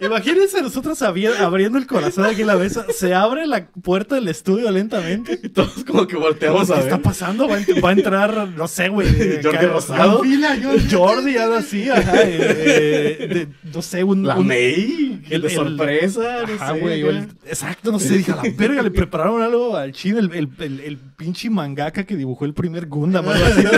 Imagínense 0.00 0.62
nosotros 0.62 1.02
abri- 1.02 1.34
abriendo 1.40 1.76
el 1.76 1.86
corazón 1.86 2.24
aquí 2.26 2.42
en 2.42 2.46
la 2.46 2.54
mesa. 2.56 2.86
Se 2.96 3.14
abre 3.14 3.46
la 3.48 3.66
puerta 3.66 4.14
del 4.14 4.28
estudio 4.28 4.70
lentamente. 4.70 5.40
Y 5.42 5.48
todos 5.48 5.82
como 5.84 6.06
que 6.06 6.14
volteamos 6.16 6.68
¿Qué 6.68 6.74
a 6.74 6.78
está 6.78 6.94
ver. 6.96 7.02
pasando? 7.02 7.48
Va 7.48 7.56
a, 7.56 7.60
ent- 7.60 7.84
va 7.84 7.88
a 7.88 7.92
entrar, 7.92 8.48
no 8.50 8.68
sé, 8.68 8.88
güey. 8.90 9.08
Jordi 9.42 9.66
Rosado. 9.66 10.22
Fila, 10.22 10.56
Jordi. 10.62 10.88
Jordi, 10.94 11.36
algo 11.36 11.56
así, 11.56 11.90
ajá. 11.90 12.22
eh, 12.22 13.16
eh, 13.20 13.26
de- 13.28 13.48
no 13.74 13.82
sé, 13.82 14.04
un. 14.04 14.24
La 14.24 14.36
un- 14.36 14.46
May. 14.46 15.20
el- 15.30 15.42
de 15.42 15.48
el- 15.48 15.54
sorpresa. 15.54 16.42
no 16.46 16.54
Ajá, 16.54 16.74
sé, 16.74 16.80
güey. 16.80 17.00
acá. 17.02 17.06
o 17.08 17.10
el- 17.10 17.28
exacto, 17.46 17.90
no 17.92 17.98
sé. 17.98 18.18
Dije, 18.18 18.30
a 18.32 18.36
la 18.36 18.42
verga, 18.56 18.82
le 18.82 18.90
prepararon 18.92 19.42
algo 19.42 19.76
al 19.76 19.90
chino. 19.92 20.18
El, 20.20 20.32
el, 20.32 20.48
el, 20.60 20.80
el 20.80 20.96
pinche 20.96 21.50
mangaka 21.50 22.04
que 22.04 22.14
dibujó 22.14 22.44
el 22.44 22.54
primer 22.54 22.86
Gundam. 22.86 23.28
algo 23.28 23.44
así. 23.44 23.62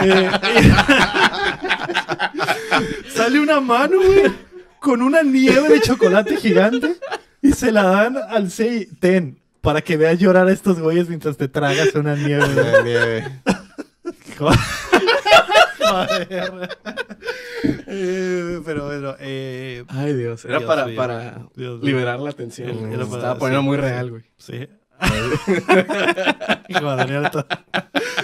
Eh, 0.10 0.30
Sale 3.14 3.40
una 3.40 3.60
mano, 3.60 3.96
güey, 3.98 4.30
con 4.80 5.02
una 5.02 5.22
nieve 5.22 5.68
de 5.68 5.80
chocolate 5.80 6.36
gigante 6.36 6.96
y 7.42 7.52
se 7.52 7.72
la 7.72 7.82
dan 7.84 8.16
al 8.16 8.50
Sei 8.50 8.86
Ten 8.98 9.38
para 9.60 9.82
que 9.82 9.96
veas 9.96 10.18
llorar 10.18 10.48
a 10.48 10.52
estos 10.52 10.80
güeyes 10.80 11.08
mientras 11.08 11.36
te 11.36 11.48
tragas 11.48 11.94
una 11.94 12.14
nieve. 12.16 12.46
güey. 12.54 12.68
una 12.68 12.82
nieve. 12.82 13.40
Joder. 14.38 14.58
Eh, 17.86 18.60
pero 18.64 18.86
bueno, 18.86 19.14
eh, 19.18 19.84
Ay, 19.88 20.14
Dios. 20.14 20.44
Era 20.44 20.58
Dios 20.58 20.68
para, 20.68 20.86
mío. 20.86 20.96
para 20.96 21.30
Dios 21.54 21.80
mío. 21.80 21.86
liberar 21.86 22.20
la 22.20 22.32
tensión. 22.32 22.92
Era 22.92 23.04
para- 23.04 23.16
estaba 23.16 23.38
poniendo 23.38 23.60
sí, 23.62 23.66
muy 23.66 23.76
real, 23.76 24.10
güey. 24.10 24.22
Sí. 24.38 24.68
Hijo 26.68 26.90
de 26.90 26.96
Daniel, 26.96 27.30
to- 27.30 27.46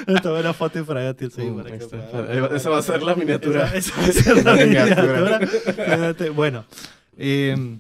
le 0.07 0.21
tomé 0.21 0.41
una 0.41 0.53
foto 0.53 0.79
tío, 1.15 1.31
sí, 1.31 1.43
para 1.57 1.75
está. 1.75 2.11
pueda- 2.11 2.57
Esa 2.57 2.71
va 2.71 2.79
a 2.79 2.83
ser 2.83 3.03
la 3.03 3.15
miniatura. 3.15 3.75
Esa, 3.75 3.93
va 4.01 4.07
a 4.07 4.13
ser 4.13 4.45
la 4.45 4.55
Miniatura. 4.65 5.41
Bueno, 6.35 6.65
eh, 7.17 7.79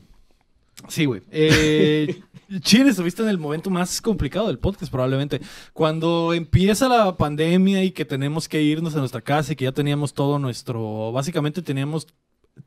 sí, 0.88 1.04
güey. 1.04 1.22
Eh, 1.30 2.20
Chin, 2.60 2.86
estuviste 2.88 3.22
en 3.22 3.28
el 3.28 3.38
momento 3.38 3.70
más 3.70 4.00
complicado 4.00 4.46
del 4.48 4.58
podcast, 4.58 4.90
probablemente. 4.90 5.40
Cuando 5.72 6.32
empieza 6.32 6.88
la 6.88 7.16
pandemia 7.16 7.82
y 7.82 7.90
que 7.90 8.04
tenemos 8.04 8.48
que 8.48 8.62
irnos 8.62 8.94
a 8.94 8.98
nuestra 8.98 9.20
casa 9.20 9.52
y 9.52 9.56
que 9.56 9.64
ya 9.64 9.72
teníamos 9.72 10.14
todo 10.14 10.38
nuestro. 10.38 11.10
Básicamente 11.12 11.60
teníamos 11.62 12.06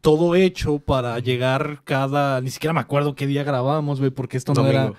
todo 0.01 0.35
hecho 0.35 0.79
para 0.79 1.17
llegar 1.19 1.81
cada. 1.85 2.41
Ni 2.41 2.49
siquiera 2.51 2.73
me 2.73 2.81
acuerdo 2.81 3.15
qué 3.15 3.25
día 3.25 3.43
grabamos, 3.43 3.99
güey, 3.99 4.11
porque 4.11 4.37
esto 4.37 4.53
no 4.53 4.67
era. 4.67 4.93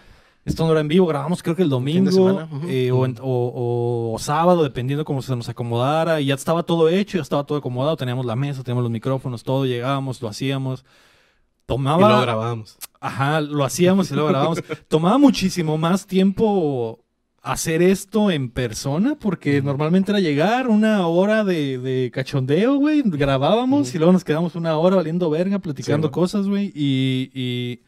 Esto 0.51 0.65
no 0.67 0.73
era 0.73 0.81
en 0.81 0.89
vivo, 0.89 1.07
grabamos 1.07 1.43
creo 1.43 1.55
que 1.57 1.63
el 1.63 1.69
domingo 1.71 2.47
eh, 2.69 2.91
o, 2.93 3.07
en- 3.07 3.17
o- 3.21 3.25
o- 3.55 4.13
o 4.15 4.19
sábado, 4.19 4.63
dependiendo 4.63 5.05
cómo 5.05 5.23
se 5.23 5.35
nos 5.37 5.49
acomodara. 5.49 6.21
Y 6.21 6.27
ya 6.27 6.35
estaba 6.35 6.63
todo 6.65 6.89
hecho, 6.89 7.19
ya 7.19 7.23
estaba 7.23 7.45
todo 7.45 7.59
acomodado. 7.59 7.97
Teníamos 7.97 8.27
la 8.27 8.37
mesa, 8.37 8.63
teníamos 8.63 8.83
los 8.83 8.91
micrófonos, 8.91 9.43
todo. 9.45 9.65
Llegábamos, 9.65 10.21
lo 10.21 10.29
hacíamos. 10.29 10.81
Y 10.81 11.63
Tomaba. 11.67 12.17
lo 12.17 12.21
grabamos. 12.23 12.77
Ajá, 13.01 13.41
lo 13.41 13.65
hacíamos 13.65 14.11
y 14.11 14.15
luego 14.15 14.29
grabábamos. 14.31 14.59
Tomaba 14.89 15.19
muchísimo 15.19 15.79
más 15.79 16.07
tiempo 16.07 16.99
hacer 17.43 17.81
esto 17.81 18.31
en 18.31 18.51
persona, 18.51 19.15
porque 19.19 19.63
normalmente 19.63 20.11
era 20.13 20.21
llegar 20.21 20.69
una 20.69 21.07
hora 21.07 21.43
de, 21.43 21.79
de 21.79 22.11
cachondeo, 22.13 22.75
güey, 22.77 23.03
grabábamos 23.07 23.95
y 23.95 23.99
luego 23.99 24.13
nos 24.13 24.25
quedamos 24.25 24.57
una 24.57 24.77
hora 24.77 24.97
valiendo 24.97 25.31
verga, 25.31 25.59
platicando 25.59 26.11
cosas, 26.11 26.47
güey, 26.49 26.71
y, 26.75 27.31
y... 27.33 27.81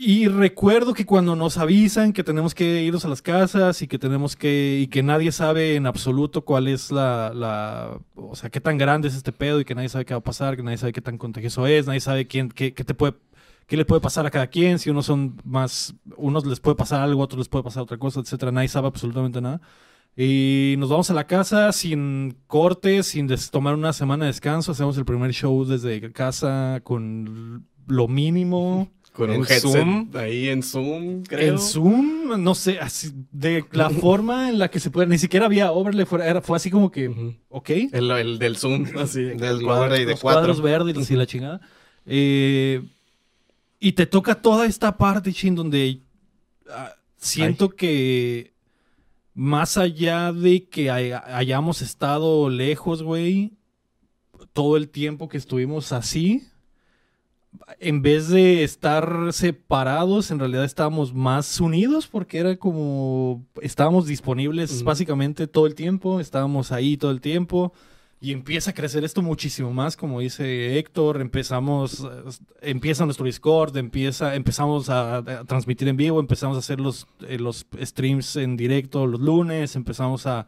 Y 0.00 0.28
recuerdo 0.28 0.94
que 0.94 1.04
cuando 1.04 1.34
nos 1.34 1.58
avisan 1.58 2.12
que 2.12 2.22
tenemos 2.22 2.54
que 2.54 2.82
irnos 2.84 3.04
a 3.04 3.08
las 3.08 3.20
casas 3.20 3.82
y 3.82 3.88
que 3.88 3.98
tenemos 3.98 4.36
que, 4.36 4.78
y 4.80 4.86
que 4.86 5.02
nadie 5.02 5.32
sabe 5.32 5.74
en 5.74 5.86
absoluto 5.86 6.44
cuál 6.44 6.68
es 6.68 6.92
la, 6.92 7.32
la, 7.34 7.98
o 8.14 8.36
sea, 8.36 8.48
qué 8.48 8.60
tan 8.60 8.78
grande 8.78 9.08
es 9.08 9.16
este 9.16 9.32
pedo 9.32 9.58
y 9.58 9.64
que 9.64 9.74
nadie 9.74 9.88
sabe 9.88 10.04
qué 10.04 10.14
va 10.14 10.18
a 10.18 10.22
pasar, 10.22 10.56
que 10.56 10.62
nadie 10.62 10.78
sabe 10.78 10.92
qué 10.92 11.00
tan 11.00 11.18
contagioso 11.18 11.66
es, 11.66 11.88
nadie 11.88 11.98
sabe 11.98 12.28
quién, 12.28 12.48
qué, 12.48 12.74
qué 12.74 12.84
te 12.84 12.94
puede, 12.94 13.14
qué 13.66 13.76
le 13.76 13.84
puede 13.84 14.00
pasar 14.00 14.24
a 14.24 14.30
cada 14.30 14.46
quien, 14.46 14.78
si 14.78 14.88
unos 14.88 15.04
son 15.06 15.36
más, 15.44 15.96
unos 16.16 16.46
les 16.46 16.60
puede 16.60 16.76
pasar 16.76 17.00
algo, 17.00 17.20
otros 17.20 17.38
les 17.40 17.48
puede 17.48 17.64
pasar 17.64 17.82
otra 17.82 17.98
cosa, 17.98 18.20
etcétera, 18.20 18.52
nadie 18.52 18.68
sabe 18.68 18.86
absolutamente 18.86 19.40
nada. 19.40 19.60
Y 20.16 20.76
nos 20.78 20.90
vamos 20.90 21.10
a 21.10 21.14
la 21.14 21.26
casa 21.26 21.72
sin 21.72 22.36
cortes, 22.46 23.08
sin 23.08 23.28
tomar 23.50 23.74
una 23.74 23.92
semana 23.92 24.26
de 24.26 24.30
descanso, 24.30 24.70
hacemos 24.70 24.96
el 24.96 25.04
primer 25.04 25.32
show 25.32 25.64
desde 25.64 26.12
casa 26.12 26.82
con 26.84 27.66
lo 27.88 28.06
mínimo. 28.06 28.92
Con 29.18 29.30
En 29.32 29.40
un 29.40 29.46
headset 29.46 29.62
Zoom. 29.72 30.10
ahí 30.14 30.48
en 30.48 30.62
Zoom, 30.62 31.24
creo. 31.24 31.52
En 31.54 31.58
Zoom, 31.58 32.40
no 32.40 32.54
sé, 32.54 32.78
así, 32.78 33.10
de 33.32 33.64
la 33.72 33.90
forma 34.06 34.48
en 34.48 34.58
la 34.60 34.70
que 34.70 34.78
se 34.78 34.90
puede, 34.90 35.08
ni 35.08 35.18
siquiera 35.18 35.46
había 35.46 35.72
overlay, 35.72 36.06
fue, 36.06 36.24
era, 36.24 36.40
fue 36.40 36.56
así 36.56 36.70
como 36.70 36.90
que, 36.92 37.34
ok, 37.48 37.70
El, 37.92 38.10
el 38.12 38.38
del 38.38 38.56
Zoom, 38.56 38.86
así. 38.96 39.22
Del 39.22 39.60
cuadro. 39.62 39.82
overlay 39.86 40.04
de 40.04 40.12
los 40.12 40.20
cuatro. 40.20 40.40
cuadros 40.42 40.62
verdes 40.62 41.10
y 41.10 41.16
la 41.16 41.26
chingada. 41.26 41.60
Eh, 42.06 42.82
y 43.80 43.92
te 43.92 44.06
toca 44.06 44.36
toda 44.40 44.66
esta 44.66 44.96
parte, 44.96 45.32
chin, 45.32 45.54
donde 45.56 46.00
ah, 46.70 46.92
siento 47.16 47.70
que 47.70 48.52
más 49.34 49.76
allá 49.78 50.32
de 50.32 50.68
que 50.68 50.90
hay- 50.92 51.10
hayamos 51.12 51.82
estado 51.82 52.48
lejos, 52.50 53.02
güey, 53.02 53.52
todo 54.52 54.76
el 54.76 54.88
tiempo 54.88 55.28
que 55.28 55.38
estuvimos 55.38 55.90
así, 55.92 56.44
en 57.80 58.02
vez 58.02 58.28
de 58.28 58.64
estar 58.64 59.32
separados, 59.32 60.30
en 60.30 60.38
realidad 60.38 60.64
estábamos 60.64 61.14
más 61.14 61.60
unidos 61.60 62.06
porque 62.06 62.38
era 62.38 62.56
como 62.56 63.44
estábamos 63.62 64.06
disponibles 64.06 64.76
Ujú. 64.76 64.84
básicamente 64.84 65.46
todo 65.46 65.66
el 65.66 65.74
tiempo, 65.74 66.20
estábamos 66.20 66.72
ahí 66.72 66.96
todo 66.96 67.10
el 67.10 67.20
tiempo 67.20 67.72
y 68.20 68.32
empieza 68.32 68.72
a 68.72 68.74
crecer 68.74 69.04
esto 69.04 69.22
muchísimo 69.22 69.72
más, 69.72 69.96
como 69.96 70.18
dice 70.20 70.76
Héctor, 70.78 71.20
empezamos, 71.20 72.04
empieza 72.60 73.04
nuestro 73.04 73.26
Discord, 73.26 73.76
empieza, 73.76 74.34
empezamos 74.34 74.90
a, 74.90 75.18
a 75.18 75.44
transmitir 75.44 75.86
en 75.86 75.96
vivo, 75.96 76.18
empezamos 76.18 76.56
a 76.56 76.60
hacer 76.60 76.80
los, 76.80 77.06
eh, 77.28 77.38
los 77.38 77.64
streams 77.80 78.34
en 78.36 78.56
directo 78.56 79.06
los 79.06 79.20
lunes, 79.20 79.76
empezamos 79.76 80.26
a 80.26 80.46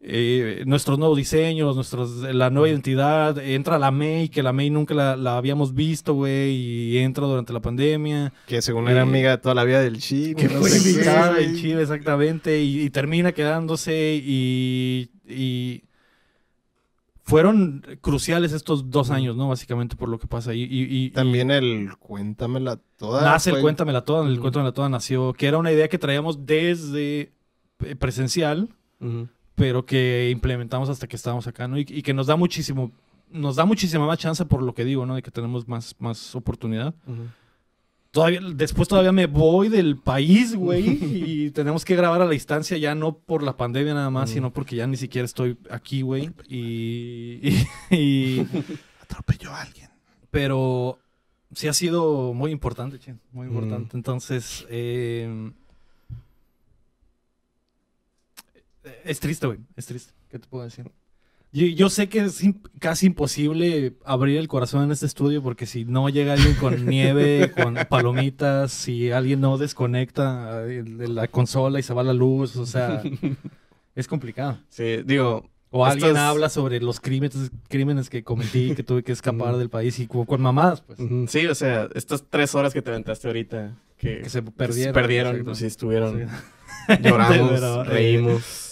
eh, 0.00 0.62
nuestros 0.66 0.98
nuevos 0.98 1.16
diseños, 1.16 1.74
nuestros, 1.74 2.10
la 2.22 2.50
nueva 2.50 2.68
identidad, 2.68 3.36
entra 3.38 3.78
la 3.78 3.90
May, 3.90 4.28
que 4.28 4.42
la 4.44 4.52
May 4.52 4.70
nunca 4.70 4.94
la, 4.94 5.16
la 5.16 5.36
habíamos 5.36 5.74
visto, 5.74 6.14
güey, 6.14 6.52
y 6.54 6.98
entra 6.98 7.26
durante 7.26 7.52
la 7.52 7.60
pandemia. 7.60 8.32
Que 8.46 8.62
según 8.62 8.86
Eh, 8.88 8.92
era 8.92 9.02
amiga 9.02 9.30
de 9.32 9.38
toda 9.38 9.54
la 9.56 9.64
vida 9.64 9.80
del 9.80 9.98
chi. 9.98 10.34
Que 10.36 10.44
no 10.48 10.60
fue 10.60 10.76
invitada 10.76 11.36
Chile, 11.56 11.82
exactamente, 11.82 12.62
y, 12.62 12.82
y 12.82 12.90
termina 12.90 13.32
quedándose 13.32 14.20
y, 14.24 15.10
y 15.28 15.82
fueron 17.24 17.84
cruciales 18.00 18.52
estos 18.52 18.90
dos 18.90 19.10
años, 19.10 19.36
¿no? 19.36 19.48
Básicamente 19.48 19.96
por 19.96 20.08
lo 20.08 20.18
que 20.18 20.26
pasa. 20.26 20.54
Y, 20.54 20.62
y- 20.70 21.10
También 21.10 21.50
el 21.50 21.90
cuéntamela 21.98 22.78
toda. 22.96 23.22
nace 23.22 23.50
el 23.50 23.56
fue- 23.56 23.62
Cuéntamela 23.62 24.02
Toda, 24.04 24.26
el. 24.26 24.40
Cuéntamela 24.40 24.72
Toda 24.72 24.88
nació, 24.88 25.32
que 25.34 25.46
era 25.46 25.58
una 25.58 25.70
idea 25.72 25.88
que 25.88 25.98
traíamos 25.98 26.46
desde 26.46 27.32
eh, 27.84 27.96
presencial, 27.96 28.70
Ujú. 29.00 29.28
Pero 29.58 29.84
que 29.84 30.30
implementamos 30.32 30.88
hasta 30.88 31.06
que 31.06 31.16
estábamos 31.16 31.46
acá, 31.46 31.68
¿no? 31.68 31.76
Y, 31.78 31.84
y 31.86 32.00
que 32.02 32.14
nos 32.14 32.26
da 32.28 32.36
muchísimo 32.36 32.90
nos 33.30 33.56
da 33.56 33.66
muchísima 33.66 34.06
más 34.06 34.18
chance 34.18 34.42
por 34.46 34.62
lo 34.62 34.72
que 34.74 34.86
digo, 34.86 35.04
¿no? 35.04 35.14
De 35.14 35.20
que 35.22 35.30
tenemos 35.30 35.68
más, 35.68 35.94
más 35.98 36.34
oportunidad. 36.34 36.94
Todavía, 38.10 38.40
después 38.54 38.88
todavía 38.88 39.12
me 39.12 39.26
voy 39.26 39.68
del 39.68 39.98
país, 39.98 40.56
güey, 40.56 40.88
y 41.46 41.50
tenemos 41.50 41.84
que 41.84 41.94
grabar 41.94 42.22
a 42.22 42.24
la 42.24 42.30
distancia 42.30 42.78
ya 42.78 42.94
no 42.94 43.18
por 43.18 43.42
la 43.42 43.58
pandemia 43.58 43.92
nada 43.92 44.08
más, 44.08 44.30
sino 44.30 44.50
porque 44.50 44.76
ya 44.76 44.86
ni 44.86 44.96
siquiera 44.96 45.26
estoy 45.26 45.58
aquí, 45.70 46.00
güey. 46.00 46.30
Y, 46.48 47.38
y- 47.42 47.66
y- 47.94 48.46
Atropelló 49.02 49.50
a 49.50 49.60
alguien. 49.62 49.90
pero 50.30 50.98
sí 51.54 51.68
ha 51.68 51.72
sido 51.74 52.32
muy 52.32 52.50
importante, 52.50 52.98
muy 53.32 53.46
Mm. 53.46 53.50
importante. 53.50 53.96
Entonces, 53.96 54.66
eh, 54.70 55.50
es 59.04 59.20
triste, 59.20 59.46
güey, 59.46 59.58
es 59.76 59.86
triste. 59.86 60.12
¿Qué 60.28 60.38
te 60.38 60.46
puedo 60.48 60.64
decir? 60.64 60.90
Yo, 61.50 61.64
yo 61.66 61.88
sé 61.88 62.10
que 62.10 62.20
es 62.20 62.44
im- 62.44 62.60
casi 62.78 63.06
imposible 63.06 63.94
abrir 64.04 64.36
el 64.36 64.48
corazón 64.48 64.84
en 64.84 64.90
este 64.90 65.06
estudio 65.06 65.42
porque 65.42 65.64
si 65.64 65.86
no 65.86 66.08
llega 66.10 66.34
alguien 66.34 66.54
con 66.56 66.84
nieve, 66.86 67.52
con 67.52 67.74
palomitas, 67.88 68.70
si 68.70 69.10
alguien 69.12 69.40
no 69.40 69.56
desconecta 69.56 70.64
eh, 70.66 70.84
la 70.84 71.26
consola 71.28 71.78
y 71.78 71.82
se 71.82 71.94
va 71.94 72.02
la 72.02 72.12
luz, 72.12 72.56
o 72.56 72.66
sea, 72.66 73.02
es 73.94 74.06
complicado. 74.06 74.58
Sí, 74.68 74.98
digo, 75.06 75.48
O 75.70 75.86
alguien 75.86 76.10
es- 76.12 76.16
habla 76.18 76.50
sobre 76.50 76.80
los 76.80 77.00
crímenes, 77.00 77.50
crímenes 77.68 78.10
que 78.10 78.22
cometí, 78.22 78.74
que 78.74 78.82
tuve 78.82 79.02
que 79.02 79.12
escapar 79.12 79.56
del 79.56 79.70
país 79.70 79.98
y 80.00 80.06
con, 80.06 80.26
con 80.26 80.42
mamadas, 80.42 80.82
pues. 80.82 80.98
sí, 81.30 81.46
o 81.46 81.54
sea, 81.54 81.88
estas 81.94 82.24
tres 82.28 82.54
horas 82.54 82.74
que 82.74 82.82
te 82.82 82.90
aventaste 82.90 83.26
ahorita, 83.26 83.74
que, 83.96 84.20
Que 84.20 84.28
se 84.28 84.42
que 84.44 84.50
perdieron. 84.50 84.92
perdieron, 84.92 85.44
pues 85.46 85.58
sí, 85.58 85.64
estuvieron, 85.66 86.28
Sí. 86.88 86.94
lloramos, 87.02 87.86
reímos, 87.88 88.67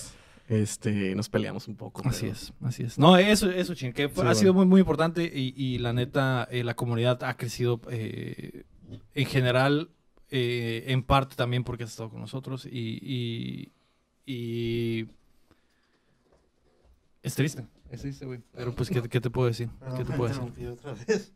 este, 0.48 1.14
nos 1.14 1.28
peleamos 1.28 1.66
un 1.68 1.76
poco. 1.76 2.02
Así 2.06 2.22
pero- 2.22 2.32
es, 2.32 2.52
así 2.62 2.82
es. 2.84 2.98
No, 2.98 3.16
eso, 3.16 3.50
eso, 3.50 3.74
ching, 3.74 3.92
que 3.92 4.04
Sí, 4.04 4.10
ha 4.12 4.14
bueno. 4.14 4.34
sido 4.34 4.54
muy, 4.54 4.66
muy 4.66 4.80
importante 4.80 5.24
y, 5.24 5.54
y 5.56 5.78
la 5.78 5.92
neta, 5.92 6.46
eh, 6.50 6.62
la 6.64 6.74
comunidad 6.74 7.22
ha 7.24 7.36
crecido 7.36 7.80
eh, 7.90 8.64
en 9.14 9.26
general, 9.26 9.90
eh, 10.30 10.84
en 10.88 11.02
parte 11.02 11.36
también 11.36 11.64
porque 11.64 11.84
has 11.84 11.90
estado 11.90 12.10
con 12.10 12.20
nosotros 12.20 12.66
y, 12.66 12.98
y, 13.02 13.72
y 14.30 15.08
es 17.22 17.34
triste, 17.34 17.66
es 17.90 18.00
triste, 18.02 18.24
güey. 18.26 18.40
Pero 18.52 18.74
pues, 18.74 18.88
¿qué, 18.90 19.02
qué 19.08 19.20
te 19.20 19.30
puedo 19.30 19.48
decir? 19.48 19.68
¿Qué 19.96 20.04
te 20.04 20.12
puedo 20.12 20.28
decir? 20.32 20.68
Otra 20.72 20.92
vez. 20.94 21.32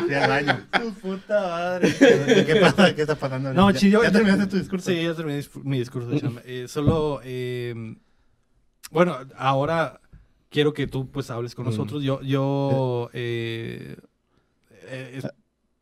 Fui 0.00 0.14
al 0.14 0.28
baño. 0.28 0.66
puta 1.00 1.40
madre. 1.42 1.94
¿Qué 2.46 2.56
pasa? 2.60 2.94
¿Qué 2.94 3.02
está 3.02 3.14
pasando? 3.14 3.52
No, 3.52 3.70
¿Ya, 3.70 3.78
chi, 3.78 3.90
yo- 3.90 4.02
¿Ya 4.02 4.10
terminaste 4.12 4.46
tu 4.46 4.56
discurso? 4.58 4.90
Sí, 4.90 5.02
ya 5.02 5.14
terminé 5.14 5.42
mi 5.62 5.78
discurso. 5.78 6.18
Cham. 6.18 6.38
Eh, 6.44 6.66
solo, 6.68 7.20
eh, 7.24 7.96
bueno, 8.90 9.16
ahora 9.36 10.00
quiero 10.50 10.72
que 10.74 10.86
tú 10.86 11.10
pues 11.10 11.30
hables 11.30 11.54
con 11.54 11.64
Mm. 11.66 11.70
nosotros. 11.70 12.02
Yo, 12.02 12.20
yo, 12.22 13.10
eh, 13.12 13.96
eh, 14.82 15.12
es- 15.22 15.28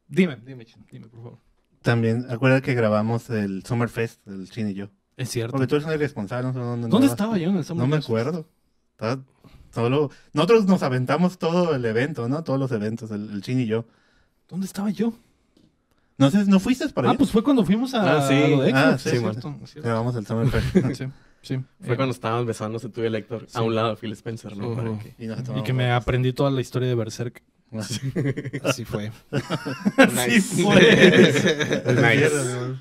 dime, 0.08 0.36
dime, 0.44 0.64
Chin, 0.64 0.84
dime, 0.90 1.08
por 1.08 1.22
favor. 1.22 1.38
También, 1.82 2.26
acuérdate 2.30 2.62
que 2.66 2.74
grabamos 2.74 3.28
el 3.30 3.64
Summerfest, 3.64 4.26
el 4.28 4.48
Chin 4.48 4.68
y 4.70 4.74
yo. 4.74 4.88
Es 5.16 5.28
cierto. 5.30 5.52
Porque 5.52 5.66
tú 5.66 5.74
eres 5.76 5.86
un 5.86 5.92
irresponsable, 5.94 6.46
no 6.48 6.52
sé 6.52 6.58
dónde 6.60 6.88
¿Dónde 6.88 7.06
estaba 7.08 7.36
yo 7.38 7.50
en 7.50 7.56
el 7.56 7.64
Summer 7.64 7.82
No 7.86 7.88
me 7.88 7.96
acuerdo. 8.00 8.46
Estaba 8.92 9.22
solo... 9.72 10.10
Nosotros 10.32 10.66
nos 10.66 10.82
aventamos 10.82 11.38
todo 11.38 11.74
el 11.74 11.84
evento, 11.84 12.28
¿no? 12.28 12.44
Todos 12.44 12.60
los 12.60 12.70
eventos, 12.72 13.10
el, 13.10 13.30
el 13.30 13.42
Chin 13.42 13.60
y 13.60 13.66
yo. 13.66 13.84
¿Dónde 14.48 14.66
estaba 14.66 14.90
yo? 14.90 15.12
No 16.18 16.30
sé, 16.30 16.44
¿no 16.44 16.60
fuiste 16.60 16.88
para 16.90 17.08
Ah, 17.08 17.10
allá? 17.12 17.18
pues 17.18 17.30
fue 17.30 17.42
cuando 17.42 17.64
fuimos 17.64 17.94
a, 17.94 18.18
Ah, 18.18 18.28
sí. 18.28 18.34
a 18.34 18.48
lo 18.48 18.60
de 18.62 18.70
Xbox, 18.70 18.74
Ah, 18.84 18.92
es 18.94 19.02
sí, 19.02 19.10
cierto. 19.10 19.58
Grabamos 19.82 20.14
el 20.16 20.26
Summerfest. 20.26 20.76
Sí, 21.42 21.56
sí. 21.56 21.64
Fue 21.80 21.94
Eh, 21.94 21.96
cuando 21.96 22.12
estábamos 22.14 22.46
besándose 22.46 22.88
tú 22.88 23.00
y 23.02 23.06
el 23.06 23.14
Héctor 23.16 23.46
Sí. 23.48 23.58
a 23.58 23.62
un 23.62 23.74
lado 23.74 23.88
de 23.90 23.96
Phil 23.96 24.12
Spencer, 24.12 24.56
¿no? 24.56 24.68
Ujú. 24.68 24.76
Para 24.76 24.98
que- 25.00 25.14
y, 25.18 25.58
y 25.58 25.62
que 25.64 25.72
me 25.72 25.90
aprendí 25.90 26.32
toda 26.32 26.50
la 26.52 26.60
historia 26.60 26.86
de 26.88 26.94
Berserk. 26.94 27.42
Así 28.62 28.84
fue. 28.84 29.10
Nice. 30.14 30.62
Nice. 31.86 32.74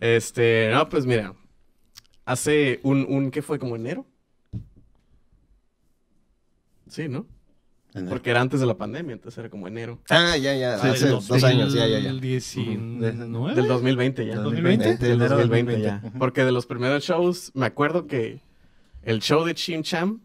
Este, 0.00 0.70
no, 0.72 0.88
pues 0.88 1.06
mira. 1.06 1.34
Hace 2.24 2.80
un, 2.82 3.06
un, 3.08 3.30
¿qué 3.30 3.40
fue? 3.42 3.58
¿Como 3.58 3.76
enero? 3.76 4.06
Sí, 6.88 7.08
¿no? 7.08 7.26
Porque 8.10 8.28
era 8.30 8.42
antes 8.42 8.60
de 8.60 8.66
la 8.66 8.76
pandemia, 8.76 9.14
entonces 9.14 9.38
era 9.38 9.48
como 9.48 9.66
enero. 9.68 10.00
Ah, 10.10 10.36
ya, 10.36 10.54
ya. 10.54 10.78
Sí, 10.78 10.88
hace 10.88 11.04
del 11.06 11.14
dos 11.26 11.44
años, 11.44 11.72
ya, 11.72 11.86
ya, 11.86 11.98
ya. 11.98 12.10
El 12.10 12.20
19. 12.20 13.54
Del 13.54 13.68
2020 13.68 14.26
ya. 14.26 14.34
¿Del 14.34 14.42
2020? 14.42 14.96
Del 14.98 15.12
Enero 15.12 15.36
2020 15.36 15.80
ya. 15.80 15.90
2020. 15.92 16.18
Porque 16.18 16.44
de 16.44 16.52
los 16.52 16.66
primeros 16.66 17.04
shows, 17.04 17.52
me 17.54 17.64
acuerdo 17.64 18.06
que 18.06 18.40
el 19.02 19.20
show 19.20 19.44
de 19.46 19.54
Chim 19.54 19.82
Cham 19.82 20.20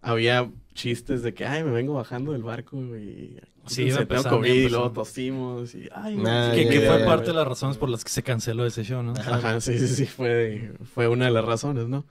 había 0.00 0.48
chistes 0.74 1.22
de 1.24 1.34
que, 1.34 1.44
ay, 1.44 1.64
me 1.64 1.72
vengo 1.72 1.94
bajando 1.94 2.32
del 2.32 2.42
barco 2.44 2.76
y 2.96 3.36
Sí, 3.66 3.90
se 3.90 4.06
tengo 4.06 4.22
COVID 4.22 4.48
y 4.52 4.68
luego 4.68 4.92
tosimos 4.92 5.74
y, 5.74 5.88
ay, 5.92 6.22
Ah, 6.24 6.52
Que, 6.54 6.64
ya, 6.66 6.70
que 6.70 6.80
ya, 6.82 6.88
fue 6.92 7.00
ya, 7.00 7.04
parte 7.06 7.26
ya. 7.26 7.32
de 7.32 7.38
las 7.38 7.48
razones 7.48 7.78
por 7.78 7.88
las 7.88 8.04
que 8.04 8.10
se 8.10 8.22
canceló 8.22 8.64
ese 8.64 8.84
show, 8.84 9.02
¿no? 9.02 9.12
Ajá, 9.12 9.60
sí, 9.60 9.76
sí, 9.76 9.88
sí, 9.88 10.06
fue, 10.06 10.72
fue 10.94 11.08
una 11.08 11.24
de 11.24 11.32
las 11.32 11.44
razones, 11.44 11.88
¿no? 11.88 12.06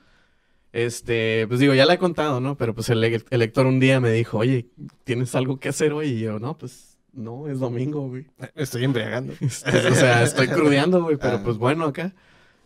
Este, 0.75 1.47
pues 1.47 1.61
digo, 1.61 1.73
ya 1.73 1.85
la 1.85 1.93
he 1.93 1.97
contado, 1.97 2.41
¿no? 2.41 2.57
Pero 2.57 2.75
pues 2.75 2.89
el, 2.89 3.01
el 3.01 3.39
lector 3.39 3.65
un 3.65 3.79
día 3.79 4.01
me 4.01 4.11
dijo, 4.11 4.39
oye, 4.39 4.67
¿tienes 5.05 5.33
algo 5.33 5.57
que 5.57 5.69
hacer 5.69 5.93
hoy? 5.93 6.07
Y 6.09 6.19
yo, 6.19 6.37
no, 6.37 6.57
pues, 6.57 6.97
no, 7.13 7.47
es 7.47 7.59
domingo, 7.59 8.09
güey. 8.09 8.25
Estoy 8.55 8.83
embriagando. 8.83 9.31
Este, 9.39 9.87
o 9.87 9.95
sea, 9.95 10.21
estoy 10.23 10.47
crudeando, 10.49 11.01
güey, 11.01 11.15
pero 11.15 11.37
Ah. 11.37 11.41
pues 11.45 11.57
bueno, 11.57 11.85
acá. 11.85 12.13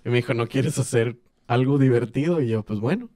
Y 0.03 0.09
me 0.09 0.15
dijo, 0.15 0.33
¿no 0.33 0.47
quieres 0.47 0.79
hacer 0.79 1.17
algo 1.45 1.77
divertido? 1.77 2.41
Y 2.41 2.47
yo, 2.47 2.63
pues 2.63 2.79
bueno. 2.79 3.09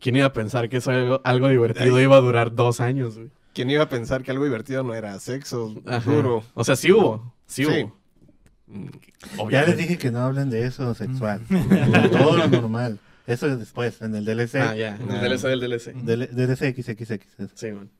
¿Quién 0.00 0.16
iba 0.16 0.24
a 0.26 0.32
pensar 0.32 0.70
que 0.70 0.78
eso 0.78 0.92
algo, 0.92 1.20
algo 1.24 1.48
divertido 1.50 2.00
iba 2.00 2.16
a 2.16 2.20
durar 2.20 2.54
dos 2.54 2.80
años, 2.80 3.16
güey? 3.18 3.30
¿Quién 3.52 3.68
iba 3.70 3.82
a 3.82 3.88
pensar 3.90 4.22
que 4.22 4.30
algo 4.30 4.44
divertido 4.44 4.82
no 4.82 4.94
era 4.94 5.18
sexo 5.18 5.74
Ajá. 5.84 6.10
duro? 6.10 6.42
O 6.54 6.64
sea, 6.64 6.74
sí 6.74 6.90
hubo, 6.90 7.34
sí, 7.46 7.64
Sí. 7.66 7.86
hubo. 9.36 9.50
Ya 9.50 9.64
les 9.64 9.76
dije 9.76 9.98
que 9.98 10.10
no 10.10 10.20
hablen 10.20 10.48
de 10.48 10.64
eso 10.66 10.94
sexual. 10.94 11.42
Todo 12.12 12.36
lo 12.38 12.46
normal. 12.48 12.98
Eso 13.28 13.46
es 13.46 13.58
después, 13.58 14.00
en 14.02 14.14
el 14.14 14.24
DLC. 14.24 14.56
Ah, 14.56 14.74
ya, 14.74 14.96
el 14.96 15.10
Ah. 15.10 15.20
DLC 15.22 15.48
del 15.48 15.60
DLC. 15.60 15.92
Del- 15.92 16.28
DLC 16.34 16.72
XXX. 16.74 17.26
Sí, 17.54 17.70
man. 17.72 17.90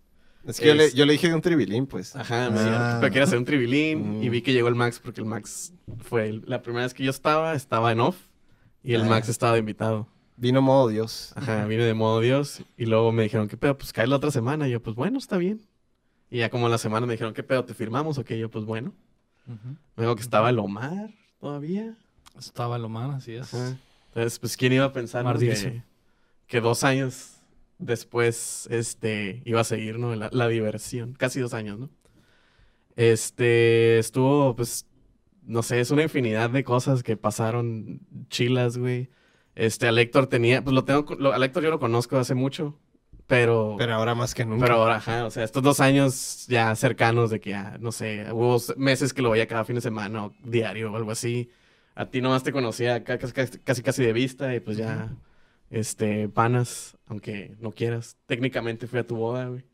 Es 0.46 0.58
que 0.60 0.66
yo, 0.68 0.74
le, 0.74 0.90
yo 0.92 1.04
le 1.04 1.12
dije 1.12 1.28
de 1.28 1.34
un 1.34 1.42
tribilín, 1.42 1.86
pues. 1.86 2.16
Ajá, 2.16 2.48
me 2.50 2.58
Ah. 2.58 2.62
dijeron, 2.64 3.00
pero 3.00 3.12
quiero 3.12 3.24
hacer 3.26 3.38
un 3.38 3.44
tribilín 3.44 4.18
Mm. 4.18 4.22
y 4.22 4.28
vi 4.30 4.42
que 4.42 4.52
llegó 4.52 4.68
el 4.68 4.74
Max 4.74 4.98
porque 5.02 5.20
el 5.20 5.26
Max 5.26 5.72
fue 6.00 6.28
el- 6.28 6.42
la 6.46 6.62
primera 6.62 6.84
vez 6.84 6.94
que 6.94 7.04
yo 7.04 7.10
estaba, 7.10 7.54
estaba 7.54 7.92
en 7.92 8.00
off 8.00 8.16
y 8.82 8.94
el 8.94 9.02
Ah. 9.02 9.06
Max 9.06 9.28
estaba 9.28 9.52
de 9.52 9.58
invitado. 9.60 10.08
Vino 10.36 10.62
modo 10.62 10.88
Dios. 10.88 11.32
Ajá, 11.36 11.66
vine 11.66 11.84
de 11.84 11.94
modo 11.94 12.20
Dios 12.20 12.62
y 12.76 12.86
luego 12.86 13.10
me 13.12 13.24
dijeron, 13.24 13.48
¿qué 13.48 13.56
pedo? 13.56 13.76
Pues 13.76 13.92
cae 13.92 14.06
la 14.06 14.16
otra 14.16 14.30
semana 14.30 14.68
y 14.68 14.70
yo, 14.70 14.80
pues 14.82 14.94
bueno, 14.96 15.18
está 15.18 15.36
bien. 15.36 15.60
Y 16.30 16.38
ya 16.38 16.48
como 16.48 16.68
la 16.68 16.78
semana 16.78 17.06
me 17.06 17.12
dijeron, 17.14 17.34
¿qué 17.34 17.42
pedo? 17.42 17.64
¿Te 17.64 17.74
firmamos 17.74 18.16
o 18.18 18.24
qué? 18.24 18.36
Y 18.36 18.40
yo, 18.40 18.48
pues 18.50 18.64
bueno. 18.64 18.94
Ujú. 19.48 19.76
Luego 19.96 20.14
que 20.16 20.22
estaba 20.22 20.48
el 20.50 20.58
Omar 20.60 21.10
todavía. 21.40 21.94
Estaba 22.38 22.78
lo 22.78 22.88
mal, 22.88 23.10
así 23.10 23.32
es. 23.32 23.52
Ajá. 23.52 23.76
Entonces, 24.18 24.38
pues 24.40 24.56
quién 24.56 24.72
iba 24.72 24.84
a 24.84 24.92
pensar 24.92 25.38
que, 25.38 25.82
que 26.48 26.60
dos 26.60 26.82
años 26.82 27.36
después 27.78 28.66
este, 28.70 29.42
iba 29.44 29.60
a 29.60 29.64
seguir 29.64 29.98
¿no? 29.98 30.14
la, 30.16 30.28
la 30.32 30.48
diversión. 30.48 31.14
Casi 31.14 31.38
dos 31.38 31.54
años, 31.54 31.78
¿no? 31.78 31.90
Este, 32.96 34.00
estuvo, 34.00 34.56
pues, 34.56 34.88
no 35.44 35.62
sé, 35.62 35.78
es 35.78 35.92
una 35.92 36.02
infinidad 36.02 36.50
de 36.50 36.64
cosas 36.64 37.04
que 37.04 37.16
pasaron 37.16 38.00
chilas, 38.28 38.76
güey. 38.76 39.08
Este, 39.54 39.86
al 39.86 39.98
Héctor 39.98 40.26
tenía, 40.26 40.64
pues 40.64 40.74
lo 40.74 40.84
tengo, 40.84 41.14
lo, 41.14 41.32
al 41.32 41.42
Héctor 41.44 41.62
yo 41.62 41.70
lo 41.70 41.78
conozco 41.78 42.16
hace 42.16 42.34
mucho, 42.34 42.76
pero... 43.28 43.76
Pero 43.78 43.94
ahora 43.94 44.16
más 44.16 44.34
que 44.34 44.44
nunca. 44.44 44.64
Pero 44.66 44.78
ahora, 44.78 44.96
ajá, 44.96 45.26
o 45.26 45.30
sea, 45.30 45.44
estos 45.44 45.62
dos 45.62 45.78
años 45.78 46.46
ya 46.48 46.74
cercanos 46.74 47.30
de 47.30 47.38
que 47.38 47.50
ya, 47.50 47.76
no 47.78 47.92
sé, 47.92 48.26
hubo 48.32 48.60
meses 48.76 49.14
que 49.14 49.22
lo 49.22 49.30
veía 49.30 49.46
cada 49.46 49.64
fin 49.64 49.76
de 49.76 49.80
semana 49.80 50.26
o 50.26 50.34
diario 50.42 50.92
o 50.92 50.96
algo 50.96 51.12
así. 51.12 51.50
A 51.98 52.06
ti 52.06 52.20
nomás 52.20 52.44
te 52.44 52.52
conocía 52.52 53.02
ca- 53.02 53.18
casi 53.18 53.58
casi, 53.64 53.82
casi, 53.82 54.04
de 54.04 54.12
vista 54.12 54.54
y 54.54 54.60
pues 54.60 54.76
ya, 54.76 55.08
este, 55.68 56.28
panas, 56.28 56.96
aunque 57.08 57.56
no 57.58 57.72
quieras. 57.72 58.16
Técnicamente 58.26 58.86
fui 58.86 59.00
a 59.00 59.06
tu 59.06 59.16
boda, 59.16 59.46
güey. 59.48 59.64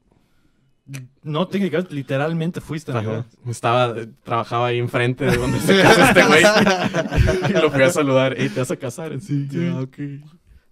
No, 1.22 1.46
técnicamente, 1.48 1.94
literalmente 1.94 2.62
fuiste 2.62 2.92
a 2.92 3.00
mi 3.00 3.06
boda. 3.06 3.26
Estaba, 3.46 4.00
eh, 4.00 4.08
trabajaba 4.22 4.68
ahí 4.68 4.78
enfrente 4.78 5.26
de 5.26 5.36
donde 5.36 5.60
se 5.60 5.82
casa 5.82 6.08
este 6.08 6.24
güey. 6.24 6.44
y 7.50 7.52
lo 7.52 7.70
fui 7.70 7.82
a 7.82 7.90
saludar. 7.90 8.40
Ey, 8.40 8.48
¿te 8.48 8.60
vas 8.60 8.70
a 8.70 8.76
casar? 8.76 9.20
Sí, 9.20 9.46
ya, 9.50 9.80
ok. 9.80 9.98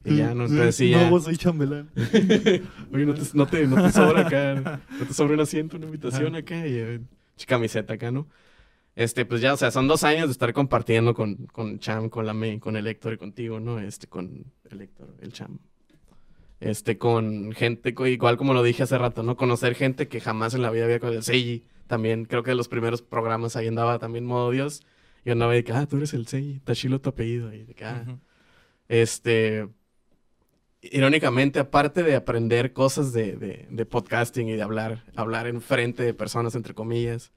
Y 0.06 0.16
ya, 0.16 0.34
no, 0.34 0.44
entonces 0.46 0.74
sí, 0.74 0.88
ya. 0.88 1.02
No, 1.02 1.10
vos 1.10 1.24
soy 1.24 1.36
chambelán. 1.36 1.90
Oye, 2.92 3.04
no 3.04 3.12
te, 3.12 3.22
no, 3.34 3.46
te, 3.46 3.66
no 3.66 3.76
te 3.82 3.92
sobra 3.92 4.26
acá, 4.26 4.80
no 4.98 5.06
te 5.06 5.12
sobra 5.12 5.34
un 5.34 5.40
asiento, 5.40 5.76
una 5.76 5.84
invitación 5.84 6.34
acá 6.34 6.66
y 6.66 6.76
eh, 6.76 7.00
camiseta 7.46 7.92
acá, 7.92 8.10
¿no? 8.10 8.26
Este, 8.94 9.24
pues 9.24 9.40
ya, 9.40 9.54
o 9.54 9.56
sea, 9.56 9.70
son 9.70 9.88
dos 9.88 10.04
años 10.04 10.26
de 10.28 10.32
estar 10.32 10.52
compartiendo 10.52 11.14
con, 11.14 11.46
con 11.46 11.78
Cham, 11.78 12.10
con 12.10 12.26
la 12.26 12.34
May, 12.34 12.58
con 12.58 12.76
el 12.76 12.86
Héctor 12.86 13.14
y 13.14 13.16
contigo, 13.16 13.58
¿no? 13.58 13.78
Este, 13.80 14.06
con 14.06 14.52
el 14.70 14.80
Héctor, 14.82 15.16
el 15.20 15.32
Cham. 15.32 15.58
Este, 16.60 16.98
con 16.98 17.52
gente, 17.52 17.94
igual 18.06 18.36
como 18.36 18.54
lo 18.54 18.62
dije 18.62 18.82
hace 18.82 18.98
rato, 18.98 19.22
¿no? 19.22 19.36
Conocer 19.36 19.74
gente 19.74 20.08
que 20.08 20.20
jamás 20.20 20.54
en 20.54 20.62
la 20.62 20.70
vida 20.70 20.84
había 20.84 21.00
conocido. 21.00 21.22
Seiji, 21.22 21.64
también, 21.86 22.24
creo 22.26 22.42
que 22.42 22.50
de 22.50 22.54
los 22.54 22.68
primeros 22.68 23.02
programas 23.02 23.56
ahí 23.56 23.66
andaba 23.66 23.98
también 23.98 24.24
modo 24.26 24.50
Dios. 24.50 24.82
Y 25.24 25.30
andaba 25.30 25.52
de 25.52 25.64
que, 25.64 25.72
ah, 25.72 25.86
tú 25.86 25.96
eres 25.96 26.14
el 26.14 26.26
Seiji, 26.26 26.60
Tashilo 26.60 27.00
tu 27.00 27.10
apellido. 27.10 27.52
Y 27.52 27.64
de 27.64 27.74
que, 27.74 27.84
ah, 27.84 28.04
Ujú. 28.06 28.18
este. 28.88 29.68
irónicamente, 30.82 31.58
aparte 31.60 32.02
de 32.02 32.14
aprender 32.14 32.72
cosas 32.72 33.12
de, 33.12 33.36
de, 33.36 33.66
de 33.70 33.86
podcasting 33.86 34.48
y 34.48 34.52
de 34.52 34.62
hablar, 34.62 35.04
hablar 35.16 35.46
en 35.46 35.60
frente 35.60 36.02
de 36.02 36.12
personas, 36.12 36.54
entre 36.54 36.74
comillas, 36.74 37.32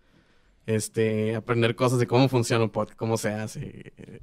este, 0.66 1.36
aprender 1.36 1.76
cosas 1.76 2.00
de 2.00 2.08
cómo 2.08 2.28
funciona 2.30 2.64
un 2.64 2.70
podcast, 2.70 2.98
cómo 2.98 3.18
se 3.18 3.30
hace, 3.30 4.22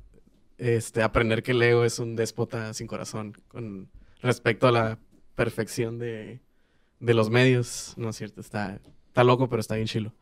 este, 0.58 1.02
aprender 1.02 1.42
que 1.42 1.52
el 1.52 1.62
ego 1.62 1.84
es 1.84 1.98
un 1.98 2.16
déspota 2.16 2.72
sin 2.74 2.86
corazón 2.86 3.34
con 3.48 3.90
respecto 4.20 4.68
a 4.68 4.72
la 4.72 4.98
perfección 5.34 5.98
de, 5.98 6.40
de 7.00 7.14
los 7.14 7.30
medios, 7.30 7.94
¿no 7.96 8.10
es 8.10 8.16
cierto? 8.16 8.40
Está, 8.40 8.80
está 9.08 9.24
loco, 9.24 9.48
pero 9.48 9.60
está 9.60 9.74
bien 9.74 9.86
chilo. 9.86 10.14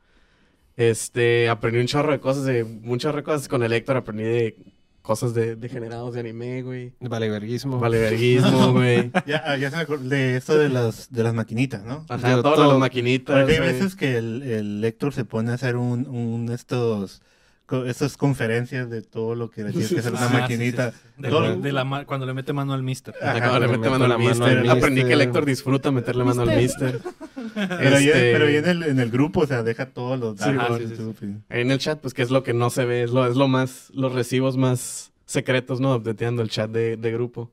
Este, 0.77 1.49
aprendí 1.49 1.79
un 1.79 1.87
chorro 1.87 2.13
de 2.13 2.21
cosas, 2.21 2.45
de 2.45 2.65
muchas 2.65 3.15
cosas 3.23 3.49
con 3.49 3.63
el 3.63 3.73
Héctor, 3.73 3.99
aprendí 3.99 4.25
de 4.25 4.57
cosas 5.11 5.35
de 5.35 5.57
degenerados 5.57 6.15
de 6.15 6.21
anime, 6.21 6.63
güey. 6.63 6.93
Valeverguismo. 7.01 7.81
Valeverguismo, 7.81 8.73
güey. 8.75 9.11
Ya, 9.27 9.57
ya 9.57 9.69
se 9.71 9.75
me 9.77 9.83
acordó 9.83 10.09
de 10.09 10.37
esto 10.37 10.57
de 10.57 10.69
las, 10.69 11.11
de 11.13 11.25
las 11.25 11.35
maquinitas, 11.35 11.83
¿no? 11.85 12.07
Ajá, 12.09 12.41
todas 12.41 12.55
todo- 12.55 12.69
las 12.71 12.79
maquinitas. 12.79 13.37
Porque 13.37 13.55
hay 13.55 13.59
veces 13.73 13.97
que 13.97 14.17
el, 14.17 14.43
el 14.45 14.81
lector 14.81 15.13
se 15.13 15.25
pone 15.25 15.51
a 15.51 15.55
hacer 15.55 15.75
un, 15.77 16.07
un 16.07 16.49
estos 16.53 17.23
estas 17.87 18.17
conferencias 18.17 18.89
de 18.91 19.03
todo 19.03 19.35
lo 19.35 19.51
que 19.51 19.65
tienes 19.65 19.89
que 19.93 19.99
hacer 20.01 20.13
una 20.13 20.27
Ah, 20.27 20.41
maquinita. 20.41 20.93
sí, 20.93 20.99
sí. 21.17 21.23
De, 21.23 21.29
Todo- 21.29 21.57
de 21.57 21.73
la 21.73 21.85
ma- 21.85 22.05
cuando 22.05 22.27
le 22.27 22.35
mete 22.35 22.53
mano 22.53 22.73
al 22.73 22.83
mister. 22.83 23.15
Ajá, 23.21 23.31
Ajá, 23.33 23.41
cuando 23.51 23.61
le 23.67 23.69
mete 23.79 23.91
mano 23.91 24.05
al 24.07 24.19
mister. 24.19 24.71
Aprendí 24.71 25.01
que 25.03 25.13
el 25.13 25.19
mister. 25.19 25.21
Héctor 25.23 25.45
disfruta 25.45 25.91
meterle 25.91 26.25
mano 26.25 26.43
al 26.43 26.57
mister. 26.57 27.01
Pero, 27.55 27.99
ya, 27.99 27.99
Este, 27.99 28.33
pero 28.33 28.49
ya 28.49 28.59
en 28.61 28.67
el, 28.69 28.83
en 28.85 29.01
el 29.01 29.11
grupo, 29.11 29.41
o 29.41 29.47
sea, 29.47 29.63
deja 29.63 29.87
todos 29.87 30.19
los. 30.21 30.37
En 31.49 31.71
el 31.71 31.79
chat, 31.79 32.01
pues 32.01 32.15
que 32.15 32.23
es 32.23 32.31
lo 32.31 32.43
que 32.43 32.53
no 32.55 32.71
se 32.71 32.85
ve, 32.85 33.03
es 33.03 33.11
lo, 33.11 33.27
es 33.27 33.37
lo 33.37 33.49
más, 33.49 33.91
los 33.95 34.13
recibos 34.13 34.57
más 34.57 35.13
secretos, 35.27 35.81
¿no? 35.81 35.95
Updateando 35.97 36.43
el 36.43 36.51
chat 36.51 36.71
de, 36.71 36.97
de 36.97 37.13
grupo. 37.13 37.51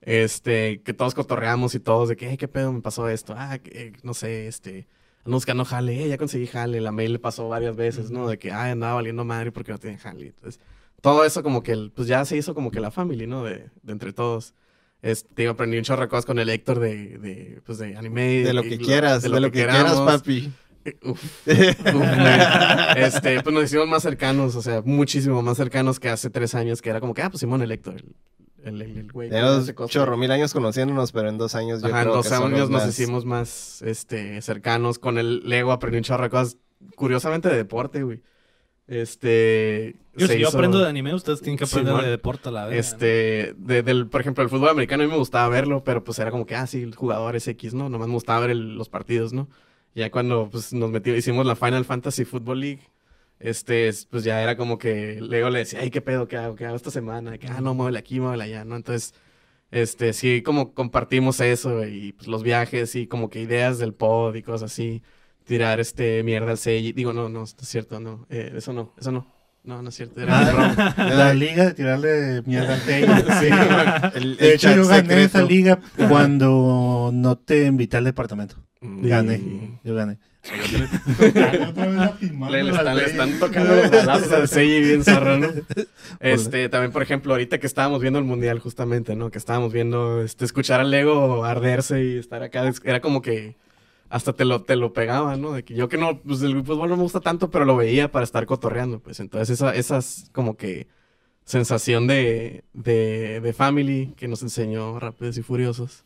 Este, 0.00 0.82
que 0.82 0.92
todos 0.94 1.14
cotorreamos 1.14 1.74
y 1.76 1.80
todos 1.80 2.08
de 2.08 2.16
que, 2.16 2.28
"Hey, 2.28 2.36
¿qué 2.36 2.48
pedo 2.48 2.72
me 2.72 2.80
pasó 2.80 3.08
esto? 3.08 3.34
Ah, 3.36 3.58
que, 3.58 3.70
eh, 3.88 3.92
no 4.02 4.14
sé, 4.14 4.48
este, 4.48 4.88
ando 5.24 5.36
buscando 5.36 5.64
jale, 5.64 6.04
eh, 6.04 6.08
ya 6.08 6.18
conseguí 6.18 6.46
jale, 6.46 6.80
la 6.80 6.92
mail 6.92 7.12
le 7.14 7.18
pasó 7.18 7.48
varias 7.48 7.76
veces, 7.76 8.10
¿no? 8.10 8.28
De 8.28 8.38
que, 8.38 8.50
ah, 8.52 8.70
andaba 8.70 8.94
valiendo 8.94 9.24
madre 9.24 9.52
porque 9.52 9.72
no 9.72 9.78
tienen 9.78 9.98
jale. 9.98 10.26
Entonces, 10.28 10.60
todo 11.00 11.24
eso 11.24 11.42
como 11.42 11.62
que, 11.62 11.72
el- 11.72 11.90
pues 11.92 12.08
ya 12.08 12.24
se 12.24 12.36
hizo 12.36 12.54
como 12.54 12.70
que 12.70 12.80
la 12.80 12.90
family, 12.90 13.26
¿no? 13.26 13.42
De, 13.44 13.70
de 13.82 13.92
entre 13.92 14.12
todos. 14.12 14.54
Este, 15.02 15.48
aprendí 15.48 15.76
un 15.78 15.82
chorro 15.82 16.02
de 16.02 16.08
cosas 16.08 16.24
con 16.26 16.38
el 16.38 16.48
Héctor 16.48 16.78
de, 16.78 17.18
de, 17.18 17.60
pues 17.66 17.78
de 17.78 17.96
anime. 17.96 18.44
De 18.44 18.52
lo 18.52 18.62
que 18.62 18.78
quieras, 18.78 19.22
de 19.22 19.28
lo, 19.28 19.40
que, 19.40 19.50
quieras, 19.50 19.76
queramos. 19.78 20.00
papi. 20.20 20.52
Eh, 20.84 20.96
Uf, 21.04 21.22
uf, 21.46 21.46
este, 22.96 23.40
pues 23.42 23.54
nos 23.54 23.64
hicimos 23.64 23.86
más 23.88 24.02
cercanos, 24.02 24.56
o 24.56 24.62
sea, 24.62 24.82
muchísimo 24.84 25.40
más 25.42 25.56
cercanos 25.56 26.00
que 26.00 26.08
hace 26.08 26.30
tres 26.30 26.54
años, 26.54 26.82
que 26.82 26.90
era 26.90 27.00
como 27.00 27.14
que, 27.14 27.22
ah, 27.22 27.30
pues 27.30 27.40
Simón 27.40 27.62
el 27.62 27.70
Héctor, 27.70 27.94
el, 27.96 28.14
el, 28.64 28.82
el- 28.82 28.98
el 28.98 29.12
güey. 29.12 29.28
Tenemos 29.30 29.72
chorro 29.88 30.16
mil 30.16 30.30
años 30.30 30.52
conociéndonos, 30.52 31.12
pero 31.12 31.28
en 31.28 31.38
dos 31.38 31.54
años 31.54 31.82
yo 31.82 31.88
Ajá, 31.88 31.98
en 31.98 32.02
creo 32.04 32.14
dos 32.16 32.26
que 32.28 32.34
somos 32.34 32.46
años 32.52 32.70
nos 32.70 32.82
más- 32.82 32.88
hicimos 32.98 33.24
más, 33.24 33.82
este, 33.82 34.40
cercanos. 34.42 34.98
Con 34.98 35.18
el 35.18 35.40
Lego 35.48 35.72
aprendí 35.72 35.98
un 35.98 36.04
chorro 36.04 36.24
de 36.24 36.30
cosas, 36.30 36.56
curiosamente 36.96 37.48
de 37.48 37.56
deporte, 37.56 38.02
güey. 38.02 38.22
Este... 38.88 39.96
Yo, 40.16 40.26
si 40.26 40.38
yo 40.38 40.48
aprendo 40.48 40.78
de 40.78 40.88
anime, 40.88 41.14
ustedes 41.14 41.40
tienen 41.40 41.56
que 41.56 41.64
aprender 41.64 41.94
de 42.02 42.10
deporte 42.10 42.50
a 42.50 42.52
la 42.52 42.66
vez. 42.66 42.78
Este, 42.92 43.54
de- 43.56 43.82
del, 43.82 44.08
por 44.08 44.20
ejemplo, 44.20 44.44
el 44.44 44.50
fútbol 44.50 44.68
americano 44.68 45.02
a 45.02 45.06
mí 45.06 45.12
me 45.12 45.18
gustaba 45.18 45.48
verlo, 45.48 45.82
pero 45.84 46.04
pues 46.04 46.18
era 46.18 46.30
como 46.30 46.44
que, 46.44 46.54
ah, 46.54 46.66
sí, 46.66 46.82
el 46.82 46.94
jugador 46.94 47.34
es 47.36 47.48
X, 47.48 47.72
¿no? 47.72 47.88
Nomás 47.88 48.08
me 48.08 48.14
gustaba 48.14 48.40
ver 48.40 48.50
el- 48.50 48.74
los 48.76 48.88
partidos, 48.90 49.32
¿no? 49.32 49.48
Ya 49.94 50.10
cuando 50.10 50.48
pues, 50.50 50.72
nos 50.74 50.90
metimos, 50.90 51.18
hicimos 51.18 51.46
la 51.46 51.56
Final 51.56 51.84
Fantasy 51.86 52.24
Football 52.24 52.60
League, 52.60 52.80
este, 53.42 53.88
es- 53.88 54.06
pues 54.06 54.24
ya 54.24 54.42
era 54.42 54.56
como 54.56 54.78
que 54.78 55.20
Lego 55.20 55.50
le 55.50 55.60
decía, 55.60 55.80
ay, 55.80 55.90
¿qué 55.90 56.00
pedo? 56.00 56.28
¿Qué 56.28 56.36
hago? 56.36 56.54
¿Qué 56.56 56.66
hago 56.66 56.76
esta 56.76 56.90
semana? 56.90 57.38
Que, 57.38 57.48
ah, 57.48 57.60
no, 57.60 57.74
muévele 57.74 57.98
aquí, 57.98 58.20
muévele 58.20 58.44
allá, 58.44 58.64
¿no? 58.64 58.76
Entonces, 58.76 59.14
este, 59.70 60.12
sí, 60.12 60.42
como 60.42 60.74
compartimos 60.74 61.40
eso 61.40 61.84
y 61.86 62.12
pues 62.12 62.28
los 62.28 62.42
viajes 62.42 62.94
y 62.94 63.06
como 63.06 63.30
que 63.30 63.40
ideas 63.40 63.78
del 63.78 63.94
pod 63.94 64.34
y 64.36 64.42
cosas 64.42 64.72
así. 64.72 65.02
Tirar, 65.44 65.80
este, 65.80 66.22
mierda 66.22 66.52
al 66.52 66.58
Seiji. 66.58 66.92
Digo, 66.92 67.12
no, 67.12 67.28
no, 67.28 67.42
es 67.44 67.56
cierto, 67.60 67.98
no. 68.00 68.26
eh, 68.30 68.52
eso 68.56 68.72
no, 68.72 68.94
eso 68.98 69.10
no. 69.12 69.32
No, 69.64 69.80
no 69.80 69.88
es 69.90 69.94
cierto. 69.94 70.20
Era 70.20 70.44
broma. 70.52 70.94
La 70.98 71.34
liga 71.34 71.66
de 71.66 71.74
tirarle 71.74 72.42
mierda 72.46 72.74
al 72.74 72.82
Taylor. 72.84 73.24
Sí, 73.40 73.46
El, 74.18 74.36
De 74.36 74.44
el 74.48 74.52
hecho, 74.54 74.68
chat 74.68 74.76
yo 74.76 74.86
gané 74.88 75.02
secreto. 75.08 75.38
esa 75.38 75.42
liga 75.42 75.78
cuando 76.08 77.10
no 77.12 77.38
te 77.38 77.66
invité 77.66 77.96
al 77.96 78.04
departamento. 78.04 78.56
Y- 78.82 79.08
Gané, 79.08 79.78
yo 79.84 79.94
gané. 79.94 80.18
Le, 82.50 82.62
le 82.64 82.70
están, 82.70 82.96
le 82.96 83.04
están 83.04 83.38
tocando 83.38 83.76
los 83.76 83.90
balazos 83.90 84.52
al 84.52 84.66
bien 84.66 85.04
zarro, 85.04 85.38
¿no? 85.38 85.48
Este, 86.20 86.68
también, 86.68 86.92
por 86.92 87.02
ejemplo, 87.02 87.32
ahorita 87.32 87.58
que 87.58 87.66
estábamos 87.66 88.00
viendo 88.00 88.18
el 88.18 88.24
mundial, 88.24 88.58
justamente, 88.58 89.14
¿no? 89.14 89.30
Que 89.30 89.38
estábamos 89.38 89.72
viendo, 89.72 90.22
este, 90.22 90.44
escuchar 90.44 90.80
al 90.80 90.90
Lego 90.90 91.44
arderse 91.44 92.04
y 92.04 92.18
estar 92.18 92.42
acá, 92.42 92.70
era 92.84 93.00
como 93.00 93.22
que 93.22 93.56
hasta 94.10 94.32
te 94.34 94.44
lo, 94.44 94.62
te 94.62 94.76
lo 94.76 94.92
pegaba, 94.92 95.36
¿no? 95.36 95.52
De 95.52 95.62
que 95.64 95.74
yo 95.74 95.88
que 95.88 95.96
no, 95.96 96.18
pues 96.20 96.42
el 96.42 96.62
fútbol 96.64 96.88
no 96.90 96.96
me 96.96 97.02
gusta 97.02 97.20
tanto, 97.20 97.50
pero 97.50 97.64
lo 97.64 97.76
veía 97.76 98.10
para 98.10 98.24
estar 98.24 98.44
cotorreando, 98.46 98.98
pues. 98.98 99.20
Entonces, 99.20 99.48
esa, 99.50 99.74
esas 99.74 100.28
como 100.32 100.56
que 100.56 100.86
sensación 101.44 102.06
de, 102.06 102.64
de, 102.72 103.40
de 103.40 103.52
family 103.52 104.12
que 104.16 104.28
nos 104.28 104.42
enseñó 104.42 104.98
Rápidos 105.00 105.38
y 105.38 105.42
Furiosos. 105.42 106.04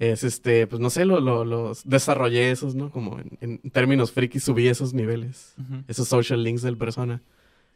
Es 0.00 0.24
este, 0.24 0.66
pues 0.66 0.80
no 0.80 0.88
sé, 0.88 1.04
lo, 1.04 1.20
lo, 1.20 1.44
los 1.44 1.86
desarrollé 1.86 2.50
esos, 2.50 2.74
¿no? 2.74 2.90
Como 2.90 3.18
en, 3.18 3.60
en 3.62 3.70
términos 3.70 4.12
friki 4.12 4.40
subí 4.40 4.66
esos 4.66 4.94
niveles 4.94 5.54
esos 5.88 6.08
social 6.08 6.42
links 6.42 6.62
del 6.62 6.78
persona. 6.78 7.22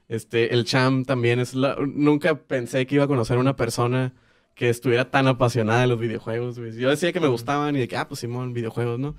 Este, 0.09 0.55
el 0.55 0.65
Cham 0.65 1.05
también 1.05 1.39
es 1.39 1.55
la... 1.55 1.77
Nunca 1.87 2.35
pensé 2.35 2.87
que 2.87 2.95
iba 2.95 3.05
a 3.05 3.09
conocer 3.09 3.37
a 3.37 3.41
una 3.41 3.57
persona 3.57 4.15
que 4.55 4.71
estuviera 4.71 5.11
tan 5.11 5.27
apasionada 5.27 5.83
de 5.83 5.87
los 5.87 6.01
videojuegos, 6.01 6.59
güey. 6.59 6.73
Yo 6.73 6.89
decía 6.89 7.13
que 7.13 7.21
me 7.21 7.29
gustaban 7.29 7.77
y 7.77 7.81
de 7.81 7.89
que, 7.89 7.97
ah, 7.99 8.09
pues 8.09 8.21
Simón, 8.21 8.55
videojuegos, 8.55 8.99
¿no? 8.99 9.17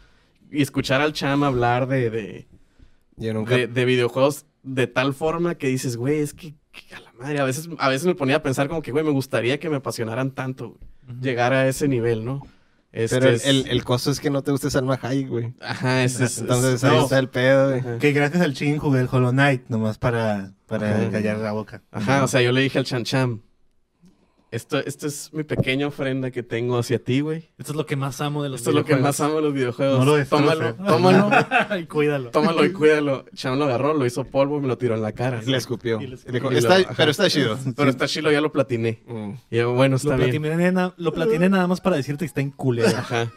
Y 0.51 0.63
escuchar 0.63 0.99
al 0.99 1.13
Cham 1.13 1.43
hablar 1.43 1.87
de, 1.87 2.09
de, 2.09 2.47
Yo 3.17 3.35
nunca... 3.35 3.55
de, 3.55 3.67
de 3.67 3.85
videojuegos 3.85 4.47
de 4.63 4.87
tal 4.87 5.13
forma 5.13 5.55
que 5.55 5.67
dices, 5.67 5.95
güey, 5.95 6.21
es 6.21 6.33
que, 6.33 6.55
que 6.71 6.95
a 6.95 6.99
la 7.01 7.13
madre, 7.13 7.37
a 7.39 7.45
veces, 7.45 7.69
a 7.77 7.87
veces 7.87 8.07
me 8.07 8.15
ponía 8.15 8.37
a 8.37 8.41
pensar 8.41 8.67
como 8.67 8.81
que, 8.81 8.91
güey, 8.91 9.03
me 9.03 9.11
gustaría 9.11 9.59
que 9.59 9.69
me 9.69 9.75
apasionaran 9.75 10.31
tanto, 10.31 10.69
güey, 10.69 11.19
llegar 11.21 11.53
a 11.53 11.67
ese 11.67 11.87
nivel, 11.87 12.25
¿no? 12.25 12.47
Este 12.95 13.17
Pero 13.17 13.29
el, 13.29 13.35
es- 13.35 13.45
el, 13.45 13.67
el 13.67 13.83
costo 13.83 14.09
es 14.09 14.19
que 14.21 14.29
no 14.29 14.41
te 14.41 14.51
guste 14.51 14.71
Salma 14.71 14.97
Hayek, 15.01 15.27
güey. 15.27 15.53
Ajá, 15.59 16.03
es, 16.03 16.19
es- 16.21 16.37
Entonces 16.39 16.75
es- 16.75 16.83
ahí 16.85 16.95
no. 16.97 17.03
está 17.03 17.19
el 17.19 17.27
pedo, 17.29 17.69
güey. 17.79 17.99
Que 17.99 18.13
gracias 18.13 18.41
al 18.41 18.53
chin 18.53 18.77
jugué 18.77 19.01
el 19.01 19.09
Hollow 19.11 19.31
Knight, 19.31 19.63
nomás 19.67 19.97
para, 19.97 20.53
para 20.65 21.09
callar 21.11 21.37
la 21.39 21.51
boca. 21.51 21.81
Ajá, 21.91 22.23
o 22.23 22.27
sea, 22.29 22.41
yo 22.41 22.51
le 22.53 22.61
dije 22.61 22.79
al 22.79 22.85
Chan 22.85 23.03
Cham, 23.03 23.41
esto, 24.55 24.79
esto 24.79 25.07
es 25.07 25.29
mi 25.33 25.43
pequeña 25.43 25.87
ofrenda 25.87 26.31
que 26.31 26.43
tengo 26.43 26.77
hacia 26.77 26.99
ti, 26.99 27.19
güey. 27.21 27.49
Esto 27.57 27.71
es 27.73 27.75
lo 27.75 27.85
que 27.85 27.95
más 27.95 28.21
amo 28.21 28.41
de 28.43 28.49
los 28.49 28.61
Esto 28.61 28.71
es 28.71 28.75
lo 28.75 28.83
que 28.85 28.93
videojuegos. 28.93 29.19
más 29.19 29.27
amo 29.27 29.35
de 29.37 29.41
los 29.43 29.53
videojuegos. 29.53 29.99
No 29.99 30.05
lo 30.05 30.15
destroces. 30.15 30.47
tómalo, 30.47 30.75
tómalo, 31.29 31.77
y 31.79 31.85
cuídalo. 31.85 32.29
tómalo 32.31 32.65
y 32.65 32.71
cuídalo. 32.71 33.25
Cham 33.35 33.57
lo 33.59 33.65
agarró, 33.65 33.93
lo 33.93 34.05
hizo 34.05 34.23
polvo 34.23 34.57
y 34.57 34.61
me 34.61 34.67
lo 34.67 34.77
tiró 34.77 34.95
en 34.95 35.01
la 35.01 35.11
cara. 35.11 35.41
Le 35.45 35.57
escupió. 35.57 36.01
Y 36.01 36.07
le 36.07 36.15
escupió. 36.15 36.33
dijo, 36.33 36.51
Y 36.51 36.53
lo- 36.53 36.59
"Está- 36.59 36.75
ajá. 36.77 36.93
pero 36.97 37.11
está 37.11 37.29
chido. 37.29 37.57
Pero 37.75 37.89
está 37.89 38.07
chilo, 38.07 38.31
ya 38.31 38.41
lo 38.41 38.51
platiné. 38.51 38.99
Mm. 39.07 39.31
Y 39.51 39.57
yo, 39.57 39.73
bueno, 39.73 39.93
Lo 39.93 39.97
está 39.97 40.15
bien. 40.15 40.41
platiné, 40.41 40.71
na- 40.71 40.93
lo 40.97 41.13
platiné 41.13 41.49
nada 41.49 41.67
más 41.67 41.81
para 41.81 41.95
decirte 41.97 42.19
que 42.19 42.27
está 42.27 42.41
en 42.41 42.51
culero. 42.51 42.87
Ajá. 42.97 43.31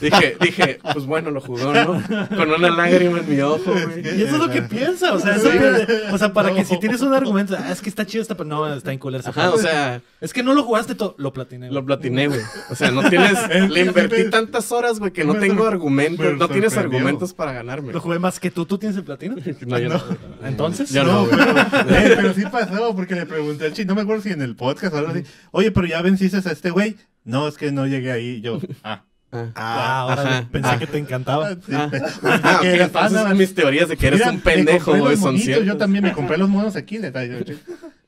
Dije, 0.00 0.36
dije, 0.40 0.78
pues 0.92 1.06
bueno, 1.06 1.30
lo 1.30 1.40
jugó, 1.40 1.72
¿no? 1.72 2.02
Con 2.36 2.50
una 2.50 2.70
lágrima 2.70 3.18
en 3.20 3.28
mi 3.28 3.40
ojo, 3.40 3.72
güey. 3.72 4.04
Y 4.18 4.22
eso 4.22 4.34
es 4.36 4.38
lo 4.38 4.48
que 4.50 4.62
piensa, 4.62 5.12
o 5.12 5.18
sea, 5.20 5.36
eso 5.36 5.50
piensa- 5.50 5.86
o 6.14 6.18
sea, 6.18 6.32
para 6.32 6.54
que 6.54 6.64
si 6.64 6.78
tienes 6.78 7.00
un 7.02 7.12
argumento, 7.14 7.56
ah, 7.58 7.70
es 7.72 7.80
que 7.80 7.88
está 7.88 8.06
chido 8.06 8.22
esta, 8.22 8.36
pero 8.36 8.48
no, 8.48 8.72
está 8.74 8.92
en 8.92 8.98
culero. 8.98 9.22
Ajá, 9.26 9.50
o 9.50 9.58
sea, 9.58 10.00
es 10.20 10.32
que 10.32 10.42
no 10.42 10.54
lo 10.54 10.61
jugaste 10.64 10.94
todo, 10.94 11.14
lo 11.18 11.32
platiné. 11.32 11.66
güey. 11.68 11.74
lo 11.74 11.84
platiné, 11.84 12.28
güey. 12.28 12.40
O 12.70 12.74
sea, 12.74 12.90
no 12.90 13.02
tienes, 13.10 13.38
le 13.70 13.80
invertí 13.80 14.30
tantas 14.30 14.70
horas, 14.72 14.98
güey, 14.98 15.12
que 15.12 15.24
no 15.24 15.34
tengo 15.34 15.66
argumentos, 15.66 16.24
me 16.26 16.36
no 16.38 16.48
tienes 16.48 16.76
argumentos 16.76 17.32
para 17.34 17.52
ganarme. 17.52 17.92
Lo 17.92 18.00
jugué 18.00 18.18
más 18.18 18.38
que 18.40 18.50
tú, 18.50 18.66
¿tú 18.66 18.78
tienes 18.78 18.96
el 18.96 19.04
platino? 19.04 19.36
No, 19.66 19.78
yo 19.78 19.88
no. 19.88 20.02
Entonces, 20.44 20.90
Yo 20.90 21.04
no, 21.04 21.12
no, 21.12 21.26
güey. 21.26 21.38
pero, 21.38 21.60
eh, 21.98 22.12
pero 22.16 22.34
sí 22.34 22.42
pasó, 22.50 22.94
porque 22.94 23.14
le 23.14 23.26
pregunté 23.26 23.66
al 23.66 23.72
chin, 23.72 23.86
no 23.86 23.94
me 23.94 24.02
acuerdo 24.02 24.22
si 24.22 24.30
en 24.30 24.42
el 24.42 24.56
podcast 24.56 24.94
o 24.94 24.98
algo 24.98 25.10
así. 25.12 25.22
Oye, 25.50 25.70
pero 25.70 25.86
ya 25.86 26.02
venciste 26.02 26.36
a 26.48 26.52
este 26.52 26.70
güey. 26.70 26.96
No, 27.24 27.46
es 27.48 27.56
que 27.56 27.70
no 27.72 27.86
llegué 27.86 28.10
ahí. 28.12 28.40
Yo, 28.40 28.60
ah. 28.84 29.04
Ah. 29.34 29.48
Ah, 29.54 30.00
ahora 30.00 30.22
Ajá. 30.22 30.48
pensé 30.52 30.68
Ah. 30.70 30.78
que 30.78 30.86
te 30.86 30.98
encantaba. 30.98 31.54
sí. 31.54 31.72
Ah, 31.72 31.90
Ah, 32.22 32.58
que 32.60 32.74
entonces 32.82 33.34
mis 33.34 33.54
teorías 33.54 33.88
de 33.88 33.96
que 33.96 34.08
eres 34.08 34.20
Mira, 34.20 34.32
un 34.32 34.40
pendejo, 34.40 34.94
güey, 34.96 35.16
son 35.16 35.38
ciertas. 35.38 35.66
Yo 35.66 35.76
también 35.78 36.04
me 36.04 36.12
compré 36.12 36.36
los 36.36 36.50
monos 36.50 36.76
aquí. 36.76 36.98
le 36.98 37.10
traigo, 37.10 37.38
yo, 37.38 37.54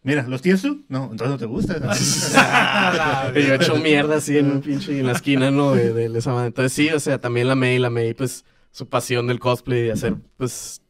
Mira, 0.04 0.28
¿los 0.28 0.42
tienes 0.42 0.62
tú? 0.62 0.84
No, 0.88 1.04
entonces 1.10 1.28
no 1.30 1.38
te 1.38 1.46
gusta. 1.46 1.74
Y 3.34 3.42
yo 3.42 3.54
he 3.54 3.56
hecho 3.56 3.76
mierda 3.76 4.16
así 4.16 4.38
en 4.38 4.50
un 4.52 4.60
pinche 4.60 4.98
en 4.98 5.06
la 5.06 5.12
esquina, 5.12 5.50
¿no? 5.50 5.72
De, 5.74 5.92
de 5.92 6.18
esa 6.18 6.30
manera. 6.30 6.48
Entonces 6.48 6.72
sí, 6.72 6.88
o 6.90 7.00
sea, 7.00 7.18
también 7.20 7.48
la 7.48 7.54
May, 7.56 7.78
la 7.78 7.90
May, 7.90 8.14
pues, 8.14 8.44
su 8.70 8.88
pasión 8.88 9.26
del 9.26 9.40
cosplay 9.40 9.86
y 9.86 9.90
hacer, 9.90 10.14
pues, 10.36 10.82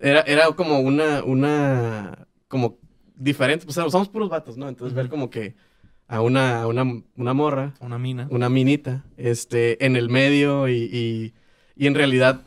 era, 0.00 0.20
era 0.22 0.46
como 0.52 0.80
una, 0.80 1.22
una, 1.22 2.26
como 2.48 2.78
diferente, 3.14 3.64
pues, 3.66 3.76
somos 3.76 4.08
puros 4.08 4.28
vatos, 4.28 4.56
¿no? 4.56 4.68
Entonces 4.68 4.94
ver 4.94 5.08
como 5.08 5.30
que 5.30 5.54
a 6.08 6.20
una, 6.20 6.62
a 6.62 6.66
una, 6.66 6.84
una 7.16 7.34
morra, 7.34 7.74
Una 7.80 7.98
mina. 7.98 8.26
una 8.30 8.48
minita, 8.48 9.04
este, 9.16 9.84
en 9.86 9.96
el 9.96 10.10
medio 10.10 10.68
y, 10.68 10.90
y, 10.92 11.34
y 11.76 11.86
en 11.86 11.94
realidad 11.94 12.42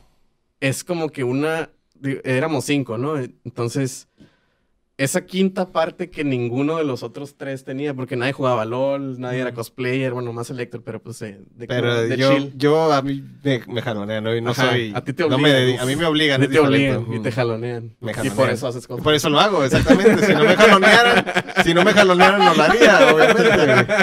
es 0.60 0.84
como 0.84 1.08
que 1.08 1.24
una, 1.24 1.70
éramos 2.24 2.66
cinco, 2.66 2.98
¿no? 2.98 3.16
Entonces, 3.16 4.08
esa 4.98 5.24
quinta 5.24 5.70
parte 5.70 6.10
que 6.10 6.24
ninguno 6.24 6.76
de 6.76 6.84
los 6.84 7.02
otros 7.04 7.36
tres 7.36 7.64
tenía, 7.64 7.94
porque 7.94 8.16
nadie 8.16 8.32
jugaba 8.32 8.64
LOL, 8.64 9.20
nadie 9.20 9.38
era 9.40 9.54
cosplayer, 9.54 10.12
bueno, 10.12 10.32
más 10.32 10.50
el 10.50 10.58
Héctor, 10.58 10.82
pero 10.84 11.00
pues 11.00 11.22
eh, 11.22 11.38
de, 11.54 11.66
Pero 11.68 12.02
de 12.02 12.16
yo, 12.16 12.34
chill. 12.36 12.52
yo 12.56 12.92
a 12.92 13.00
mí 13.00 13.22
me, 13.44 13.62
me 13.68 13.80
jalonean, 13.80 14.24
¿no? 14.24 14.34
Y 14.34 14.40
no 14.40 14.50
Ajá, 14.50 14.70
soy... 14.72 14.92
a 14.94 15.02
ti 15.04 15.12
te 15.12 15.22
no 15.28 15.36
obligan, 15.36 15.42
me 15.42 15.58
dedi- 15.66 15.74
uf. 15.76 15.80
a 15.82 15.86
mí 15.86 15.94
me 15.96 16.04
obligan. 16.04 16.40
Y 16.42 16.44
es 16.46 16.50
te 16.50 16.58
obligan 16.58 17.06
y 17.14 17.18
te 17.20 17.30
jalonean. 17.32 17.94
Me 18.00 18.12
Y 18.24 18.30
por 18.30 18.50
eso 18.50 18.66
haces 18.66 18.84
Y 18.84 18.86
cosas. 18.88 19.04
por 19.04 19.14
eso 19.14 19.30
lo 19.30 19.38
hago, 19.38 19.64
exactamente. 19.64 20.26
Si 20.26 20.32
no 20.34 20.42
me 20.44 20.56
jalonearan, 20.56 21.24
si 21.64 21.74
no 21.74 21.84
me 21.84 21.92
jalonearan, 21.92 22.44
no 22.44 22.54
lo 22.54 22.62
haría, 22.64 23.14
obviamente. 23.14 23.94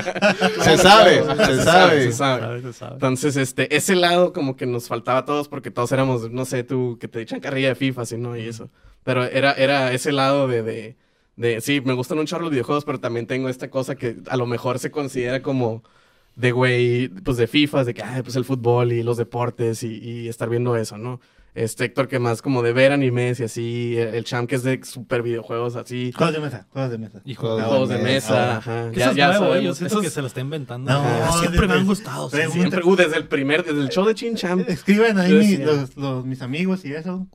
Se 0.62 0.78
sabe, 0.78 1.24
se 1.46 1.62
sabe. 1.64 2.04
se 2.04 2.12
sabe. 2.14 2.94
Entonces, 2.94 3.36
este, 3.36 3.76
ese 3.76 3.96
lado 3.96 4.32
como 4.32 4.56
que 4.56 4.66
nos 4.66 4.88
faltaba 4.88 5.20
a 5.20 5.26
todos 5.26 5.50
porque 5.50 5.72
todos 5.72 5.92
éramos, 5.92 6.32
no 6.32 6.46
sé, 6.46 6.64
tú, 6.64 6.98
que 7.02 7.08
te 7.10 7.22
echan 7.22 7.42
carrilla 7.42 7.70
de 7.70 7.76
FIFA, 7.76 8.02
así, 8.04 8.18
¿no? 8.18 8.38
Y 8.38 8.48
eso. 8.48 8.70
Pero 9.06 9.24
era, 9.24 9.54
era 9.54 9.94
ese 9.94 10.12
lado 10.12 10.48
de, 10.50 10.62
de, 10.64 10.98
de, 11.38 11.62
sí, 11.62 11.80
me 11.80 11.94
gustan 11.94 12.20
un 12.20 12.26
chorro 12.26 12.42
los 12.44 12.52
videojuegos, 12.52 12.84
pero 12.84 13.00
también 13.00 13.28
tengo 13.28 13.48
esta 13.48 13.70
cosa 13.70 13.96
que 13.96 14.18
a 14.28 14.36
lo 14.36 14.46
mejor 14.48 14.80
se 14.80 14.92
considera 14.92 15.42
como 15.42 15.84
de, 16.36 16.52
güey, 16.52 17.08
pues 17.08 17.38
de 17.38 17.48
FIFA, 17.48 17.86
de 17.86 17.94
que, 17.94 18.04
ay, 18.04 18.22
pues 18.24 18.36
el 18.36 18.44
fútbol 18.44 18.92
y 18.92 19.04
los 19.04 19.16
deportes 19.16 19.84
y, 19.84 19.98
y 20.00 20.28
estar 20.28 20.50
viendo 20.50 20.76
eso, 20.76 20.98
¿no? 20.98 21.22
Este 21.54 21.86
Héctor 21.86 22.10
que 22.10 22.20
más 22.20 22.42
como 22.42 22.62
de 22.64 22.74
ver 22.74 22.92
animes 22.92 23.40
y 23.40 23.44
así, 23.46 23.96
el, 23.98 24.16
el 24.16 24.26
Champ 24.26 24.50
que 24.50 24.56
es 24.56 24.64
de 24.64 24.84
super 24.84 25.22
videojuegos 25.22 25.78
así, 25.78 26.12
Juegos 26.12 26.36
de 26.36 26.42
mesa, 26.42 26.68
juegos 26.74 26.92
de 26.92 26.98
mesa. 26.98 27.22
Y 27.24 27.36
Juegos 27.36 27.64
juegos 27.64 27.88
de 27.88 27.98
de 27.98 28.04
mesa, 28.04 28.32
mesa. 28.34 28.58
ajá. 28.58 28.92
Que 28.92 29.00
eso 29.00 29.12
es 29.12 29.16
nuevo, 29.16 29.34
sabemos. 29.46 29.64
yo 29.64 29.74
siento 29.76 29.94
Esos- 29.96 30.02
que 30.04 30.10
se 30.10 30.20
lo 30.22 30.28
está 30.28 30.42
inventando. 30.42 30.92
No, 30.92 31.32
siempre 31.40 31.68
me 31.70 31.76
han 31.76 31.86
gustado. 31.86 32.28
desde-. 32.30 32.52
Siempre, 32.52 32.82
uh, 32.84 32.96
desde 32.98 33.16
el 33.16 33.28
primer, 33.30 33.64
desde 33.64 33.80
el 33.80 33.88
show 33.90 34.06
de 34.06 34.16
Chin 34.16 34.36
Champ. 34.36 34.68
Escriban 34.68 35.18
ahí 35.18 35.32
Yo 35.32 35.38
mi- 35.38 35.48
decía. 35.52 35.66
los, 35.68 35.96
los- 35.96 36.26
mis 36.26 36.42
amigos 36.42 36.84
y 36.84 36.92
eso. 36.92 37.26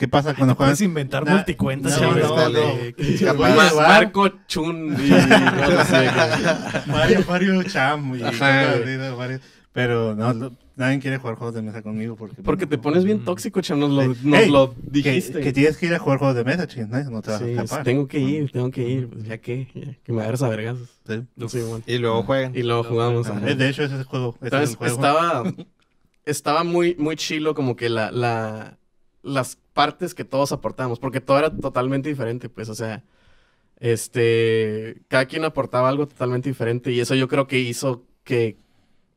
¿Qué 0.00 0.08
pasa 0.08 0.34
cuando 0.34 0.54
juegan? 0.54 0.70
puedes 0.70 0.80
inventar 0.80 1.24
Na- 1.26 1.32
multicuentas. 1.36 2.00
no, 2.00 2.12
no, 2.12 2.18
está 2.18 2.48
no. 3.34 3.76
Marco 3.76 4.28
Chun 4.48 4.96
y 4.98 5.10
no 5.10 5.84
sé 5.84 6.10
qué. 6.86 6.90
Mario, 6.90 7.24
Mario 7.28 7.62
Cham 7.64 8.12
Pero 9.72 10.14
no, 10.16 10.52
nadie 10.74 10.98
quiere 11.00 11.18
jugar 11.18 11.36
juegos 11.36 11.54
de 11.54 11.62
mesa 11.62 11.82
conmigo 11.82 12.16
porque... 12.16 12.42
Porque 12.42 12.66
te 12.66 12.78
pones 12.78 13.04
bien 13.04 13.24
tóxico, 13.24 13.60
Cham, 13.60 13.78
nos 13.78 13.90
lo, 13.90 14.04
nos 14.24 14.70
dijiste. 14.90 15.40
que 15.40 15.52
tienes 15.52 15.76
que 15.76 15.86
ir 15.86 15.94
a 15.94 15.98
jugar 15.98 16.18
juegos 16.18 16.36
de 16.36 16.44
mesa, 16.44 16.66
ching, 16.66 16.88
¿no? 16.90 17.04
No 17.10 17.22
te 17.22 17.30
vas 17.30 17.40
Sí, 17.40 17.44
a 17.56 17.62
escapar. 17.62 17.84
tengo 17.84 18.08
que 18.08 18.18
ir, 18.18 18.50
tengo 18.50 18.70
que 18.70 18.88
ir. 18.88 19.08
Pues 19.08 19.24
ya 19.24 19.38
que, 19.38 19.68
ya, 19.74 19.94
que 20.02 20.12
me 20.12 20.22
agarras 20.22 20.42
a 20.42 20.48
vergazos. 20.48 20.88
Sí. 21.06 21.22
Sí, 21.48 21.60
bueno. 21.60 21.84
Y 21.86 21.98
luego 21.98 22.22
juegan. 22.22 22.56
Y 22.56 22.62
luego 22.62 22.84
jugamos. 22.84 23.28
ajá. 23.28 23.38
De 23.40 23.68
hecho, 23.68 23.84
ese 23.84 23.94
es 23.94 24.00
el 24.00 24.06
juego. 24.06 24.36
ese 24.40 24.46
es 24.46 24.52
Entonces 24.52 24.70
el 24.70 24.76
juego. 24.76 24.94
estaba, 24.94 25.44
estaba 26.24 26.64
muy, 26.64 26.96
muy 26.96 27.16
chilo 27.16 27.54
como 27.54 27.76
que 27.76 27.88
la, 27.90 28.10
la, 28.10 28.78
las 29.22 29.56
partes 29.72 30.14
que 30.14 30.24
todos 30.24 30.52
aportamos, 30.52 30.98
porque 30.98 31.20
todo 31.20 31.38
era 31.38 31.54
totalmente 31.54 32.08
diferente, 32.08 32.48
pues, 32.48 32.68
o 32.68 32.74
sea, 32.74 33.04
este, 33.80 35.02
cada 35.08 35.26
quien 35.26 35.44
aportaba 35.44 35.88
algo 35.88 36.06
totalmente 36.06 36.48
diferente 36.48 36.92
y 36.92 37.00
eso 37.00 37.14
yo 37.14 37.28
creo 37.28 37.46
que 37.46 37.58
hizo 37.58 38.04
que 38.24 38.58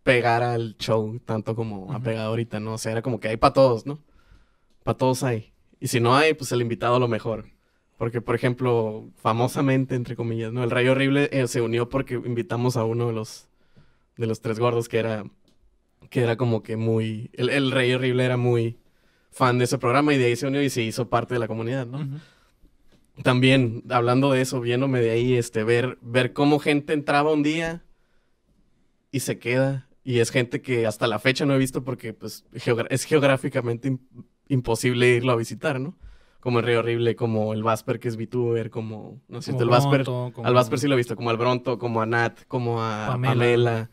pegara 0.03 0.55
el 0.55 0.77
show 0.77 1.19
tanto 1.25 1.55
como 1.55 1.93
ha 1.93 1.99
pegado 1.99 2.29
ahorita, 2.29 2.59
¿no? 2.59 2.73
O 2.73 2.77
sea, 2.77 2.93
era 2.93 3.01
como 3.01 3.19
que 3.19 3.29
hay 3.29 3.37
para 3.37 3.53
todos, 3.53 3.85
¿no? 3.85 3.99
Para 4.83 4.97
todos 4.97 5.23
hay. 5.23 5.53
Y 5.79 5.87
si 5.87 5.99
no 5.99 6.15
hay, 6.15 6.33
pues 6.33 6.51
el 6.51 6.61
invitado 6.61 6.95
a 6.95 6.99
lo 6.99 7.07
mejor. 7.07 7.45
Porque, 7.97 8.21
por 8.21 8.35
ejemplo, 8.35 9.09
famosamente, 9.15 9.95
entre 9.95 10.15
comillas, 10.15 10.51
¿no? 10.51 10.63
El 10.63 10.71
Rey 10.71 10.87
Horrible 10.87 11.29
eh, 11.31 11.47
se 11.47 11.61
unió 11.61 11.89
porque 11.89 12.15
invitamos 12.15 12.77
a 12.77 12.83
uno 12.85 13.07
de 13.07 13.13
los, 13.13 13.47
de 14.17 14.27
los 14.27 14.41
tres 14.41 14.59
gordos 14.59 14.89
que 14.89 14.99
era, 14.99 15.25
que 16.09 16.21
era 16.21 16.37
como 16.37 16.63
que 16.63 16.75
muy, 16.77 17.29
el, 17.33 17.49
el 17.49 17.71
Rey 17.71 17.93
Horrible 17.93 18.25
era 18.25 18.37
muy 18.37 18.77
fan 19.33 19.57
de 19.57 19.65
ese 19.65 19.77
programa 19.77 20.13
y 20.13 20.17
de 20.17 20.25
ahí 20.25 20.35
se 20.35 20.47
unió 20.47 20.61
y 20.63 20.69
se 20.69 20.81
hizo 20.81 21.09
parte 21.09 21.33
de 21.33 21.39
la 21.39 21.47
comunidad, 21.47 21.85
¿no? 21.87 22.07
También, 23.21 23.83
hablando 23.89 24.31
de 24.31 24.41
eso, 24.41 24.59
viéndome 24.59 24.99
de 24.99 25.11
ahí, 25.11 25.33
este, 25.35 25.63
ver, 25.63 25.97
ver 26.01 26.33
cómo 26.33 26.57
gente 26.59 26.93
entraba 26.93 27.31
un 27.31 27.43
día 27.43 27.83
y 29.11 29.19
se 29.19 29.37
queda. 29.37 29.87
Y 30.03 30.19
es 30.19 30.31
gente 30.31 30.61
que 30.61 30.85
hasta 30.87 31.07
la 31.07 31.19
fecha 31.19 31.45
no 31.45 31.53
he 31.53 31.57
visto 31.57 31.83
porque 31.83 32.13
pues, 32.13 32.43
es 32.89 33.03
geográficamente 33.05 33.89
im- 33.91 33.99
imposible 34.49 35.09
irlo 35.15 35.31
a 35.31 35.35
visitar, 35.35 35.79
¿no? 35.79 35.95
Como 36.39 36.59
el 36.59 36.65
Río 36.65 36.79
Horrible, 36.79 37.15
como 37.15 37.53
el 37.53 37.63
Vasper, 37.63 37.99
que 37.99 38.09
es 38.09 38.17
VTuber, 38.17 38.69
como, 38.69 39.21
no 39.29 39.41
sé, 39.41 39.51
Como 39.51 39.63
el 39.63 39.69
Vasper. 39.69 40.03
Como- 40.03 40.33
Al 40.43 40.53
Vasper 40.53 40.79
sí 40.79 40.87
lo 40.87 40.95
he 40.95 40.97
visto, 40.97 41.15
como 41.15 41.29
al 41.29 41.37
Bronto, 41.37 41.77
como 41.77 42.01
a 42.01 42.05
Nat, 42.05 42.39
como 42.47 42.83
a 42.83 43.07
Pamela. 43.11 43.33
Pamela. 43.33 43.89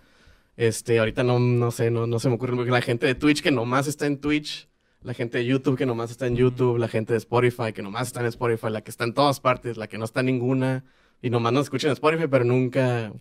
Este, 0.56 0.98
ahorita 0.98 1.22
no, 1.22 1.38
no 1.38 1.70
sé, 1.70 1.90
no, 1.90 2.06
no 2.08 2.18
se 2.18 2.28
me 2.28 2.34
ocurre. 2.36 2.64
La 2.70 2.80
gente 2.82 3.06
de 3.06 3.14
Twitch 3.14 3.42
que 3.42 3.50
nomás 3.52 3.86
está 3.86 4.06
en 4.06 4.18
Twitch, 4.18 4.68
la 5.02 5.14
gente 5.14 5.38
de 5.38 5.46
YouTube 5.46 5.76
que 5.78 5.86
nomás 5.86 6.10
está 6.10 6.26
en 6.26 6.36
YouTube, 6.36 6.76
la 6.78 6.88
gente 6.88 7.12
de 7.14 7.18
Spotify 7.18 7.72
que 7.74 7.82
nomás 7.82 8.08
está 8.08 8.20
en 8.20 8.26
Spotify, 8.26 8.68
la 8.70 8.82
que 8.82 8.90
está 8.90 9.04
en 9.04 9.14
todas 9.14 9.40
partes, 9.40 9.76
la 9.76 9.86
que 9.88 9.98
no 9.98 10.04
está 10.04 10.20
en 10.20 10.26
ninguna, 10.26 10.84
y 11.22 11.30
nomás 11.30 11.52
nos 11.52 11.64
escuchan 11.64 11.88
en 11.88 11.92
Spotify, 11.94 12.26
pero 12.30 12.44
nunca, 12.44 13.12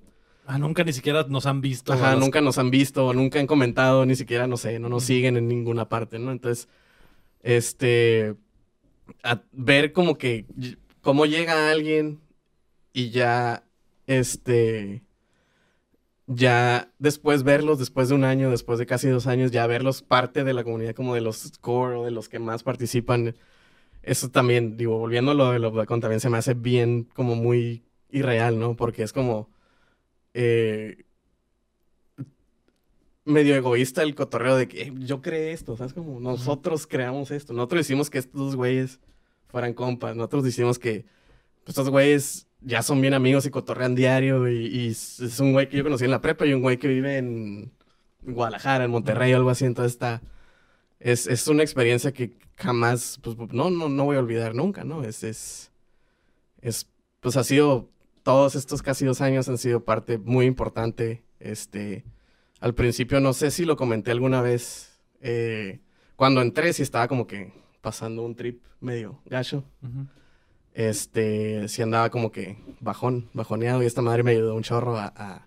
Ah, 0.45 0.57
nunca 0.57 0.83
ni 0.83 0.91
siquiera 0.93 1.23
nos 1.29 1.45
han 1.45 1.61
visto. 1.61 1.93
ajá, 1.93 2.11
los- 2.15 2.19
nunca 2.21 2.41
nos 2.41 2.57
han 2.57 2.71
visto, 2.71 3.13
nunca 3.13 3.39
han 3.39 3.47
comentado, 3.47 4.05
ni 4.05 4.15
siquiera, 4.15 4.47
no 4.47 4.57
sé, 4.57 4.79
no 4.79 4.89
nos 4.89 5.03
siguen 5.03 5.37
en 5.37 5.47
ninguna 5.47 5.87
parte, 5.87 6.17
¿no? 6.19 6.31
Entonces, 6.31 6.67
este, 7.43 8.35
a 9.23 9.41
ver 9.51 9.93
como 9.93 10.17
que, 10.17 10.45
cómo 11.01 11.25
llega 11.25 11.71
alguien 11.71 12.19
y 12.93 13.11
ya, 13.11 13.63
este, 14.07 15.03
ya 16.29 16.93
después 16.99 17.43
verlos, 17.43 17.79
después 17.79 18.09
de 18.09 18.15
un 18.15 18.23
año, 18.23 18.51
después 18.51 18.79
de 18.79 18.85
casi 18.87 19.09
dos 19.09 19.27
años, 19.27 19.51
ya 19.51 19.67
verlos 19.67 20.03
parte 20.03 20.43
de 20.45 20.53
la 20.53 20.63
comunidad 20.63 20.95
como 20.95 21.15
de 21.15 21.21
los 21.21 21.53
core 21.61 21.97
o 21.97 22.05
de 22.05 22.11
los 22.11 22.29
que 22.29 22.39
más 22.39 22.63
participan, 22.63 23.35
eso 24.03 24.29
también, 24.31 24.77
digo, 24.77 24.97
volviendo 24.99 25.31
a 25.31 25.35
lo 25.35 25.51
de 25.51 25.59
lo 25.59 25.71
también 25.87 26.19
se 26.21 26.29
me 26.31 26.37
hace 26.39 26.53
bien 26.55 27.05
como 27.15 27.35
muy 27.35 27.83
irreal, 28.11 28.59
¿no? 28.59 28.75
Porque 28.77 29.03
es 29.03 29.13
como, 29.13 29.49
eh, 30.33 31.05
medio 33.25 33.55
egoísta 33.55 34.03
el 34.03 34.15
cotorreo 34.15 34.55
de 34.57 34.67
que 34.67 34.81
"Eh, 34.83 34.93
yo 34.99 35.21
creé 35.21 35.51
esto, 35.53 35.77
¿sabes? 35.77 35.93
Como 35.93 36.19
nosotros 36.19 36.87
creamos 36.87 37.31
esto, 37.31 37.53
nosotros 37.53 37.81
hicimos 37.81 38.09
que 38.09 38.19
estos 38.19 38.55
güeyes 38.55 38.99
fueran 39.47 39.73
compas, 39.73 40.15
nosotros 40.15 40.47
hicimos 40.47 40.79
que 40.79 41.05
pues, 41.65 41.69
estos 41.77 41.89
güeyes 41.91 42.47
ya 42.61 42.81
son 42.81 43.01
bien 43.01 43.13
amigos 43.13 43.45
y 43.45 43.49
cotorrean 43.49 43.95
diario 43.95 44.47
y, 44.49 44.67
y 44.67 44.87
es 44.89 45.39
un 45.39 45.53
güey 45.53 45.69
que 45.69 45.77
yo 45.77 45.83
conocí 45.83 46.05
en 46.05 46.11
la 46.11 46.21
prepa 46.21 46.45
y 46.45 46.53
un 46.53 46.61
güey 46.61 46.77
que 46.77 46.87
vive 46.87 47.17
en 47.17 47.71
Guadalajara, 48.21 48.83
en 48.83 48.91
Monterrey 48.91 49.33
o 49.33 49.37
algo 49.37 49.49
así, 49.49 49.65
entonces 49.65 49.93
está, 49.93 50.21
es, 50.99 51.27
es 51.27 51.47
una 51.47 51.63
experiencia 51.63 52.11
que 52.11 52.37
jamás, 52.57 53.19
pues 53.23 53.37
no, 53.53 53.69
no, 53.69 53.89
no 53.89 54.05
voy 54.05 54.17
a 54.17 54.19
olvidar 54.19 54.53
nunca, 54.53 54.83
¿no? 54.83 55.03
Es, 55.03 55.23
es, 55.23 55.71
es, 56.61 56.89
pues 57.21 57.37
ha 57.37 57.43
sido, 57.43 57.89
todos 58.23 58.55
estos 58.55 58.81
casi 58.81 59.05
dos 59.05 59.21
años 59.21 59.47
han 59.47 59.57
sido 59.57 59.83
parte 59.85 60.17
muy 60.17 60.45
importante, 60.45 61.23
este, 61.39 62.03
al 62.59 62.75
principio 62.75 63.19
no 63.21 63.33
sé 63.33 63.51
si 63.51 63.63
lo 63.63 63.77
comenté 63.77 64.11
alguna 64.11 64.41
vez, 64.41 64.99
eh, 65.21 65.79
cuando 66.17 66.41
entré 66.41 66.73
sí 66.73 66.83
estaba 66.83 67.07
como 67.07 67.25
que 67.27 67.53
pasando 67.81 68.23
un 68.23 68.35
trip 68.35 68.61
medio 68.81 69.21
gacho, 69.25 69.63
Ujú. 69.81 70.07
Este, 70.79 71.67
sí 71.67 71.81
andaba 71.81 72.09
como 72.09 72.31
que 72.31 72.57
bajón, 72.79 73.29
bajoneado 73.33 73.83
y 73.83 73.85
esta 73.85 74.01
madre 74.01 74.23
me 74.23 74.31
ayudó 74.31 74.55
un 74.55 74.63
chorro 74.63 74.97
a, 74.97 75.45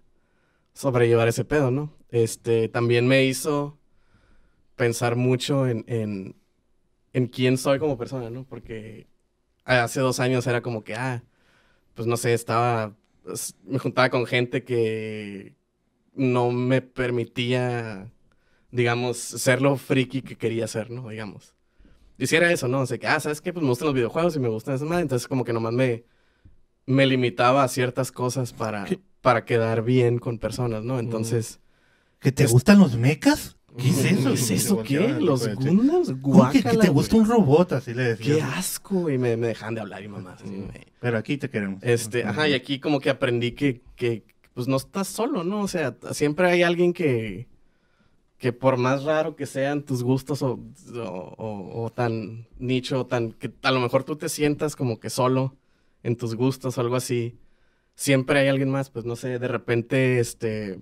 sobrellevar 0.74 1.28
ese 1.28 1.44
pedo, 1.44 1.70
¿no? 1.70 1.94
Este, 2.10 2.68
también 2.68 3.06
me 3.08 3.24
hizo 3.24 3.78
pensar 4.76 5.16
mucho 5.16 5.66
en, 5.66 5.84
en, 5.86 6.36
en 7.14 7.26
quién 7.28 7.56
soy 7.56 7.78
como 7.78 7.96
persona, 7.96 8.28
¿no? 8.28 8.44
Porque 8.44 9.06
hace 9.64 10.00
dos 10.00 10.20
años 10.20 10.46
era 10.46 10.60
como 10.60 10.84
que, 10.84 10.94
ah, 10.96 11.22
pues 11.94 12.06
no 12.06 12.18
sé, 12.18 12.34
estaba, 12.34 12.94
pues, 13.22 13.56
me 13.64 13.78
juntaba 13.78 14.10
con 14.10 14.26
gente 14.26 14.64
que 14.64 15.54
no 16.14 16.50
me 16.50 16.82
permitía, 16.82 18.10
digamos, 18.70 19.16
ser 19.18 19.62
lo 19.62 19.76
friki 19.76 20.22
que 20.22 20.36
quería 20.36 20.66
ser, 20.68 20.90
¿no? 20.90 21.08
Digamos. 21.08 21.54
Hiciera 22.18 22.52
eso, 22.52 22.68
¿no? 22.68 22.80
O 22.80 22.86
sea, 22.86 22.98
que, 22.98 23.06
ah, 23.06 23.18
¿sabes 23.20 23.40
qué? 23.40 23.52
Pues 23.52 23.62
me 23.62 23.68
gustan 23.70 23.86
los 23.86 23.94
videojuegos 23.94 24.36
y 24.36 24.38
me 24.38 24.48
gustan 24.48 24.74
esas 24.74 24.86
madres. 24.88 25.02
Entonces, 25.02 25.26
como 25.28 25.44
que 25.44 25.52
nomás 25.52 25.72
me, 25.72 26.04
me 26.86 27.06
limitaba 27.06 27.64
a 27.64 27.68
ciertas 27.68 28.12
cosas 28.12 28.52
para, 28.52 28.86
para 29.20 29.44
quedar 29.44 29.82
bien 29.82 30.18
con 30.18 30.38
personas, 30.38 30.84
¿no? 30.84 30.98
Entonces, 30.98 31.58
¿Que 32.20 32.30
te 32.30 32.44
Es- 32.44 32.52
gustan 32.52 32.78
los 32.78 32.96
mechas? 32.96 33.56
¿Qué 33.76 33.88
es 33.88 34.04
eso? 34.04 34.28
¿qué 34.28 34.34
es 34.34 34.50
eso? 34.50 34.82
¿Qué? 34.82 35.08
¿Los. 35.18 35.48
Gundams? 35.56 36.12
¿Cómo 36.20 36.50
que, 36.50 36.58
que 36.58 36.62
Guácala, 36.68 36.80
te 36.84 36.90
gusta 36.90 37.16
un 37.16 37.26
robot? 37.26 37.72
Así 37.72 37.94
le 37.94 38.02
decía. 38.02 38.34
Qué 38.36 38.42
asco, 38.42 39.08
y 39.08 39.16
me, 39.16 39.36
me 39.38 39.46
dejan 39.46 39.74
de 39.74 39.80
hablar 39.80 40.02
y 40.02 40.08
mamás. 40.08 40.42
así, 40.42 40.64
Pero 41.00 41.16
aquí 41.16 41.38
te 41.38 41.48
queremos. 41.48 41.82
Este, 41.82 42.22
ajá, 42.24 42.46
y 42.48 42.52
aquí 42.52 42.78
como 42.80 43.00
que 43.00 43.08
aprendí 43.08 43.52
que, 43.52 43.80
que, 43.96 44.24
pues 44.52 44.68
no 44.68 44.76
estás 44.76 45.08
solo, 45.08 45.42
¿no? 45.42 45.62
O 45.62 45.68
sea, 45.68 45.96
siempre 46.12 46.50
hay 46.50 46.62
alguien 46.62 46.92
que, 46.92 47.48
que 48.42 48.52
por 48.52 48.76
más 48.76 49.04
raro 49.04 49.36
que 49.36 49.46
sean 49.46 49.84
tus 49.84 50.02
gustos 50.02 50.42
o, 50.42 50.58
o, 50.96 51.00
o- 51.38 51.84
o 51.84 51.90
tan 51.92 52.48
nicho, 52.58 53.06
tan, 53.06 53.32
que 53.34 53.52
a 53.62 53.70
lo 53.70 53.80
mejor 53.80 54.04
tú 54.04 54.16
te 54.16 54.28
sientas 54.28 54.74
como 54.76 54.98
que 55.00 55.10
solo 55.10 55.56
en 56.02 56.16
tus 56.16 56.34
gustos 56.34 56.76
o 56.76 56.80
algo 56.80 56.96
así, 56.96 57.38
siempre 57.94 58.40
hay 58.40 58.48
alguien 58.48 58.70
más, 58.70 58.90
pues 58.90 59.04
no 59.04 59.16
sé, 59.16 59.38
de 59.38 59.48
repente, 59.48 60.18
este, 60.20 60.80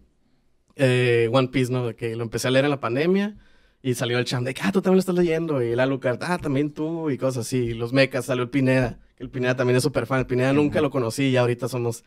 eh, 0.77 1.28
One 1.32 1.49
Piece, 1.49 1.73
¿no? 1.73 1.87
De 1.89 1.95
que 1.97 2.16
lo 2.16 2.23
empecé 2.24 2.49
a 2.49 2.51
leer 2.53 2.65
en 2.66 2.70
la 2.73 2.81
pandemia 2.81 3.37
y 3.82 3.95
salió 3.95 4.19
el 4.19 4.24
champ 4.24 4.47
de 4.47 4.55
que, 4.55 4.62
ah, 4.65 4.73
tú 4.73 4.82
también 4.82 4.97
lo 4.97 5.01
estás 5.01 5.15
leyendo, 5.16 5.62
y 5.62 5.73
el 5.73 5.81
Alucard, 5.81 6.19
ah, 6.23 6.39
también 6.39 6.73
tú, 6.73 7.11
y 7.11 7.19
cosas 7.19 7.47
así, 7.47 7.59
y 7.59 7.74
los 7.74 7.93
mechas, 7.93 8.27
salió 8.27 8.45
el 8.45 8.51
Pineda, 8.51 9.01
El 9.19 9.31
Pineda 9.31 9.57
también 9.57 9.77
es 9.77 9.82
súper 9.82 10.07
fan. 10.07 10.20
El 10.20 10.27
Pineda 10.27 10.53
nunca 10.55 10.81
lo 10.81 10.91
conocí 10.91 11.24
y 11.28 11.37
ahorita 11.37 11.69
somos 11.69 12.05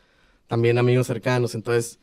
también 0.48 0.78
amigos 0.80 1.08
cercanos. 1.08 1.56
Entonces, 1.56 2.00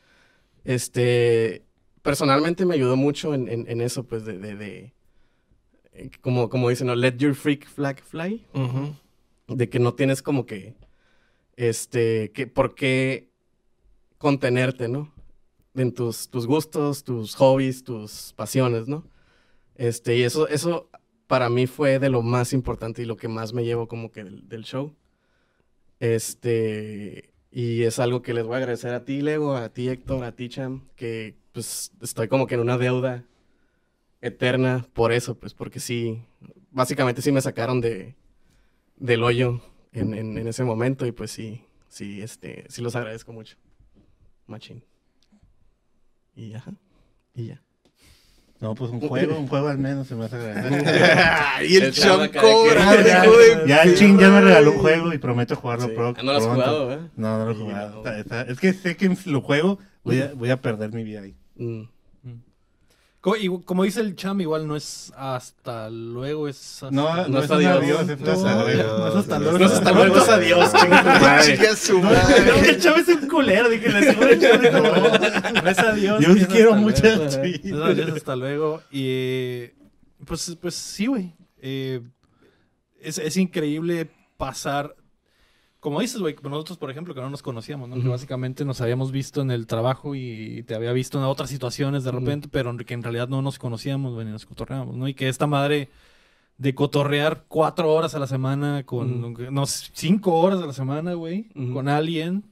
este, 0.65 1.65
personalmente 2.03 2.65
me 2.67 2.75
ayudó 2.75 2.97
mucho 2.97 3.35
en, 3.35 3.49
en- 3.49 3.67
en 3.69 3.81
eso, 3.81 4.05
pues, 4.05 4.25
de, 4.25 4.39
de, 4.39 4.57
de- 4.57 4.93
eh, 5.93 6.11
como, 6.21 6.49
como 6.49 6.69
dicen, 6.69 6.87
¿no? 6.87 6.95
Let 6.95 7.17
your 7.19 7.35
freak 7.35 7.67
flag 7.67 8.01
fly. 8.03 8.47
De 9.49 9.69
que 9.69 9.79
no 9.81 9.95
tienes 9.95 10.23
como 10.23 10.47
que, 10.47 10.75
este, 11.57 12.31
que, 12.33 12.47
por 12.47 12.75
qué 12.75 13.31
contenerte, 14.19 14.89
¿no? 14.89 15.13
En 15.75 15.93
tus, 15.93 16.29
tus 16.31 16.47
gustos, 16.47 17.05
tus 17.05 17.35
hobbies, 17.37 17.83
tus 17.85 18.33
pasiones, 18.37 18.87
¿no? 18.89 19.05
Este, 19.77 20.17
y 20.17 20.23
eso, 20.23 20.47
eso 20.49 20.89
para 21.27 21.49
mí 21.49 21.67
fue 21.67 21.99
de 21.99 22.11
lo 22.11 22.23
más 22.23 22.53
importante 22.53 23.03
y 23.03 23.07
lo 23.07 23.17
que 23.17 23.29
más 23.29 23.53
me 23.53 23.65
llevo 23.65 23.89
como 23.89 24.11
que 24.11 24.25
del, 24.25 24.49
del 24.49 24.65
show. 24.65 24.95
Este, 26.01 27.31
y 27.51 27.83
es 27.83 27.99
algo 27.99 28.23
que 28.23 28.35
les 28.35 28.45
voy 28.47 28.55
a 28.55 28.59
agradecer 28.59 28.95
a 28.95 29.05
ti, 29.05 29.21
Lego, 29.21 29.57
a 29.57 29.69
ti, 29.71 29.89
Héctor, 29.89 30.25
a 30.25 30.33
ti, 30.33 30.49
Cham, 30.49 30.89
que 30.97 31.37
pues 31.53 31.93
estoy 32.01 32.29
como 32.29 32.47
que 32.47 32.55
en 32.55 32.61
una 32.61 32.79
deuda 32.79 33.25
eterna 34.21 34.87
por 34.93 35.13
eso, 35.13 35.35
pues 35.39 35.55
porque 35.55 35.81
sí, 35.81 36.23
básicamente 36.71 37.23
sí 37.23 37.33
me 37.33 37.41
sacaron 37.41 37.81
de, 37.81 38.15
del 38.97 39.23
hoyo 39.23 39.61
en, 39.93 40.15
en, 40.15 40.37
en 40.39 40.47
ese 40.47 40.63
momento 40.65 41.07
y 41.07 41.13
pues 41.13 41.31
sí, 41.31 41.65
sí, 41.89 42.21
este, 42.23 42.65
sí 42.69 42.83
los 42.83 42.95
agradezco 42.97 43.33
mucho. 43.33 43.57
Machín. 44.47 44.85
Y 46.35 46.51
ya. 46.51 46.65
Y 47.35 47.47
ya. 47.49 47.63
No, 48.61 48.75
pues 48.75 48.91
un 48.91 49.01
juego, 49.01 49.39
un 49.39 49.47
juego 49.49 49.69
al 49.69 49.79
menos 49.79 50.07
se 50.07 50.15
me 50.15 50.27
hace 50.27 50.37
agradable. 50.37 50.79
y 51.67 51.77
el 51.77 51.93
que- 51.93 52.01
ya, 52.01 53.67
ya 53.67 53.83
el 53.85 53.95
chin 53.97 54.19
ya 54.19 54.29
me 54.29 54.43
regaló 54.43 54.73
un 54.73 54.79
juego 54.79 55.13
y 55.15 55.19
prometo 55.19 55.57
jugarlo 55.57 55.87
Sí. 55.87 55.93
pro- 55.95 56.15
Ah, 56.17 56.23
no 56.23 56.33
lo 56.33 56.39
has 56.39 56.45
pronto. 56.45 56.63
jugado, 56.63 56.93
¿eh? 56.93 56.99
No, 57.17 57.39
no 57.39 57.45
lo 57.47 57.51
he 57.53 57.55
jugado. 57.55 57.91
no. 57.93 57.99
Está- 57.99 58.19
está- 58.19 58.43
es 58.43 58.61
que 58.61 58.75
sé 58.75 58.97
que 58.99 59.17
si 59.17 59.31
lo 59.31 59.41
juego 59.41 59.79
voy 60.05 60.21
a, 60.21 60.35
voy 60.35 60.51
a 60.51 60.61
perder 60.61 60.93
mi 60.93 61.05
vida 61.05 61.23
ahí. 61.23 61.35
Mm. 61.61 61.83
Co- 63.21 63.37
y 63.37 63.49
como 63.65 63.85
dice 63.85 64.01
el 64.01 64.17
Cham, 64.17 64.41
igual 64.41 64.67
no 64.67 64.77
es 64.77 65.13
hasta 65.15 65.91
luego, 65.91 66.49
es 66.49 66.83
hasta... 66.83 66.91
No, 66.91 67.15
no, 67.17 67.29
No 67.29 67.43
es 67.43 67.51
adiós, 67.51 68.09
es 68.09 68.19
No, 68.19 68.33
hasta 68.33 68.65
luego. 68.65 68.99
no 68.99 69.09
es 69.09 69.15
hasta 69.17 69.39
luego. 69.39 69.59
No 69.59 69.67
es 69.67 69.73
hasta 69.73 69.93
luego, 69.93 70.17
es 70.17 70.29
adiós, 70.31 70.73
madre. 70.89 71.57
Chinga 71.57 71.77
su 71.77 72.01
madre. 72.01 72.71
el 72.71 72.81
Cham 72.81 72.95
es 72.99 73.09
un 73.09 73.29
culero, 73.29 73.69
dije, 73.69 73.91
le 73.91 74.01
digo 74.09 74.23
el 74.23 74.41
Cham, 74.41 74.61
dijo, 74.63 74.79
no, 74.81 75.63
no 75.63 75.69
es 75.71 75.79
adiós. 75.79 76.25
Yo 76.25 76.33
es 76.33 76.47
quiero 76.47 76.71
hasta 76.71 76.81
mucho 76.83 77.03
luego. 77.03 77.23
al 77.25 77.71
No 77.71 77.91
es 77.91 77.99
adiós, 78.01 78.17
hasta 78.17 78.37
luego. 78.37 78.83
Y 78.91 79.67
pues, 80.25 80.57
pues 80.59 80.75
sí, 80.75 81.05
güey. 81.07 81.35
Eh, 81.61 82.01
es, 83.03 83.19
es 83.19 83.37
increíble 83.37 84.09
pasar. 84.39 84.97
Como 85.81 86.01
dices, 86.01 86.21
güey, 86.21 86.37
nosotros, 86.43 86.77
por 86.77 86.91
ejemplo, 86.91 87.15
que 87.15 87.23
no 87.23 87.31
nos 87.31 87.43
conocíamos, 87.43 87.89
¿no? 87.89 88.01
Que 88.01 88.09
básicamente 88.09 88.67
nos 88.67 88.83
habíamos 88.83 89.13
visto 89.13 89.41
en 89.41 89.51
el 89.51 89.67
trabajo 89.67 90.15
y 90.15 90.63
te 90.67 90.75
había 90.75 90.93
visto 90.93 91.19
en 91.19 91.25
otras 91.25 91.49
situaciones 91.49 92.05
de 92.05 92.11
repente, 92.13 92.49
pero 92.49 92.77
que 92.77 92.93
en 92.93 93.03
realidad 93.03 93.29
no 93.29 93.41
nos 93.41 93.59
conocíamos, 93.59 94.13
güey, 94.13 94.27
ni 94.27 94.33
nos 94.33 94.45
cotorreábamos, 94.45 94.95
¿no? 94.97 95.09
Y 95.09 95.15
que 95.15 95.29
esta 95.29 95.47
madre 95.47 95.89
de 96.59 96.75
cotorrear 96.75 97.47
cuatro 97.49 97.91
horas 97.95 98.15
a 98.15 98.19
la 98.19 98.27
semana 98.27 98.85
con, 98.85 99.35
no, 99.51 99.67
cinco 99.67 100.35
horas 100.35 100.61
a 100.61 100.67
la 100.67 100.75
semana, 100.75 101.15
güey, 101.15 101.49
con 101.73 101.89
alguien, 101.89 102.45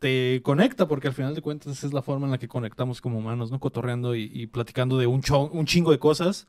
te 0.00 0.42
conecta, 0.42 0.88
porque 0.88 1.06
al 1.06 1.14
final 1.14 1.36
de 1.36 1.42
cuentas 1.42 1.72
esa 1.78 1.86
es 1.86 1.92
la 1.92 2.02
forma 2.02 2.26
en 2.26 2.32
la 2.32 2.38
que 2.38 2.48
conectamos 2.48 3.00
como 3.00 3.18
humanos, 3.20 3.52
¿no? 3.52 3.60
Cotorreando 3.60 4.16
y, 4.16 4.28
y 4.34 4.48
platicando 4.48 4.98
de 4.98 5.06
un, 5.06 5.22
un 5.52 5.66
chingo 5.66 5.92
de 5.92 6.00
cosas. 6.00 6.48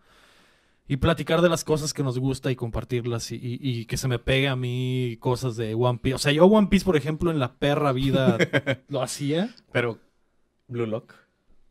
Y 0.87 0.97
platicar 0.97 1.41
de 1.41 1.49
las 1.49 1.63
cosas 1.63 1.93
que 1.93 2.03
nos 2.03 2.19
gusta 2.19 2.51
y 2.51 2.55
compartirlas 2.55 3.31
y, 3.31 3.35
y- 3.37 3.59
y 3.61 3.85
que 3.85 3.97
se 3.97 4.07
me 4.07 4.19
pegue 4.19 4.47
a 4.47 4.55
mí 4.55 5.17
cosas 5.19 5.55
de 5.57 5.73
One 5.73 5.97
Piece. 6.01 6.15
O 6.15 6.19
sea, 6.19 6.31
yo 6.31 6.45
One 6.45 6.67
Piece, 6.67 6.85
por 6.85 6.95
ejemplo, 6.95 7.31
en 7.31 7.39
la 7.39 7.53
perra 7.55 7.91
vida 7.91 8.37
lo 8.87 9.01
hacía. 9.01 9.49
Pero, 9.71 9.97
Blue 10.67 10.85
Lock. 10.85 11.13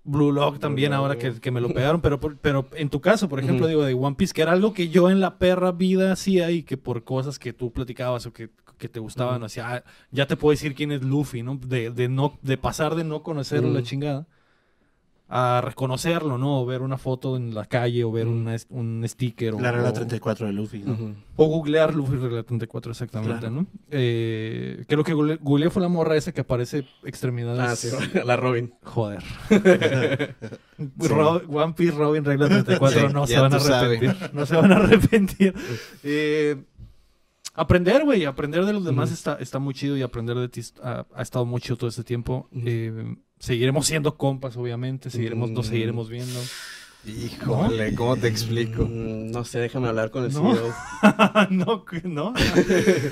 Blue 0.03 0.33
Lock 0.33 0.59
también, 0.59 0.91
Blue 0.91 0.99
ahora 0.99 1.17
que, 1.17 1.41
que 1.41 1.51
me 1.53 1.61
lo 1.61 1.73
pegaron. 1.73 2.01
Pero, 2.01 2.19
por- 2.19 2.37
pero 2.39 2.69
en 2.75 2.91
tu 2.91 3.01
caso, 3.01 3.29
por 3.29 3.39
ejemplo, 3.39 3.69
digo 3.69 3.85
de 3.85 3.95
One 3.95 4.17
Piece, 4.17 4.35
que 4.35 4.43
era 4.43 4.51
algo 4.53 4.75
que 4.75 4.89
yo 4.89 5.09
en 5.09 5.21
la 5.21 5.39
perra 5.39 5.71
vida 5.73 6.11
hacía 6.13 6.51
y 6.51 6.65
que 6.65 6.77
por 6.77 7.05
cosas 7.05 7.39
que 7.39 7.53
tú 7.53 7.73
platicabas 7.73 8.27
o 8.27 8.33
que, 8.33 8.51
que 8.79 8.89
te 8.89 8.99
gustaban, 8.99 9.49
sea, 9.49 9.77
ah, 9.77 9.85
ya 10.11 10.27
te 10.27 10.37
puedo 10.37 10.51
decir 10.51 10.75
quién 10.75 10.91
es 10.91 11.03
Luffy, 11.05 11.43
¿no? 11.45 11.57
De, 11.57 11.91
de, 11.91 12.09
no, 12.09 12.37
de 12.43 12.59
pasar 12.59 12.97
de 12.97 13.05
no 13.05 13.23
conocerlo 13.23 13.71
la 13.71 13.83
chingada 13.85 14.27
a 15.37 15.61
reconocerlo, 15.63 16.39
¿no? 16.39 16.61
O 16.61 16.65
ver 16.67 16.81
una 16.81 16.97
foto 16.97 17.37
en 17.37 17.55
la 17.55 17.65
calle 17.65 18.05
o 18.05 18.13
ver 18.13 18.29
Ujú. 18.29 18.37
una 18.37 18.57
un 18.71 19.03
sticker 19.09 19.55
o, 19.55 19.61
La 19.61 19.73
regla 19.73 19.89
o- 19.91 19.93
34 19.93 20.47
de 20.47 20.53
Luffy. 20.53 20.79
¿no? 20.85 20.97
O 21.35 21.47
googlear 21.47 21.93
Luffy 21.93 22.15
Regla 22.17 22.45
34 22.45 22.93
exactamente, 22.93 23.41
Claro. 23.41 23.51
¿no? 23.55 23.67
Eh, 23.91 24.85
creo 24.87 25.03
que 25.03 25.13
googleé, 25.13 25.71
fue 25.71 25.83
la 25.83 25.89
morra 25.89 26.17
esa 26.17 26.31
que 26.31 26.43
aparece 26.43 26.87
extremidades. 27.03 27.61
Ah, 27.61 27.75
sí, 27.75 27.89
la 28.25 28.37
Robin. 28.37 28.75
Joder. 28.85 29.25
Ro- 30.99 31.43
One 31.49 31.73
Piece 31.75 31.97
Robin 31.97 32.25
Regla 32.25 32.49
34 32.49 33.09
Sí, 33.09 33.13
no 33.13 33.27
se 33.27 33.41
van 33.41 33.53
a 33.53 33.57
arrepentir. 33.57 34.31
No 34.33 34.47
se 34.47 34.57
van 34.57 34.71
a 34.73 34.77
arrepentir. 34.77 35.55
Eh, 36.05 36.63
aprender, 37.55 38.05
güey, 38.05 38.25
aprender 38.25 38.65
de 38.65 38.73
los 38.73 38.85
demás 38.85 39.11
está, 39.11 39.35
está 39.41 39.59
muy 39.59 39.75
chido 39.75 39.97
y 39.97 40.03
aprender 40.03 40.37
de 40.37 40.49
ti 40.49 40.61
ha, 40.83 41.07
ha 41.15 41.23
estado 41.23 41.45
muy 41.45 41.61
chido 41.61 41.77
todo 41.77 41.89
este 41.89 42.05
tiempo. 42.05 42.49
Eh, 42.53 43.17
seguiremos 43.39 43.87
siendo 43.87 44.17
compas, 44.17 44.57
obviamente. 44.57 45.11
Seguiremos, 45.11 45.51
nos 45.51 45.67
Mm. 45.67 45.71
seguiremos 45.71 46.09
viendo. 46.09 46.41
Híjole, 47.07 47.95
¿cómo 47.95 48.17
te 48.17 48.29
explico? 48.29 48.87
Mm, 48.87 49.31
no 49.31 49.45
sé, 49.45 49.59
déjame 49.59 49.89
hablar 49.89 50.11
con 50.11 50.25
el 50.25 50.33
No. 50.33 50.55
CEO. 50.55 50.75
no, 51.51 51.85
no. 52.05 52.35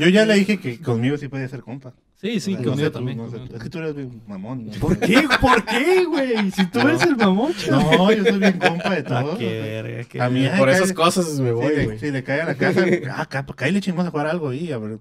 Yo 0.01 0.09
ya 0.09 0.24
le 0.24 0.35
dije 0.35 0.59
que 0.59 0.81
conmigo 0.81 1.19
sí 1.19 1.28
podía 1.28 1.47
ser 1.49 1.61
compa. 1.61 1.93
Sí, 2.19 2.40
sí, 2.40 2.53
No 2.55 2.59
sé 2.61 2.65
conmigo 2.65 2.89
tú, 2.90 2.94
también. 2.94 3.19
no 3.19 3.31
sé 3.31 3.39
tú. 3.40 3.55
Es 3.57 3.62
que 3.62 3.69
tú 3.69 3.78
eres 3.78 3.94
bien 3.94 4.23
mamón. 4.27 4.66
¿no? 4.66 4.73
¿Por 4.81 4.99
qué? 4.99 5.24
¿Por 5.40 5.62
qué, 5.66 6.05
güey? 6.07 6.51
Si 6.53 6.65
tú 6.70 6.78
eres 6.81 7.03
el 7.03 7.16
mamocho. 7.16 7.70
No, 7.73 8.11
yo 8.12 8.24
soy 8.24 8.39
bien 8.39 8.59
compa 8.59 8.90
de 8.94 9.01
Ah, 9.01 9.05
todo. 9.23 9.36
qué 9.36 9.61
verga, 9.61 10.05
qué 10.05 10.23
A 10.23 10.31
mí, 10.31 10.40
verga. 10.43 10.57
Por 10.59 10.69
esas 10.70 10.81
cállate. 10.93 10.94
cosas 10.94 11.40
me 11.40 11.53
voy, 11.53 11.85
güey. 11.85 11.99
si 11.99 12.11
le 12.11 12.23
cae 12.24 12.40
a 12.40 12.47
la 12.47 12.55
casa, 12.55 12.86
ah, 13.11 13.28
pues 13.44 13.57
cállale 13.57 13.81
chingón 13.82 14.07
a 14.07 14.11
jugar 14.11 14.27
algo 14.28 14.49
ahí. 14.49 14.73
A 14.73 14.78
ver. 14.78 15.01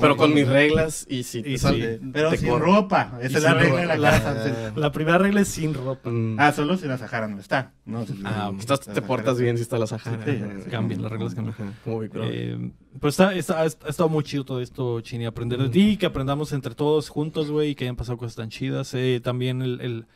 Pero 0.00 0.16
con 0.16 0.32
mis 0.32 0.48
reglas 0.48 1.06
y 1.08 1.22
si 1.22 1.40
Y 1.40 1.42
te 1.42 1.48
sí. 1.50 1.58
sale, 1.58 2.00
Pero 2.12 2.30
te 2.30 2.38
sin 2.38 2.48
corro. 2.48 2.64
ropa. 2.66 3.18
Esa 3.20 3.32
Y 3.32 3.36
es 3.36 3.42
la 3.42 3.50
sin 3.50 3.58
regla 3.60 3.80
de 3.80 3.98
la 3.98 4.10
ropa. 4.18 4.34
casa. 4.34 4.72
La 4.76 4.92
primera 4.92 5.18
regla 5.18 5.40
es 5.42 5.48
sin 5.48 5.74
ropa. 5.74 6.10
Mm. 6.10 6.36
Ah, 6.38 6.52
solo 6.52 6.76
si 6.76 6.86
la 6.86 6.96
Sahara 6.98 7.28
no 7.28 7.38
está. 7.38 7.72
No, 7.84 8.06
si- 8.06 8.14
Ah, 8.24 8.50
Estás- 8.58 8.80
si 8.84 8.90
te 8.92 9.00
la 9.00 9.06
portas 9.06 9.26
Sahara 9.34 9.42
bien 9.44 9.56
si 9.56 9.62
está 9.62 9.78
la 9.78 9.86
Sahara. 9.86 10.24
Sí, 10.24 10.70
cambian, 10.70 11.02
las 11.02 11.12
reglas 11.12 11.34
cambian. 11.34 11.54
Brother. 11.84 12.10
Eh, 12.24 12.70
pues 13.00 13.14
está, 13.14 13.34
está- 13.34 13.60
ha 13.60 13.66
estado 13.66 14.08
muy 14.08 14.24
chido 14.24 14.44
todo 14.44 14.60
esto, 14.60 15.00
Chini. 15.02 15.26
Aprender 15.26 15.58
de 15.60 15.68
ti, 15.68 15.96
que 15.96 16.06
aprendamos 16.06 16.52
entre 16.52 16.74
todos 16.74 17.08
juntos, 17.08 17.50
güey, 17.50 17.70
y 17.70 17.74
que 17.74 17.84
hayan 17.84 17.96
pasado 17.96 18.16
cosas 18.18 18.36
tan 18.36 18.48
chidas. 18.48 18.94
Eh, 18.94 19.20
también 19.22 19.62
el, 19.62 19.80
el- 19.80 20.06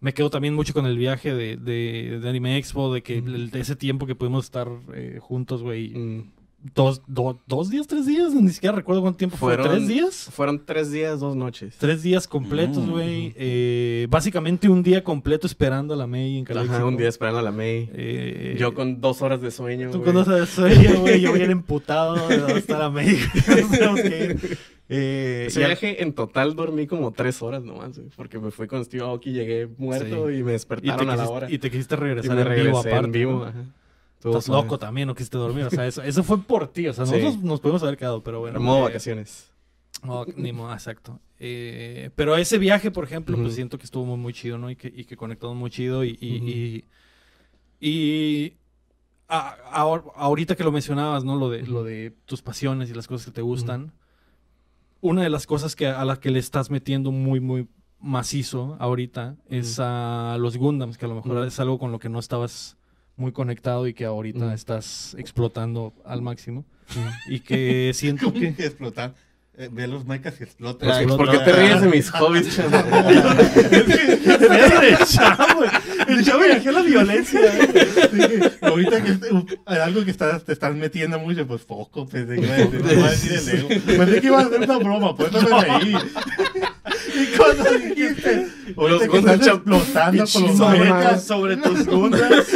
me 0.00 0.12
quedo 0.14 0.30
también 0.30 0.52
mucho 0.54 0.74
con 0.74 0.84
el 0.86 0.98
viaje 0.98 1.32
de, 1.32 1.56
de, 1.56 2.18
de 2.20 2.28
Anime 2.28 2.56
Expo, 2.58 2.92
de 2.92 3.02
que 3.02 3.18
el- 3.18 3.50
de 3.50 3.60
ese 3.60 3.76
tiempo 3.76 4.04
que 4.06 4.14
pudimos 4.14 4.44
estar 4.44 4.68
eh, 4.94 5.18
juntos, 5.22 5.62
güey. 5.62 5.90
Mm. 5.94 6.32
Dos, 6.76 7.02
do- 7.08 7.42
dos 7.48 7.70
días, 7.70 7.88
tres 7.88 8.06
días, 8.06 8.32
ni 8.34 8.48
siquiera 8.50 8.76
recuerdo 8.76 9.02
cuánto 9.02 9.16
tiempo 9.18 9.36
Fueron- 9.36 9.66
fue. 9.66 9.74
¿Tres 9.76 9.88
días? 9.88 10.28
Fueron 10.32 10.64
tres 10.64 10.92
días, 10.92 11.18
dos 11.18 11.34
noches. 11.34 11.74
Tres 11.76 12.02
días 12.04 12.28
completos, 12.28 12.86
Mm. 12.86 12.90
güey. 12.90 13.34
Eh, 13.36 14.06
básicamente 14.08 14.68
un 14.68 14.82
día 14.84 15.02
completo 15.02 15.48
esperando 15.48 15.92
a 15.94 15.96
la 15.96 16.06
May 16.06 16.38
en 16.38 16.44
Calexico. 16.44 16.74
Ajá, 16.76 16.84
un 16.84 16.96
día 16.96 17.08
esperando 17.08 17.40
a 17.40 17.42
la 17.42 17.50
May. 17.50 17.90
Eh, 17.92 18.54
Yo 18.58 18.74
con 18.74 19.00
dos 19.00 19.22
horas 19.22 19.40
de 19.40 19.50
sueño. 19.50 19.90
Tú 19.90 19.98
güey. 19.98 20.12
conoces 20.12 20.34
el 20.40 20.46
sueño, 20.46 21.00
güey. 21.00 21.20
Yo 21.20 21.32
bien 21.32 21.50
emputado 21.50 22.28
de 22.28 22.58
está 22.58 22.78
la 22.78 22.90
May. 22.90 23.16
Eh, 24.94 25.44
Ese 25.46 25.62
al- 25.64 25.70
viaje 25.70 26.02
en 26.02 26.12
total 26.12 26.54
dormí 26.54 26.86
como 26.86 27.12
tres 27.12 27.40
horas 27.40 27.64
nomás, 27.64 27.96
güey, 27.96 28.10
porque 28.14 28.38
me 28.38 28.50
fui 28.50 28.66
con 28.66 28.84
Steve 28.84 29.02
Aoki, 29.02 29.32
llegué 29.32 29.66
muerto 29.78 30.28
Sí. 30.28 30.34
y 30.36 30.42
me 30.42 30.50
y, 30.50 30.52
despertaron 30.52 31.08
a 31.08 31.16
la 31.16 31.28
hora. 31.30 31.50
y 31.50 31.58
te 31.58 31.70
quisiste 31.70 31.94
Y 31.94 31.98
regresar 31.98 32.36
me 32.36 32.42
en 32.42 32.64
vivo 32.66 32.78
aparte. 32.78 32.98
en 33.06 33.12
vivo. 33.12 33.32
¿no? 33.32 33.44
ajá. 33.46 33.64
Estuvo 34.22 34.38
Estás 34.38 34.54
loco 34.54 34.78
también, 34.78 35.08
no 35.08 35.16
quisiste 35.16 35.36
dormir. 35.36 35.64
O 35.64 35.70
sea, 35.70 35.84
eso, 35.84 36.00
eso 36.00 36.22
fue 36.22 36.40
por 36.40 36.68
ti. 36.68 36.86
O 36.86 36.92
sea, 36.92 37.06
Sí. 37.06 37.12
nosotros 37.14 37.42
nos 37.42 37.60
podemos 37.60 37.82
haber 37.82 37.96
quedado, 37.96 38.22
pero 38.22 38.38
bueno. 38.38 38.58
En 38.58 38.62
modo 38.64 38.78
eh, 38.78 38.82
vacaciones. 38.82 39.50
no, 40.04 40.24
ni 40.36 40.52
modo, 40.52 40.72
exacto. 40.72 41.18
Eh, 41.40 42.10
pero 42.14 42.36
ese 42.36 42.58
viaje, 42.58 42.92
por 42.92 43.02
ejemplo, 43.02 43.34
pues 43.36 43.48
Ujú. 43.48 43.54
siento 43.56 43.78
que 43.78 43.84
estuvo 43.84 44.04
muy, 44.04 44.16
muy 44.18 44.32
chido, 44.32 44.58
¿no? 44.58 44.70
Y 44.70 44.76
que, 44.76 44.86
y 44.94 45.06
que 45.06 45.16
conectamos 45.16 45.56
muy 45.56 45.70
chido. 45.70 46.04
Y, 46.04 46.16
y, 46.20 46.84
y, 47.80 47.88
y 47.88 48.56
a- 49.28 49.56
ahor- 49.72 50.12
ahorita 50.14 50.54
que 50.54 50.62
lo 50.62 50.70
mencionabas, 50.70 51.24
¿no? 51.24 51.34
Lo 51.36 51.50
de, 51.50 51.62
lo 51.66 51.82
de 51.82 52.14
tus 52.26 52.42
pasiones 52.42 52.90
y 52.90 52.94
las 52.94 53.08
cosas 53.08 53.26
que 53.26 53.32
te 53.32 53.42
gustan. 53.42 53.92
Una 55.00 55.22
de 55.22 55.30
las 55.30 55.46
cosas 55.48 55.74
que 55.74 55.88
a 55.88 56.04
la 56.04 56.20
que 56.20 56.30
le 56.30 56.38
estás 56.38 56.70
metiendo 56.70 57.10
muy, 57.10 57.40
muy 57.40 57.66
macizo 57.98 58.76
ahorita 58.78 59.34
es 59.48 59.78
a 59.80 60.36
los 60.38 60.56
Gundams, 60.56 60.96
que 60.96 61.06
a 61.06 61.08
lo 61.08 61.16
mejor 61.16 61.44
es 61.44 61.58
algo 61.58 61.78
con 61.80 61.90
lo 61.90 61.98
que 61.98 62.08
no 62.08 62.20
estabas 62.20 62.76
muy 63.16 63.32
conectado 63.32 63.86
y 63.86 63.94
que 63.94 64.04
ahorita 64.04 64.52
estás 64.54 65.14
explotando 65.18 65.92
al 66.04 66.22
máximo. 66.22 66.64
Y 67.26 67.40
que 67.40 67.90
siento 67.94 68.32
que... 68.32 68.48
explotar. 68.48 69.14
eh, 69.56 69.68
ve 69.70 69.86
los 69.86 70.06
mechas 70.06 70.34
que 70.34 70.44
explotan. 70.44 70.90
Ay, 70.90 71.06
¿Por 71.06 71.30
qué 71.30 71.38
te 71.38 71.52
ríes 71.52 71.80
de 71.82 71.88
mis 71.88 72.10
hobbies, 72.10 72.58
el 72.58 72.70
chavo, 75.06 75.64
el 76.08 76.24
chavo 76.24 76.44
eligió 76.44 76.72
la 76.72 76.82
violencia. 76.82 77.40
Ahorita 78.60 79.02
que 79.02 79.16
algo 79.66 80.04
que 80.04 80.10
estás, 80.10 80.44
te 80.44 80.52
estás 80.52 80.74
metiendo 80.74 81.18
mucho, 81.18 81.46
pues 81.46 81.62
foco, 81.62 82.06
pensé 82.08 82.36
no 82.36 83.04
a 83.04 83.10
decir 83.10 83.32
el 83.32 83.48
ego. 83.48 83.68
Pensé 83.68 84.20
que 84.20 84.26
iba 84.26 84.40
a 84.40 84.46
hacer 84.46 84.60
una 84.62 84.78
broma, 84.78 85.16
por 85.16 85.28
eso 85.28 85.40
me 85.42 85.64
reí. 85.64 85.94
Y 87.14 87.36
cuando 87.36 87.64
dijiste, 87.72 88.48
Gundam 88.74 89.34
estás 89.34 89.40
Cham- 89.40 89.56
explotando 89.56 90.24
con 90.32 90.42
los 90.58 90.78
mechas, 90.78 91.24
sobre 91.24 91.56
tus 91.56 91.86
Gundams. 91.86 92.46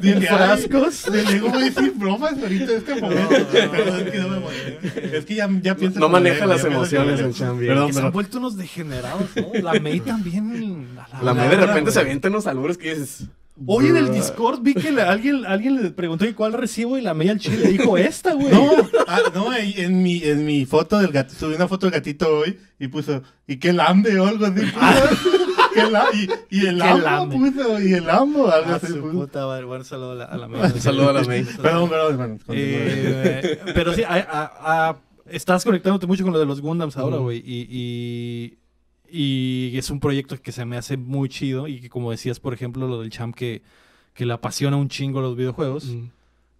dije, 0.00 0.26
frascos. 0.26 1.04
va 1.08 1.52
a 1.52 1.58
decir 1.58 1.92
bromas 1.96 2.34
ahorita 2.38 2.72
este 2.72 3.00
momento. 3.00 3.34
Es 3.34 4.10
que 4.10 4.18
no 4.18 4.28
me. 4.28 5.16
Es 5.16 5.24
que 5.24 5.34
ya, 5.34 5.48
ya 5.62 5.76
pienso 5.76 6.00
No 6.00 6.08
maneja 6.08 6.46
las 6.46 6.64
emociones 6.64 7.20
el 7.20 7.34
chambi. 7.34 7.66
Perdón, 7.66 7.88
que 7.88 7.92
se 7.92 8.00
han 8.00 8.12
vuelto 8.12 8.38
unos 8.38 8.56
degenerados, 8.56 9.28
¿no? 9.36 9.60
La 9.62 9.78
May 9.80 10.00
también. 10.00 10.88
La 11.22 11.34
May 11.34 11.48
de 11.48 11.56
repente 11.56 11.80
güey. 11.82 11.92
se 11.92 12.00
avienta 12.00 12.28
unos 12.28 12.46
albures 12.46 12.78
que 12.78 12.94
dices... 12.94 13.24
Hoy 13.66 13.86
en 13.86 13.96
el 13.96 14.12
Discord 14.12 14.60
vi 14.62 14.74
que 14.74 14.88
alguien, 15.00 15.44
alguien 15.46 15.82
le 15.82 15.90
preguntó 15.90 16.24
¿y 16.26 16.32
cuál 16.32 16.52
recibo 16.52 16.96
y 16.98 17.02
la 17.02 17.14
May 17.14 17.28
al 17.28 17.38
chile 17.38 17.68
dijo 17.68 17.96
esta, 17.96 18.34
güey. 18.34 18.52
No, 18.52 18.70
ah, 19.06 19.20
no, 19.34 19.54
en 19.54 20.02
mi, 20.02 20.22
en 20.22 20.44
mi 20.46 20.64
foto 20.66 20.98
del 20.98 21.12
gatito, 21.12 21.38
subí 21.40 21.54
una 21.54 21.68
foto 21.68 21.86
del 21.86 21.92
gatito 21.94 22.28
hoy 22.38 22.58
y 22.78 22.88
puso, 22.88 23.22
y 23.46 23.56
que 23.56 23.72
lambe 23.72 24.18
o 24.18 24.26
algo 24.26 24.46
así. 24.46 24.60
Que 25.74 25.90
la- 25.90 26.04
y, 26.12 26.28
y 26.58 26.66
el 26.66 26.76
lambe. 26.76 27.34
puso, 27.34 27.80
y 27.80 27.94
el 27.94 28.04
lambo, 28.04 28.50
algo 28.50 28.72
Ah, 28.74 28.80
así. 28.82 28.92
puta 28.92 29.46
madre. 29.46 29.64
Bueno, 29.64 29.84
saludo 29.84 30.12
a 30.12 30.14
la, 30.16 30.24
a 30.26 30.36
la 30.36 30.68
saludo 30.80 31.08
a 31.08 31.12
la 31.14 31.22
May. 31.22 31.44
Perdón, 31.44 31.88
perdón, 31.88 32.12
hermano. 32.12 32.38
continúa. 32.44 32.56
Eh, 32.58 33.58
pero 33.74 33.94
sí, 33.94 34.02
a- 34.06 34.96
estás 35.30 35.64
conectándote 35.64 36.06
mucho 36.06 36.24
con 36.24 36.32
lo 36.34 36.38
de 36.38 36.44
los 36.44 36.60
Gundams 36.60 36.96
ahora, 36.98 37.16
güey. 37.16 37.38
Y, 37.38 37.66
y, 37.70 38.58
y 39.12 39.76
es 39.76 39.90
un 39.90 40.00
proyecto 40.00 40.40
que 40.40 40.52
se 40.52 40.64
me 40.64 40.76
hace 40.76 40.96
muy 40.96 41.28
chido. 41.28 41.68
Y 41.68 41.80
que, 41.80 41.88
como 41.88 42.10
decías, 42.10 42.40
por 42.40 42.54
ejemplo, 42.54 42.88
lo 42.88 43.00
del 43.00 43.10
champ 43.10 43.34
que, 43.34 43.62
que 44.14 44.24
le 44.26 44.32
apasiona 44.32 44.76
un 44.76 44.88
chingo 44.88 45.20
los 45.20 45.36
videojuegos. 45.36 45.84
Mm. 45.86 46.06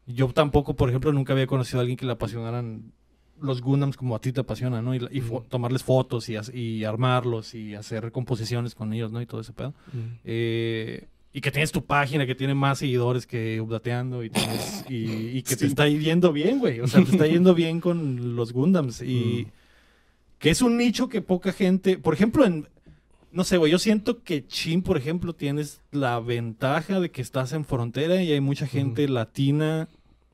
Yo 0.07 0.29
tampoco, 0.29 0.75
por 0.77 0.89
ejemplo, 0.89 1.13
nunca 1.13 1.33
había 1.33 1.47
conocido 1.47 1.79
a 1.79 1.81
alguien 1.83 1.97
que 1.97 2.07
le 2.07 2.13
apasionaran 2.13 2.93
los 3.41 3.61
Gundams 3.63 3.97
como 3.97 4.15
a 4.15 4.21
ti 4.21 4.33
te 4.33 4.41
apasiona, 4.41 4.83
¿no? 4.83 4.95
Y, 4.95 4.99
y 4.99 5.21
fo- 5.21 5.39
Ujú. 5.39 5.45
tomarles 5.49 5.83
fotos 5.83 6.29
y, 6.29 6.85
armarlos 6.85 7.55
y 7.55 7.75
hacer 7.75 8.13
composiciones 8.13 8.75
con 8.75 8.93
ellos, 8.93 9.11
¿no? 9.11 9.21
Y 9.21 9.27
todo 9.27 9.41
ese 9.41 9.53
pedo. 9.53 9.71
Mm. 9.93 9.99
Eh, 10.25 11.07
y 11.33 11.41
que 11.41 11.51
tienes 11.51 11.73
tu 11.73 11.83
página 11.85 12.27
que 12.27 12.35
tiene 12.35 12.55
más 12.55 12.79
seguidores 12.81 13.27
que 13.27 13.59
Updateando 13.61 14.23
y, 14.23 14.29
tienes- 14.31 14.85
y, 14.91 15.39
y 15.39 15.43
que 15.43 15.57
te 15.57 15.67
está 15.67 15.89
yendo 15.89 16.33
bien, 16.33 16.59
güey. 16.59 16.81
O 16.81 16.87
sea, 16.87 17.03
te 17.03 17.11
está 17.13 17.27
yendo 17.27 17.55
bien 17.55 17.81
con 17.81 18.37
los 18.37 18.53
Gundams. 18.53 19.01
Y 19.03 19.47
que 20.43 20.51
es 20.51 20.61
un 20.61 20.77
nicho 20.77 21.09
que 21.09 21.23
poca 21.23 21.53
gente. 21.53 21.97
Por 21.97 22.13
ejemplo, 22.13 22.45
en. 22.45 22.67
No 23.31 23.45
sé, 23.45 23.57
güey. 23.57 23.73
Yo 23.73 23.79
siento 23.79 24.23
que 24.23 24.47
Chin, 24.47 24.83
por 24.83 24.99
ejemplo, 24.99 25.33
tienes 25.35 25.81
la 25.91 26.21
ventaja 26.21 27.01
de 27.01 27.11
que 27.11 27.23
estás 27.23 27.53
en 27.55 27.65
frontera 27.65 28.23
y 28.23 28.31
hay 28.33 28.41
mucha 28.41 28.67
gente 28.67 29.09
latina 29.09 29.89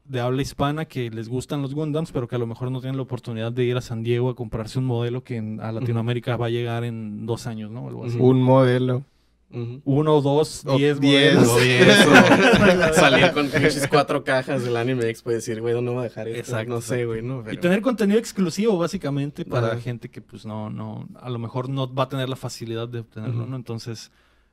de 0.06 0.20
habla 0.20 0.40
hispana 0.43 0.86
que 0.86 1.10
les 1.10 1.28
gustan 1.28 1.60
los 1.62 1.74
Gundams, 1.74 2.10
pero 2.10 2.26
que 2.26 2.35
a 2.35 2.39
lo 2.39 2.47
mejor 2.47 2.72
no 2.72 2.80
tienen 2.80 2.97
la 2.97 3.02
oportunidad 3.02 3.52
de 3.52 3.64
ir 3.64 3.76
a 3.76 3.82
San 3.82 4.02
Diego 4.02 4.30
a 4.30 4.35
comprarse 4.35 4.78
un 4.78 4.86
modelo 4.86 5.22
que 5.22 5.36
en- 5.36 5.60
a 5.60 5.70
Latinoamérica 5.70 6.36
va 6.39 6.47
a 6.47 6.51
llegar 6.51 6.82
en 6.85 7.26
dos 7.26 7.47
años, 7.47 7.70
¿no? 7.70 7.86
Algo 7.86 8.06
así. 8.06 8.16
Un 8.18 8.43
modelo. 8.43 9.05
Uno, 9.51 10.20
dos, 10.20 10.62
O 10.66 10.77
diez, 10.77 11.01
diez. 11.01 11.35
modelos. 11.35 12.07
O. 12.07 12.93
Salir 12.95 13.33
con 13.33 13.49
pinches 13.49 13.89
cuatro 13.89 14.23
cajas 14.23 14.62
del 14.62 14.77
Anime 14.77 15.09
Expo 15.09 15.31
y 15.31 15.35
decir, 15.35 15.61
güey, 15.62 15.73
¿dónde 15.73 15.91
voy 15.91 16.01
a 16.01 16.03
dejar 16.05 16.29
esto? 16.29 16.41
Exacto, 16.41 16.75
no 16.75 16.81
sé, 16.83 17.07
güey, 17.07 17.23
no. 17.23 17.43
Y 17.51 17.57
tener 17.57 17.81
contenido 17.81 18.19
exclusivo, 18.19 18.77
básicamente, 18.77 19.47
para 19.47 19.69
Ajá. 19.69 19.81
gente 19.81 20.11
que, 20.11 20.20
pues, 20.20 20.45
no, 20.45 20.69
no, 20.69 21.09
a 21.20 21.31
lo 21.31 21.39
mejor 21.39 21.70
no 21.70 21.93
va 21.93 22.03
a 22.05 22.09
tener 22.09 22.29
la 22.29 22.37
facilidad 22.37 22.89
de 22.89 22.99
obtenerlo. 23.01 23.47
¿no? 23.47 23.57
Entonces, 23.57 24.11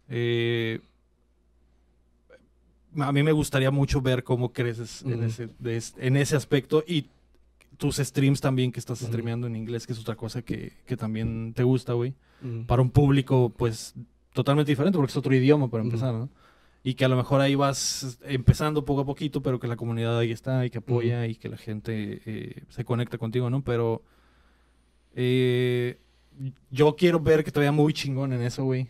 eh, 0.08 0.80
a 2.98 3.12
mí 3.12 3.24
me 3.24 3.32
gustaría 3.34 3.72
mucho 3.72 4.02
ver 4.02 4.24
cómo 4.24 4.54
creces 4.54 5.04
en, 5.04 5.24
ese, 5.24 5.50
de 5.60 5.84
en 5.98 6.16
ese 6.16 6.36
aspecto 6.38 6.84
y 6.88 7.10
tus 7.78 7.98
streams 7.98 8.40
también 8.40 8.72
que 8.72 8.80
estás 8.80 9.00
streameando 9.00 9.48
en 9.48 9.58
inglés, 9.58 9.86
que 9.86 9.92
es 9.92 10.00
otra 10.00 10.16
cosa 10.16 10.42
que, 10.42 10.72
que 10.86 10.96
también 10.96 11.54
te 11.54 11.64
gusta, 11.64 11.94
güey. 11.94 12.14
Para 12.68 12.82
un 12.82 12.92
público, 12.92 13.52
pues, 13.58 13.96
totalmente 14.36 14.72
diferente, 14.72 14.98
porque 14.98 15.12
es 15.12 15.18
otro 15.18 15.34
idioma 15.34 15.70
para 15.70 15.84
empezar, 15.84 16.14
¿no? 16.14 16.30
Y 16.84 16.94
que 16.94 17.06
a 17.06 17.08
lo 17.08 17.16
mejor 17.16 17.42
ahí 17.42 17.56
vas 17.56 18.20
empezando 18.24 18.86
poco 18.86 19.02
a 19.02 19.06
poquito, 19.06 19.42
pero 19.42 19.60
que 19.60 19.68
la 19.68 19.76
comunidad 19.76 20.20
ahí 20.20 20.32
está 20.32 20.64
y 20.66 20.70
que 20.70 20.78
apoya 20.78 21.26
y 21.26 21.36
que 21.36 21.50
la 21.50 21.58
gente 21.58 22.22
eh, 22.28 22.64
se 22.70 22.86
conecta 22.86 23.18
contigo, 23.18 23.50
¿no? 23.50 23.64
Pero 23.64 24.04
eh, 25.16 25.98
yo 26.70 26.96
quiero 26.96 27.20
ver 27.20 27.44
que 27.44 27.52
te 27.52 27.60
vaya 27.60 27.72
muy 27.72 27.94
chingón 27.94 28.34
en 28.34 28.42
eso, 28.42 28.64
güey. 28.66 28.88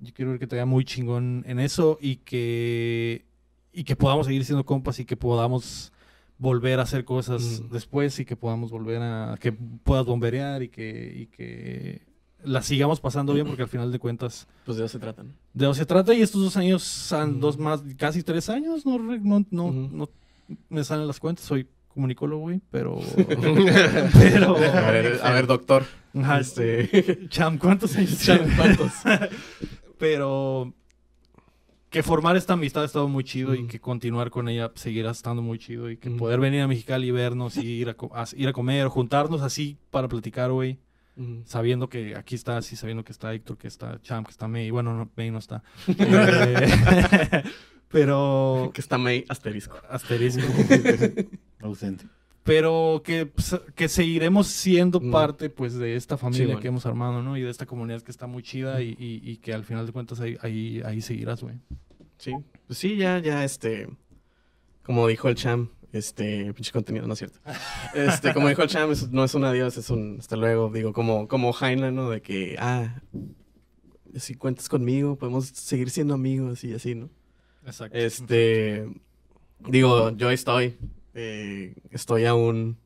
Yo 0.00 0.12
quiero 0.12 0.32
ver 0.32 0.40
que 0.40 0.46
te 0.46 0.56
vaya 0.56 0.66
muy 0.66 0.84
chingón 0.84 1.44
en 1.46 1.60
eso 1.60 1.96
y 2.00 2.16
que, 2.16 3.24
y 3.72 3.84
que 3.84 3.96
podamos 3.96 4.26
seguir 4.26 4.44
siendo 4.44 4.66
compas 4.66 4.98
y 4.98 5.06
que 5.06 5.16
podamos 5.16 5.92
volver 6.36 6.80
a 6.80 6.82
hacer 6.82 7.04
cosas 7.04 7.62
Mm. 7.62 7.72
después 7.72 8.18
y 8.18 8.24
que 8.24 8.36
podamos 8.36 8.70
volver 8.70 9.00
a... 9.00 9.38
que 9.40 9.52
puedas 9.52 10.04
bomberear 10.04 10.62
y 10.62 10.68
que, 10.68 11.14
y 11.16 11.26
que 11.26 12.02
la 12.44 12.62
sigamos 12.62 13.00
pasando 13.00 13.32
bien 13.34 13.46
porque 13.48 13.62
al 13.62 13.68
final 13.68 13.90
de 13.92 13.98
cuentas 13.98 14.46
Pues 14.64 14.78
de 14.78 14.84
eso 14.84 14.92
se 14.92 14.98
tratan. 14.98 15.32
de 15.52 15.64
eso 15.64 15.74
se 15.74 15.86
trata 15.86 16.14
y 16.14 16.22
estos 16.22 16.42
dos 16.42 16.56
años, 16.56 17.12
Ujú. 17.12 17.32
dos 17.40 17.58
más, 17.58 17.82
casi 17.96 18.22
tres 18.22 18.48
años, 18.48 18.84
no, 18.86 18.98
no, 18.98 19.44
no, 19.50 19.64
Ujú. 19.66 19.88
no 19.96 20.08
me 20.68 20.84
salen 20.84 21.06
las 21.06 21.20
cuentas, 21.20 21.44
soy 21.44 21.66
comunicólogo, 21.88 22.42
güey, 22.42 22.60
pero... 22.70 22.98
pero... 24.14 24.56
A 24.56 24.90
ver, 24.90 25.20
a 25.22 25.30
ver, 25.32 25.46
doctor. 25.46 25.84
Ajá, 26.14 26.40
Este... 26.40 27.28
Cham, 27.28 27.56
¿cuántos 27.58 27.96
años? 27.96 28.18
Cham, 28.20 28.40
¿cuántos? 28.56 28.92
pero 29.98 30.72
que 31.90 32.02
formar 32.02 32.36
esta 32.36 32.54
amistad 32.54 32.82
ha 32.82 32.86
estado 32.86 33.08
muy 33.08 33.22
chido 33.22 33.54
y 33.54 33.66
que 33.68 33.78
continuar 33.80 34.30
con 34.30 34.48
ella 34.48 34.72
seguirá 34.74 35.12
estando 35.12 35.42
muy 35.42 35.58
chido 35.60 35.88
y 35.90 35.96
que 35.96 36.10
poder 36.10 36.40
venir 36.40 36.62
a 36.62 36.66
Mexicali 36.68 37.06
y 37.06 37.10
vernos 37.12 37.56
y 37.56 37.66
ir 37.66 37.88
a- 37.90 38.24
ir 38.36 38.48
a 38.48 38.52
comer, 38.52 38.88
juntarnos 38.88 39.42
así 39.42 39.76
para 39.92 40.08
platicar, 40.08 40.50
güey, 40.50 40.78
Sabiendo 41.44 41.88
que 41.88 42.16
aquí 42.16 42.34
está, 42.34 42.56
así 42.56 42.74
sabiendo 42.74 43.04
que 43.04 43.12
está 43.12 43.32
Héctor, 43.32 43.56
que 43.56 43.68
está 43.68 44.00
Cham, 44.02 44.24
que 44.24 44.32
está 44.32 44.48
May, 44.48 44.70
bueno, 44.70 44.94
no, 44.96 45.10
May 45.16 45.30
no 45.30 45.38
está. 45.38 45.62
Eh, 45.98 47.42
pero 47.88 48.70
Que 48.74 48.80
está 48.80 48.98
May 48.98 49.24
asterisco. 49.28 49.76
asterisco. 49.88 50.42
Ausente. 51.60 52.06
pero 52.42 53.00
que, 53.04 53.26
pues, 53.26 53.56
que 53.74 53.88
seguiremos 53.88 54.48
siendo 54.48 55.00
parte 55.10 55.48
pues 55.50 55.74
de 55.74 55.96
esta 55.96 56.18
familia 56.18 56.46
bueno. 56.46 56.60
que 56.60 56.68
hemos 56.68 56.84
armado, 56.86 57.22
¿no? 57.22 57.36
Y 57.36 57.42
de 57.42 57.50
esta 57.50 57.64
comunidad 57.66 58.02
que 58.02 58.10
está 58.10 58.26
muy 58.26 58.42
chida 58.42 58.82
y, 58.82 58.90
y- 58.98 59.20
y 59.30 59.36
que 59.38 59.54
al 59.54 59.64
final 59.64 59.86
de 59.86 59.92
cuentas 59.92 60.20
ahí, 60.20 60.36
ahí, 60.42 60.82
ahí 60.84 61.00
seguirás, 61.00 61.42
güey. 61.42 61.54
Sí. 62.18 62.32
Pues 62.66 62.78
sí, 62.78 62.96
ya, 62.96 63.18
ya, 63.20 63.44
este... 63.44 63.88
Como 64.82 65.06
dijo 65.08 65.28
el 65.30 65.34
Cham, 65.36 65.70
este... 65.94 66.52
Pinche 66.54 66.72
contenido, 66.72 67.06
no 67.06 67.12
es 67.14 67.18
cierto. 67.20 67.38
Este, 67.94 68.32
como 68.34 68.48
dijo 68.48 68.62
el 68.62 68.68
Cham, 68.68 68.90
es- 68.92 69.10
no 69.10 69.24
es 69.24 69.34
un 69.34 69.44
adiós, 69.44 69.76
es 69.76 69.90
un 69.90 70.16
hasta 70.18 70.36
luego. 70.36 70.70
Digo, 70.70 70.92
como, 70.92 71.28
como 71.28 71.52
Jaina, 71.52 71.90
¿no? 71.90 72.10
De 72.10 72.20
que, 72.22 72.56
ah... 72.58 73.00
Si 74.16 74.36
cuentas 74.36 74.68
conmigo, 74.68 75.16
podemos 75.16 75.46
seguir 75.46 75.90
siendo 75.90 76.14
amigos 76.14 76.62
y 76.62 76.72
así, 76.72 76.94
¿no? 76.94 77.10
Exacto. 77.66 77.98
Este, 77.98 78.88
digo, 79.66 80.10
yo 80.10 80.30
estoy, 80.30 80.76
eh, 81.14 81.74
estoy 81.90 82.24
a 82.24 82.34
un, 82.34 82.76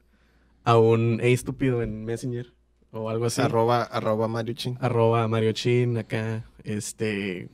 a 0.65 0.79
un 0.79 1.19
hey, 1.21 1.35
estúpido 1.35 1.83
en 1.83 2.07
Messenger 2.07 2.55
o 2.93 3.11
algo 3.11 3.27
así. 3.27 3.43
Arroba, 3.43 3.83
arroba 3.83 4.27
Mario 4.27 4.55
Chin. 4.55 4.79
Arroba 4.81 5.29
Mario 5.29 5.53
Chin 5.53 5.99
acá, 5.99 6.47
este, 6.65 7.51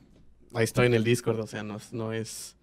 estoy 0.63 0.87
en 0.87 0.93
el 0.93 1.03
Discord, 1.03 1.39
o 1.39 1.47
sea, 1.47 1.63
no, 1.63 1.75
es- 1.77 1.91
no 1.93 2.13
es, 2.13 2.55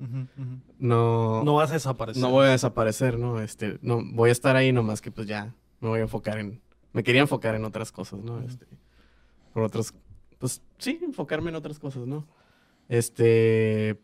no, 0.79 1.43
No 1.45 1.55
vas 1.55 1.71
a 1.71 1.75
desaparecer. 1.75 2.21
no 2.23 2.31
voy 2.31 2.47
a 2.47 2.51
desaparecer, 2.51 3.19
¿no? 3.19 3.41
Este, 3.41 3.79
no, 3.83 4.01
voy 4.05 4.31
a 4.31 4.33
estar 4.33 4.57
ahí 4.57 4.73
nomás 4.73 5.01
que 5.01 5.11
pues 5.11 5.27
ya 5.27 5.55
me 5.81 5.89
voy 5.89 5.99
a 6.01 6.03
enfocar 6.03 6.39
en, 6.39 6.61
me 6.93 7.03
quería 7.03 7.21
enfocar 7.23 7.55
en 7.55 7.65
otras 7.65 7.93
cosas, 7.93 8.21
¿no? 8.21 8.41
Este, 8.41 8.67
por 9.53 9.63
otras, 9.65 9.95
pues 10.39 10.63
sí, 10.79 10.99
enfocarme 11.03 11.51
en 11.51 11.57
otras 11.57 11.79
cosas, 11.79 12.07
¿no? 12.07 12.27
Este, 12.89 13.99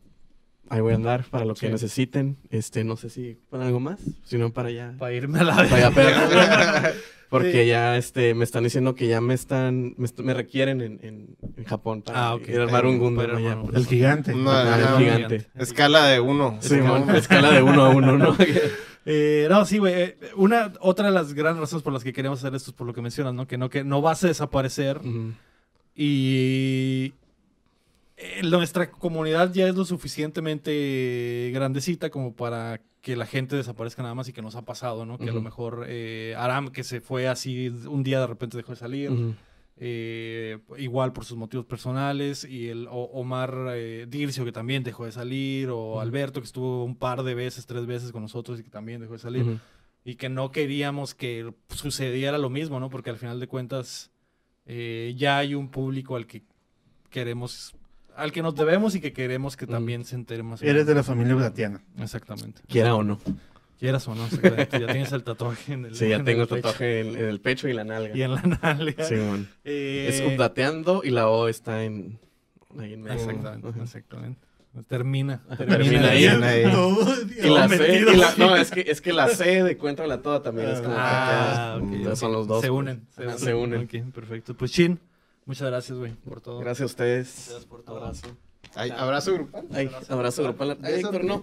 ahí 0.68 0.80
voy 0.80 0.92
a 0.92 0.96
andar 0.96 1.24
para 1.30 1.44
lo 1.44 1.54
que 1.54 1.66
Sí. 1.66 1.72
necesiten, 1.72 2.36
este, 2.50 2.84
no 2.84 2.96
sé 2.96 3.10
si 3.10 3.38
para 3.50 3.66
algo 3.66 3.80
más, 3.80 4.00
si 4.24 4.38
no 4.38 4.52
para 4.52 4.68
allá. 4.68 4.94
Para 4.98 5.12
irme 5.12 5.40
a 5.40 5.44
la 5.44 5.54
Para 5.56 5.74
allá, 5.76 5.90
para- 5.90 6.92
porque 7.30 7.66
ya, 7.66 7.96
este, 7.96 8.34
me 8.34 8.44
están 8.44 8.64
diciendo 8.64 8.94
que 8.94 9.06
ya 9.06 9.20
me 9.20 9.34
están, 9.34 9.94
me, 9.98 10.06
est- 10.06 10.18
me 10.20 10.34
requieren 10.34 10.80
en, 10.80 10.98
en, 11.02 11.36
en 11.56 11.64
Japón 11.64 12.02
para 12.02 12.28
Ah, 12.28 12.34
ok. 12.34 12.48
ir 12.48 12.60
a 12.60 12.64
armar 12.64 12.86
un 12.86 12.98
Gundam 12.98 13.26
Para 13.26 13.38
allá, 13.38 13.58
El 13.74 13.86
gigante. 13.86 14.34
No, 14.34 14.50
Ajá, 14.50 14.78
el 14.78 14.84
ajá, 14.84 14.98
gigante. 14.98 15.46
Escala 15.56 16.06
de 16.06 16.20
uno. 16.20 16.56
Sí, 16.60 16.74
Escala- 17.14 17.50
de 17.52 17.62
uno 17.62 17.84
a 17.84 17.88
uno, 17.90 18.16
¿no? 18.18 18.36
Eh, 19.10 19.46
no, 19.48 19.64
sí, 19.64 19.78
güey. 19.78 19.94
eh, 19.94 20.16
Una, 20.36 20.70
otra 20.80 21.06
de 21.06 21.12
las 21.12 21.32
grandes 21.32 21.60
razones 21.62 21.82
por 21.82 21.94
las 21.94 22.04
que 22.04 22.12
queremos 22.12 22.40
hacer 22.40 22.54
esto 22.54 22.72
es 22.72 22.76
por 22.76 22.86
lo 22.86 22.92
que 22.92 23.00
mencionas, 23.00 23.32
¿no? 23.32 23.46
Que 23.46 23.56
no, 23.56 23.70
que 23.70 23.82
no 23.82 24.02
vas 24.02 24.22
a 24.22 24.26
desaparecer 24.26 25.00
y, 25.94 27.14
eh, 28.18 28.42
nuestra 28.42 28.90
comunidad 28.90 29.50
ya 29.52 29.66
es 29.66 29.74
lo 29.74 29.86
suficientemente 29.86 31.50
grandecita 31.54 32.10
como 32.10 32.34
para 32.34 32.80
que 33.08 33.16
la 33.16 33.24
gente 33.24 33.56
desaparezca 33.56 34.02
nada 34.02 34.14
más 34.14 34.28
y 34.28 34.34
que 34.34 34.42
nos 34.42 34.54
ha 34.54 34.66
pasado, 34.66 35.06
¿no? 35.06 35.16
Que 35.16 35.24
a 35.30 35.32
lo 35.32 35.40
mejor 35.40 35.86
eh, 35.88 36.34
Aram, 36.36 36.68
que 36.68 36.84
se 36.84 37.00
fue 37.00 37.26
así 37.26 37.68
un 37.86 38.02
día 38.02 38.20
de 38.20 38.26
repente 38.26 38.58
dejó 38.58 38.72
de 38.72 38.76
salir, 38.76 39.08
eh, 39.78 40.58
igual 40.76 41.14
por 41.14 41.24
sus 41.24 41.38
motivos 41.38 41.64
personales, 41.64 42.44
y 42.44 42.68
el 42.68 42.86
O- 42.88 43.10
Omar 43.14 43.68
eh, 43.70 44.04
Dircio, 44.08 44.44
que 44.44 44.52
también 44.52 44.82
dejó 44.82 45.06
de 45.06 45.12
salir, 45.12 45.70
o 45.70 46.00
Alberto, 46.00 46.40
que 46.40 46.46
estuvo 46.46 46.84
un 46.84 46.96
par 46.96 47.22
de 47.22 47.34
veces, 47.34 47.64
tres 47.64 47.86
veces 47.86 48.12
con 48.12 48.20
nosotros 48.20 48.60
y 48.60 48.62
que 48.62 48.68
también 48.70 49.00
dejó 49.00 49.14
de 49.14 49.18
salir 49.20 49.42
y 50.04 50.16
que 50.16 50.28
no 50.28 50.50
queríamos 50.52 51.14
que 51.14 51.52
sucediera 51.70 52.36
lo 52.36 52.50
mismo, 52.50 52.78
¿no? 52.78 52.90
Porque 52.90 53.08
al 53.10 53.16
final 53.16 53.40
de 53.40 53.46
cuentas 53.46 54.10
eh, 54.66 55.14
ya 55.16 55.38
hay 55.38 55.54
un 55.54 55.70
público 55.70 56.14
al 56.16 56.26
que 56.26 56.42
queremos, 57.08 57.74
al 58.18 58.32
que 58.32 58.42
nos 58.42 58.54
debemos 58.54 58.94
y 58.94 59.00
que 59.00 59.12
queremos 59.12 59.56
que 59.56 59.66
Mm. 59.66 59.70
también 59.70 60.04
se 60.04 60.14
entere 60.16 60.42
más. 60.42 60.62
Eres 60.62 60.86
de 60.86 60.94
la 60.94 61.02
familia 61.02 61.34
Uratiana. 61.36 61.80
Exactamente. 61.98 62.60
Quiera 62.68 62.94
o 62.94 63.02
no. 63.02 63.18
Quieras 63.78 64.06
o 64.08 64.14
no, 64.14 64.24
exactamente. 64.26 64.80
ya 64.80 64.86
tienes 64.88 65.12
el 65.12 65.22
tatuaje 65.22 65.72
en 65.72 65.84
el 65.84 65.94
Sí, 65.94 66.08
ya 66.08 66.16
en 66.16 66.24
tengo 66.24 66.42
el 66.42 66.48
pecho 66.48 66.60
tatuaje 66.62 67.00
en, 67.00 67.06
en 67.16 67.24
el 67.26 67.40
pecho 67.40 67.68
y 67.68 67.72
la 67.72 67.84
nalga. 67.84 68.16
Y 68.16 68.22
en 68.22 68.34
la 68.34 68.42
nalga. 68.42 69.04
Sí, 69.04 69.14
man. 69.14 69.48
Eh, 69.64 70.06
Es 70.08 70.20
updateando 70.32 71.02
y 71.04 71.10
la 71.10 71.28
O 71.28 71.46
está 71.48 71.84
en. 71.84 72.18
Ahí 72.78 72.92
en 72.94 73.02
medio. 73.02 73.16
Exactamente, 73.16 73.68
Ajá. 73.68 73.82
exactamente. 73.82 74.40
Termina. 74.88 75.42
Termina 75.56 76.10
ahí. 76.10 76.26
ahí. 76.26 76.62
Y 77.42 77.48
la 77.48 77.68
C, 77.68 77.98
y 78.00 78.16
la- 78.16 78.34
no, 78.36 78.54
es 78.56 78.70
que, 78.70 78.80
es 78.86 79.00
que 79.00 79.12
la 79.12 79.28
C 79.28 79.62
de 79.64 79.76
Cuéntala 79.76 80.20
Toda 80.22 80.42
también 80.42 80.68
es 80.70 80.80
como 80.80 80.94
Ah, 80.96 81.76
que 81.78 81.84
ok, 81.84 81.92
entonces 81.92 82.12
ok. 82.12 82.18
son 82.18 82.32
los 82.32 82.46
dos. 82.46 82.60
Se 82.60 82.68
pues. 82.68 82.78
unen. 82.78 83.06
Se 83.38 83.54
unen. 83.54 83.84
Ok, 83.84 84.12
perfecto. 84.12 84.54
Pues 84.54 84.70
Chin, 84.72 84.98
muchas 85.48 85.68
gracias, 85.68 85.98
güey, 85.98 86.12
por 86.14 86.40
todo. 86.40 86.60
Gracias 86.60 86.82
a 86.82 86.86
ustedes. 86.86 87.44
Gracias 87.48 87.64
por 87.66 87.82
todo. 87.82 87.96
Abrazo. 87.98 88.36
Ay, 88.76 88.90
abrazo 88.90 89.32
grupal. 89.34 89.66
Ay, 89.72 89.90
abrazo 90.08 90.42
grupal. 90.44 90.78
Ay, 90.82 90.94
Héctor, 90.94 91.24
no. 91.24 91.42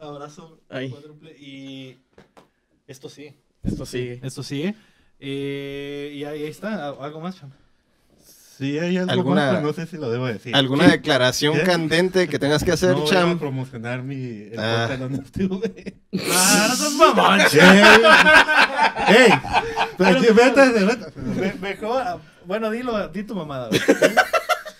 Abrazo. 0.00 0.60
Ahí. 0.68 0.90
cuádruple, 0.90 1.36
Y 1.38 1.96
esto 2.86 3.08
sí. 3.08 3.34
Esto 3.62 3.86
sigue. 3.86 4.20
Esto 4.22 4.42
sigue. 4.42 4.74
Eh, 5.20 6.12
y 6.14 6.24
ahí 6.24 6.44
está. 6.44 6.90
¿Algo 6.90 7.20
más, 7.20 7.38
cham? 7.40 7.50
Sí, 8.58 8.76
hay 8.78 8.96
algo 8.96 9.12
¿Alguna- 9.12 9.52
más, 9.52 9.62
no 9.62 9.72
sé 9.72 9.86
si 9.86 9.96
lo 9.96 10.10
debo 10.10 10.26
decir. 10.26 10.54
¿Alguna 10.54 10.88
declaración 10.88 11.54
¿Qué? 11.58 11.62
candente 11.62 12.26
que 12.28 12.40
tengas 12.40 12.64
que 12.64 12.72
hacer, 12.72 12.90
no 12.90 13.02
voy 13.02 13.08
a 13.10 13.12
Cham? 13.12 13.38
promocionar 13.38 14.02
mi 14.02 14.16
el 14.50 14.58
Ah. 14.58 14.96
donde 14.98 15.22
estuve. 15.22 15.96
¡Ah, 16.32 16.74
no 16.76 16.90
mamón! 17.14 17.40
¡Ey! 19.08 19.30
Vete, 19.98 20.32
vete. 20.32 21.20
Me- 21.20 21.54
Mejor. 21.54 22.20
Bueno, 22.48 22.70
dilo, 22.70 23.08
di 23.08 23.24
tu 23.24 23.34
mamada. 23.34 23.68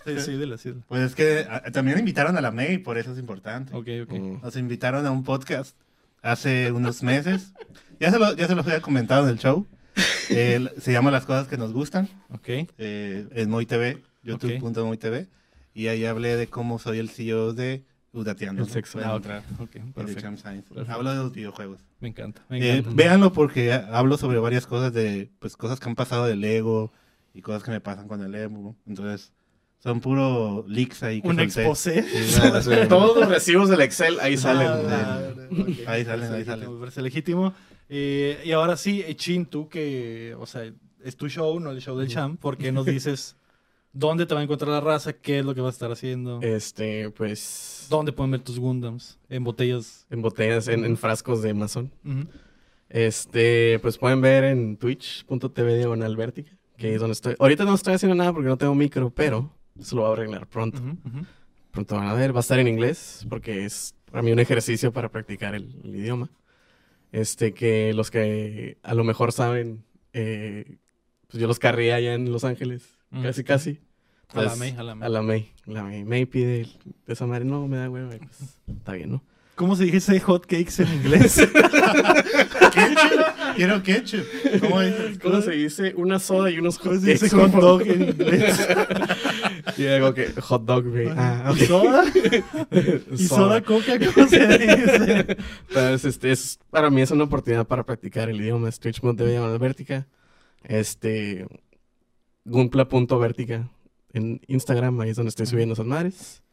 Sí, 0.06 0.20
sí, 0.20 0.30
dile, 0.38 0.56
sí. 0.56 0.72
Pues 0.88 1.02
es 1.02 1.14
que 1.14 1.46
ah, 1.50 1.62
también 1.70 1.98
invitaron 1.98 2.34
a 2.38 2.40
la 2.40 2.50
May, 2.50 2.78
por 2.78 2.96
eso 2.96 3.12
es 3.12 3.18
importante. 3.18 3.74
Ok, 3.76 3.86
ok. 4.04 4.18
Mm. 4.18 4.40
Nos 4.42 4.56
invitaron 4.56 5.04
a 5.04 5.10
un 5.10 5.22
podcast 5.22 5.76
hace 6.22 6.72
unos 6.72 7.02
meses. 7.02 7.52
Ya 8.00 8.10
se, 8.10 8.18
lo, 8.18 8.34
ya 8.34 8.46
se 8.46 8.54
los 8.54 8.64
había 8.66 8.80
comentado 8.80 9.24
en 9.24 9.32
el 9.32 9.38
show. 9.38 9.66
El- 10.30 10.70
se 10.80 10.92
llama 10.92 11.10
Las 11.10 11.26
cosas 11.26 11.46
que 11.46 11.58
nos 11.58 11.74
gustan. 11.74 12.08
Ok. 12.30 12.48
eh, 12.78 13.26
en 13.32 13.50
Moy 13.50 13.66
TV, 13.66 14.02
youtube.moy 14.22 14.96
TV. 14.96 15.26
Y 15.74 15.88
ahí 15.88 16.06
hablé 16.06 16.36
de 16.36 16.46
cómo 16.46 16.78
soy 16.78 17.00
el 17.00 17.10
CEO 17.10 17.52
de 17.52 17.84
Udateando. 18.14 18.62
El 18.62 18.70
sexo. 18.70 18.98
Ah, 19.04 19.14
entrar. 19.16 19.42
ok, 19.58 19.74
y 19.74 19.78
de 19.80 19.92
perfecto. 19.92 20.84
Hablo 20.88 21.10
de 21.10 21.16
los 21.16 21.32
videojuegos. 21.34 21.80
Me 22.00 22.08
encanta. 22.08 22.40
Me 22.48 22.60
Eh, 22.60 22.76
encanta. 22.78 22.96
véanlo 22.96 23.32
porque 23.34 23.74
hablo 23.74 24.16
sobre 24.16 24.38
varias 24.38 24.66
cosas 24.66 24.94
de 24.94 25.30
pues 25.38 25.54
cosas 25.58 25.78
que 25.80 25.88
han 25.90 25.96
pasado 25.96 26.24
del 26.24 26.40
Lego 26.40 26.90
y 27.38 27.40
cosas 27.40 27.62
que 27.62 27.70
me 27.70 27.80
pasan 27.80 28.08
con 28.08 28.20
el. 28.20 28.34
Entonces, 28.34 29.32
son 29.78 30.00
puro 30.00 30.64
leaks 30.66 31.04
ahí 31.04 31.22
que 31.22 31.28
Un 31.28 31.36
solté. 31.36 31.44
exposé. 31.44 32.04
Todos 32.88 33.16
los 33.16 33.28
recibos 33.28 33.68
del 33.68 33.80
Excel 33.80 34.18
ahí 34.20 34.36
salen. 34.36 34.66
Ah, 34.66 35.20
Ahí 35.86 36.04
salen, 36.04 36.32
ahí 36.32 36.44
salen. 36.44 36.72
Me 36.74 36.80
parece 36.80 37.00
legítimo. 37.00 37.54
Eh, 37.88 38.40
y 38.44 38.50
ahora 38.50 38.76
sí, 38.76 39.04
eh, 39.06 39.14
Chin, 39.14 39.46
tú 39.46 39.68
que, 39.68 40.34
o 40.38 40.46
sea, 40.46 40.70
es 41.04 41.16
tu 41.16 41.28
show, 41.28 41.60
no 41.60 41.70
el 41.70 41.80
show 41.80 41.96
del 41.96 42.08
Cham, 42.08 42.36
¿por 42.36 42.58
qué 42.58 42.72
nos 42.72 42.84
dices 42.86 43.36
dónde 43.92 44.26
te 44.26 44.34
va 44.34 44.40
a 44.40 44.42
encontrar 44.42 44.70
la 44.72 44.80
raza? 44.80 45.12
¿Qué 45.12 45.38
es 45.38 45.44
lo 45.44 45.54
que 45.54 45.60
vas 45.60 45.74
a 45.74 45.76
estar 45.76 45.92
haciendo? 45.92 46.40
Este, 46.42 47.08
pues. 47.10 47.86
¿Dónde 47.88 48.10
pueden 48.12 48.32
ver 48.32 48.40
tus 48.40 48.58
Gundams? 48.58 49.20
En 49.28 49.44
botellas. 49.44 50.06
En 50.10 50.22
botellas, 50.22 50.66
en, 50.66 50.84
en 50.84 50.96
frascos 50.96 51.40
de 51.40 51.50
Amazon. 51.50 51.92
Este, 52.88 53.78
pues 53.80 53.96
pueden 53.96 54.20
ver 54.20 54.44
en 54.44 54.76
twitch.tv 54.76 55.76
diagonal 55.78 56.16
vértica, 56.16 56.57
que 56.78 56.94
es 56.94 57.00
donde 57.00 57.12
estoy. 57.12 57.34
Ahorita 57.38 57.64
no 57.64 57.74
estoy 57.74 57.94
haciendo 57.94 58.14
nada 58.14 58.32
porque 58.32 58.48
no 58.48 58.56
tengo 58.56 58.74
micro, 58.74 59.10
pero 59.10 59.52
eso 59.78 59.96
lo 59.96 60.02
voy 60.02 60.10
a 60.10 60.12
arreglar 60.14 60.46
pronto. 60.46 60.78
Ujú, 60.78 60.90
ujú. 61.04 61.26
Pronto 61.72 61.96
van 61.96 62.06
a 62.08 62.14
ver, 62.14 62.32
va 62.34 62.38
a 62.38 62.40
estar 62.40 62.58
en 62.58 62.68
inglés 62.68 63.26
porque 63.28 63.64
es 63.66 63.94
para 64.10 64.22
mí 64.22 64.32
un 64.32 64.38
ejercicio 64.38 64.92
para 64.92 65.10
practicar 65.10 65.54
el, 65.54 65.78
el 65.84 65.96
idioma. 65.96 66.30
Este, 67.12 67.52
que 67.54 67.92
los 67.94 68.10
que 68.10 68.78
a 68.82 68.94
lo 68.94 69.04
mejor 69.04 69.32
saben, 69.32 69.84
eh, 70.12 70.76
pues 71.28 71.40
yo 71.40 71.46
los 71.46 71.58
carré 71.58 71.92
allá 71.92 72.14
en 72.14 72.30
Los 72.32 72.44
Ángeles, 72.44 72.94
Mm. 73.10 73.22
casi 73.22 73.42
casi. 73.44 73.80
A 74.28 74.42
la 74.42 74.48
Pues, 74.48 74.58
May, 74.58 74.70
a 74.76 74.82
la 74.82 74.94
May. 74.94 75.06
A 75.06 75.08
la 75.10 75.22
May. 75.22 75.52
La 75.64 75.82
May, 75.82 76.04
May 76.04 76.26
pide 76.26 76.66
de 77.06 77.12
esa 77.12 77.26
madre, 77.26 77.46
no, 77.46 77.66
me 77.66 77.78
da 77.78 77.88
huevo, 77.88 78.12
y 78.14 78.18
pues 78.18 78.58
está 78.68 78.92
bien, 78.92 79.12
¿no? 79.12 79.22
¿Cómo 79.58 79.74
se 79.74 79.86
dice 79.86 80.20
hot 80.20 80.46
cakes 80.46 80.80
en 80.80 80.94
inglés? 80.94 81.36
Quiero 83.56 83.82
ketchup. 83.82 84.24
¿Cómo 85.20 85.42
se 85.42 85.50
dice? 85.50 85.94
Una 85.96 86.20
soda 86.20 86.48
y 86.48 86.60
unos 86.60 86.78
hot 86.78 86.84
¿Cómo 86.84 87.00
se 87.00 87.06
dice 87.10 87.28
cakes, 87.28 87.42
hot 87.42 87.60
dog 87.60 87.82
en 87.82 88.02
inglés? 88.10 88.68
Y 89.76 89.82
digo 89.82 90.14
que 90.14 90.28
hot 90.40 90.64
dog, 90.64 90.88
güey. 90.88 91.08
Ah, 91.08 91.52
¿Y 91.56 91.66
soda? 91.66 92.04
¿Y 93.10 93.26
soda 93.26 93.60
coca? 93.62 93.98
¿Cómo 93.98 94.28
se 94.28 94.46
dice? 94.46 95.36
Entonces, 95.68 96.04
este, 96.04 96.30
es, 96.30 96.60
para 96.70 96.88
mí 96.88 97.00
es 97.02 97.10
una 97.10 97.24
oportunidad 97.24 97.66
para 97.66 97.84
practicar 97.84 98.28
el 98.30 98.40
idioma. 98.40 98.68
Es 98.68 98.78
twitch.tv 98.78 99.28
diagonal 99.28 99.58
vértica. 99.58 100.06
Este, 100.62 101.48
gumpla.vertica 102.44 103.68
en 104.12 104.40
Instagram, 104.46 105.00
ahí 105.00 105.10
es 105.10 105.16
donde 105.16 105.30
estoy 105.30 105.46
subiendo 105.46 105.72
esas 105.72 105.86
madres. 105.86 106.44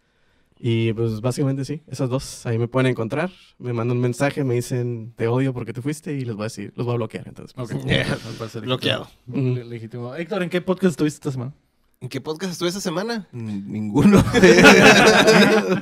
Y 0.58 0.94
pues 0.94 1.20
básicamente 1.22 1.66
sí, 1.66 1.82
esas 1.88 2.10
dos, 2.10 2.46
ahí 2.46 2.58
me 2.58 2.68
pueden 2.70 2.90
encontrar. 2.90 3.30
Me 3.60 3.74
mandan 3.74 3.98
un 3.98 4.02
mensaje, 4.04 4.44
me 4.44 4.54
dicen 4.56 5.14
te 5.18 5.28
odio 5.28 5.54
porque 5.54 5.74
te 5.74 5.82
fuiste 5.82 6.14
y 6.14 6.24
les 6.24 6.34
voy 6.36 6.44
a 6.44 6.46
decir, 6.46 6.72
los 6.76 6.86
voy 6.86 6.94
a 6.94 6.98
bloquear. 6.98 7.28
Entonces, 7.28 7.54
pues, 7.54 7.70
Yeah. 7.86 8.18
Bloqueado. 8.62 9.08
Legítimo. 9.28 10.16
Héctor, 10.16 10.44
¿en 10.44 10.50
qué 10.50 10.62
podcast 10.62 10.92
estuviste 10.92 11.18
esta 11.18 11.32
semana? 11.32 11.54
¿En 12.02 12.10
qué 12.10 12.22
podcast 12.22 12.52
estuve 12.54 12.70
esta 12.70 12.82
semana? 12.82 13.28
Mm, 13.32 13.72
Ninguno. 13.72 14.24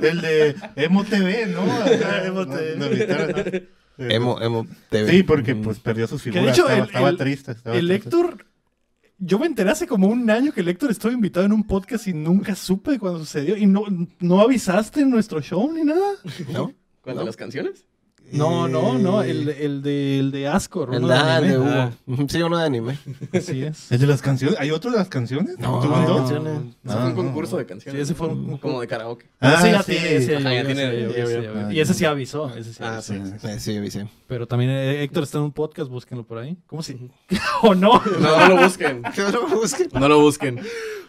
El 0.02 0.20
de 0.20 0.56
Emo 0.76 1.04
TV, 1.04 1.46
¿no? 1.46 1.62
Emo 2.24 2.46
TV. 2.46 2.76
no 2.76 2.86
invitaron, 2.86 3.30
¿no? 3.98 4.06
Emo, 4.08 4.40
emo 4.40 4.66
TV. 4.90 5.10
Sí, 5.10 5.22
porque 5.22 5.54
pues 5.54 5.78
perdió 5.78 6.06
sus 6.06 6.22
de 6.24 6.32
figuras. 6.32 6.56
hecho, 6.58 6.68
estaba, 6.68 6.78
el- 6.80 6.86
estaba 6.86 7.16
triste. 7.16 7.52
estaba 7.52 7.76
El 7.76 7.86
triste. 7.88 8.08
Héctor, 8.08 8.46
yo 9.18 9.38
me 9.38 9.46
enteré 9.46 9.70
hace 9.70 9.86
como 9.86 10.08
un 10.08 10.28
año 10.30 10.52
que 10.52 10.60
el 10.60 10.68
Héctor 10.68 10.90
estuvo 10.90 11.12
invitado 11.12 11.46
en 11.46 11.52
un 11.52 11.66
podcast 11.66 12.06
y 12.08 12.12
nunca 12.12 12.54
supe 12.54 12.98
cuando 12.98 13.20
sucedió. 13.20 13.56
Y 13.56 13.66
no, 13.66 13.84
no 14.20 14.40
avisaste 14.40 15.00
en 15.00 15.10
nuestro 15.10 15.40
show 15.40 15.72
ni 15.72 15.84
nada. 15.84 16.12
¿No? 16.52 16.72
¿Cuál 17.00 17.16
de 17.16 17.20
¿No? 17.22 17.26
las 17.26 17.36
canciones? 17.36 17.86
No, 18.32 18.66
no, 18.68 18.98
no. 18.98 19.22
Eh, 19.22 19.30
El, 19.30 19.48
el, 19.50 19.82
de, 19.82 20.18
el 20.18 20.30
de 20.32 20.48
Ascor. 20.48 20.94
El 20.94 21.02
de, 21.02 21.08
de 21.08 21.14
ah, 21.14 21.38
el 21.38 21.44
de 21.44 21.54
anime. 21.54 21.58
Hugo. 21.58 21.70
Ah. 22.22 22.26
Sí, 22.28 22.42
uno 22.42 22.58
de 22.58 22.64
anime. 22.64 22.98
Así 23.32 23.62
es. 23.62 23.92
¿El 23.92 24.00
de 24.00 24.06
las 24.06 24.22
canciones? 24.22 24.58
¿Hay 24.58 24.70
otro 24.70 24.90
de 24.90 24.96
las 24.98 25.08
canciones? 25.08 25.58
No, 25.58 25.78
¿Tuvo 25.80 25.96
no, 25.96 26.06
dos? 26.08 26.30
Ese 26.30 26.40
fue 26.40 26.60
Ah, 26.94 27.06
un 27.06 27.14
concurso 27.14 27.52
no. 27.52 27.58
de 27.58 27.66
canciones. 27.66 27.98
Sí, 27.98 28.02
ese 28.02 28.14
fue 28.14 28.28
un- 28.28 28.58
como 28.58 28.80
de 28.80 28.86
karaoke. 28.88 29.26
Ah, 29.40 29.60
ya 29.64 29.82
sí. 29.82 29.92
tiene, 29.92 30.16
ese 30.16 30.32
ya 30.32 30.38
Ajá, 30.38 30.44
ya 30.54 30.62
llegó, 30.62 30.66
tiene- 30.74 31.22
ese 31.22 31.42
ya. 31.42 31.52
Ah, 31.68 31.72
Y 31.72 31.80
ese 31.80 31.94
sí 31.94 32.04
avisó. 32.04 32.54
Ese 32.56 32.72
sí 32.72 32.78
Ah, 32.82 32.94
avisó. 32.94 33.12
sí. 33.14 33.60
Sí, 33.60 33.76
avisé. 33.76 34.08
Pero 34.26 34.46
también 34.48 34.70
eh, 34.70 35.02
Héctor 35.04 35.22
está 35.24 35.38
en 35.38 35.44
un 35.44 35.52
podcast, 35.52 35.90
búsquenlo 35.90 36.24
por 36.24 36.38
ahí. 36.38 36.56
¿Cómo 36.66 36.82
se? 36.82 36.96
¿O 37.62 37.74
no? 37.74 38.02
No, 38.20 38.48
no 38.48 38.48
lo 38.48 38.62
busquen. 38.64 39.02
¿Qué 39.14 39.22
lo 39.30 39.46
busquen? 39.48 39.88
No 39.92 40.08
lo 40.08 40.20
busquen. 40.20 40.60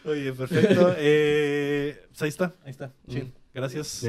Oye, 0.06 0.32
perfecto. 0.34 0.94
Eh, 0.98 1.98
pues 2.10 2.22
ahí 2.22 2.30
está, 2.30 2.54
ahí 2.64 2.72
está. 2.72 2.92
Chin. 3.10 3.34
Gracias. 3.54 4.06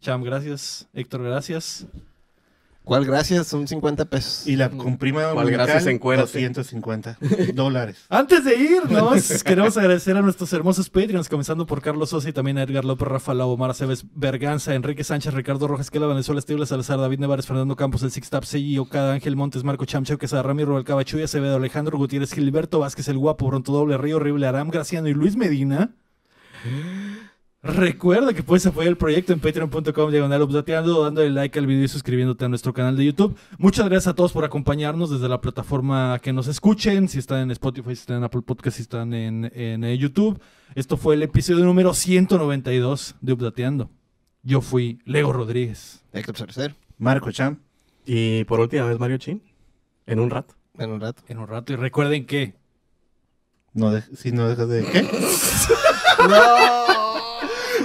Cham, 0.00 0.22
gracias. 0.22 0.86
Héctor, 0.92 1.22
gracias. 1.22 1.86
¿Cuál 2.84 3.04
gracias? 3.04 3.46
Son 3.46 3.68
50 3.68 4.06
pesos. 4.06 4.46
Y 4.46 4.56
la 4.56 4.68
comprima 4.68 5.30
¿Cuál 5.32 5.50
gracias 5.50 5.86
encuérate? 5.86 6.26
250 6.26 7.18
dólares. 7.54 8.04
Antes 8.08 8.44
de 8.44 8.56
irnos, 8.56 9.42
queremos 9.44 9.76
agradecer 9.76 10.16
a 10.16 10.22
nuestros 10.22 10.52
hermosos 10.52 10.90
Patreons, 10.90 11.28
comenzando 11.28 11.64
por 11.64 11.80
Carlos 11.80 12.10
Sosa 12.10 12.28
y 12.28 12.32
también 12.32 12.58
a 12.58 12.64
Edgar 12.64 12.84
López, 12.84 13.06
Rafa 13.06 13.34
Lau, 13.34 13.50
Omar 13.50 13.70
Aceves, 13.70 14.04
Berganza, 14.14 14.74
Enrique 14.74 15.04
Sánchez, 15.04 15.32
Ricardo 15.32 15.68
Rojas, 15.68 15.90
Kela, 15.90 16.08
Venezuela, 16.08 16.40
Estible, 16.40 16.66
Salazar, 16.66 16.98
David 16.98 17.20
Nevares, 17.20 17.46
Fernando 17.46 17.76
Campos, 17.76 18.02
el 18.02 18.10
Six 18.10 18.30
Tap, 18.30 18.42
Seguí, 18.42 18.78
Ocada, 18.78 19.12
Ángel 19.12 19.36
Montes, 19.36 19.62
Marco 19.62 19.84
Chamcheo, 19.84 20.18
Quesada, 20.18 20.42
Ramiro, 20.42 20.76
El 20.76 20.84
Cabachuy, 20.84 21.22
Acevedo, 21.22 21.56
Alejandro 21.56 21.96
Gutiérrez, 21.98 22.32
Gilberto 22.32 22.80
Vázquez, 22.80 23.06
El 23.06 23.18
Guapo, 23.18 23.46
Bronto 23.46 23.72
Doble, 23.72 23.96
Río 23.96 24.16
Horrible, 24.16 24.46
Aram 24.46 24.70
Graciano 24.70 25.06
y 25.06 25.14
Luis 25.14 25.36
Medina. 25.36 25.90
Recuerda 27.62 28.34
que 28.34 28.42
puedes 28.42 28.66
apoyar 28.66 28.88
el 28.88 28.96
proyecto 28.96 29.32
en 29.32 29.38
patreon.com 29.38 30.10
diagonal 30.10 30.48
dándole 30.50 31.30
like 31.30 31.56
al 31.56 31.66
video 31.66 31.84
y 31.84 31.88
suscribiéndote 31.88 32.44
a 32.44 32.48
nuestro 32.48 32.72
canal 32.74 32.96
de 32.96 33.04
YouTube. 33.04 33.38
Muchas 33.56 33.88
gracias 33.88 34.08
a 34.08 34.14
todos 34.16 34.32
por 34.32 34.44
acompañarnos 34.44 35.10
desde 35.10 35.28
la 35.28 35.40
plataforma 35.40 36.18
que 36.20 36.32
nos 36.32 36.48
escuchen, 36.48 37.08
si 37.08 37.20
están 37.20 37.38
en 37.38 37.50
Spotify, 37.52 37.94
si 37.94 38.00
están 38.00 38.16
en 38.16 38.24
Apple 38.24 38.42
Podcast, 38.42 38.78
si 38.78 38.82
están 38.82 39.14
en, 39.14 39.48
en, 39.54 39.84
eh, 39.84 39.96
YouTube. 39.96 40.40
Esto 40.74 40.96
fue 40.96 41.14
el 41.14 41.22
episodio 41.22 41.64
número 41.64 41.94
192 41.94 43.14
de 43.20 43.32
Updateando. 43.32 43.90
Yo 44.42 44.60
fui 44.60 44.98
Lego 45.04 45.32
Rodríguez. 45.32 46.02
Héctor 46.12 46.36
Cercer, 46.38 46.74
Marco 46.98 47.30
Cham. 47.30 47.60
Y 48.04 48.42
por 48.44 48.58
última 48.58 48.86
vez, 48.86 48.98
Mario 48.98 49.18
Chin. 49.18 49.40
En 50.06 50.18
un 50.18 50.30
rato. 50.30 50.56
en 50.78 50.90
un 50.90 51.00
rato. 51.00 51.22
En 51.28 51.38
un 51.38 51.46
rato. 51.46 51.72
Y 51.72 51.76
recuerden 51.76 52.26
que... 52.26 52.56
No 53.72 53.92
de- 53.92 54.02
si 54.16 54.32
no 54.32 54.48
dejas 54.48 54.68
de. 54.68 54.84
¿Qué? 54.92 55.08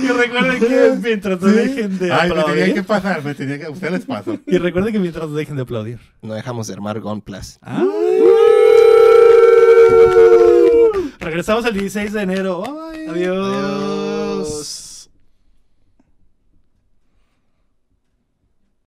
Y 0.01 0.07
recuerden 0.07 0.59
que 0.59 0.97
mientras 1.01 1.41
no 1.41 1.47
dejen 1.47 1.97
de 1.97 2.11
Ay, 2.11 2.29
me 2.29 2.35
tenía 2.35 2.41
aplaudir... 2.43 2.73
que 2.73 2.83
pasar, 2.83 3.23
me 3.23 3.33
tenía 3.33 3.57
que. 3.59 3.65
A 3.65 3.69
ustedes 3.69 3.93
les 3.93 4.05
paso. 4.05 4.37
Y 4.45 4.57
recuerden 4.57 4.93
que 4.93 4.99
mientras 4.99 5.27
no 5.29 5.35
dejen 5.35 5.55
de 5.55 5.61
aplaudir... 5.63 5.99
No 6.21 6.33
dejamos 6.33 6.67
de 6.67 6.73
armar 6.73 6.99
Gun 6.99 7.21
Plus. 7.21 7.59
Regresamos 11.19 11.65
el 11.65 11.73
16 11.73 12.13
de 12.13 12.21
enero. 12.21 12.61
Bye. 12.61 13.07
Adiós. 13.09 13.86